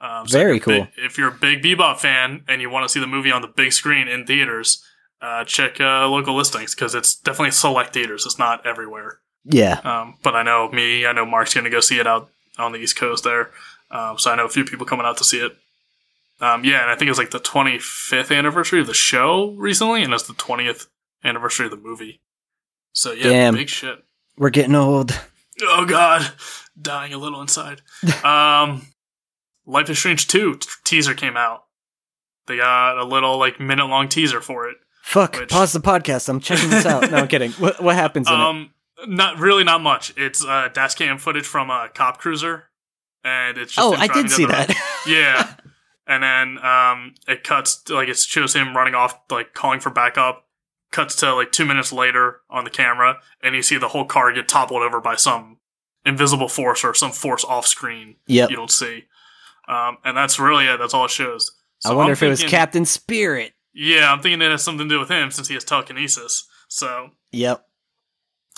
Um, 0.00 0.28
so 0.28 0.38
Very 0.38 0.56
if 0.58 0.62
cool. 0.62 0.74
big- 0.80 0.88
if 0.96 1.18
you're 1.18 1.28
a 1.28 1.32
big 1.32 1.62
Bebop 1.62 1.98
fan 1.98 2.44
and 2.48 2.60
you 2.60 2.70
want 2.70 2.84
to 2.84 2.88
see 2.88 3.00
the 3.00 3.06
movie 3.06 3.32
on 3.32 3.42
the 3.42 3.48
big 3.48 3.72
screen 3.72 4.06
in 4.08 4.26
theaters, 4.26 4.84
uh, 5.20 5.44
check 5.44 5.80
uh, 5.80 6.08
local 6.08 6.36
listings 6.36 6.74
because 6.74 6.94
it's 6.94 7.16
definitely 7.16 7.50
select 7.50 7.94
theaters. 7.94 8.24
It's 8.24 8.38
not 8.38 8.64
everywhere. 8.64 9.18
Yeah. 9.44 9.80
Um, 9.82 10.16
but 10.22 10.36
I 10.36 10.42
know 10.42 10.68
me, 10.70 11.04
I 11.06 11.12
know 11.12 11.26
Mark's 11.26 11.54
going 11.54 11.64
to 11.64 11.70
go 11.70 11.80
see 11.80 11.98
it 11.98 12.06
out 12.06 12.30
on 12.58 12.72
the 12.72 12.78
East 12.78 12.96
Coast 12.96 13.24
there. 13.24 13.50
Um, 13.90 14.18
so 14.18 14.30
I 14.30 14.36
know 14.36 14.44
a 14.44 14.48
few 14.50 14.64
people 14.64 14.86
coming 14.86 15.06
out 15.06 15.16
to 15.16 15.24
see 15.24 15.38
it. 15.40 15.56
Um, 16.40 16.64
yeah, 16.64 16.82
and 16.82 16.90
I 16.90 16.94
think 16.94 17.08
it's 17.08 17.18
like 17.18 17.30
the 17.32 17.40
25th 17.40 18.36
anniversary 18.36 18.80
of 18.80 18.86
the 18.86 18.94
show 18.94 19.50
recently, 19.56 20.04
and 20.04 20.12
it's 20.14 20.22
the 20.28 20.34
20th 20.34 20.86
anniversary 21.24 21.66
of 21.66 21.72
the 21.72 21.76
movie. 21.76 22.20
So 22.92 23.10
yeah, 23.12 23.24
Damn. 23.24 23.54
big 23.54 23.68
shit. 23.68 23.98
We're 24.36 24.50
getting 24.50 24.76
old. 24.76 25.18
Oh 25.62 25.84
god, 25.84 26.30
dying 26.80 27.12
a 27.12 27.18
little 27.18 27.40
inside. 27.40 27.80
um, 28.24 28.86
Life 29.68 29.90
is 29.90 29.98
Strange 29.98 30.26
two 30.26 30.56
t- 30.56 30.68
teaser 30.84 31.14
came 31.14 31.36
out. 31.36 31.64
They 32.46 32.56
got 32.56 32.96
a 32.98 33.04
little 33.04 33.36
like 33.38 33.60
minute 33.60 33.86
long 33.86 34.08
teaser 34.08 34.40
for 34.40 34.68
it. 34.68 34.76
Fuck. 35.02 35.36
Which- 35.38 35.50
Pause 35.50 35.74
the 35.74 35.80
podcast. 35.80 36.28
I'm 36.28 36.40
checking 36.40 36.70
this 36.70 36.86
out. 36.86 37.10
No, 37.10 37.18
I'm 37.18 37.28
kidding. 37.28 37.52
What, 37.52 37.80
what 37.82 37.94
happens 37.94 38.28
in 38.28 38.34
it? 38.34 38.40
Um, 38.40 38.70
not 39.06 39.38
really, 39.38 39.64
not 39.64 39.82
much. 39.82 40.12
It's 40.16 40.44
uh, 40.44 40.68
dash 40.72 40.94
cam 40.94 41.18
footage 41.18 41.46
from 41.46 41.70
a 41.70 41.88
cop 41.94 42.18
cruiser, 42.18 42.64
and 43.22 43.58
it's 43.58 43.74
just 43.74 43.86
Oh, 43.86 43.92
I 43.94 44.08
did 44.08 44.30
see 44.30 44.46
that. 44.46 44.74
yeah, 45.06 45.54
and 46.06 46.22
then 46.22 46.64
um, 46.64 47.14
it 47.28 47.44
cuts 47.44 47.88
like 47.90 48.08
it 48.08 48.16
shows 48.16 48.54
him 48.54 48.74
running 48.76 48.94
off, 48.94 49.18
like 49.30 49.52
calling 49.54 49.80
for 49.80 49.90
backup. 49.90 50.46
Cuts 50.90 51.14
to 51.16 51.34
like 51.34 51.52
two 51.52 51.66
minutes 51.66 51.92
later 51.92 52.40
on 52.48 52.64
the 52.64 52.70
camera, 52.70 53.18
and 53.42 53.54
you 53.54 53.62
see 53.62 53.76
the 53.76 53.88
whole 53.88 54.06
car 54.06 54.32
get 54.32 54.48
toppled 54.48 54.82
over 54.82 55.00
by 55.02 55.16
some 55.16 55.58
invisible 56.06 56.48
force 56.48 56.82
or 56.82 56.94
some 56.94 57.12
force 57.12 57.44
off 57.44 57.66
screen 57.66 58.16
Yeah, 58.26 58.46
you 58.48 58.56
don't 58.56 58.70
see. 58.70 59.04
Um, 59.68 59.98
and 60.04 60.16
that's 60.16 60.38
really 60.38 60.66
it. 60.66 60.78
That's 60.78 60.94
all 60.94 61.04
it 61.04 61.10
shows. 61.10 61.52
I 61.84 61.90
wonder 61.94 62.10
I'm 62.10 62.12
if 62.12 62.22
it 62.22 62.28
was 62.28 62.42
Captain 62.44 62.84
Spirit. 62.84 63.52
Yeah, 63.74 64.10
I'm 64.10 64.20
thinking 64.20 64.42
it 64.42 64.50
has 64.50 64.62
something 64.64 64.88
to 64.88 64.94
do 64.94 64.98
with 64.98 65.10
him 65.10 65.30
since 65.30 65.46
he 65.48 65.54
has 65.54 65.64
telekinesis. 65.64 66.48
So 66.68 67.10
Yep. 67.32 67.64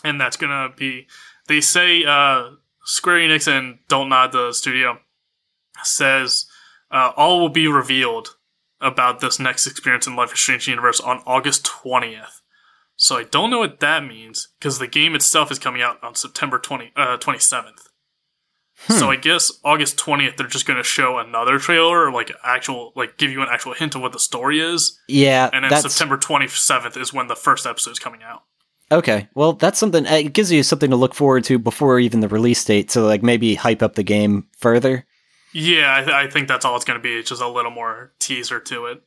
and 0.04 0.20
that's 0.20 0.36
gonna 0.36 0.70
be 0.74 1.06
they 1.48 1.61
say 1.61 2.04
uh 2.04 2.50
Square 2.84 3.18
Enix 3.28 3.46
and 3.46 3.78
Don't 3.88 4.08
Nod 4.08 4.32
the 4.32 4.52
studio 4.52 4.98
says 5.82 6.46
uh, 6.90 7.12
all 7.16 7.40
will 7.40 7.48
be 7.50 7.68
revealed 7.68 8.36
about 8.80 9.20
this 9.20 9.38
next 9.38 9.66
experience 9.66 10.06
in 10.06 10.16
Life 10.16 10.32
is 10.32 10.40
Strange 10.40 10.66
universe 10.66 11.00
on 11.00 11.22
August 11.26 11.64
20th. 11.64 12.40
So 12.96 13.16
I 13.16 13.24
don't 13.24 13.50
know 13.50 13.58
what 13.58 13.80
that 13.80 14.04
means 14.04 14.48
because 14.58 14.78
the 14.78 14.86
game 14.86 15.14
itself 15.14 15.50
is 15.50 15.58
coming 15.58 15.82
out 15.82 16.02
on 16.02 16.14
September 16.14 16.58
20 16.58 16.92
uh, 16.96 17.16
27th. 17.18 17.88
So 18.88 19.10
I 19.10 19.16
guess 19.16 19.52
August 19.64 19.98
20th 19.98 20.36
they're 20.36 20.46
just 20.46 20.66
going 20.66 20.78
to 20.78 20.82
show 20.82 21.18
another 21.18 21.58
trailer 21.58 22.06
or 22.06 22.12
like 22.12 22.32
actual 22.42 22.92
like 22.96 23.18
give 23.18 23.30
you 23.30 23.42
an 23.42 23.48
actual 23.50 23.74
hint 23.74 23.94
of 23.94 24.00
what 24.00 24.12
the 24.12 24.18
story 24.18 24.58
is 24.60 24.98
Yeah. 25.06 25.50
and 25.52 25.64
then 25.64 25.70
that's 25.70 25.82
September 25.92 26.16
27th 26.16 26.96
is 26.96 27.12
when 27.12 27.26
the 27.28 27.36
first 27.36 27.66
episode 27.66 27.90
is 27.92 27.98
coming 27.98 28.22
out. 28.22 28.42
okay. 28.90 29.28
Well, 29.34 29.52
that's 29.52 29.78
something. 29.78 30.06
uh, 30.06 30.14
It 30.14 30.32
gives 30.32 30.50
you 30.50 30.62
something 30.62 30.90
to 30.90 30.96
look 30.96 31.14
forward 31.14 31.44
to 31.44 31.58
before 31.58 32.00
even 32.00 32.20
the 32.20 32.28
release 32.28 32.64
date. 32.64 32.90
So 32.90 33.06
like 33.06 33.22
maybe 33.22 33.54
hype 33.54 33.82
up 33.82 33.94
the 33.94 34.02
game 34.02 34.46
further. 34.58 35.06
Yeah, 35.52 35.94
I, 35.96 36.00
th- 36.00 36.12
I 36.14 36.26
think 36.28 36.48
that's 36.48 36.64
all 36.64 36.74
it's 36.76 36.84
going 36.84 36.98
to 36.98 37.02
be. 37.02 37.18
It's 37.18 37.28
just 37.28 37.42
a 37.42 37.48
little 37.48 37.70
more 37.72 38.12
teaser 38.18 38.60
to 38.60 38.86
it. 38.86 39.02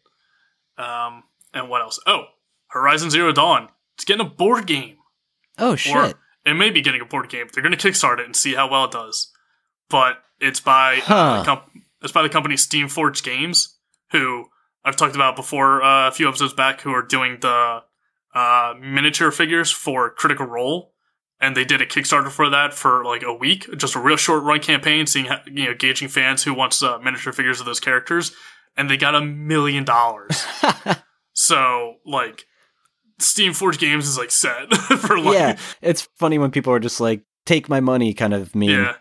Um, 0.78 1.24
and 1.54 1.70
what 1.70 1.82
else? 1.82 2.00
Oh, 2.06 2.26
Horizon 2.68 3.10
Zero 3.10 3.32
Dawn. 3.32 3.70
It's 3.96 4.06
getting 4.06 4.26
a 4.26 4.30
board 4.30 4.66
game. 4.68 4.98
Oh 5.58 5.76
shit. 5.76 5.96
Or 5.96 6.14
it 6.46 6.54
may 6.56 6.70
be 6.70 6.82
getting 6.82 7.02
a 7.02 7.06
board 7.06 7.30
game. 7.30 7.48
They're 7.54 7.64
going 7.64 7.76
to 7.76 7.88
kickstart 7.88 8.20
it 8.20 8.26
and 8.26 8.36
see 8.36 8.56
how 8.56 8.70
well 8.70 8.86
it 8.86 8.92
does. 8.92 9.32
But 9.94 10.18
it's 10.40 10.60
by 10.60 10.96
uh, 10.98 11.02
Huh. 11.02 11.38
the 11.40 11.46
comp- 11.46 11.70
it's 12.02 12.12
by 12.12 12.24
the 12.24 12.30
company 12.30 12.56
Steamforged 12.56 13.24
Games, 13.24 13.78
who 14.12 14.46
I've 14.84 14.96
talked 14.96 15.14
about 15.16 15.36
before 15.36 15.84
uh, 15.84 16.08
a 16.08 16.12
few 16.12 16.28
episodes 16.28 16.54
back, 16.54 16.82
who 16.82 16.92
are 16.92 17.04
doing 17.04 17.38
the 17.42 17.84
uh, 18.34 18.74
miniature 18.82 19.30
figures 19.32 19.70
for 19.72 20.10
Critical 20.10 20.48
Role. 20.48 20.90
And 21.40 21.56
they 21.56 21.64
did 21.66 21.80
a 21.82 21.86
Kickstarter 21.86 22.32
for 22.32 22.50
that 22.50 22.74
for 22.74 23.06
like 23.06 23.22
a 23.22 23.34
week, 23.34 23.68
just 23.78 23.96
a 23.96 24.00
real 24.00 24.16
short 24.18 24.44
run 24.44 24.62
campaign, 24.62 25.06
seeing 25.06 25.26
how, 25.26 25.42
you 25.46 25.66
know 25.66 25.74
gauging 25.76 26.08
fans 26.08 26.44
who 26.44 26.54
wants 26.56 26.82
uh, 26.82 26.98
miniature 27.00 27.32
figures 27.34 27.60
of 27.60 27.66
those 27.68 27.80
characters, 27.80 28.32
and 28.76 28.90
they 28.90 28.98
got 28.98 29.14
a 29.16 29.22
million 29.22 29.84
dollars. 29.84 30.44
So 31.36 31.96
like, 32.06 32.46
Steam 33.20 33.54
Forge 33.54 33.78
Games 33.80 34.08
is 34.08 34.18
like 34.18 34.32
set 34.32 34.74
for 34.76 35.20
like 35.20 35.34
yeah. 35.34 35.58
It's 35.82 36.08
funny 36.18 36.38
when 36.38 36.52
people 36.52 36.72
are 36.74 36.80
just 36.80 37.00
like, 37.02 37.22
"Take 37.46 37.68
my 37.70 37.80
money," 37.80 38.14
kind 38.14 38.34
of 38.34 38.54
meme. 38.56 38.70
Yeah. 38.70 38.94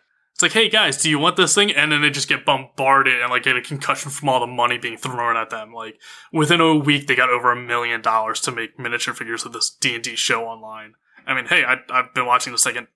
It's 0.42 0.52
like, 0.52 0.60
hey 0.60 0.68
guys, 0.68 0.96
do 1.00 1.08
you 1.08 1.20
want 1.20 1.36
this 1.36 1.54
thing? 1.54 1.70
And 1.70 1.92
then 1.92 2.02
they 2.02 2.10
just 2.10 2.28
get 2.28 2.44
bombarded 2.44 3.22
and 3.22 3.30
like 3.30 3.44
get 3.44 3.54
a 3.54 3.62
concussion 3.62 4.10
from 4.10 4.28
all 4.28 4.40
the 4.40 4.46
money 4.48 4.76
being 4.76 4.96
thrown 4.96 5.36
at 5.36 5.50
them. 5.50 5.72
Like 5.72 6.00
within 6.32 6.60
a 6.60 6.74
week, 6.74 7.06
they 7.06 7.14
got 7.14 7.30
over 7.30 7.52
a 7.52 7.56
million 7.56 8.02
dollars 8.02 8.40
to 8.40 8.50
make 8.50 8.76
miniature 8.76 9.14
figures 9.14 9.46
of 9.46 9.52
this 9.52 9.70
D 9.70 9.94
and 9.94 10.02
D 10.02 10.16
show 10.16 10.46
online. 10.46 10.94
I 11.28 11.34
mean, 11.34 11.46
hey, 11.46 11.62
I, 11.62 11.76
I've 11.90 12.12
been 12.12 12.26
watching 12.26 12.52
the 12.52 12.58
second 12.58 12.88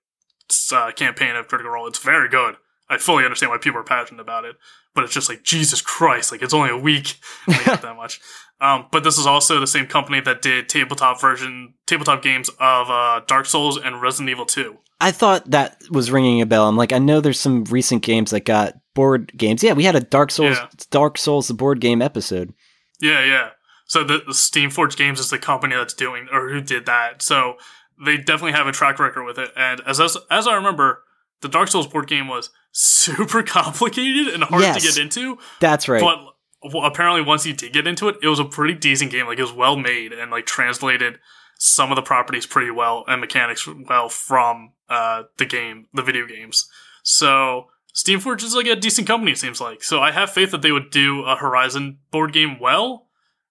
uh, 0.73 0.91
campaign 0.91 1.37
of 1.37 1.47
Critical 1.47 1.71
Role. 1.71 1.87
It's 1.87 1.99
very 1.99 2.27
good. 2.27 2.57
I 2.89 2.97
fully 2.97 3.23
understand 3.23 3.51
why 3.51 3.59
people 3.59 3.79
are 3.79 3.85
passionate 3.85 4.19
about 4.19 4.43
it, 4.43 4.57
but 4.93 5.05
it's 5.05 5.13
just 5.13 5.29
like 5.29 5.43
Jesus 5.43 5.81
Christ, 5.81 6.33
like 6.33 6.41
it's 6.41 6.53
only 6.53 6.71
a 6.71 6.77
week 6.77 7.15
and 7.45 7.55
they 7.55 7.63
got 7.63 7.81
that 7.81 7.95
much. 7.95 8.19
Um, 8.59 8.87
but 8.91 9.05
this 9.05 9.17
is 9.17 9.25
also 9.25 9.61
the 9.61 9.67
same 9.67 9.87
company 9.87 10.19
that 10.19 10.41
did 10.41 10.67
tabletop 10.67 11.21
version, 11.21 11.75
tabletop 11.85 12.21
games 12.21 12.49
of 12.59 12.89
uh, 12.89 13.21
Dark 13.25 13.45
Souls 13.45 13.77
and 13.77 14.01
Resident 14.01 14.31
Evil 14.31 14.45
Two. 14.45 14.79
I 14.99 15.11
thought 15.11 15.51
that 15.51 15.77
was 15.91 16.09
ringing 16.11 16.41
a 16.41 16.45
bell. 16.45 16.67
I'm 16.67 16.77
like, 16.77 16.91
I 16.91 16.97
know 16.97 17.21
there's 17.21 17.39
some 17.39 17.63
recent 17.65 18.01
games 18.03 18.31
that 18.31 18.45
got 18.45 18.73
board 18.95 19.31
games. 19.37 19.61
Yeah, 19.63 19.73
we 19.73 19.83
had 19.83 19.95
a 19.95 19.99
Dark 19.99 20.31
Souls, 20.31 20.57
Yeah. 20.57 20.67
Dark 20.89 21.17
Souls, 21.17 21.47
the 21.47 21.53
board 21.53 21.79
game 21.79 22.01
episode. 22.01 22.53
Yeah, 22.99 23.23
yeah. 23.23 23.49
So 23.85 24.03
the, 24.03 24.17
the 24.25 24.33
Steamforged 24.33 24.97
Games 24.97 25.19
is 25.19 25.29
the 25.29 25.37
company 25.37 25.75
that's 25.75 25.93
doing 25.93 26.27
or 26.31 26.49
who 26.49 26.61
did 26.61 26.87
that. 26.87 27.21
So 27.21 27.55
they 28.03 28.17
definitely 28.17 28.51
have 28.53 28.67
a 28.67 28.71
track 28.71 28.99
record 28.99 29.23
with 29.23 29.37
it. 29.37 29.51
And 29.55 29.81
as 29.85 29.99
as, 29.99 30.17
as 30.31 30.47
I 30.47 30.55
remember, 30.55 31.03
the 31.41 31.47
Dark 31.47 31.69
Souls 31.69 31.87
board 31.87 32.07
game 32.07 32.27
was 32.27 32.49
super 32.71 33.43
complicated 33.43 34.33
and 34.33 34.43
hard 34.43 34.61
Yes. 34.63 34.81
to 34.81 34.87
get 34.87 34.97
into. 34.97 35.37
That's 35.59 35.87
right. 35.87 36.01
But 36.01 36.73
well, 36.73 36.85
apparently, 36.85 37.21
once 37.21 37.45
you 37.45 37.53
did 37.53 37.71
get 37.71 37.85
into 37.87 38.09
it, 38.09 38.17
it 38.23 38.27
was 38.27 38.39
a 38.39 38.45
pretty 38.45 38.73
decent 38.73 39.11
game. 39.11 39.27
Like 39.27 39.37
it 39.37 39.43
was 39.43 39.53
well 39.53 39.77
made 39.77 40.11
and 40.11 40.31
like 40.31 40.47
translated 40.47 41.19
some 41.59 41.91
of 41.91 41.95
the 41.95 42.01
properties 42.01 42.45
pretty 42.47 42.71
well 42.71 43.03
and 43.07 43.21
mechanics 43.21 43.67
well 43.87 44.09
from 44.09 44.71
uh, 44.89 45.23
the 45.37 45.45
game, 45.45 45.87
the 45.93 46.01
video 46.01 46.25
games. 46.25 46.67
So 47.03 47.67
Steam 47.93 48.19
Steamforge 48.19 48.43
is 48.43 48.55
like 48.55 48.67
a 48.67 48.75
decent 48.75 49.07
company. 49.07 49.31
It 49.31 49.37
seems 49.37 49.59
like. 49.59 49.83
So 49.83 49.99
I 49.99 50.11
have 50.11 50.29
faith 50.29 50.51
that 50.51 50.61
they 50.61 50.71
would 50.71 50.91
do 50.91 51.23
a 51.23 51.35
Horizon 51.35 51.99
board 52.11 52.33
game 52.33 52.59
well. 52.59 53.07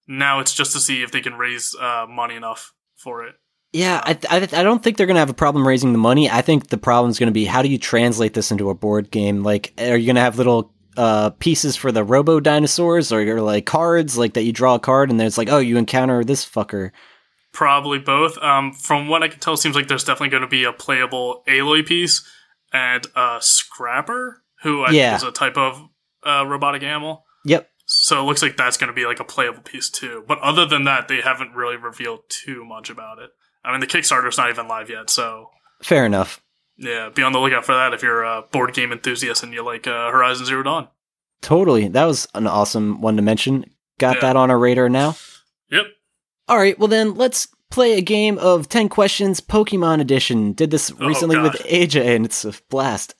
Now 0.07 0.39
it's 0.39 0.53
just 0.53 0.71
to 0.73 0.79
see 0.79 1.03
if 1.03 1.11
they 1.11 1.21
can 1.21 1.35
raise 1.35 1.75
uh, 1.75 2.05
money 2.07 2.35
enough 2.35 2.73
for 2.95 3.25
it. 3.25 3.35
Yeah, 3.73 4.01
I, 4.03 4.17
I, 4.29 4.37
I 4.37 4.63
don't 4.63 4.81
think 4.81 4.95
they're 4.95 5.05
going 5.05 5.15
to 5.15 5.19
have 5.19 5.29
a 5.29 5.33
problem 5.33 5.67
raising 5.67 5.91
the 5.91 5.97
money. 5.97 6.29
I 6.29 6.41
think 6.41 6.67
the 6.67 6.77
problem 6.77 7.11
is 7.11 7.19
going 7.19 7.27
to 7.27 7.33
be 7.33 7.45
how 7.45 7.61
do 7.61 7.67
you 7.67 7.77
translate 7.77 8.33
this 8.33 8.49
into 8.49 8.69
a 8.69 8.73
board 8.73 9.11
game? 9.11 9.43
Like, 9.43 9.73
are 9.77 9.97
you 9.97 10.05
going 10.05 10.15
to 10.15 10.21
have 10.21 10.37
little 10.37 10.71
uh, 10.95 11.31
pieces 11.31 11.75
for 11.75 11.91
the 11.91 12.03
robo 12.03 12.39
dinosaurs 12.39 13.11
or 13.11 13.41
like 13.41 13.65
cards, 13.65 14.17
like 14.17 14.33
that 14.33 14.43
you 14.43 14.53
draw 14.53 14.75
a 14.75 14.79
card 14.79 15.09
and 15.09 15.19
then 15.19 15.27
it's 15.27 15.37
like, 15.37 15.49
oh, 15.49 15.59
you 15.59 15.77
encounter 15.77 16.23
this 16.23 16.45
fucker? 16.45 16.91
Probably 17.57 17.97
both. 17.97 18.37
Um, 18.37 18.71
from 18.71 19.07
what 19.07 19.23
I 19.23 19.29
can 19.29 19.39
tell, 19.39 19.55
it 19.55 19.57
seems 19.57 19.75
like 19.75 19.87
there's 19.87 20.03
definitely 20.03 20.29
going 20.29 20.41
to 20.41 20.47
be 20.47 20.63
a 20.63 20.71
playable 20.71 21.41
Aloy 21.47 21.83
piece 21.83 22.23
and 22.71 23.03
a 23.15 23.39
Scrapper, 23.41 24.43
who 24.61 24.83
I 24.83 24.91
Yeah. 24.91 25.09
think 25.17 25.23
is 25.23 25.27
a 25.27 25.31
type 25.31 25.57
of 25.57 25.81
uh, 26.23 26.45
robotic 26.45 26.83
animal. 26.83 27.25
Yep. 27.45 27.67
So 27.87 28.19
it 28.21 28.25
looks 28.25 28.43
like 28.43 28.57
that's 28.57 28.77
going 28.77 28.89
to 28.89 28.93
be 28.93 29.07
like 29.07 29.19
a 29.19 29.23
playable 29.23 29.63
piece 29.63 29.89
too. 29.89 30.23
But 30.27 30.37
other 30.37 30.67
than 30.67 30.83
that, 30.83 31.07
they 31.07 31.19
haven't 31.21 31.55
really 31.55 31.77
revealed 31.77 32.19
too 32.29 32.63
much 32.63 32.91
about 32.91 33.17
it. 33.17 33.31
I 33.65 33.71
mean, 33.71 33.79
the 33.79 33.87
Kickstarter's 33.87 34.37
not 34.37 34.51
even 34.51 34.67
live 34.67 34.91
yet, 34.91 35.09
so 35.09 35.49
Fair 35.81 36.05
enough. 36.05 36.39
yeah, 36.77 37.09
be 37.09 37.23
on 37.23 37.31
the 37.33 37.39
lookout 37.39 37.65
for 37.65 37.73
that 37.73 37.91
if 37.91 38.03
you're 38.03 38.23
a 38.23 38.43
board 38.43 38.75
game 38.75 38.91
enthusiast 38.91 39.41
and 39.41 39.51
you 39.51 39.63
like 39.63 39.87
uh, 39.87 40.11
Horizon 40.11 40.45
Zero 40.45 40.61
Dawn. 40.61 40.89
Totally. 41.41 41.87
That 41.87 42.05
was 42.05 42.27
an 42.35 42.45
awesome 42.45 43.01
one 43.01 43.15
to 43.15 43.23
mention. 43.23 43.65
Got 43.99 44.17
Yeah. 44.17 44.21
that 44.21 44.35
on 44.35 44.51
our 44.51 44.59
radar 44.59 44.89
now. 44.89 45.15
Yep. 45.71 45.85
All 46.47 46.57
right, 46.57 46.77
well 46.79 46.87
then 46.87 47.15
let's 47.15 47.47
play 47.69 47.97
a 47.97 48.01
game 48.01 48.37
of 48.39 48.69
10 48.69 48.89
questions 48.89 49.41
Pokemon 49.41 49.99
edition. 49.99 50.53
Did 50.53 50.71
this 50.71 50.91
Oh, 50.99 51.05
recently 51.07 51.37
with 51.37 51.53
AJ 51.65 52.15
and 52.15 52.25
it's 52.25 52.45
a 52.45 52.53
blast. 52.69 53.15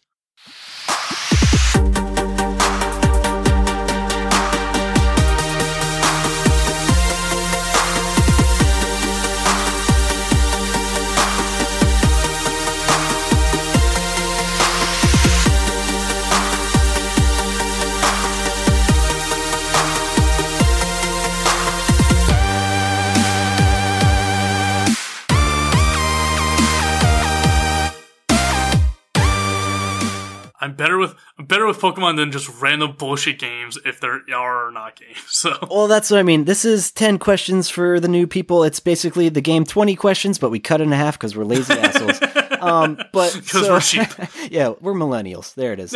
I'm 30.68 30.76
better 30.76 30.98
with 30.98 31.16
I'm 31.40 31.46
better 31.46 31.66
with 31.66 31.80
Pokemon 31.80 32.18
than 32.18 32.30
just 32.30 32.50
random 32.62 32.92
bullshit 32.98 33.40
games 33.40 33.78
if 33.86 34.02
there 34.02 34.22
are 34.36 34.70
not 34.72 34.98
games. 35.00 35.18
So 35.28 35.58
Well, 35.72 35.88
that's 35.88 36.12
what 36.12 36.20
I 36.20 36.24
mean. 36.24 36.44
This 36.44 36.66
is 36.66 36.92
10 36.92 37.20
questions 37.20 37.70
for 37.70 38.02
the 38.02 38.10
new 38.10 38.28
people. 38.28 38.66
It's 38.66 38.82
basically 38.82 39.30
the 39.30 39.40
game 39.40 39.64
20 39.64 39.96
questions, 39.96 40.38
but 40.38 40.50
we 40.50 40.60
cut 40.60 40.82
it 40.82 40.86
in 40.86 40.92
half 40.92 41.18
because 41.18 41.38
we're 41.38 41.46
lazy 41.46 41.74
assholes. 41.74 42.20
Um, 42.60 42.98
but 43.14 43.30
so- 43.30 43.72
we're 43.72 43.80
sheep. 43.80 44.10
yeah, 44.50 44.74
we're 44.82 44.96
millennials. 44.96 45.54
There 45.54 45.74
it 45.74 45.80
is. 45.80 45.94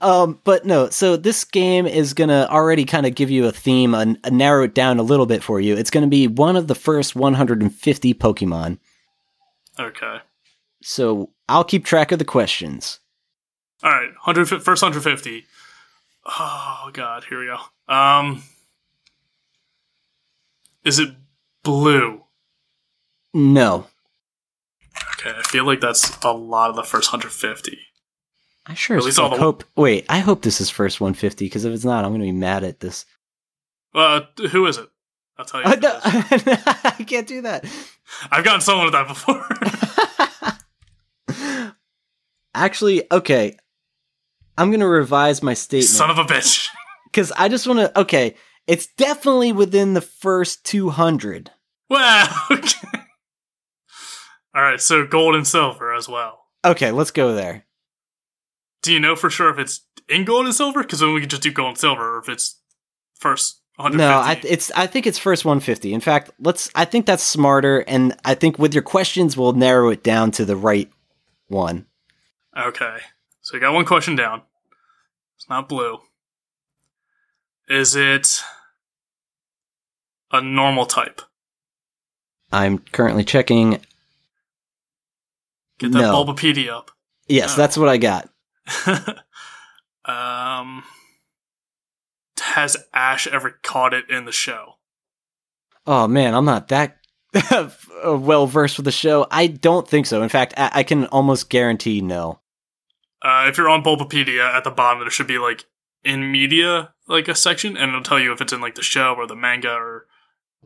Um, 0.00 0.40
but 0.44 0.66
no, 0.66 0.90
so 0.90 1.16
this 1.16 1.44
game 1.44 1.86
is 1.86 2.12
gonna 2.12 2.46
already 2.50 2.84
kind 2.84 3.06
of 3.06 3.14
give 3.14 3.30
you 3.30 3.46
a 3.46 3.52
theme 3.52 3.94
and 3.94 4.18
uh, 4.24 4.28
narrow 4.30 4.64
it 4.64 4.74
down 4.74 4.98
a 4.98 5.02
little 5.02 5.24
bit 5.24 5.42
for 5.42 5.58
you. 5.58 5.74
It's 5.74 5.90
gonna 5.90 6.06
be 6.06 6.26
one 6.26 6.56
of 6.56 6.66
the 6.68 6.74
first 6.74 7.16
150 7.16 8.14
Pokemon. 8.14 8.78
Okay. 9.80 10.18
So 10.82 11.30
I'll 11.48 11.64
keep 11.64 11.84
track 11.84 12.12
of 12.12 12.18
the 12.18 12.24
questions. 12.24 13.00
All 13.82 13.90
right, 13.90 14.10
first 14.62 14.82
hundred 14.82 15.02
fifty. 15.02 15.44
Oh 16.26 16.90
God, 16.92 17.24
here 17.24 17.38
we 17.40 17.46
go. 17.46 17.58
Um, 17.94 18.42
is 20.84 20.98
it 20.98 21.10
blue? 21.62 22.22
No, 23.34 23.86
Okay, 25.18 25.36
I 25.36 25.42
feel 25.42 25.64
like 25.64 25.80
that's 25.80 26.16
a 26.22 26.30
lot 26.32 26.70
of 26.70 26.76
the 26.76 26.82
first 26.84 27.10
hundred 27.10 27.32
fifty. 27.32 27.78
I 28.66 28.74
sure 28.74 28.96
At 28.96 29.04
least 29.04 29.18
all 29.18 29.28
the- 29.30 29.36
hope. 29.36 29.64
Wait, 29.76 30.06
I 30.08 30.20
hope 30.20 30.40
this 30.42 30.60
is 30.60 30.70
first 30.70 30.98
150 31.00 31.44
because 31.44 31.66
if 31.66 31.74
it's 31.74 31.84
not, 31.84 32.04
I'm 32.04 32.12
gonna 32.12 32.24
be 32.24 32.32
mad 32.32 32.64
at 32.64 32.80
this. 32.80 33.04
Uh, 33.94 34.22
who 34.50 34.66
is 34.66 34.78
it? 34.78 34.88
I'll 35.36 35.44
tell 35.44 35.60
you. 35.60 35.66
It 35.70 35.84
is. 35.84 36.52
I 36.84 37.04
can't 37.06 37.26
do 37.26 37.42
that. 37.42 37.66
I've 38.30 38.44
gotten 38.44 38.62
someone 38.62 38.86
with 38.86 38.94
that 38.94 39.06
before. 39.08 39.46
Actually, 42.54 43.10
okay. 43.10 43.56
I'm 44.56 44.70
gonna 44.70 44.88
revise 44.88 45.42
my 45.42 45.54
statement. 45.54 45.88
Son 45.88 46.10
of 46.10 46.18
a 46.18 46.24
bitch. 46.24 46.68
because 47.06 47.32
I 47.32 47.48
just 47.48 47.66
want 47.66 47.80
to. 47.80 48.00
Okay, 48.00 48.34
it's 48.66 48.86
definitely 48.96 49.52
within 49.52 49.94
the 49.94 50.00
first 50.00 50.64
200. 50.64 51.50
Wow. 51.90 52.28
Okay. 52.50 53.00
All 54.54 54.62
right, 54.62 54.80
so 54.80 55.04
gold 55.04 55.34
and 55.34 55.44
silver 55.44 55.92
as 55.92 56.08
well. 56.08 56.44
Okay, 56.64 56.92
let's 56.92 57.10
go 57.10 57.34
there. 57.34 57.64
Do 58.82 58.92
you 58.92 59.00
know 59.00 59.16
for 59.16 59.28
sure 59.28 59.50
if 59.50 59.58
it's 59.58 59.80
in 60.08 60.24
gold 60.24 60.46
and 60.46 60.54
silver? 60.54 60.82
Because 60.82 61.00
then 61.00 61.12
we 61.12 61.20
could 61.20 61.30
just 61.30 61.42
do 61.42 61.50
gold 61.50 61.70
and 61.70 61.78
silver, 61.78 62.14
or 62.14 62.18
if 62.20 62.28
it's 62.28 62.60
first 63.18 63.60
150. 63.76 63.98
No, 63.98 64.18
I 64.18 64.40
it's 64.48 64.70
I 64.76 64.86
think 64.86 65.08
it's 65.08 65.18
first 65.18 65.44
150. 65.44 65.92
In 65.92 66.00
fact, 66.00 66.30
let's. 66.38 66.70
I 66.76 66.84
think 66.84 67.04
that's 67.06 67.24
smarter, 67.24 67.80
and 67.80 68.16
I 68.24 68.34
think 68.34 68.56
with 68.56 68.74
your 68.74 68.84
questions, 68.84 69.36
we'll 69.36 69.54
narrow 69.54 69.90
it 69.90 70.04
down 70.04 70.30
to 70.32 70.44
the 70.44 70.56
right 70.56 70.88
one. 71.48 71.86
Okay. 72.56 72.96
So 73.40 73.54
you 73.56 73.60
got 73.60 73.74
one 73.74 73.84
question 73.84 74.16
down. 74.16 74.42
It's 75.36 75.48
not 75.48 75.68
blue. 75.68 75.98
Is 77.68 77.96
it 77.96 78.42
a 80.32 80.40
normal 80.40 80.86
type? 80.86 81.20
I'm 82.52 82.78
currently 82.78 83.24
checking. 83.24 83.80
Get 85.78 85.92
that 85.92 85.98
No. 86.00 86.24
Bulbapedia 86.24 86.70
up. 86.70 86.90
Yes, 87.26 87.54
Oh. 87.54 87.56
that's 87.56 87.76
what 87.76 87.88
I 87.88 87.96
got. 87.96 88.28
um, 90.04 90.84
has 92.40 92.76
Ash 92.92 93.26
ever 93.26 93.58
caught 93.62 93.92
it 93.94 94.08
in 94.08 94.24
the 94.24 94.32
show? 94.32 94.74
Oh 95.86 96.06
man, 96.06 96.34
I'm 96.34 96.44
not 96.44 96.68
that 96.68 96.98
well 98.04 98.46
versed 98.46 98.76
with 98.78 98.84
the 98.84 98.92
show. 98.92 99.26
I 99.30 99.48
don't 99.48 99.86
think 99.88 100.06
so. 100.06 100.22
In 100.22 100.28
fact, 100.28 100.54
I, 100.56 100.70
I 100.74 100.82
can 100.82 101.06
almost 101.06 101.50
guarantee 101.50 102.00
no. 102.00 102.40
Uh, 103.24 103.46
if 103.48 103.56
you're 103.56 103.70
on 103.70 103.82
Bulbapedia, 103.82 104.52
at 104.52 104.64
the 104.64 104.70
bottom 104.70 105.00
there 105.00 105.10
should 105.10 105.26
be 105.26 105.38
like 105.38 105.64
in 106.04 106.30
media, 106.30 106.92
like 107.08 107.26
a 107.26 107.34
section, 107.34 107.76
and 107.76 107.88
it'll 107.88 108.02
tell 108.02 108.20
you 108.20 108.32
if 108.32 108.40
it's 108.42 108.52
in 108.52 108.60
like 108.60 108.74
the 108.74 108.82
show 108.82 109.14
or 109.16 109.26
the 109.26 109.34
manga 109.34 109.72
or 109.72 110.06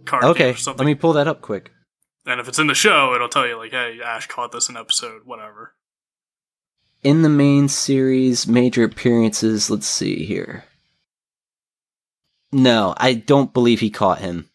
card 0.05 0.25
Okay, 0.25 0.51
or 0.51 0.57
something. 0.57 0.85
let 0.85 0.91
me 0.91 0.95
pull 0.97 1.13
that 1.13 1.29
up 1.29 1.41
quick. 1.41 1.71
and 2.27 2.41
if 2.41 2.49
it's 2.49 2.59
in 2.59 2.67
the 2.67 2.75
show, 2.75 3.15
it'll 3.15 3.29
tell 3.29 3.47
you 3.47 3.57
like, 3.57 3.71
hey, 3.71 4.01
Ash 4.05 4.27
caught 4.27 4.51
this 4.53 4.69
in 4.69 4.77
episode 4.77 5.23
whatever. 5.25 5.75
in 7.05 7.23
the 7.23 7.29
main 7.29 7.69
series 7.69 8.49
major 8.49 8.83
appearances 8.83 9.71
let's 9.71 9.87
see 9.87 10.25
here 10.27 10.65
no 12.53 12.93
i 12.97 13.15
don't 13.15 13.53
believe 13.53 13.79
he 13.81 13.91
caught 13.91 14.19
him 14.19 14.49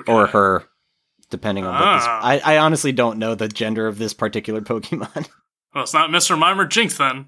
Okay. 0.00 0.12
or 0.12 0.26
her 0.26 0.64
depending 1.30 1.64
on 1.64 1.72
what 1.72 1.94
this 1.94 2.04
Ah. 2.06 2.20
I, 2.22 2.38
I 2.54 2.58
honestly 2.58 2.90
don't 2.92 3.18
know 3.18 3.34
the 3.34 3.48
gender 3.48 3.86
of 3.86 3.96
this 3.98 4.12
particular 4.12 4.60
pokemon 4.72 5.28
Well, 5.74 5.82
it's 5.84 5.94
not 5.94 6.10
Mr. 6.10 6.38
Mime 6.38 6.60
or 6.60 6.66
Jynx 6.66 6.96
then. 6.98 7.26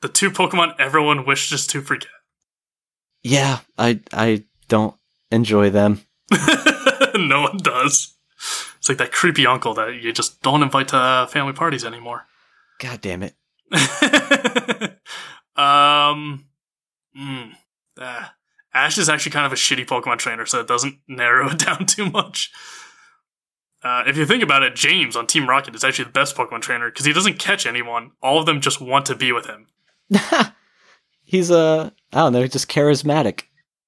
The 0.00 0.08
two 0.08 0.30
Pokemon 0.30 0.74
everyone 0.80 1.24
wishes 1.24 1.66
to 1.68 1.80
forget. 1.80 2.08
yeah 3.22 3.60
i 3.78 4.00
i 4.12 4.42
don't 4.68 4.96
enjoy 5.30 5.70
them 5.70 6.00
no 7.14 7.42
one 7.42 7.58
does. 7.58 8.14
It's 8.78 8.88
like 8.88 8.98
that 8.98 9.12
creepy 9.12 9.46
uncle 9.46 9.74
that 9.74 9.94
you 10.02 10.12
just 10.12 10.42
don't 10.42 10.62
invite 10.62 10.88
to 10.88 11.28
family 11.30 11.52
parties 11.52 11.84
anymore. 11.84 12.26
god 12.80 13.00
damn 13.00 13.22
it 13.22 13.34
um, 15.56 16.46
mm, 17.16 17.52
ah. 17.98 18.34
Ash 18.74 18.98
is 18.98 19.08
actually 19.08 19.32
kind 19.32 19.46
of 19.46 19.52
a 19.52 19.56
shitty 19.56 19.86
Pokemon 19.86 20.18
trainer, 20.18 20.46
so 20.46 20.60
it 20.60 20.66
doesn't 20.66 20.96
narrow 21.08 21.50
it 21.50 21.58
down 21.58 21.86
too 21.86 22.10
much. 22.10 22.50
Uh, 23.84 24.04
if 24.06 24.16
you 24.16 24.24
think 24.26 24.42
about 24.42 24.62
it, 24.62 24.76
James 24.76 25.16
on 25.16 25.26
Team 25.26 25.48
Rocket 25.48 25.74
is 25.74 25.82
actually 25.82 26.04
the 26.04 26.12
best 26.12 26.36
Pokemon 26.36 26.60
trainer 26.60 26.88
because 26.90 27.04
he 27.04 27.12
doesn't 27.12 27.38
catch 27.38 27.66
anyone. 27.66 28.12
All 28.22 28.38
of 28.38 28.46
them 28.46 28.60
just 28.60 28.80
want 28.80 29.06
to 29.06 29.14
be 29.16 29.32
with 29.32 29.46
him. 29.46 29.66
he's 31.24 31.50
uh, 31.50 31.90
i 32.12 32.18
don't 32.18 32.32
know 32.34 32.46
just 32.46 32.68
charismatic 32.68 33.44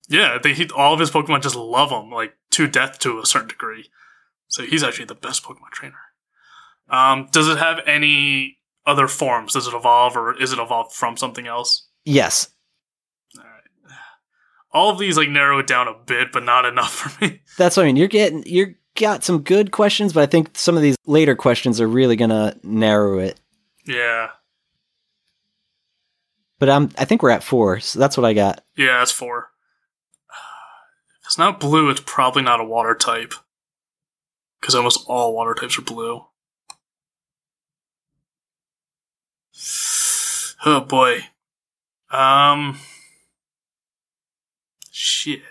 Yeah, 0.08 0.38
they, 0.42 0.54
he, 0.54 0.68
all 0.74 0.94
of 0.94 1.00
his 1.00 1.10
Pokemon 1.10 1.42
just 1.42 1.56
love 1.56 1.90
him, 1.90 2.10
like 2.10 2.34
to 2.52 2.66
death 2.66 2.98
to 3.00 3.18
a 3.20 3.26
certain 3.26 3.48
degree. 3.48 3.90
So 4.48 4.62
he's 4.64 4.82
actually 4.82 5.06
the 5.06 5.14
best 5.14 5.42
Pokemon 5.42 5.70
trainer. 5.72 5.98
Um, 6.88 7.28
does 7.32 7.48
it 7.48 7.58
have 7.58 7.80
any 7.86 8.58
other 8.86 9.08
forms? 9.08 9.52
Does 9.54 9.66
it 9.66 9.74
evolve, 9.74 10.16
or 10.16 10.40
is 10.40 10.52
it 10.52 10.58
evolved 10.58 10.92
from 10.94 11.16
something 11.16 11.46
else? 11.46 11.88
yes 12.06 12.48
All 13.36 13.44
right. 13.44 13.96
All 14.72 14.90
of 14.90 14.98
these 14.98 15.16
like 15.16 15.28
narrow 15.28 15.58
it 15.58 15.66
down 15.66 15.88
a 15.88 15.94
bit, 15.94 16.32
but 16.32 16.44
not 16.44 16.64
enough 16.64 16.92
for 16.94 17.24
me. 17.24 17.40
that's 17.58 17.76
what 17.76 17.82
i 17.84 17.86
mean 17.86 17.96
you're 17.96 18.08
getting 18.08 18.42
you're 18.46 18.74
got 18.96 19.24
some 19.24 19.42
good 19.42 19.70
questions 19.72 20.12
but 20.12 20.22
i 20.22 20.26
think 20.26 20.50
some 20.56 20.76
of 20.76 20.82
these 20.82 20.96
later 21.06 21.34
questions 21.34 21.80
are 21.80 21.88
really 21.88 22.16
gonna 22.16 22.56
narrow 22.62 23.18
it 23.18 23.38
Yeah, 23.84 24.30
but 26.58 26.68
i'm 26.70 26.90
i 26.96 27.04
think 27.04 27.22
we're 27.22 27.30
at 27.30 27.42
four 27.42 27.80
so 27.80 27.98
that's 27.98 28.16
what 28.16 28.24
i 28.24 28.32
got 28.32 28.62
yeah, 28.76 28.98
that's 28.98 29.12
four. 29.12 29.50
If 31.20 31.26
it's 31.28 31.38
not 31.38 31.60
blue, 31.60 31.88
it's 31.90 32.02
probably 32.04 32.42
not 32.42 32.60
a 32.60 32.64
water 32.64 32.94
type, 32.94 33.34
because 34.60 34.74
almost 34.74 35.04
all 35.06 35.34
water 35.34 35.54
types 35.54 35.78
are 35.78 35.82
blue. 35.82 36.24
Oh 40.66 40.80
boy. 40.80 41.18
Um. 42.10 42.78
Shit. 44.90 45.42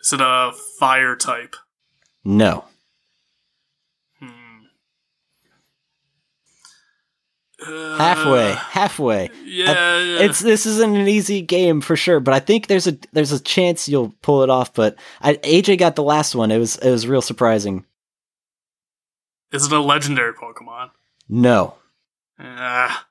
Is 0.00 0.14
it 0.14 0.20
a 0.22 0.52
fire 0.78 1.14
type? 1.14 1.54
No 2.24 2.64
Hmm. 4.18 4.60
Uh, 7.66 7.96
halfway 7.98 8.52
halfway 8.52 9.30
Yeah. 9.44 9.72
yeah. 10.00 10.18
it's 10.20 10.40
this 10.40 10.66
isn't 10.66 10.96
an 10.96 11.08
easy 11.08 11.40
game 11.42 11.80
for 11.80 11.96
sure, 11.96 12.20
but 12.20 12.34
I 12.34 12.40
think 12.40 12.66
there's 12.66 12.86
a 12.86 12.98
there's 13.12 13.32
a 13.32 13.40
chance 13.40 13.88
you'll 13.88 14.14
pull 14.22 14.42
it 14.42 14.50
off. 14.50 14.74
But 14.74 14.96
I, 15.20 15.34
AJ 15.36 15.78
got 15.78 15.94
the 15.96 16.02
last 16.02 16.34
one. 16.34 16.50
It 16.50 16.58
was 16.58 16.76
it 16.76 16.90
was 16.90 17.06
real 17.06 17.22
surprising. 17.22 17.84
Is 19.52 19.66
it 19.66 19.72
a 19.72 19.78
legendary 19.80 20.32
Pokemon? 20.34 20.90
No, 21.28 21.74
Ah. 22.38 23.06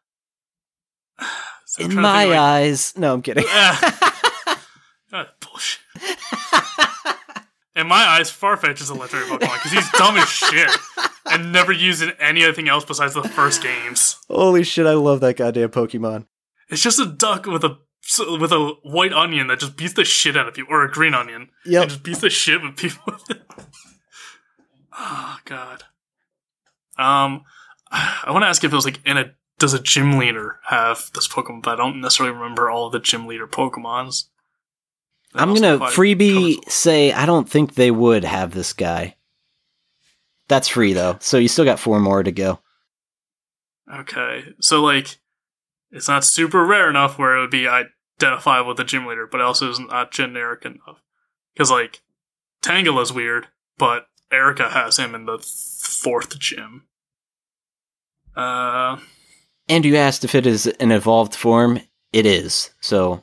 So 1.66 1.84
in 1.84 1.96
my 1.96 2.26
like- 2.26 2.38
eyes, 2.38 2.94
no, 2.98 3.14
I'm 3.14 3.22
kidding. 3.22 3.46
Ah, 5.16 5.28
bullshit. 5.42 5.80
In 7.84 7.90
my 7.90 8.06
eyes, 8.06 8.32
Farfetch 8.32 8.80
is 8.80 8.90
a 8.90 8.94
legendary 8.94 9.30
Pokemon 9.30 9.56
because 9.56 9.74
he's 9.74 9.92
dumb 9.92 10.16
as 10.16 10.30
shit 10.30 10.70
and 11.30 11.52
never 11.52 11.74
used 11.74 12.02
in 12.02 12.12
anything 12.12 12.70
else 12.70 12.86
besides 12.86 13.14
the 13.14 13.24
first 13.24 13.62
games. 13.62 14.22
Holy 14.30 14.64
shit, 14.64 14.88
I 14.88 14.94
love 14.94 15.20
that 15.20 15.36
goddamn 15.36 15.68
Pokemon. 15.68 16.26
It's 16.70 16.82
just 16.82 16.98
a 16.98 17.06
duck 17.06 17.46
with 17.46 17.66
a 17.66 17.78
with 18.40 18.54
a 18.54 18.76
white 18.84 19.12
onion 19.12 19.48
that 19.48 19.60
just 19.60 19.76
beats 19.76 19.96
the 19.96 20.06
shit 20.06 20.38
out 20.38 20.48
of 20.48 20.54
people, 20.54 20.74
or 20.74 20.86
a 20.86 20.90
green 20.90 21.14
onion. 21.14 21.50
Yeah, 21.66 21.84
just 21.84 22.04
beats 22.04 22.22
the 22.22 22.30
shit 22.30 22.62
with 22.64 22.78
people. 22.78 23.18
oh 24.98 25.38
god. 25.46 25.84
Um, 26.98 27.44
I 27.92 28.32
want 28.32 28.44
to 28.44 28.48
ask 28.48 28.64
if 28.64 28.72
it 28.72 28.76
was 28.78 28.86
like 28.86 29.02
in 29.06 29.18
a 29.18 29.34
does 29.60 29.74
a 29.74 29.80
gym 29.82 30.18
leader 30.18 30.60
have 30.68 31.12
this 31.16 31.28
Pokemon? 31.28 31.64
But 31.64 31.74
I 31.74 31.76
don't 31.76 32.00
necessarily 32.00 32.34
remember 32.34 32.70
all 32.70 32.86
of 32.86 32.94
the 32.94 33.00
gym 33.02 33.28
leader 33.28 33.46
Pokemons. 33.46 34.30
I'm 35.36 35.54
gonna 35.54 35.80
freebie 35.80 36.70
say 36.70 37.12
I 37.12 37.26
don't 37.26 37.50
think 37.50 37.74
they 37.74 37.92
would 37.92 38.24
have 38.24 38.54
this 38.54 38.74
guy. 38.74 39.16
That's 40.48 40.68
free 40.68 40.94
though, 40.94 41.18
so 41.20 41.38
you 41.38 41.48
still 41.48 41.66
got 41.66 41.80
four 41.80 42.00
more 42.00 42.22
to 42.24 42.32
go. 42.32 42.60
Okay, 43.94 44.46
so 44.60 44.82
like, 44.82 45.18
it's 45.92 46.08
not 46.08 46.24
super 46.24 46.66
rare 46.66 46.90
enough 46.90 47.18
where 47.18 47.36
it 47.38 47.42
would 47.42 47.52
be 47.52 47.68
identifiable 47.68 48.70
with 48.70 48.78
the 48.78 48.84
gym 48.84 49.06
leader, 49.06 49.28
but 49.30 49.40
it 49.40 49.44
also 49.44 49.70
is 49.70 49.80
not 49.80 50.12
generic 50.12 50.66
enough. 50.66 51.02
Because 51.54 51.70
like, 51.70 52.02
Tangela 52.62 53.02
is 53.02 53.14
weird, 53.14 53.48
but 53.78 54.08
Erika 54.32 54.70
has 54.70 54.98
him 54.98 55.14
in 55.14 55.26
the 55.26 55.38
fourth 55.40 56.40
gym. 56.40 56.86
Uh, 58.36 58.98
And 59.70 59.86
you 59.86 59.96
asked 59.96 60.24
if 60.24 60.34
it 60.34 60.48
is 60.48 60.66
an 60.68 60.92
evolved 60.92 61.36
form. 61.36 61.80
It 62.12 62.26
is. 62.26 62.72
So 62.82 63.22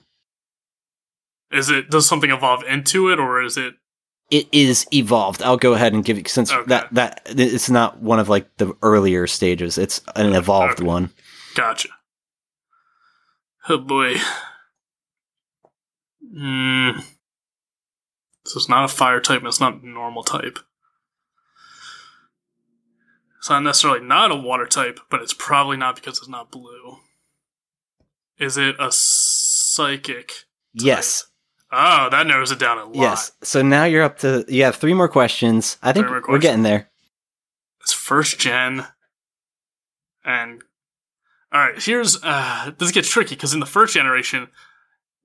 Is 1.53 1.69
it 1.71 1.91
does 1.91 2.07
something 2.09 2.31
evolve 2.31 2.63
into 2.65 3.11
it, 3.11 3.19
or 3.19 3.43
is 3.43 3.57
it? 3.57 3.75
it 4.31 4.47
is 4.53 4.87
evolved. 4.93 5.43
I'll 5.43 5.57
go 5.57 5.73
ahead 5.75 5.93
and 5.93 6.05
give 6.05 6.17
you 6.17 6.23
since 6.29 6.53
Okay. 6.53 6.63
that 6.69 6.95
that 6.95 7.23
it's 7.27 7.69
not 7.69 7.99
one 8.01 8.21
of 8.21 8.29
like 8.29 8.57
the 8.59 8.75
earlier 8.83 9.27
stages. 9.27 9.77
It's 9.77 10.01
an 10.15 10.33
evolved 10.35 10.75
Okay. 10.79 10.85
one. 10.85 11.11
Gotcha. 11.57 11.89
Oh 13.69 13.79
boy. 13.79 14.15
Hmm. 16.33 16.91
So 18.45 18.59
it's 18.59 18.69
not 18.69 18.85
a 18.85 18.89
fire 18.89 19.21
type. 19.21 19.39
and 19.41 19.49
It's 19.49 19.61
not 19.61 19.83
a 19.83 19.87
normal 19.89 20.23
type. 20.23 20.61
It's 23.39 23.51
not 23.51 23.63
necessarily 23.63 24.01
not 24.01 24.31
a 24.31 24.37
water 24.37 24.67
type, 24.67 25.01
but 25.11 25.23
it's 25.23 25.35
probably 25.35 25.77
not 25.77 25.97
because 25.97 26.19
it's 26.19 26.29
not 26.29 26.51
blue. 26.53 26.99
Is 28.39 28.57
it 28.57 28.77
a 28.79 28.91
psychic? 28.93 30.33
Yes. 30.73 31.27
Oh, 31.73 32.09
that 32.11 32.27
narrows 32.27 32.51
it 32.51 32.59
down 32.59 32.79
a 32.79 32.85
lot. 32.85 32.97
Yes. 32.97 33.33
So 33.43 33.63
now 33.63 33.85
you're 33.85 34.03
up 34.03 34.19
to 34.21 34.45
you 34.49 34.65
have 34.65 34.77
three 34.77 34.95
more 34.95 35.09
questions. 35.09 35.79
I 35.83 35.93
think 35.93 36.09
more 36.09 36.23
we're 36.29 36.39
getting 36.39 36.65
there. 36.65 36.89
It's 37.81 37.93
first 37.93 38.39
gen, 38.39 38.87
and 40.25 40.63
all 41.53 41.61
right. 41.61 41.81
Here's 41.81 42.19
uh, 42.23 42.73
this 42.79 42.91
gets 42.91 43.09
tricky 43.09 43.37
because 43.37 43.55
in 43.55 43.61
the 43.61 43.67
first 43.67 43.95
generation, 43.95 44.49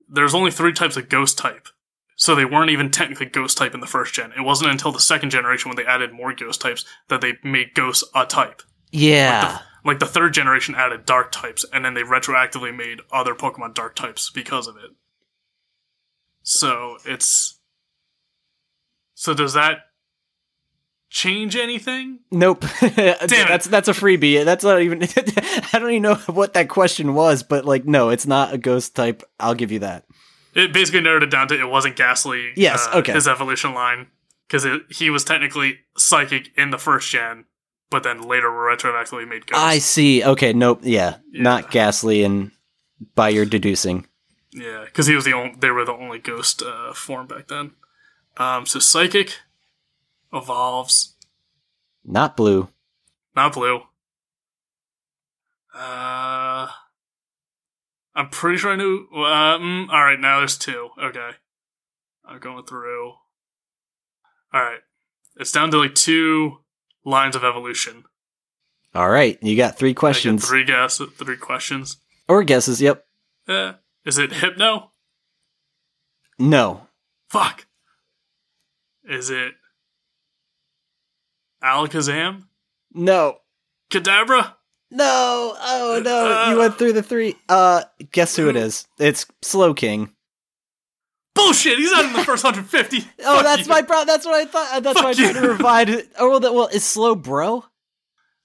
there's 0.08 0.34
only 0.34 0.52
three 0.52 0.72
types 0.72 0.96
of 0.96 1.08
ghost 1.08 1.36
type, 1.36 1.68
so 2.14 2.34
they 2.34 2.44
weren't 2.44 2.70
even 2.70 2.90
technically 2.92 3.26
ghost 3.26 3.58
type 3.58 3.74
in 3.74 3.80
the 3.80 3.86
first 3.86 4.14
gen. 4.14 4.32
It 4.36 4.42
wasn't 4.42 4.70
until 4.70 4.92
the 4.92 5.00
second 5.00 5.30
generation 5.30 5.68
when 5.68 5.76
they 5.76 5.84
added 5.84 6.12
more 6.12 6.32
ghost 6.32 6.60
types 6.60 6.84
that 7.08 7.20
they 7.20 7.34
made 7.42 7.74
ghosts 7.74 8.04
a 8.14 8.24
type. 8.24 8.62
Yeah. 8.92 9.58
Like 9.84 9.98
the 9.98 10.06
third 10.06 10.32
generation 10.32 10.74
added 10.76 11.06
dark 11.06 11.32
types, 11.32 11.64
and 11.72 11.84
then 11.84 11.94
they 11.94 12.02
retroactively 12.02 12.74
made 12.74 13.00
other 13.12 13.34
Pokemon 13.34 13.74
dark 13.74 13.96
types 13.96 14.30
because 14.30 14.68
of 14.68 14.76
it. 14.76 14.90
So 16.46 16.98
it's 17.04 17.58
so 19.14 19.34
does 19.34 19.54
that 19.54 19.78
change 21.10 21.56
anything? 21.56 22.20
Nope. 22.30 22.64
Damn 22.80 23.16
that's 23.26 23.66
that's 23.66 23.88
a 23.88 23.92
freebie. 23.92 24.44
That's 24.44 24.62
not 24.62 24.80
even. 24.80 25.02
I 25.72 25.78
don't 25.78 25.90
even 25.90 26.02
know 26.02 26.14
what 26.26 26.54
that 26.54 26.68
question 26.68 27.14
was, 27.14 27.42
but 27.42 27.64
like, 27.64 27.84
no, 27.84 28.10
it's 28.10 28.28
not 28.28 28.54
a 28.54 28.58
ghost 28.58 28.94
type. 28.94 29.24
I'll 29.40 29.54
give 29.54 29.72
you 29.72 29.80
that. 29.80 30.06
It 30.54 30.72
basically 30.72 31.00
narrowed 31.00 31.24
it 31.24 31.30
down 31.30 31.48
to 31.48 31.60
it 31.60 31.68
wasn't 31.68 31.96
Gastly. 31.96 32.52
Yes, 32.54 32.86
uh, 32.92 32.98
okay. 32.98 33.12
His 33.12 33.26
evolution 33.26 33.74
line 33.74 34.06
because 34.46 34.64
he 34.88 35.10
was 35.10 35.24
technically 35.24 35.80
psychic 35.98 36.56
in 36.56 36.70
the 36.70 36.78
first 36.78 37.10
gen, 37.10 37.46
but 37.90 38.04
then 38.04 38.22
later 38.22 38.48
retroactively 38.48 39.28
made 39.28 39.48
ghost. 39.48 39.60
I 39.60 39.78
see. 39.78 40.22
Okay. 40.22 40.52
Nope. 40.52 40.82
Yeah. 40.84 41.16
Yeah. 41.32 41.42
Not 41.42 41.72
Gastly, 41.72 42.22
and 42.22 42.52
by 43.16 43.30
your 43.30 43.46
deducing. 43.46 44.06
Yeah, 44.56 44.84
because 44.86 45.06
he 45.06 45.14
was 45.14 45.24
the 45.24 45.32
only. 45.34 45.54
They 45.58 45.70
were 45.70 45.84
the 45.84 45.92
only 45.92 46.18
ghost 46.18 46.62
uh, 46.62 46.92
form 46.92 47.26
back 47.28 47.46
then. 47.48 47.72
Um, 48.38 48.66
so 48.66 48.78
psychic 48.80 49.38
evolves, 50.32 51.14
Not 52.04 52.36
blue. 52.36 52.68
not 53.34 53.52
blue. 53.52 53.82
Uh, 55.74 56.68
I'm 58.14 58.28
pretty 58.30 58.58
sure 58.58 58.72
I 58.72 58.76
knew. 58.76 59.06
Uh, 59.14 59.58
mm, 59.58 59.88
all 59.90 60.04
right, 60.04 60.18
now 60.18 60.38
there's 60.38 60.56
two. 60.58 60.88
Okay, 61.02 61.30
I'm 62.24 62.38
going 62.40 62.64
through. 62.64 63.08
All 64.52 64.62
right, 64.62 64.80
it's 65.36 65.52
down 65.52 65.70
to 65.70 65.78
like 65.78 65.94
two 65.94 66.58
lines 67.04 67.36
of 67.36 67.44
evolution. 67.44 68.04
All 68.94 69.10
right. 69.10 69.38
You 69.42 69.56
got 69.58 69.76
three 69.76 69.92
questions 69.92 70.48
three 70.48 70.64
guess, 70.64 70.96
three 71.18 71.36
questions. 71.36 71.98
or 72.28 72.42
guesses. 72.42 72.80
Yep. 72.80 73.04
Eh, 73.46 73.72
is 74.06 74.18
it 74.18 74.32
Hypno? 74.32 74.92
No. 76.38 76.88
Fuck. 77.28 77.66
Is 79.04 79.30
it 79.30 79.54
Alakazam? 81.62 82.44
No. 82.94 83.38
Kadabra? 83.90 84.54
No. 84.90 85.54
Oh 85.58 86.00
no. 86.02 86.50
you 86.50 86.56
uh, 86.56 86.58
went 86.58 86.78
through 86.78 86.92
the 86.92 87.02
three. 87.02 87.36
Uh, 87.48 87.82
guess 88.12 88.36
who 88.36 88.48
it 88.48 88.56
uh, 88.56 88.60
is? 88.60 88.86
It's 88.98 89.26
Slowking. 89.42 90.10
Bullshit! 91.34 91.76
He's 91.76 91.92
not 91.92 92.06
in 92.06 92.12
the 92.14 92.24
first 92.24 92.44
150. 92.44 92.98
Oh, 93.20 93.36
Fuck 93.36 93.44
that's 93.44 93.62
you. 93.66 93.68
my 93.68 93.82
pro. 93.82 94.04
That's 94.04 94.24
what 94.24 94.34
I 94.34 94.46
thought. 94.46 94.68
Uh, 94.72 94.80
that's 94.80 95.02
why 95.02 95.10
I 95.10 95.14
Fuck 95.14 95.32
tried 95.34 95.42
to 95.42 95.48
revive 95.48 95.88
it. 95.90 96.08
Oh, 96.18 96.30
well, 96.30 96.40
that, 96.40 96.54
well, 96.54 96.68
is 96.68 96.82
Slow 96.82 97.14
Bro? 97.14 97.64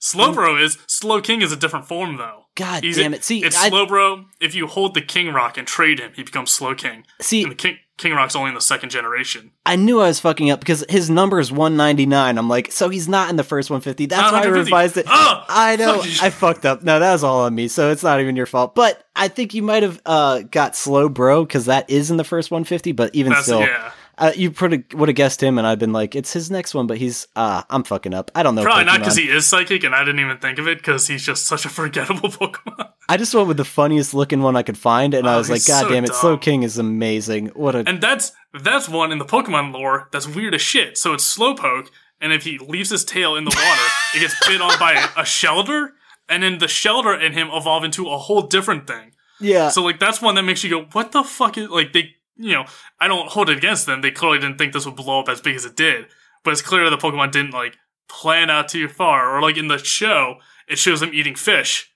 Slowbro 0.01 0.61
is 0.61 0.77
Slowking 0.87 1.41
is 1.43 1.51
a 1.51 1.55
different 1.55 1.85
form 1.87 2.17
though. 2.17 2.40
God 2.55 2.83
He's 2.83 2.97
damn 2.97 3.13
it! 3.13 3.23
See, 3.23 3.43
it's 3.43 3.57
I, 3.57 3.69
Slowbro. 3.69 4.25
If 4.39 4.55
you 4.55 4.67
hold 4.67 4.93
the 4.93 5.01
King 5.01 5.33
Rock 5.33 5.57
and 5.57 5.65
trade 5.65 5.99
him, 5.99 6.11
he 6.15 6.23
becomes 6.23 6.57
Slowking. 6.57 7.03
see, 7.21 7.43
And 7.43 7.51
the 7.51 7.55
King 7.55 7.77
King 8.01 8.13
Rock's 8.13 8.35
only 8.35 8.49
in 8.49 8.55
the 8.55 8.61
second 8.61 8.89
generation. 8.89 9.51
I 9.63 9.75
knew 9.75 10.01
I 10.01 10.07
was 10.07 10.19
fucking 10.19 10.49
up 10.49 10.59
because 10.59 10.83
his 10.89 11.09
number 11.09 11.39
is 11.39 11.51
199. 11.51 12.37
I'm 12.37 12.49
like, 12.49 12.71
so 12.71 12.89
he's 12.89 13.07
not 13.07 13.29
in 13.29 13.35
the 13.35 13.43
first 13.43 13.69
150. 13.69 14.07
That's 14.07 14.31
why 14.31 14.41
I 14.41 14.45
revised 14.45 14.97
it. 14.97 15.05
Oh, 15.07 15.45
I 15.47 15.75
know. 15.75 16.01
I 16.19 16.31
fucked 16.31 16.65
up. 16.65 16.81
No, 16.81 16.99
that 16.99 17.11
was 17.11 17.23
all 17.23 17.41
on 17.41 17.53
me. 17.53 17.67
So 17.67 17.91
it's 17.91 18.01
not 18.01 18.19
even 18.19 18.35
your 18.35 18.47
fault. 18.47 18.73
But 18.73 19.03
I 19.15 19.27
think 19.27 19.53
you 19.53 19.61
might 19.61 19.83
have 19.83 20.01
uh, 20.05 20.41
got 20.41 20.73
Slowbro, 20.73 21.47
because 21.47 21.65
that 21.65 21.89
is 21.91 22.09
in 22.09 22.17
the 22.17 22.23
first 22.23 22.49
150. 22.49 22.91
But 22.93 23.13
even 23.13 23.33
That's 23.33 23.45
still, 23.45 23.61
yeah. 23.61 23.91
Uh, 24.17 24.31
you 24.35 24.53
would 24.59 25.09
have 25.09 25.15
guessed 25.15 25.41
him, 25.41 25.57
and 25.57 25.65
I'd 25.65 25.79
been 25.79 25.93
like, 25.93 26.15
it's 26.15 26.31
his 26.33 26.51
next 26.51 26.73
one. 26.75 26.85
But 26.87 26.97
he's, 26.97 27.27
uh, 27.35 27.63
I'm 27.69 27.83
fucking 27.83 28.13
up. 28.13 28.29
I 28.35 28.43
don't 28.43 28.55
know. 28.55 28.63
Probably 28.63 28.85
not 28.85 28.99
because 28.99 29.15
he 29.15 29.29
is 29.29 29.45
psychic, 29.47 29.83
and 29.83 29.95
I 29.95 29.99
didn't 30.03 30.19
even 30.19 30.37
think 30.37 30.59
of 30.59 30.67
it 30.67 30.77
because 30.77 31.07
he's 31.07 31.25
just 31.25 31.45
such 31.45 31.65
a 31.65 31.69
forgettable 31.69 32.29
Pokemon. 32.29 32.89
I 33.09 33.17
just 33.17 33.33
went 33.33 33.47
with 33.47 33.57
the 33.57 33.65
funniest 33.65 34.13
looking 34.13 34.41
one 34.41 34.55
I 34.55 34.63
could 34.63 34.77
find, 34.77 35.13
and 35.13 35.27
I 35.27 35.35
Oh, 35.35 35.37
was 35.39 35.49
like, 35.49 35.65
God 35.65 35.81
so 35.83 35.89
damn 35.89 36.03
it, 36.05 36.11
Slowking 36.11 36.63
is 36.63 36.77
amazing. 36.77 37.47
What 37.47 37.75
a 37.75 37.83
And 37.87 37.99
that's 38.01 38.31
that's 38.53 38.87
one 38.87 39.11
in 39.11 39.17
the 39.17 39.25
Pokemon 39.25 39.73
lore 39.73 40.07
that's 40.11 40.27
weird 40.27 40.53
as 40.53 40.61
shit. 40.61 40.97
So 40.97 41.13
it's 41.13 41.37
Slowpoke, 41.37 41.87
and 42.19 42.31
if 42.31 42.43
he 42.43 42.57
leaves 42.57 42.89
his 42.89 43.03
tail 43.03 43.35
in 43.35 43.43
the 43.45 43.49
water, 43.55 43.91
it 44.15 44.19
gets 44.19 44.47
bit 44.47 44.61
on 44.61 44.77
by 44.79 44.93
a, 45.17 45.21
a 45.21 45.25
Shelder, 45.25 45.93
and 46.29 46.43
then 46.43 46.59
the 46.59 46.67
Shelder 46.67 47.13
and 47.13 47.33
him 47.33 47.49
evolve 47.51 47.83
into 47.83 48.09
a 48.09 48.17
whole 48.17 48.43
different 48.43 48.87
thing. 48.87 49.11
yeah. 49.39 49.69
So 49.69 49.81
like 49.83 49.99
that's 49.99 50.21
one 50.21 50.35
that 50.35 50.43
makes 50.43 50.63
you 50.63 50.69
go, 50.69 50.83
what 50.91 51.11
the 51.11 51.23
fuck 51.23 51.57
is 51.57 51.69
like 51.69 51.93
they 51.93 52.15
you 52.41 52.53
know, 52.53 52.65
I 52.99 53.07
don't 53.07 53.29
hold 53.29 53.49
it 53.49 53.57
against 53.57 53.85
them. 53.85 54.01
They 54.01 54.11
clearly 54.11 54.39
didn't 54.39 54.57
think 54.57 54.73
this 54.73 54.85
would 54.85 54.95
blow 54.95 55.19
up 55.19 55.29
as 55.29 55.41
big 55.41 55.55
as 55.55 55.65
it 55.65 55.75
did. 55.75 56.07
But 56.43 56.51
it's 56.51 56.61
clear 56.61 56.89
the 56.89 56.97
Pokemon 56.97 57.31
didn't 57.31 57.51
like 57.51 57.77
plan 58.09 58.49
out 58.49 58.69
too 58.69 58.87
far. 58.87 59.35
Or 59.35 59.41
like 59.41 59.57
in 59.57 59.67
the 59.67 59.77
show, 59.77 60.37
it 60.67 60.77
shows 60.77 60.99
them 60.99 61.11
eating 61.13 61.35
fish. 61.35 61.91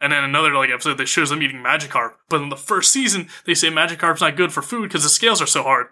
And 0.00 0.12
then 0.12 0.24
another 0.24 0.54
like 0.54 0.70
episode 0.70 0.98
that 0.98 1.08
shows 1.08 1.30
them 1.30 1.42
eating 1.42 1.62
Magikarp. 1.62 2.12
But 2.28 2.42
in 2.42 2.50
the 2.50 2.56
first 2.56 2.92
season, 2.92 3.28
they 3.46 3.54
say 3.54 3.68
Magikarp's 3.68 4.20
not 4.20 4.36
good 4.36 4.52
for 4.52 4.62
food 4.62 4.82
because 4.82 5.02
the 5.02 5.08
scales 5.08 5.40
are 5.40 5.46
so 5.46 5.62
hard, 5.62 5.86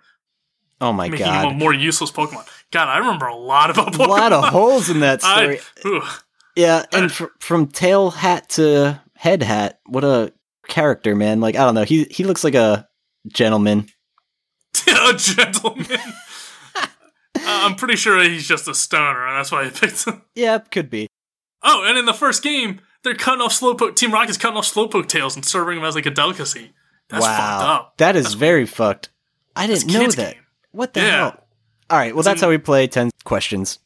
oh 0.81 0.93
my 0.93 1.09
god! 1.09 1.13
making 1.13 1.27
God. 1.27 1.47
him 1.47 1.53
a 1.53 1.59
more 1.59 1.73
useless 1.73 2.11
Pokemon. 2.11 2.47
God, 2.71 2.89
I 2.89 2.99
remember 2.99 3.27
a 3.27 3.37
lot 3.37 3.71
about 3.71 3.97
a 3.97 4.03
lot 4.03 4.33
of 4.35 4.45
holes 4.45 4.91
in 4.91 5.01
that 5.01 5.23
story. 5.23 5.61
I. 5.85 6.19
Yeah, 6.55 6.85
and 6.93 7.07
uh, 7.07 7.09
fr- 7.09 7.25
from 7.41 7.67
tail 7.67 8.11
hat 8.11 8.51
to 8.51 9.01
head 9.17 9.43
hat, 9.43 9.81
what 9.87 10.05
a 10.05 10.35
character, 10.69 11.17
man! 11.17 11.41
Like 11.41 11.57
I 11.57 11.65
don't 11.65 11.75
know, 11.75 11.85
he 11.85 12.05
he 12.05 12.25
looks 12.25 12.45
like 12.45 12.55
a 12.55 12.87
gentleman. 13.29 13.89
A 14.87 15.15
gentleman. 15.17 15.99
Uh, 16.77 16.87
I'm 17.47 17.75
pretty 17.77 17.97
sure 17.97 18.23
he's 18.23 18.47
just 18.49 18.69
a 18.69 18.75
stoner, 18.75 19.27
and 19.27 19.37
that's 19.39 19.51
why 19.53 19.65
I 19.67 19.71
picked 19.71 20.05
him. 20.07 20.23
Yeah, 20.35 20.59
could 20.59 20.89
be. 20.91 21.09
Oh, 21.63 21.85
and 21.87 21.99
in 21.99 22.05
the 22.07 22.15
first 22.15 22.43
game, 22.43 22.81
they're 23.03 23.15
cutting 23.15 23.41
off 23.43 23.53
Slowpoke. 23.59 23.97
Team 23.97 24.13
Rocket's 24.13 24.39
cutting 24.39 24.57
off 24.57 24.73
Slowpoke 24.73 25.09
tails 25.09 25.35
and 25.37 25.45
serving 25.45 25.77
them 25.77 25.85
as 25.85 25.95
like 25.95 26.07
a 26.07 26.11
delicacy. 26.11 26.73
That's 27.11 27.23
wow, 27.23 27.37
fucked 27.37 27.69
up. 27.69 27.97
that 27.99 28.17
is 28.17 28.25
That's- 28.25 28.39
very 28.39 28.67
fucked. 28.67 29.11
I 29.57 29.67
didn't 29.67 29.87
know 29.93 30.09
that. 30.09 30.35
game. 30.35 30.43
What 30.73 30.95
the 30.95 31.01
Yeah. 31.01 31.11
hell? 31.11 31.47
All 31.91 31.99
right, 31.99 32.13
well 32.15 32.21
It's 32.21 32.27
that's 32.27 32.41
in- 32.43 32.47
how 32.47 32.51
we 32.51 32.59
play 32.59 32.87
ten 32.87 33.11
questions. 33.25 33.79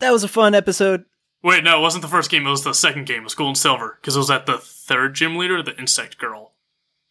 That 0.00 0.12
was 0.12 0.24
a 0.24 0.28
fun 0.28 0.54
episode. 0.54 1.04
Wait, 1.42 1.62
no, 1.64 1.78
it 1.78 1.82
wasn't 1.82 2.02
the 2.02 2.08
first 2.08 2.30
game. 2.30 2.46
It 2.46 2.50
was 2.50 2.64
the 2.64 2.72
second 2.72 3.06
game. 3.06 3.20
It 3.20 3.24
was 3.24 3.34
Gold 3.34 3.48
and 3.50 3.58
Silver 3.58 3.98
because 4.00 4.16
it 4.16 4.18
was 4.20 4.30
at 4.30 4.46
the 4.46 4.58
third 4.58 5.14
gym 5.14 5.36
leader, 5.36 5.62
the 5.62 5.76
Insect 5.78 6.18
Girl, 6.18 6.52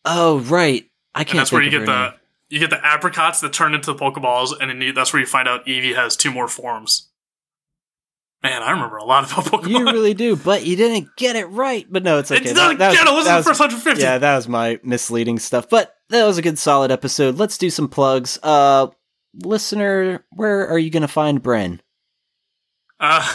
Oh 0.05 0.39
right, 0.39 0.85
I 1.15 1.23
can't. 1.23 1.37
that's 1.37 1.51
where 1.51 1.61
you 1.61 1.69
get 1.71 1.85
the 1.85 2.09
name. 2.09 2.19
you 2.49 2.59
get 2.59 2.69
the 2.69 2.85
apricots 2.85 3.41
that 3.41 3.53
turn 3.53 3.73
into 3.73 3.91
the 3.93 3.97
Pokeballs, 3.97 4.51
and 4.59 4.69
then 4.69 4.81
you, 4.81 4.93
that's 4.93 5.11
where 5.13 5.19
you 5.19 5.25
find 5.25 5.47
out 5.47 5.65
Eevee 5.65 5.95
has 5.95 6.15
two 6.17 6.31
more 6.31 6.47
forms. 6.47 7.09
Man, 8.43 8.61
I 8.61 8.71
remember 8.71 8.97
a 8.97 9.03
lot 9.03 9.29
about 9.31 9.45
Pokemon. 9.51 9.69
You 9.69 9.83
really 9.85 10.13
do, 10.13 10.35
but 10.35 10.65
you 10.65 10.75
didn't 10.75 11.09
get 11.17 11.35
it 11.35 11.45
right. 11.45 11.85
But 11.89 12.03
no, 12.03 12.19
it's 12.19 12.31
okay. 12.31 12.41
it's 12.43 12.53
not 12.53 12.77
That- 12.77 12.93
that 12.93 13.05
was- 13.05 13.09
It 13.09 13.13
wasn't 13.13 13.37
the 13.37 13.43
first 13.43 13.59
150. 13.59 14.01
Yeah, 14.03 14.17
that 14.19 14.35
was 14.35 14.47
my 14.47 14.79
misleading 14.83 15.39
stuff. 15.39 15.67
But 15.69 15.95
that 16.09 16.25
was 16.25 16.37
a 16.37 16.41
good 16.41 16.59
solid 16.59 16.91
episode. 16.91 17.35
Let's 17.37 17.57
do 17.57 17.69
some 17.69 17.87
plugs. 17.89 18.37
Uh 18.43 18.87
listener, 19.43 20.23
where 20.31 20.67
are 20.67 20.79
you 20.79 20.89
gonna 20.89 21.07
find 21.07 21.41
Bren? 21.41 21.79
Uh, 22.99 23.27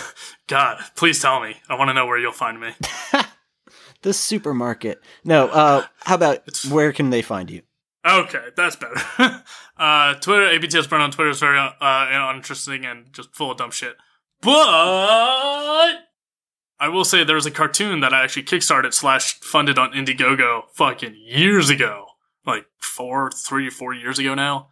God, 0.49 0.79
please 0.97 1.21
tell 1.21 1.41
me. 1.41 1.57
I 1.69 1.77
want 1.77 1.89
to 1.89 1.95
know 1.95 2.07
where 2.07 2.19
you'll 2.19 2.33
find 2.33 2.61
me. 2.61 2.73
the 4.03 4.13
supermarket. 4.13 5.01
No, 5.25 5.47
uh 5.49 5.87
how 6.01 6.17
about 6.17 6.37
It's- 6.49 6.65
where 6.67 6.93
can 6.93 7.11
they 7.11 7.23
find 7.23 7.51
you? 7.51 7.63
Okay, 8.05 8.47
that's 8.57 8.75
better. 8.75 8.97
uh, 9.79 10.15
Twitter, 10.15 10.47
ABTS 10.59 10.91
Burn 10.91 11.01
on 11.01 11.13
Twitter 11.13 11.31
is 11.31 11.39
very 11.39 11.57
uh, 11.57 11.71
uninteresting 11.81 12.85
and 12.85 13.13
just 13.13 13.33
full 13.33 13.53
of 13.53 13.59
dumb 13.59 13.71
shit. 13.71 13.95
But 14.41 14.51
I 16.81 16.89
will 16.89 17.05
say 17.05 17.23
there 17.23 17.37
was 17.37 17.47
a 17.47 17.51
cartoon 17.53 18.01
that 18.01 18.13
I 18.13 18.25
actually 18.25 18.43
kickstarted 18.43 18.93
slash 18.93 19.39
funded 19.39 19.79
on 19.79 19.93
Indiegogo 19.93 20.63
fucking 20.75 21.15
years 21.17 21.71
ago, 21.71 22.07
like 22.45 22.65
four, 22.81 23.31
three, 23.31 23.71
four 23.71 23.95
years 23.95 24.19
ago 24.19 24.35
now. 24.35 24.71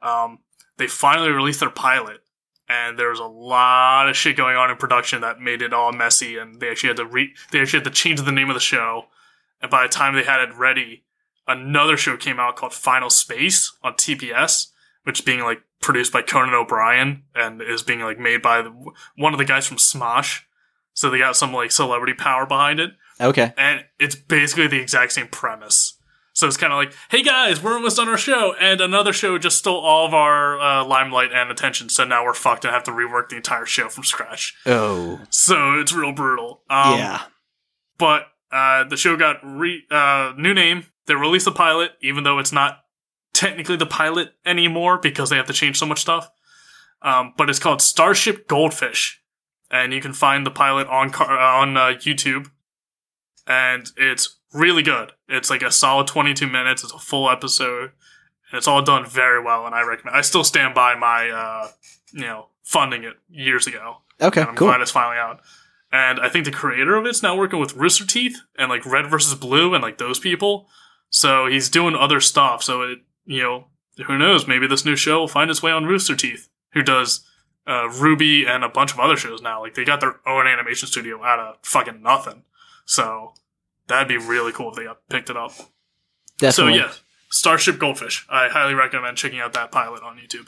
Um, 0.00 0.38
they 0.78 0.86
finally 0.86 1.30
released 1.30 1.60
their 1.60 1.68
pilot, 1.68 2.21
and 2.68 2.98
there 2.98 3.10
was 3.10 3.18
a 3.18 3.24
lot 3.24 4.08
of 4.08 4.16
shit 4.16 4.36
going 4.36 4.56
on 4.56 4.70
in 4.70 4.76
production 4.76 5.20
that 5.20 5.40
made 5.40 5.62
it 5.62 5.72
all 5.72 5.92
messy, 5.92 6.36
and 6.38 6.60
they 6.60 6.70
actually 6.70 6.88
had 6.88 6.96
to 6.98 7.06
re- 7.06 7.34
they 7.50 7.60
actually 7.60 7.78
had 7.80 7.84
to 7.84 7.90
change 7.90 8.20
the 8.22 8.32
name 8.32 8.48
of 8.50 8.54
the 8.54 8.60
show, 8.60 9.06
and 9.60 9.70
by 9.70 9.82
the 9.82 9.88
time 9.88 10.14
they 10.14 10.22
had 10.24 10.40
it 10.40 10.54
ready, 10.54 11.04
another 11.46 11.96
show 11.96 12.16
came 12.16 12.38
out 12.40 12.56
called 12.56 12.72
Final 12.72 13.10
Space 13.10 13.72
on 13.82 13.94
TBS, 13.94 14.68
which 15.04 15.20
is 15.20 15.24
being 15.24 15.40
like 15.40 15.62
produced 15.80 16.12
by 16.12 16.22
Conan 16.22 16.54
O'Brien 16.54 17.24
and 17.34 17.60
is 17.60 17.82
being 17.82 18.00
like 18.00 18.18
made 18.18 18.40
by 18.40 18.62
the, 18.62 18.70
one 19.16 19.32
of 19.32 19.38
the 19.38 19.44
guys 19.44 19.66
from 19.66 19.76
Smosh. 19.78 20.42
So 20.94 21.10
they 21.10 21.18
got 21.18 21.36
some 21.36 21.52
like 21.52 21.72
celebrity 21.72 22.14
power 22.14 22.46
behind 22.46 22.78
it, 22.78 22.92
Okay. 23.20 23.52
and 23.56 23.84
it's 23.98 24.14
basically 24.14 24.66
the 24.68 24.80
exact 24.80 25.12
same 25.12 25.26
premise. 25.28 25.94
So 26.34 26.46
it's 26.46 26.56
kind 26.56 26.72
of 26.72 26.78
like, 26.78 26.94
hey 27.10 27.22
guys, 27.22 27.62
we're 27.62 27.74
almost 27.74 27.98
on 27.98 28.08
our 28.08 28.16
show, 28.16 28.54
and 28.58 28.80
another 28.80 29.12
show 29.12 29.36
just 29.36 29.58
stole 29.58 29.80
all 29.80 30.06
of 30.06 30.14
our 30.14 30.58
uh, 30.60 30.84
limelight 30.84 31.30
and 31.32 31.50
attention. 31.50 31.88
So 31.90 32.04
now 32.04 32.24
we're 32.24 32.32
fucked 32.34 32.64
and 32.64 32.72
have 32.72 32.84
to 32.84 32.90
rework 32.90 33.28
the 33.28 33.36
entire 33.36 33.66
show 33.66 33.88
from 33.88 34.04
scratch. 34.04 34.54
Oh. 34.64 35.20
So 35.28 35.78
it's 35.78 35.92
real 35.92 36.12
brutal. 36.12 36.62
Um, 36.70 36.98
yeah. 36.98 37.22
but 37.98 38.28
uh, 38.50 38.84
the 38.84 38.96
show 38.96 39.16
got 39.16 39.36
re- 39.44 39.84
uh, 39.90 40.32
new 40.38 40.54
name. 40.54 40.86
They 41.06 41.14
released 41.14 41.44
the 41.44 41.52
pilot, 41.52 41.92
even 42.00 42.24
though 42.24 42.38
it's 42.38 42.52
not 42.52 42.78
technically 43.34 43.76
the 43.76 43.86
pilot 43.86 44.32
anymore 44.46 44.98
because 44.98 45.30
they 45.30 45.36
have 45.36 45.46
to 45.46 45.52
change 45.52 45.78
so 45.78 45.86
much 45.86 46.00
stuff. 46.00 46.30
Um, 47.02 47.34
but 47.36 47.50
it's 47.50 47.58
called 47.58 47.82
Starship 47.82 48.46
Goldfish, 48.46 49.20
and 49.70 49.92
you 49.92 50.00
can 50.00 50.12
find 50.12 50.46
the 50.46 50.50
pilot 50.50 50.86
on 50.86 51.10
car- 51.10 51.38
on 51.38 51.76
uh, 51.76 51.80
YouTube, 51.98 52.50
and 53.46 53.90
it's 53.96 54.38
really 54.52 54.82
good. 54.82 55.12
It's 55.28 55.50
like 55.50 55.62
a 55.62 55.70
solid 55.70 56.06
twenty 56.06 56.34
two 56.34 56.46
minutes. 56.46 56.82
It's 56.84 56.92
a 56.92 56.98
full 56.98 57.30
episode, 57.30 57.90
and 58.50 58.58
it's 58.58 58.68
all 58.68 58.82
done 58.82 59.06
very 59.06 59.42
well. 59.42 59.66
And 59.66 59.74
I 59.74 59.82
recommend. 59.82 60.16
I 60.16 60.20
still 60.22 60.44
stand 60.44 60.74
by 60.74 60.94
my 60.94 61.30
uh, 61.30 61.68
you 62.12 62.22
know 62.22 62.46
funding 62.62 63.04
it 63.04 63.14
years 63.28 63.66
ago. 63.66 63.98
Okay. 64.20 64.40
And 64.40 64.50
I'm 64.50 64.56
Cool. 64.56 64.68
glad 64.68 64.80
it's 64.80 64.90
finally 64.90 65.16
out. 65.18 65.40
And 65.94 66.20
I 66.20 66.28
think 66.30 66.44
the 66.46 66.50
creator 66.52 66.94
of 66.96 67.04
it's 67.04 67.22
now 67.22 67.36
working 67.36 67.58
with 67.60 67.74
Rooster 67.76 68.06
Teeth 68.06 68.38
and 68.56 68.70
like 68.70 68.86
Red 68.86 69.10
versus 69.10 69.34
Blue 69.34 69.74
and 69.74 69.82
like 69.82 69.98
those 69.98 70.18
people. 70.18 70.68
So 71.10 71.46
he's 71.46 71.68
doing 71.68 71.94
other 71.94 72.18
stuff. 72.20 72.62
So 72.62 72.80
it, 72.82 73.00
you 73.26 73.42
know, 73.42 73.66
who 74.06 74.16
knows? 74.16 74.46
Maybe 74.48 74.66
this 74.66 74.86
new 74.86 74.96
show 74.96 75.18
will 75.20 75.28
find 75.28 75.50
its 75.50 75.62
way 75.62 75.70
on 75.70 75.84
Rooster 75.84 76.16
Teeth, 76.16 76.48
who 76.72 76.82
does 76.82 77.26
uh, 77.66 77.88
RWBY 77.90 78.46
and 78.48 78.64
a 78.64 78.70
bunch 78.70 78.92
of 78.94 79.00
other 79.00 79.16
shows 79.18 79.42
now. 79.42 79.60
Like 79.60 79.74
they 79.74 79.84
got 79.84 80.00
their 80.00 80.20
own 80.26 80.46
animation 80.46 80.88
studio 80.88 81.22
out 81.22 81.38
of 81.38 81.56
fucking 81.62 82.00
nothing. 82.00 82.44
So 82.86 83.34
that'd 83.88 84.08
be 84.08 84.18
really 84.18 84.52
cool 84.52 84.70
if 84.70 84.76
they 84.76 84.86
picked 85.08 85.30
it 85.30 85.36
up. 85.36 85.52
Definitely. 86.38 86.78
So 86.78 86.84
yeah, 86.86 86.92
Starship 87.30 87.78
Goldfish. 87.78 88.26
I 88.28 88.48
highly 88.48 88.74
recommend 88.74 89.16
checking 89.16 89.40
out 89.40 89.52
that 89.54 89.70
pilot 89.70 90.02
on 90.02 90.18
YouTube. 90.18 90.46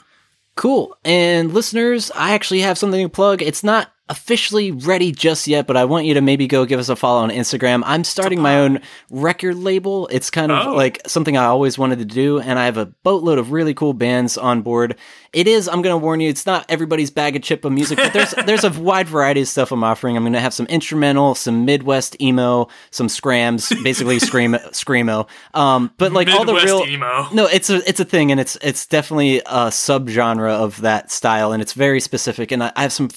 Cool. 0.55 0.97
And 1.03 1.53
listeners, 1.53 2.11
I 2.11 2.33
actually 2.33 2.61
have 2.61 2.77
something 2.77 3.03
to 3.03 3.09
plug. 3.09 3.41
It's 3.41 3.63
not 3.63 3.91
officially 4.09 4.71
ready 4.71 5.11
just 5.11 5.47
yet, 5.47 5.65
but 5.65 5.75
I 5.75 5.85
want 5.85 6.05
you 6.05 6.13
to 6.13 6.21
maybe 6.21 6.45
go 6.47 6.65
give 6.65 6.79
us 6.79 6.89
a 6.89 6.95
follow 6.95 7.21
on 7.23 7.31
Instagram. 7.31 7.81
I'm 7.85 8.03
starting 8.03 8.39
my 8.39 8.59
own 8.59 8.79
record 9.09 9.55
label. 9.55 10.07
It's 10.11 10.29
kind 10.29 10.51
of 10.51 10.67
Oh. 10.67 10.73
like 10.75 11.01
something 11.07 11.35
I 11.37 11.45
always 11.45 11.77
wanted 11.77 11.99
to 11.99 12.05
do, 12.05 12.39
and 12.39 12.59
I 12.59 12.65
have 12.65 12.77
a 12.77 12.85
boatload 12.85 13.39
of 13.39 13.51
really 13.51 13.73
cool 13.73 13.93
bands 13.93 14.37
on 14.37 14.61
board. 14.61 14.95
It 15.33 15.47
is, 15.47 15.67
I'm 15.67 15.81
going 15.81 15.93
to 15.93 15.97
warn 15.97 16.19
you, 16.21 16.29
it's 16.29 16.45
not 16.45 16.65
everybody's 16.69 17.09
bag 17.11 17.35
of 17.35 17.41
chip 17.41 17.65
of 17.65 17.71
music, 17.71 17.97
but 17.97 18.13
there's 18.13 18.31
there's 18.45 18.63
a 18.63 18.69
wide 18.79 19.07
variety 19.07 19.41
of 19.41 19.47
stuff 19.47 19.71
I'm 19.71 19.83
offering. 19.83 20.15
I'm 20.15 20.23
going 20.23 20.33
to 20.33 20.39
have 20.39 20.53
some 20.53 20.67
instrumental, 20.67 21.33
some 21.35 21.65
Midwest 21.65 22.15
emo, 22.21 22.67
some 22.91 23.07
skramz, 23.07 23.69
basically 23.83 24.19
scream 24.29 24.53
screamo. 24.71 25.27
Um, 25.55 25.91
but 25.97 26.13
like 26.13 26.29
all 26.29 26.45
the 26.45 26.53
real 26.53 26.83
emo. 26.87 27.27
no, 27.33 27.47
it's 27.47 27.69
a 27.71 27.77
it's 27.89 27.99
a 27.99 28.05
thing, 28.05 28.31
and 28.31 28.39
it's 28.39 28.55
it's 28.61 28.85
definitely 28.85 29.39
a 29.39 29.69
subgenre 29.71 30.49
of 30.51 30.79
that 30.81 31.11
style, 31.11 31.51
and 31.51 31.61
it's 31.61 31.73
very 31.73 31.99
specific. 31.99 32.51
And 32.51 32.63
I, 32.63 32.71
I 32.75 32.83
have 32.83 32.93
some 32.93 33.09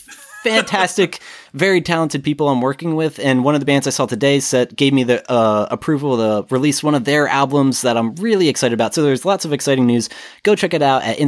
fantastic, 0.49 1.21
very 1.53 1.81
talented 1.81 2.23
people 2.25 2.49
I'm 2.49 2.61
working 2.61 2.97
with, 2.97 3.19
and 3.19 3.45
one 3.45 3.55
of 3.55 3.61
the 3.61 3.67
bands 3.67 3.87
I 3.87 3.91
saw 3.91 4.07
today 4.07 4.41
said 4.41 4.77
gave 4.77 4.93
me 4.93 5.05
the 5.05 5.31
uh, 5.31 5.67
approval 5.71 6.17
to 6.17 6.47
release 6.53 6.83
one 6.83 6.95
of 6.95 7.05
their 7.05 7.29
albums 7.29 7.83
that 7.83 7.97
I'm 7.97 8.15
really 8.17 8.49
excited 8.49 8.75
about. 8.75 8.95
So 8.95 9.03
there's 9.03 9.25
lots 9.25 9.45
of 9.45 9.53
exciting 9.53 9.87
news. 9.87 10.09
Go 10.43 10.55
check 10.55 10.75
it 10.75 10.83
out 10.83 11.03
at 11.03 11.19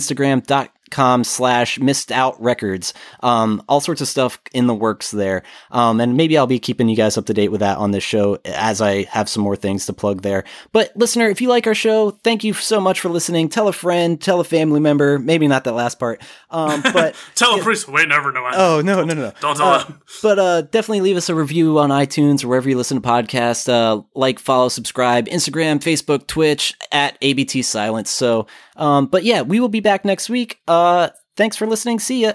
Instagram.com 0.91 1.25
slash 1.25 1.79
missed 1.79 2.13
out 2.13 2.41
records. 2.43 2.95
Um, 3.23 3.63
all 3.69 3.81
sorts 3.81 4.01
of 4.01 4.09
stuff 4.09 4.41
in 4.53 4.67
the 4.67 4.75
works 4.75 5.11
there. 5.11 5.43
Um, 5.71 6.01
and 6.01 6.17
maybe 6.17 6.37
I'll 6.37 6.47
be 6.47 6.59
keeping 6.59 6.89
you 6.89 6.97
guys 6.97 7.17
up 7.17 7.27
to 7.27 7.35
date 7.35 7.49
with 7.49 7.61
that 7.61 7.79
on 7.79 7.91
this 7.91 8.05
show 8.05 8.39
as 8.45 8.81
I 8.81 9.05
have 9.05 9.29
some 9.29 9.43
more 9.43 9.57
things 9.57 9.87
to 9.87 9.93
plug 9.93 10.23
there. 10.23 10.45
But 10.73 10.97
listener, 10.97 11.29
if 11.29 11.41
you 11.41 11.49
like 11.49 11.67
our 11.67 11.75
show, 11.75 12.11
thank 12.11 12.45
you 12.45 12.53
so 12.55 12.81
much 12.81 13.01
for 13.01 13.09
listening. 13.09 13.49
Tell 13.49 13.69
a 13.69 13.73
friend, 13.73 14.21
tell 14.21 14.41
a 14.41 14.45
family 14.45 14.81
member, 14.81 15.19
maybe 15.19 15.49
not 15.49 15.65
that 15.65 15.73
last 15.75 15.99
part. 15.99 16.23
Um, 16.51 16.83
but 16.93 17.15
Tell 17.35 17.59
a 17.59 17.63
priest. 17.63 17.89
Wait, 17.89 18.09
never 18.09 18.33
know. 18.33 18.49
Oh 18.53 18.81
no, 18.85 19.05
no, 19.05 19.15
no, 19.15 19.15
no! 19.15 19.33
Don't 19.41 19.57
tell 19.57 19.67
Uh, 19.69 19.85
them. 19.85 20.03
But 20.23 20.39
uh, 20.39 20.63
definitely 20.63 21.03
leave 21.03 21.17
us 21.17 21.29
a 21.29 21.35
review 21.35 21.79
on 21.79 21.91
iTunes 21.91 22.45
or 22.45 22.49
wherever 22.49 22.69
you 22.69 22.77
listen 22.77 23.01
to 23.01 23.07
podcasts. 23.09 23.69
Uh, 23.69 24.03
like, 24.15 24.39
follow, 24.39 24.69
subscribe, 24.69 25.27
Instagram, 25.27 25.79
Facebook, 25.81 26.27
Twitch 26.27 26.75
at 26.91 27.17
ABT 27.23 27.63
Silence. 27.63 28.11
So, 28.11 28.47
um, 28.77 29.07
but 29.07 29.25
yeah, 29.25 29.43
we 29.43 29.61
will 29.61 29.69
be 29.69 29.81
back 29.81 30.05
next 30.05 30.29
week. 30.29 30.61
Uh, 30.67 30.80
Uh, 30.81 31.11
thanks 31.37 31.57
for 31.57 31.67
listening. 31.67 31.99
See 31.99 32.23
ya. 32.23 32.35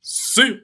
See. 0.00 0.60